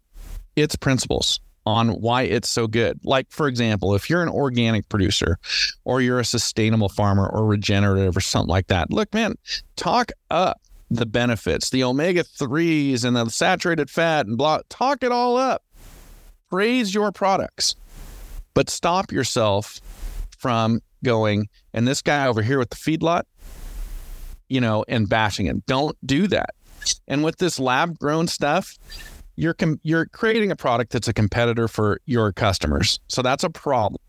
its 0.57 0.76
principles 0.76 1.40
on 1.66 1.90
why 2.01 2.22
it's 2.22 2.48
so 2.48 2.66
good. 2.66 2.98
Like, 3.05 3.30
for 3.30 3.46
example, 3.48 3.94
if 3.94 4.09
you're 4.09 4.22
an 4.22 4.28
organic 4.28 4.88
producer 4.88 5.38
or 5.84 6.01
you're 6.01 6.20
a 6.20 6.24
sustainable 6.24 6.88
farmer 6.88 7.26
or 7.26 7.44
regenerative 7.44 8.16
or 8.16 8.20
something 8.20 8.48
like 8.48 8.68
that, 8.68 8.90
look, 8.90 9.12
man, 9.12 9.34
talk 9.76 10.11
up 10.30 10.61
the 10.91 11.07
benefits, 11.07 11.70
the 11.70 11.84
omega 11.84 12.24
3s 12.24 13.05
and 13.05 13.16
the 13.16 13.28
saturated 13.28 13.88
fat 13.88 14.26
and 14.26 14.36
blah, 14.36 14.61
talk 14.68 15.03
it 15.03 15.12
all 15.12 15.36
up. 15.36 15.62
Praise 16.49 16.93
your 16.93 17.12
products, 17.12 17.76
but 18.55 18.68
stop 18.68 19.12
yourself 19.12 19.80
from 20.36 20.80
going, 21.05 21.49
and 21.72 21.86
this 21.86 22.03
guy 22.03 22.26
over 22.26 22.43
here 22.43 22.59
with 22.59 22.70
the 22.70 22.76
feedlot, 22.76 23.22
you 24.49 24.61
know, 24.61 24.84
and 24.88 25.09
bashing 25.09 25.47
it. 25.47 25.64
Don't 25.66 25.97
do 26.05 26.26
that. 26.26 26.51
And 27.07 27.22
with 27.22 27.38
this 27.38 27.61
lab 27.61 27.99
grown 27.99 28.26
stuff, 28.26 28.76
you're 29.36 29.55
com- 29.55 29.80
you're 29.82 30.07
creating 30.07 30.51
a 30.51 30.57
product 30.57 30.93
that's 30.93 31.09
a 31.09 31.12
competitor 31.12 31.68
for 31.68 32.01
your 32.07 32.32
customers. 32.32 32.99
So 33.09 33.22
that's 33.22 33.45
a 33.45 33.51
problem. 33.51 34.01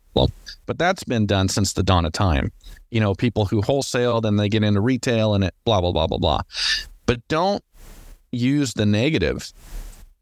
But 0.65 0.77
that's 0.77 1.03
been 1.03 1.25
done 1.25 1.47
since 1.47 1.73
the 1.73 1.83
dawn 1.83 2.05
of 2.05 2.11
time. 2.13 2.51
You 2.91 2.99
know, 2.99 3.15
people 3.15 3.45
who 3.45 3.61
wholesale, 3.61 4.21
then 4.21 4.35
they 4.35 4.49
get 4.49 4.63
into 4.63 4.81
retail 4.81 5.33
and 5.33 5.43
it 5.43 5.55
blah 5.65 5.81
blah 5.81 5.91
blah 5.91 6.07
blah 6.07 6.17
blah. 6.17 6.41
But 7.05 7.27
don't 7.27 7.63
use 8.31 8.73
the 8.73 8.85
negative 8.85 9.51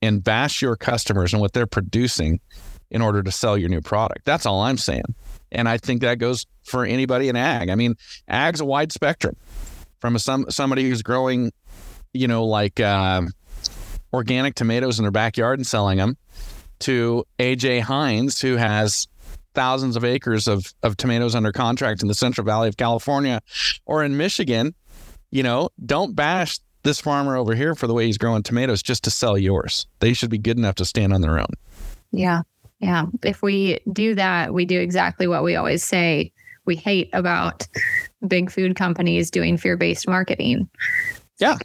and 0.02 0.24
bash 0.24 0.62
your 0.62 0.76
customers 0.76 1.34
and 1.34 1.42
what 1.42 1.54
they're 1.54 1.68
producing 1.68 2.40
in 2.92 3.02
order 3.02 3.22
to 3.22 3.32
sell 3.32 3.58
your 3.58 3.70
new 3.70 3.82
product. 3.82 4.26
That's 4.26 4.46
all 4.46 4.62
I'm 4.62 4.78
saying. 4.78 5.16
And 5.52 5.68
I 5.68 5.78
think 5.78 6.02
that 6.02 6.20
goes 6.20 6.46
for 6.64 6.86
anybody 6.86 7.30
in 7.30 7.36
ag. 7.36 7.70
I 7.70 7.76
mean, 7.76 7.96
ag's 8.28 8.62
a 8.62 8.66
wide 8.66 8.92
spectrum 8.92 9.36
from 10.00 10.16
a, 10.16 10.20
some 10.20 10.46
somebody 10.50 10.88
who's 10.88 11.02
growing, 11.02 11.52
you 12.14 12.28
know, 12.28 12.46
like 12.46 12.80
uh, 12.80 13.24
organic 14.14 14.56
tomatoes 14.56 15.00
in 15.00 15.04
their 15.04 15.12
backyard 15.12 15.60
and 15.60 15.68
selling 15.68 15.98
them 15.98 16.18
to 16.80 17.26
AJ 17.40 17.82
Hines, 17.82 18.40
who 18.42 18.56
has 18.56 19.08
thousands 19.60 19.98
of 19.98 20.06
acres 20.06 20.48
of, 20.48 20.74
of 20.84 20.96
tomatoes 20.96 21.36
under 21.36 21.52
contract 21.52 22.02
in 22.02 22.08
the 22.08 22.14
Central 22.14 22.46
Valley 22.46 22.70
of 22.70 22.78
California 22.78 23.42
or 23.86 24.06
in 24.06 24.16
Michigan. 24.16 24.74
You 25.32 25.44
know, 25.44 25.68
don't 25.86 26.16
bash 26.16 26.60
this 26.84 27.02
farmer 27.02 27.36
over 27.36 27.54
here 27.56 27.76
for 27.76 27.86
the 27.86 27.94
way 27.94 28.06
he's 28.06 28.18
growing 28.18 28.42
tomatoes 28.42 28.82
just 28.82 29.04
to 29.04 29.12
sell 29.12 29.38
yours. 29.38 29.86
They 30.00 30.14
should 30.14 30.30
be 30.30 30.38
good 30.38 30.58
enough 30.58 30.76
to 30.76 30.86
stand 30.86 31.12
on 31.12 31.20
their 31.20 31.38
own. 31.38 31.52
Yeah. 32.12 32.44
Yeah. 32.80 33.08
If 33.22 33.42
we 33.42 33.80
do 33.92 34.16
that, 34.16 34.54
we 34.54 34.64
do 34.64 34.80
exactly 34.80 35.28
what 35.28 35.44
we 35.44 35.58
always 35.58 35.84
say 35.84 36.32
we 36.66 36.78
hate 36.78 37.10
about 37.12 37.68
big 38.30 38.50
food 38.50 38.78
companies 38.78 39.30
doing 39.30 39.58
fear 39.58 39.76
based 39.76 40.08
marketing. 40.08 40.70
Yeah. 41.40 41.58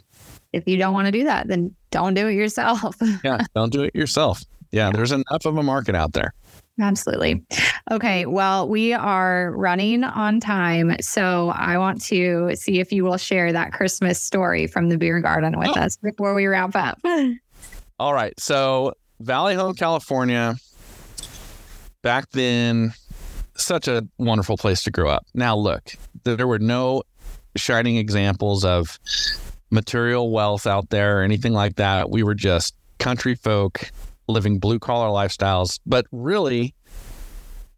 If 0.51 0.67
you 0.67 0.75
don't 0.75 0.93
want 0.93 1.05
to 1.05 1.13
do 1.13 1.23
that, 1.23 1.47
then 1.47 1.73
don't 1.91 2.13
do 2.13 2.27
it 2.27 2.33
yourself. 2.33 2.97
yeah. 3.23 3.45
Don't 3.55 3.71
do 3.71 3.83
it 3.83 3.95
yourself. 3.95 4.43
Yeah, 4.71 4.87
yeah. 4.87 4.91
There's 4.91 5.13
enough 5.13 5.45
of 5.45 5.55
a 5.55 5.63
market 5.63 5.95
out 5.95 6.11
there. 6.11 6.33
Absolutely. 6.79 7.43
Okay. 7.89 8.25
Well, 8.25 8.67
we 8.67 8.93
are 8.93 9.51
running 9.51 10.03
on 10.03 10.39
time. 10.39 10.95
So 10.99 11.49
I 11.55 11.77
want 11.77 12.01
to 12.05 12.55
see 12.55 12.79
if 12.79 12.91
you 12.91 13.03
will 13.03 13.17
share 13.17 13.53
that 13.53 13.71
Christmas 13.71 14.21
story 14.21 14.67
from 14.67 14.89
the 14.89 14.97
beer 14.97 15.21
garden 15.21 15.57
with 15.57 15.69
oh. 15.69 15.79
us 15.79 15.97
before 15.97 16.33
we 16.33 16.47
wrap 16.47 16.75
up. 16.75 16.99
All 17.99 18.13
right. 18.13 18.37
So, 18.39 18.93
Valley 19.21 19.55
Home, 19.55 19.73
California, 19.73 20.55
back 22.01 22.29
then, 22.31 22.93
such 23.55 23.87
a 23.87 24.05
wonderful 24.17 24.57
place 24.57 24.83
to 24.83 24.91
grow 24.91 25.09
up. 25.09 25.25
Now, 25.33 25.55
look, 25.55 25.93
there 26.25 26.47
were 26.47 26.59
no 26.59 27.03
shining 27.55 27.95
examples 27.95 28.65
of 28.65 28.99
material 29.71 30.29
wealth 30.31 30.67
out 30.67 30.89
there 30.89 31.19
or 31.19 31.23
anything 31.23 31.53
like 31.53 31.77
that. 31.77 32.09
We 32.09 32.23
were 32.23 32.35
just 32.35 32.75
country 32.99 33.35
folk 33.35 33.91
living 34.27 34.59
blue 34.59 34.79
collar 34.79 35.07
lifestyles, 35.07 35.79
but 35.85 36.05
really 36.11 36.73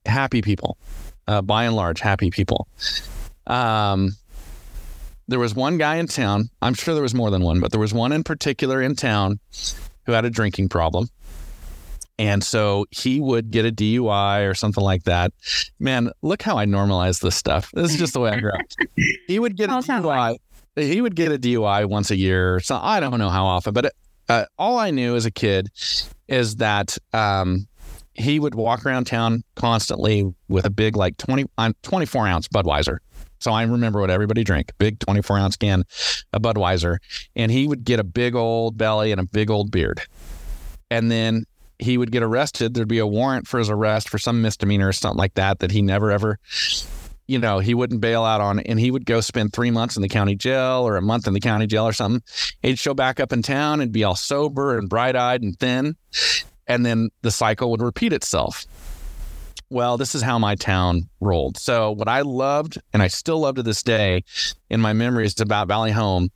happy 0.06 0.42
people, 0.42 0.78
uh, 1.28 1.42
by 1.42 1.66
and 1.66 1.76
large, 1.76 2.00
happy 2.00 2.30
people. 2.30 2.68
Um, 3.46 4.12
there 5.28 5.40
was 5.40 5.54
one 5.54 5.78
guy 5.78 5.98
in 5.98 6.08
town. 6.08 6.50
I'm 6.62 6.74
sure 6.74 6.94
there 6.94 7.04
was 7.04 7.14
more 7.14 7.30
than 7.30 7.42
one, 7.42 7.60
but 7.60 7.72
there 7.72 7.80
was 7.80 7.94
one 7.94 8.12
in 8.12 8.24
particular 8.24 8.82
in 8.82 8.96
town 8.96 9.40
who 10.06 10.14
had 10.14 10.26
a 10.26 10.30
drinking 10.30 10.70
problem. 10.70 11.10
And 12.20 12.44
so 12.44 12.86
he 12.90 13.20
would 13.20 13.52
get 13.52 13.66
a 13.66 13.72
DUI 13.72 14.50
or 14.50 14.56
something 14.56 14.84
like 14.84 15.04
that. 15.04 15.34
Man, 15.80 16.12
look 16.24 16.42
how 16.42 16.58
I 16.58 16.66
normalize 16.66 17.22
this 17.22 17.36
stuff. 17.36 17.70
This 17.74 17.92
is 17.92 18.00
just 18.00 18.14
the 18.14 18.20
way 18.20 18.32
I 18.32 18.40
grew 18.40 18.52
up. 18.52 18.62
He 19.28 19.38
would 19.38 19.56
get 19.56 19.70
a 19.70 19.74
DUI. 19.74 20.38
He 20.76 21.02
would 21.02 21.16
get 21.16 21.32
a 21.32 21.38
DUI 21.38 21.88
once 21.88 22.10
a 22.10 22.16
year. 22.16 22.60
So 22.60 22.80
I 22.82 23.00
don't 23.00 23.20
know 23.20 23.30
how 23.30 23.46
often, 23.46 23.74
but 23.74 23.94
uh, 24.30 24.46
all 24.58 24.78
I 24.78 24.92
knew 24.92 25.16
as 25.16 25.26
a 25.26 25.32
kid 25.32 25.70
is 26.28 26.58
that 26.58 26.98
um, 27.14 27.68
he 28.14 28.40
would 28.40 28.56
walk 28.56 28.86
around 28.86 29.06
town 29.06 29.44
constantly 29.56 30.34
with 30.48 30.66
a 30.66 30.70
big, 30.70 30.96
like 30.96 31.18
20, 31.18 31.46
uh, 31.58 31.74
24 31.84 32.28
ounce 32.28 32.48
Budweiser. 32.48 32.98
So 33.40 33.52
I 33.52 33.64
remember 33.64 34.02
what 34.02 34.10
everybody 34.10 34.44
drank 34.44 34.72
big 34.80 35.00
24 35.00 35.38
ounce 35.38 35.56
can 35.58 35.84
of 36.34 36.42
Budweiser. 36.42 36.98
And 37.36 37.52
he 37.52 37.68
would 37.68 37.84
get 37.84 38.00
a 38.00 38.04
big 38.04 38.36
old 38.36 38.78
belly 38.78 39.12
and 39.12 39.22
a 39.22 39.26
big 39.26 39.50
old 39.50 39.72
beard. 39.72 40.02
And 40.90 41.12
then 41.12 41.46
he 41.80 41.98
would 41.98 42.12
get 42.12 42.24
arrested. 42.24 42.74
There'd 42.74 42.88
be 42.88 42.98
a 42.98 43.08
warrant 43.08 43.48
for 43.48 43.60
his 43.60 43.70
arrest 43.70 44.10
for 44.10 44.18
some 44.18 44.42
misdemeanor 44.42 44.88
or 44.88 44.94
something 44.94 45.18
like 45.18 45.36
that 45.36 45.60
that 45.60 45.72
he 45.72 45.82
never 45.82 46.12
ever 46.12 46.40
you 47.28 47.38
know, 47.38 47.60
he 47.60 47.74
wouldn't 47.74 48.02
bail 48.02 48.24
out 48.24 48.42
on 48.42 48.60
and 48.60 48.80
he 48.80 48.90
would 48.90 49.06
go 49.06 49.22
spend 49.22 49.54
three 49.54 49.70
months 49.70 49.96
in 49.96 50.02
the 50.02 50.10
county 50.10 50.36
jail 50.36 50.88
or 50.88 50.96
a 50.96 51.02
month 51.02 51.28
in 51.28 51.34
the 51.34 51.40
county 51.40 51.68
jail 51.68 51.86
or 51.86 51.94
something. 51.94 52.24
He'd 52.62 52.80
show 52.80 52.94
back 52.94 53.20
up 53.20 53.34
in 53.34 53.42
town 53.42 53.82
and 53.82 53.92
be 53.92 54.04
all 54.04 54.16
sober 54.16 54.78
and 54.78 54.90
bright 54.90 55.16
eyed 55.16 55.44
and 55.44 55.58
thin. 55.60 55.96
And 56.68 56.86
then 56.86 57.10
the 57.22 57.32
cycle 57.32 57.70
would 57.72 57.82
repeat 57.82 58.14
itself. 58.14 58.66
Well, 59.70 59.98
this 59.98 60.16
is 60.16 60.22
how 60.22 60.40
my 60.40 60.56
town 60.56 61.10
rolled. 61.20 61.58
So, 61.58 61.92
what 61.92 62.08
I 62.08 62.22
loved, 62.22 62.82
and 62.94 63.04
I 63.04 63.08
still 63.08 63.40
love 63.40 63.56
to 63.56 63.64
this 63.64 63.84
day 63.84 64.24
in 64.70 64.80
my 64.80 64.94
memories 64.94 65.40
about 65.42 65.68
Valley 65.68 65.92
Home, 65.92 66.30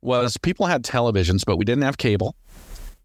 was 0.00 0.38
people 0.38 0.64
had 0.64 0.82
televisions, 0.82 1.44
but 1.44 1.58
we 1.58 1.66
didn't 1.66 1.84
have 1.84 1.98
cable. 1.98 2.36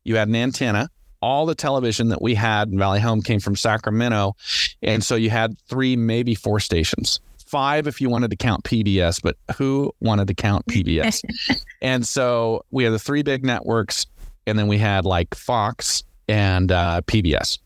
You 0.06 0.16
had 0.16 0.30
an 0.30 0.36
antenna 0.36 0.90
all 1.22 1.46
the 1.46 1.56
television 1.56 2.10
that 2.10 2.22
we 2.22 2.36
had 2.36 2.70
in 2.70 2.78
Valley 2.78 3.00
Home 3.00 3.22
came 3.22 3.40
from 3.40 3.56
Sacramento. 3.56 4.36
And 4.82 5.04
so 5.04 5.16
you 5.16 5.30
had 5.30 5.60
three, 5.68 5.96
maybe 5.96 6.36
four 6.36 6.60
stations. 6.60 7.20
Five 7.46 7.88
if 7.88 8.00
you 8.00 8.10
wanted 8.10 8.30
to 8.30 8.38
count 8.38 8.64
PBS, 8.64 9.22
but 9.22 9.36
who 9.58 9.92
wanted 10.00 10.28
to 10.28 10.34
count 10.36 10.66
PBS? 10.68 11.22
and 11.82 12.08
so 12.08 12.64
we 12.72 12.84
had 12.84 12.94
the 12.94 13.00
three 13.00 13.24
big 13.24 13.44
networks, 13.44 14.06
and 14.46 14.58
then 14.58 14.68
we 14.68 14.78
had 14.78 15.04
like 15.06 15.34
Fox 15.34 16.04
and 16.28 16.72
uh, 16.72 17.02
PBS. 17.08 17.58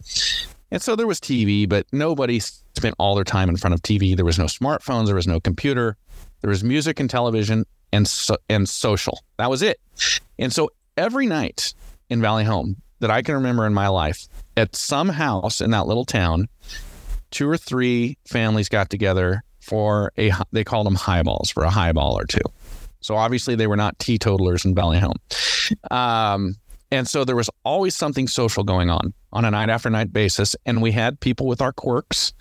And 0.72 0.82
so 0.82 0.96
there 0.96 1.06
was 1.06 1.20
TV, 1.20 1.68
but 1.68 1.86
nobody 1.92 2.40
spent 2.40 2.96
all 2.98 3.14
their 3.14 3.26
time 3.26 3.50
in 3.50 3.58
front 3.58 3.74
of 3.74 3.82
TV. 3.82 4.16
There 4.16 4.26
was 4.26 4.40
no 4.40 4.46
smartphones, 4.46 5.06
there 5.06 5.16
was 5.16 5.28
no 5.28 5.40
computer, 5.40 5.98
there 6.42 6.50
was 6.50 6.64
music 6.64 7.00
and 7.00 7.10
television 7.10 7.66
and 7.92 8.08
so, 8.08 8.38
and 8.50 8.68
social. 8.68 9.22
That 9.38 9.50
was 9.50 9.62
it. 9.62 9.80
And 10.40 10.52
so 10.52 10.70
every 10.98 11.28
night 11.28 11.74
in 12.10 12.22
Valley 12.22 12.44
Home, 12.44 12.78
that 13.04 13.12
I 13.12 13.22
can 13.22 13.36
remember 13.36 13.68
in 13.68 13.74
my 13.74 13.90
life 13.90 14.30
at 14.56 14.78
some 14.78 15.10
house 15.10 15.60
in 15.60 15.72
that 15.72 15.88
little 15.88 16.06
town, 16.06 16.48
two 17.32 17.50
or 17.50 17.58
three 17.58 18.18
families 18.26 18.70
got 18.70 18.90
together 18.90 19.44
for 19.60 20.14
a, 20.18 20.32
they 20.54 20.64
called 20.64 20.88
them 20.88 20.96
highballs 20.96 21.50
for 21.50 21.64
a 21.64 21.70
highball 21.70 22.18
or 22.18 22.24
two. 22.24 22.40
So 23.02 23.16
obviously 23.16 23.56
they 23.56 23.68
were 23.68 23.76
not 23.76 24.00
teetotalers 24.00 24.64
in 24.64 24.74
Valley 24.74 25.00
Home. 25.00 25.18
Um, 25.92 26.56
and 26.92 27.06
so 27.06 27.26
there 27.26 27.36
was 27.36 27.50
always 27.66 27.94
something 27.94 28.26
social 28.26 28.64
going 28.64 28.90
on 28.90 29.14
on 29.34 29.44
a 29.44 29.52
night 29.52 29.70
after 29.70 29.90
night 29.90 30.14
basis. 30.14 30.56
And 30.66 30.82
we 30.82 30.94
had 30.94 31.20
people 31.20 31.46
with 31.46 31.62
our 31.62 31.74
quirks, 31.74 32.32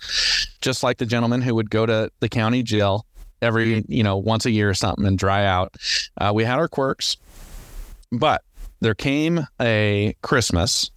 just 0.61 0.81
like 0.81 0.97
the 0.97 1.05
gentleman 1.05 1.41
who 1.41 1.55
would 1.55 1.69
go 1.69 1.85
to 1.85 2.09
the 2.21 2.29
county 2.29 2.63
jail 2.63 3.05
every, 3.41 3.83
you 3.89 4.03
know, 4.03 4.15
once 4.15 4.45
a 4.45 4.51
year 4.51 4.69
or 4.69 4.73
something 4.73 5.05
and 5.05 5.17
dry 5.17 5.45
out. 5.45 5.75
Uh, 6.21 6.31
we 6.33 6.45
had 6.45 6.59
our 6.59 6.69
quirks, 6.69 7.17
but 8.13 8.41
there 8.83 8.93
came 8.93 9.47
a 9.61 10.15
Christmas 10.21 10.91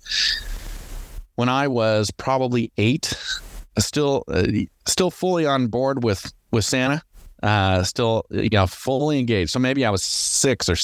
when 1.37 1.49
I 1.49 1.69
was 1.69 2.11
probably 2.11 2.73
eight, 2.77 3.15
still 3.79 4.25
uh, 4.29 4.47
still 4.87 5.11
fully 5.11 5.47
on 5.47 5.69
board 5.69 6.03
with 6.03 6.33
with 6.51 6.65
Santa, 6.65 7.03
uh, 7.43 7.83
still 7.85 8.25
you 8.31 8.49
know 8.51 8.67
fully 8.67 9.19
engaged. 9.19 9.51
So 9.51 9.59
maybe 9.59 9.85
I 9.85 9.91
was 9.91 10.03
six 10.03 10.69
or 10.69 10.77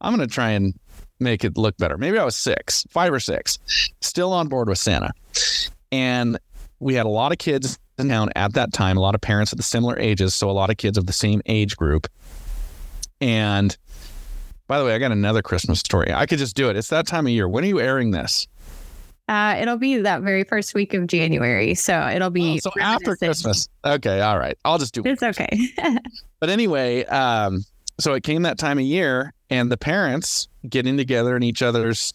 I'm 0.00 0.14
going 0.14 0.26
to 0.26 0.32
try 0.32 0.50
and 0.50 0.74
make 1.20 1.44
it 1.44 1.56
look 1.56 1.76
better. 1.78 1.96
Maybe 1.96 2.18
I 2.18 2.24
was 2.24 2.36
six, 2.36 2.84
five 2.90 3.12
or 3.12 3.20
six, 3.20 3.58
still 4.00 4.32
on 4.32 4.48
board 4.48 4.68
with 4.68 4.78
Santa, 4.78 5.12
and 5.90 6.38
we 6.78 6.94
had 6.94 7.06
a 7.06 7.10
lot 7.10 7.32
of 7.32 7.38
kids 7.38 7.78
in 7.98 8.08
town 8.08 8.28
at 8.36 8.52
that 8.54 8.72
time, 8.72 8.96
a 8.96 9.00
lot 9.00 9.14
of 9.14 9.20
parents 9.20 9.52
of 9.52 9.56
the 9.56 9.62
similar 9.62 9.98
ages, 9.98 10.34
so 10.34 10.50
a 10.50 10.52
lot 10.52 10.68
of 10.68 10.76
kids 10.76 10.98
of 10.98 11.06
the 11.06 11.12
same 11.12 11.40
age 11.46 11.76
group. 11.76 12.08
And 13.20 13.76
by 14.66 14.78
the 14.78 14.84
way, 14.84 14.94
I 14.94 14.98
got 14.98 15.12
another 15.12 15.42
Christmas 15.42 15.80
story. 15.80 16.12
I 16.12 16.26
could 16.26 16.38
just 16.38 16.56
do 16.56 16.70
it. 16.70 16.76
It's 16.76 16.88
that 16.88 17.06
time 17.06 17.26
of 17.26 17.32
year. 17.32 17.48
When 17.48 17.64
are 17.64 17.66
you 17.66 17.80
airing 17.80 18.10
this? 18.10 18.46
Uh, 19.28 19.56
it'll 19.58 19.78
be 19.78 19.98
that 19.98 20.22
very 20.22 20.44
first 20.44 20.74
week 20.74 20.92
of 20.94 21.06
January. 21.06 21.74
So 21.74 22.06
it'll 22.08 22.30
be 22.30 22.60
oh, 22.64 22.70
so 22.70 22.80
after 22.80 23.16
Christmas. 23.16 23.68
Okay. 23.84 24.20
All 24.20 24.38
right. 24.38 24.56
I'll 24.64 24.78
just 24.78 24.94
do 24.94 25.02
it. 25.04 25.08
It's 25.08 25.22
okay. 25.22 25.48
but 26.40 26.50
anyway, 26.50 27.04
um, 27.06 27.64
so 27.98 28.12
it 28.14 28.22
came 28.22 28.42
that 28.42 28.58
time 28.58 28.78
of 28.78 28.84
year 28.84 29.32
and 29.50 29.70
the 29.70 29.76
parents 29.76 30.48
getting 30.68 30.96
together 30.96 31.36
in 31.36 31.42
each 31.42 31.62
other's 31.62 32.12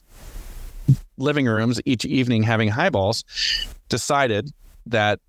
living 1.18 1.46
rooms 1.46 1.80
each 1.86 2.06
evening 2.06 2.44
having 2.44 2.70
highballs 2.70 3.24
decided 3.90 4.52
that 4.86 5.20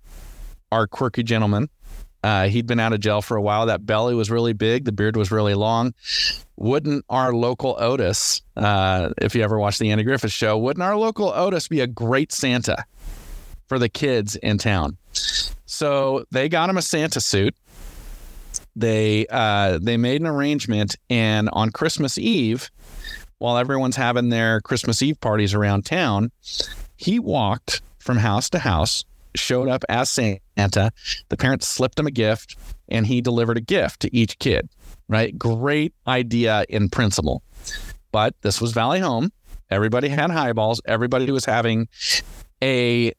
our 0.71 0.87
quirky 0.87 1.23
gentleman 1.23 1.69
uh, 2.23 2.47
he'd 2.47 2.67
been 2.67 2.79
out 2.79 2.93
of 2.93 2.99
jail 2.99 3.21
for 3.21 3.35
a 3.35 3.41
while. 3.41 3.65
That 3.65 3.85
belly 3.85 4.13
was 4.13 4.29
really 4.29 4.53
big. 4.53 4.85
The 4.85 4.91
beard 4.91 5.15
was 5.15 5.31
really 5.31 5.55
long. 5.55 5.93
Wouldn't 6.55 7.05
our 7.09 7.33
local 7.33 7.75
Otis, 7.79 8.41
uh, 8.55 9.09
if 9.19 9.33
you 9.35 9.43
ever 9.43 9.57
watched 9.57 9.79
the 9.79 9.91
Andy 9.91 10.03
Griffith 10.03 10.31
show, 10.31 10.57
wouldn't 10.57 10.83
our 10.83 10.95
local 10.95 11.29
Otis 11.29 11.67
be 11.67 11.79
a 11.79 11.87
great 11.87 12.31
Santa 12.31 12.85
for 13.67 13.79
the 13.79 13.89
kids 13.89 14.35
in 14.35 14.57
town? 14.57 14.97
So 15.65 16.25
they 16.31 16.49
got 16.49 16.69
him 16.69 16.77
a 16.77 16.81
Santa 16.81 17.19
suit. 17.19 17.55
They 18.75 19.25
uh, 19.29 19.79
they 19.81 19.97
made 19.97 20.21
an 20.21 20.27
arrangement, 20.27 20.95
and 21.09 21.49
on 21.51 21.71
Christmas 21.71 22.17
Eve, 22.17 22.69
while 23.39 23.57
everyone's 23.57 23.95
having 23.95 24.29
their 24.29 24.61
Christmas 24.61 25.01
Eve 25.01 25.19
parties 25.19 25.53
around 25.53 25.85
town, 25.85 26.31
he 26.95 27.19
walked 27.19 27.81
from 27.99 28.17
house 28.17 28.49
to 28.51 28.59
house 28.59 29.03
showed 29.35 29.67
up 29.67 29.83
as 29.89 30.09
Santa. 30.09 30.91
The 31.29 31.37
parents 31.37 31.67
slipped 31.67 31.99
him 31.99 32.07
a 32.07 32.11
gift 32.11 32.55
and 32.89 33.07
he 33.07 33.21
delivered 33.21 33.57
a 33.57 33.61
gift 33.61 34.01
to 34.01 34.15
each 34.15 34.39
kid, 34.39 34.69
right? 35.07 35.37
Great 35.37 35.93
idea 36.07 36.65
in 36.69 36.89
principle. 36.89 37.43
But 38.11 38.35
this 38.41 38.59
was 38.59 38.73
Valley 38.73 38.99
Home. 38.99 39.31
Everybody 39.69 40.09
had 40.09 40.31
highballs. 40.31 40.81
Everybody 40.85 41.31
was 41.31 41.45
having 41.45 41.87
a 42.61 43.13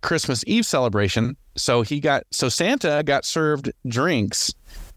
Christmas 0.00 0.42
Eve 0.46 0.64
celebration. 0.64 1.36
So 1.56 1.82
he 1.82 2.00
got, 2.00 2.24
so 2.30 2.48
Santa 2.48 3.02
got 3.04 3.24
served 3.24 3.70
drinks 3.86 4.54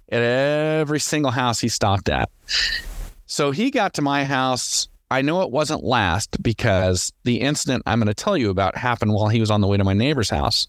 at 0.09 0.21
every 0.21 0.99
single 0.99 1.31
house 1.31 1.59
he 1.59 1.67
stopped 1.67 2.07
at. 2.07 2.29
So 3.25 3.51
he 3.51 3.71
got 3.71 3.95
to 3.95 4.01
my 4.01 4.23
house 4.23 4.87
I 5.13 5.21
know 5.21 5.43
it 5.43 5.51
wasn't 5.51 5.83
last 5.83 6.41
because 6.41 7.13
the 7.23 7.41
incident 7.41 7.83
I'm 7.85 7.99
going 7.99 8.07
to 8.07 8.15
tell 8.15 8.35
you 8.35 8.49
about 8.49 8.75
happened 8.75 9.13
while 9.13 9.27
he 9.27 9.39
was 9.39 9.51
on 9.51 9.61
the 9.61 9.67
way 9.67 9.77
to 9.77 9.83
my 9.83 9.93
neighbor's 9.93 10.31
house. 10.31 10.67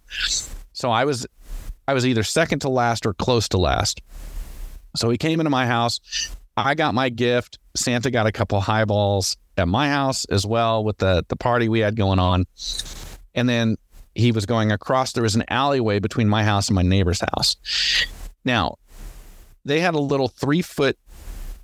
So 0.74 0.90
I 0.90 1.06
was 1.06 1.26
I 1.88 1.94
was 1.94 2.06
either 2.06 2.22
second 2.22 2.58
to 2.58 2.68
last 2.68 3.06
or 3.06 3.14
close 3.14 3.48
to 3.48 3.56
last. 3.56 4.02
So 4.96 5.08
he 5.08 5.16
came 5.16 5.40
into 5.40 5.48
my 5.48 5.66
house. 5.66 5.98
I 6.58 6.74
got 6.74 6.92
my 6.92 7.08
gift. 7.08 7.58
Santa 7.74 8.10
got 8.10 8.26
a 8.26 8.32
couple 8.32 8.60
highballs 8.60 9.38
at 9.56 9.66
my 9.66 9.88
house 9.88 10.26
as 10.26 10.44
well 10.44 10.84
with 10.84 10.98
the 10.98 11.24
the 11.28 11.36
party 11.36 11.70
we 11.70 11.80
had 11.80 11.96
going 11.96 12.18
on. 12.18 12.44
And 13.34 13.48
then 13.48 13.76
he 14.14 14.30
was 14.30 14.44
going 14.44 14.72
across. 14.72 15.12
There 15.12 15.22
was 15.22 15.36
an 15.36 15.44
alleyway 15.48 16.00
between 16.00 16.28
my 16.28 16.44
house 16.44 16.68
and 16.68 16.74
my 16.74 16.82
neighbor's 16.82 17.20
house. 17.20 17.56
Now, 18.44 18.76
they 19.64 19.80
had 19.80 19.94
a 19.94 20.00
little 20.00 20.28
three 20.28 20.60
foot 20.60 20.98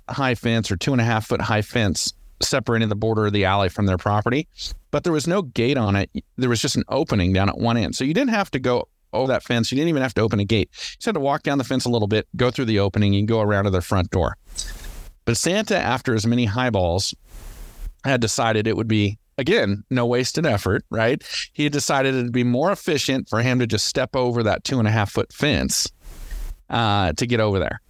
high 0.09 0.33
fence 0.33 0.71
or 0.71 0.77
two 0.77 0.93
and 0.93 0.99
a 0.99 1.05
half 1.05 1.27
foot 1.27 1.41
high 1.41 1.61
fence 1.61 2.15
separating 2.41 2.89
the 2.89 2.95
border 2.95 3.27
of 3.27 3.33
the 3.33 3.45
alley 3.45 3.69
from 3.69 3.85
their 3.85 3.97
property, 3.97 4.47
but 4.91 5.03
there 5.03 5.13
was 5.13 5.27
no 5.27 5.41
gate 5.41 5.77
on 5.77 5.95
it. 5.95 6.09
There 6.37 6.49
was 6.49 6.61
just 6.61 6.75
an 6.75 6.83
opening 6.89 7.33
down 7.33 7.49
at 7.49 7.57
one 7.57 7.77
end. 7.77 7.95
So 7.95 8.03
you 8.03 8.13
didn't 8.13 8.31
have 8.31 8.51
to 8.51 8.59
go 8.59 8.87
over 9.13 9.31
that 9.31 9.43
fence. 9.43 9.71
You 9.71 9.75
didn't 9.75 9.89
even 9.89 10.01
have 10.01 10.13
to 10.15 10.21
open 10.21 10.39
a 10.39 10.45
gate. 10.45 10.69
You 10.71 10.95
just 10.97 11.05
had 11.05 11.15
to 11.15 11.19
walk 11.19 11.43
down 11.43 11.57
the 11.57 11.63
fence 11.63 11.85
a 11.85 11.89
little 11.89 12.07
bit, 12.07 12.27
go 12.35 12.51
through 12.51 12.65
the 12.65 12.79
opening, 12.79 13.15
and 13.15 13.27
go 13.27 13.41
around 13.41 13.65
to 13.65 13.69
their 13.69 13.81
front 13.81 14.09
door. 14.09 14.37
But 15.25 15.37
Santa, 15.37 15.77
after 15.77 16.13
as 16.13 16.25
many 16.25 16.45
highballs, 16.45 17.13
had 18.03 18.21
decided 18.21 18.67
it 18.67 18.75
would 18.75 18.87
be 18.87 19.19
again, 19.37 19.83
no 19.89 20.05
wasted 20.05 20.45
effort, 20.45 20.85
right? 20.89 21.21
He 21.53 21.63
had 21.63 21.73
decided 21.73 22.15
it'd 22.15 22.31
be 22.31 22.43
more 22.43 22.71
efficient 22.71 23.27
for 23.27 23.41
him 23.41 23.59
to 23.59 23.67
just 23.67 23.87
step 23.87 24.15
over 24.15 24.43
that 24.43 24.63
two 24.63 24.79
and 24.79 24.87
a 24.87 24.91
half 24.91 25.11
foot 25.11 25.33
fence 25.33 25.91
uh, 26.69 27.13
to 27.13 27.25
get 27.25 27.39
over 27.39 27.59
there. 27.59 27.81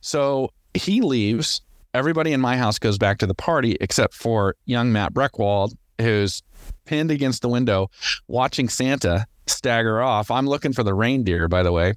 So 0.00 0.50
he 0.74 1.00
leaves 1.00 1.62
everybody 1.94 2.32
in 2.32 2.40
my 2.40 2.56
house 2.56 2.78
goes 2.78 2.98
back 2.98 3.18
to 3.18 3.26
the 3.26 3.34
party 3.34 3.76
except 3.80 4.14
for 4.14 4.56
young 4.64 4.92
Matt 4.92 5.12
Brechwald, 5.12 5.74
who's 6.00 6.42
pinned 6.84 7.10
against 7.10 7.42
the 7.42 7.48
window 7.48 7.90
watching 8.28 8.68
Santa 8.68 9.26
stagger 9.46 10.00
off. 10.00 10.30
I'm 10.30 10.46
looking 10.46 10.72
for 10.72 10.82
the 10.82 10.94
reindeer, 10.94 11.48
by 11.48 11.62
the 11.62 11.72
way, 11.72 11.94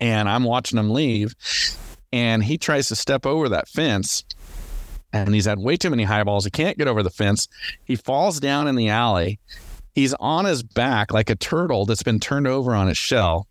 and 0.00 0.28
I'm 0.28 0.44
watching 0.44 0.78
him 0.78 0.90
leave. 0.90 1.34
And 2.12 2.42
he 2.42 2.56
tries 2.56 2.88
to 2.88 2.96
step 2.96 3.26
over 3.26 3.50
that 3.50 3.68
fence, 3.68 4.24
and 5.12 5.34
he's 5.34 5.44
had 5.44 5.58
way 5.58 5.76
too 5.76 5.90
many 5.90 6.04
highballs. 6.04 6.44
He 6.44 6.50
can't 6.50 6.78
get 6.78 6.88
over 6.88 7.02
the 7.02 7.10
fence. 7.10 7.48
He 7.84 7.96
falls 7.96 8.40
down 8.40 8.66
in 8.66 8.76
the 8.76 8.88
alley. 8.88 9.38
He's 9.94 10.14
on 10.14 10.46
his 10.46 10.62
back 10.62 11.12
like 11.12 11.28
a 11.28 11.34
turtle 11.34 11.84
that's 11.84 12.02
been 12.02 12.20
turned 12.20 12.46
over 12.46 12.74
on 12.74 12.88
its 12.88 12.98
shell 12.98 13.46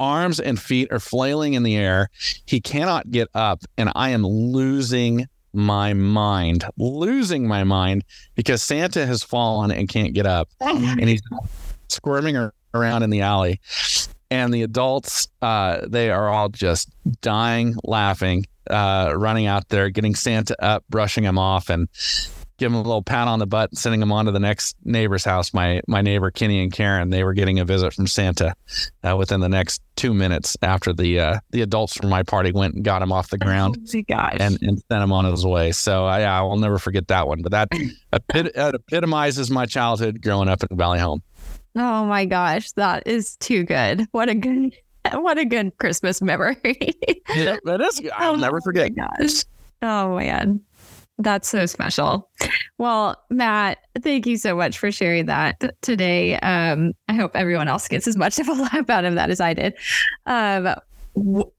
arms 0.00 0.40
and 0.40 0.60
feet 0.60 0.92
are 0.92 1.00
flailing 1.00 1.54
in 1.54 1.62
the 1.62 1.76
air. 1.76 2.10
He 2.44 2.60
cannot 2.60 3.10
get 3.10 3.28
up, 3.34 3.62
and 3.76 3.90
I 3.94 4.10
am 4.10 4.26
losing 4.26 5.26
my 5.52 5.94
mind, 5.94 6.64
losing 6.76 7.48
my 7.48 7.64
mind 7.64 8.04
because 8.34 8.62
Santa 8.62 9.06
has 9.06 9.22
fallen 9.22 9.70
and 9.70 9.88
can't 9.88 10.12
get 10.12 10.26
up, 10.26 10.48
and 10.60 11.08
he's 11.08 11.22
squirming 11.88 12.50
around 12.74 13.02
in 13.02 13.10
the 13.10 13.22
alley. 13.22 13.60
And 14.30 14.52
the 14.52 14.62
adults, 14.62 15.28
uh, 15.40 15.86
they 15.86 16.10
are 16.10 16.28
all 16.28 16.48
just 16.48 16.90
dying, 17.20 17.76
laughing, 17.84 18.44
uh, 18.68 19.12
running 19.16 19.46
out 19.46 19.68
there, 19.68 19.88
getting 19.88 20.16
Santa 20.16 20.60
up, 20.62 20.84
brushing 20.90 21.24
him 21.24 21.38
off, 21.38 21.70
and 21.70 21.88
give 22.58 22.70
them 22.70 22.78
a 22.78 22.82
little 22.82 23.02
pat 23.02 23.28
on 23.28 23.38
the 23.38 23.46
butt 23.46 23.70
and 23.70 23.78
sending 23.78 24.00
them 24.00 24.12
on 24.12 24.26
to 24.26 24.32
the 24.32 24.40
next 24.40 24.76
neighbor's 24.84 25.24
house. 25.24 25.52
My 25.52 25.80
my 25.86 26.02
neighbor 26.02 26.30
Kenny 26.30 26.62
and 26.62 26.72
Karen, 26.72 27.10
they 27.10 27.24
were 27.24 27.34
getting 27.34 27.58
a 27.58 27.64
visit 27.64 27.94
from 27.94 28.06
Santa 28.06 28.54
uh, 29.02 29.16
within 29.16 29.40
the 29.40 29.48
next 29.48 29.82
two 29.96 30.14
minutes 30.14 30.56
after 30.62 30.92
the 30.92 31.20
uh, 31.20 31.38
the 31.50 31.62
adults 31.62 31.94
from 31.94 32.08
my 32.08 32.22
party 32.22 32.52
went 32.52 32.74
and 32.74 32.84
got 32.84 33.02
him 33.02 33.12
off 33.12 33.30
the 33.30 33.38
ground 33.38 33.76
oh, 33.78 34.14
and, 34.14 34.58
and 34.62 34.82
sent 34.90 35.02
him 35.02 35.12
on 35.12 35.24
his 35.24 35.44
way. 35.44 35.72
So 35.72 36.06
I, 36.06 36.22
I 36.22 36.42
will 36.42 36.56
never 36.56 36.78
forget 36.78 37.08
that 37.08 37.26
one. 37.26 37.42
But 37.42 37.52
that 37.52 37.68
epit- 38.12 38.52
epitomizes 38.54 39.50
my 39.50 39.66
childhood 39.66 40.22
growing 40.22 40.48
up 40.48 40.62
in 40.68 40.76
Valley 40.76 40.98
Home. 40.98 41.22
Oh 41.76 42.06
my 42.06 42.24
gosh, 42.24 42.72
that 42.72 43.06
is 43.06 43.36
too 43.36 43.64
good. 43.64 44.06
What 44.12 44.28
a 44.28 44.34
good 44.34 44.74
what 45.12 45.38
a 45.38 45.44
good 45.44 45.76
Christmas 45.78 46.22
memory. 46.22 46.56
yeah, 47.34 47.56
that 47.64 47.80
is. 47.80 48.00
I'll 48.14 48.32
oh, 48.32 48.36
never 48.36 48.60
forget. 48.60 48.92
gosh. 48.94 49.44
Oh 49.82 50.16
man. 50.16 50.60
That's 51.18 51.48
so 51.48 51.64
special. 51.66 52.28
Well, 52.78 53.16
Matt, 53.30 53.78
thank 54.02 54.26
you 54.26 54.36
so 54.36 54.54
much 54.54 54.78
for 54.78 54.92
sharing 54.92 55.26
that 55.26 55.80
today. 55.80 56.38
Um, 56.40 56.92
I 57.08 57.14
hope 57.14 57.32
everyone 57.34 57.68
else 57.68 57.88
gets 57.88 58.06
as 58.06 58.16
much 58.16 58.38
of 58.38 58.48
a 58.48 58.52
laugh 58.54 58.90
out 58.90 59.04
of 59.04 59.14
that 59.14 59.30
as 59.30 59.40
I 59.40 59.54
did. 59.54 59.74
Um, 60.26 60.74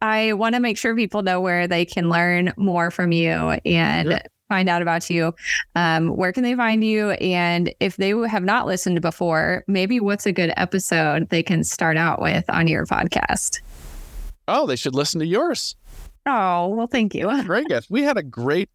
I 0.02 0.34
want 0.34 0.54
to 0.54 0.62
make 0.62 0.78
sure 0.78 0.96
people 0.96 1.24
know 1.24 1.42
where 1.42 1.68
they 1.68 1.86
can 1.86 2.10
learn 2.10 2.54
more 2.58 2.92
from 2.92 3.12
you 3.12 3.32
and 3.66 4.22
find 4.48 4.70
out 4.70 4.84
about 4.84 5.10
you. 5.10 5.34
Um, 5.76 6.10
where 6.10 6.32
can 6.32 6.44
they 6.44 6.56
find 6.56 6.84
you? 6.84 7.12
And 7.12 7.74
if 7.80 7.98
they 7.98 8.10
have 8.10 8.44
not 8.44 8.68
listened 8.68 9.02
before, 9.02 9.64
maybe 9.68 10.00
what's 10.00 10.26
a 10.26 10.32
good 10.32 10.54
episode 10.56 11.30
they 11.30 11.44
can 11.44 11.64
start 11.64 11.98
out 11.98 12.22
with 12.22 12.46
on 12.50 12.68
your 12.68 12.86
podcast? 12.86 13.62
Oh, 14.48 14.68
they 14.68 14.76
should 14.76 14.96
listen 14.96 15.20
to 15.20 15.26
yours. 15.26 15.76
Oh, 16.26 16.68
well, 16.70 16.88
thank 16.88 17.16
you. 17.16 17.30
Great 17.46 17.68
guest. 17.68 17.90
We 17.90 18.04
had 18.04 18.18
a 18.18 18.24
great 18.24 18.70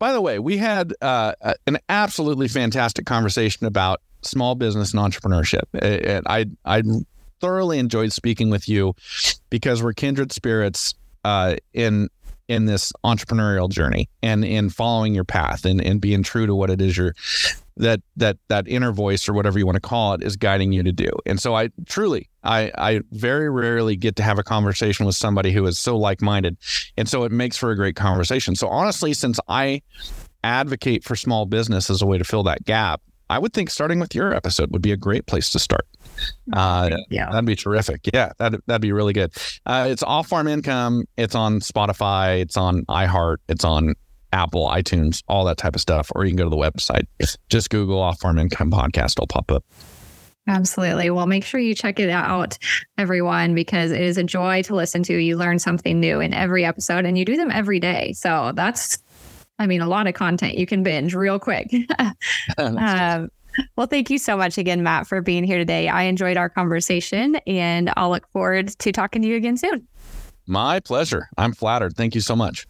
by 0.00 0.12
the 0.12 0.20
way, 0.20 0.40
we 0.40 0.56
had 0.56 0.94
uh, 1.02 1.34
an 1.68 1.78
absolutely 1.88 2.48
fantastic 2.48 3.06
conversation 3.06 3.66
about 3.66 4.00
small 4.22 4.56
business 4.56 4.92
and 4.92 5.00
entrepreneurship. 5.00 5.62
And 5.74 6.26
I 6.26 6.46
I 6.64 6.82
thoroughly 7.40 7.78
enjoyed 7.78 8.12
speaking 8.12 8.50
with 8.50 8.68
you 8.68 8.94
because 9.50 9.82
we're 9.82 9.92
kindred 9.92 10.32
spirits 10.32 10.94
uh, 11.24 11.56
in 11.74 12.08
in 12.48 12.64
this 12.64 12.92
entrepreneurial 13.04 13.68
journey 13.68 14.08
and 14.22 14.44
in 14.44 14.70
following 14.70 15.14
your 15.14 15.24
path 15.24 15.64
and, 15.64 15.80
and 15.80 16.00
being 16.00 16.22
true 16.22 16.46
to 16.46 16.54
what 16.54 16.68
it 16.70 16.80
is 16.80 16.96
you're 16.96 17.14
that 17.76 18.00
that 18.16 18.38
that 18.48 18.66
inner 18.66 18.92
voice 18.92 19.28
or 19.28 19.34
whatever 19.34 19.58
you 19.58 19.66
want 19.66 19.76
to 19.76 19.80
call 19.80 20.14
it 20.14 20.22
is 20.22 20.36
guiding 20.36 20.72
you 20.72 20.82
to 20.82 20.92
do. 20.92 21.10
And 21.26 21.38
so 21.38 21.54
I 21.54 21.68
truly 21.86 22.29
I 22.42 22.72
I 22.76 23.00
very 23.12 23.50
rarely 23.50 23.96
get 23.96 24.16
to 24.16 24.22
have 24.22 24.38
a 24.38 24.42
conversation 24.42 25.06
with 25.06 25.14
somebody 25.14 25.52
who 25.52 25.66
is 25.66 25.78
so 25.78 25.96
like-minded. 25.96 26.56
And 26.96 27.08
so 27.08 27.24
it 27.24 27.32
makes 27.32 27.56
for 27.56 27.70
a 27.70 27.76
great 27.76 27.96
conversation. 27.96 28.56
So 28.56 28.68
honestly, 28.68 29.12
since 29.14 29.38
I 29.48 29.82
advocate 30.42 31.04
for 31.04 31.16
small 31.16 31.46
business 31.46 31.90
as 31.90 32.00
a 32.02 32.06
way 32.06 32.18
to 32.18 32.24
fill 32.24 32.42
that 32.44 32.64
gap, 32.64 33.02
I 33.28 33.38
would 33.38 33.52
think 33.52 33.70
starting 33.70 34.00
with 34.00 34.14
your 34.14 34.34
episode 34.34 34.72
would 34.72 34.82
be 34.82 34.90
a 34.90 34.96
great 34.96 35.26
place 35.26 35.50
to 35.50 35.58
start. 35.58 35.86
Uh, 36.52 36.90
yeah, 37.10 37.30
that'd 37.30 37.44
be 37.44 37.54
terrific. 37.54 38.00
Yeah, 38.12 38.32
that 38.38 38.54
that'd 38.66 38.82
be 38.82 38.92
really 38.92 39.12
good. 39.12 39.32
Uh, 39.66 39.86
it's 39.88 40.02
off 40.02 40.28
farm 40.28 40.48
income. 40.48 41.04
It's 41.16 41.34
on 41.34 41.60
Spotify. 41.60 42.40
It's 42.40 42.56
on 42.56 42.84
iHeart. 42.86 43.36
It's 43.48 43.64
on 43.64 43.94
Apple, 44.32 44.66
iTunes, 44.68 45.22
all 45.28 45.44
that 45.44 45.58
type 45.58 45.74
of 45.74 45.80
stuff. 45.80 46.10
Or 46.14 46.24
you 46.24 46.30
can 46.30 46.36
go 46.36 46.44
to 46.44 46.50
the 46.50 46.56
website. 46.56 47.06
Just 47.48 47.70
Google 47.70 48.00
Off 48.00 48.20
Farm 48.20 48.38
Income 48.38 48.70
Podcast. 48.72 49.12
It'll 49.12 49.26
pop 49.26 49.50
up. 49.52 49.64
Absolutely. 50.48 51.10
Well, 51.10 51.26
make 51.26 51.44
sure 51.44 51.60
you 51.60 51.74
check 51.74 52.00
it 52.00 52.10
out, 52.10 52.58
everyone, 52.98 53.54
because 53.54 53.92
it 53.92 54.00
is 54.00 54.18
a 54.18 54.24
joy 54.24 54.62
to 54.62 54.74
listen 54.74 55.02
to. 55.04 55.16
You 55.16 55.36
learn 55.36 55.58
something 55.58 56.00
new 56.00 56.20
in 56.20 56.34
every 56.34 56.64
episode 56.64 57.04
and 57.04 57.16
you 57.16 57.24
do 57.24 57.36
them 57.36 57.50
every 57.50 57.78
day. 57.78 58.12
So 58.14 58.52
that's, 58.54 58.98
I 59.58 59.66
mean, 59.66 59.80
a 59.80 59.86
lot 59.86 60.06
of 60.06 60.14
content 60.14 60.56
you 60.56 60.66
can 60.66 60.82
binge 60.82 61.14
real 61.14 61.38
quick. 61.38 61.72
um, 62.58 63.30
well, 63.76 63.86
thank 63.86 64.10
you 64.10 64.18
so 64.18 64.36
much 64.36 64.58
again, 64.58 64.82
Matt, 64.82 65.06
for 65.06 65.20
being 65.20 65.44
here 65.44 65.58
today. 65.58 65.88
I 65.88 66.04
enjoyed 66.04 66.36
our 66.36 66.48
conversation 66.48 67.36
and 67.46 67.92
I'll 67.96 68.10
look 68.10 68.28
forward 68.30 68.68
to 68.78 68.92
talking 68.92 69.22
to 69.22 69.28
you 69.28 69.36
again 69.36 69.56
soon. 69.56 69.86
My 70.46 70.80
pleasure. 70.80 71.28
I'm 71.36 71.52
flattered. 71.52 71.96
Thank 71.96 72.14
you 72.14 72.20
so 72.20 72.34
much. 72.34 72.66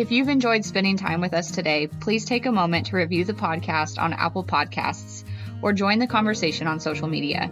If 0.00 0.10
you've 0.10 0.30
enjoyed 0.30 0.64
spending 0.64 0.96
time 0.96 1.20
with 1.20 1.34
us 1.34 1.50
today, 1.50 1.86
please 1.86 2.24
take 2.24 2.46
a 2.46 2.52
moment 2.52 2.86
to 2.86 2.96
review 2.96 3.26
the 3.26 3.34
podcast 3.34 4.00
on 4.00 4.14
Apple 4.14 4.42
Podcasts 4.42 5.24
or 5.60 5.74
join 5.74 5.98
the 5.98 6.06
conversation 6.06 6.66
on 6.66 6.80
social 6.80 7.06
media. 7.06 7.50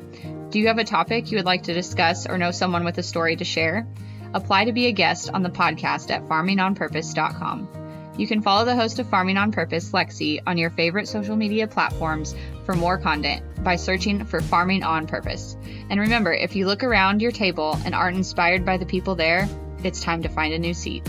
Do 0.48 0.58
you 0.58 0.68
have 0.68 0.78
a 0.78 0.84
topic 0.84 1.30
you 1.30 1.36
would 1.36 1.44
like 1.44 1.64
to 1.64 1.74
discuss 1.74 2.26
or 2.26 2.38
know 2.38 2.50
someone 2.50 2.86
with 2.86 2.96
a 2.96 3.02
story 3.02 3.36
to 3.36 3.44
share? 3.44 3.86
Apply 4.32 4.64
to 4.64 4.72
be 4.72 4.86
a 4.86 4.92
guest 4.92 5.28
on 5.28 5.42
the 5.42 5.50
podcast 5.50 6.10
at 6.10 6.24
farmingonpurpose.com. 6.24 8.14
You 8.16 8.26
can 8.26 8.40
follow 8.40 8.64
the 8.64 8.74
host 8.74 8.98
of 8.98 9.10
Farming 9.10 9.36
on 9.36 9.52
Purpose, 9.52 9.92
Lexi, 9.92 10.40
on 10.46 10.56
your 10.56 10.70
favorite 10.70 11.06
social 11.06 11.36
media 11.36 11.66
platforms 11.68 12.34
for 12.64 12.74
more 12.74 12.96
content 12.96 13.62
by 13.62 13.76
searching 13.76 14.24
for 14.24 14.40
Farming 14.40 14.84
on 14.84 15.06
Purpose. 15.06 15.58
And 15.90 16.00
remember, 16.00 16.32
if 16.32 16.56
you 16.56 16.64
look 16.64 16.82
around 16.82 17.20
your 17.20 17.30
table 17.30 17.78
and 17.84 17.94
aren't 17.94 18.16
inspired 18.16 18.64
by 18.64 18.78
the 18.78 18.86
people 18.86 19.14
there, 19.16 19.46
it's 19.84 20.00
time 20.00 20.22
to 20.22 20.30
find 20.30 20.54
a 20.54 20.58
new 20.58 20.72
seat. 20.72 21.06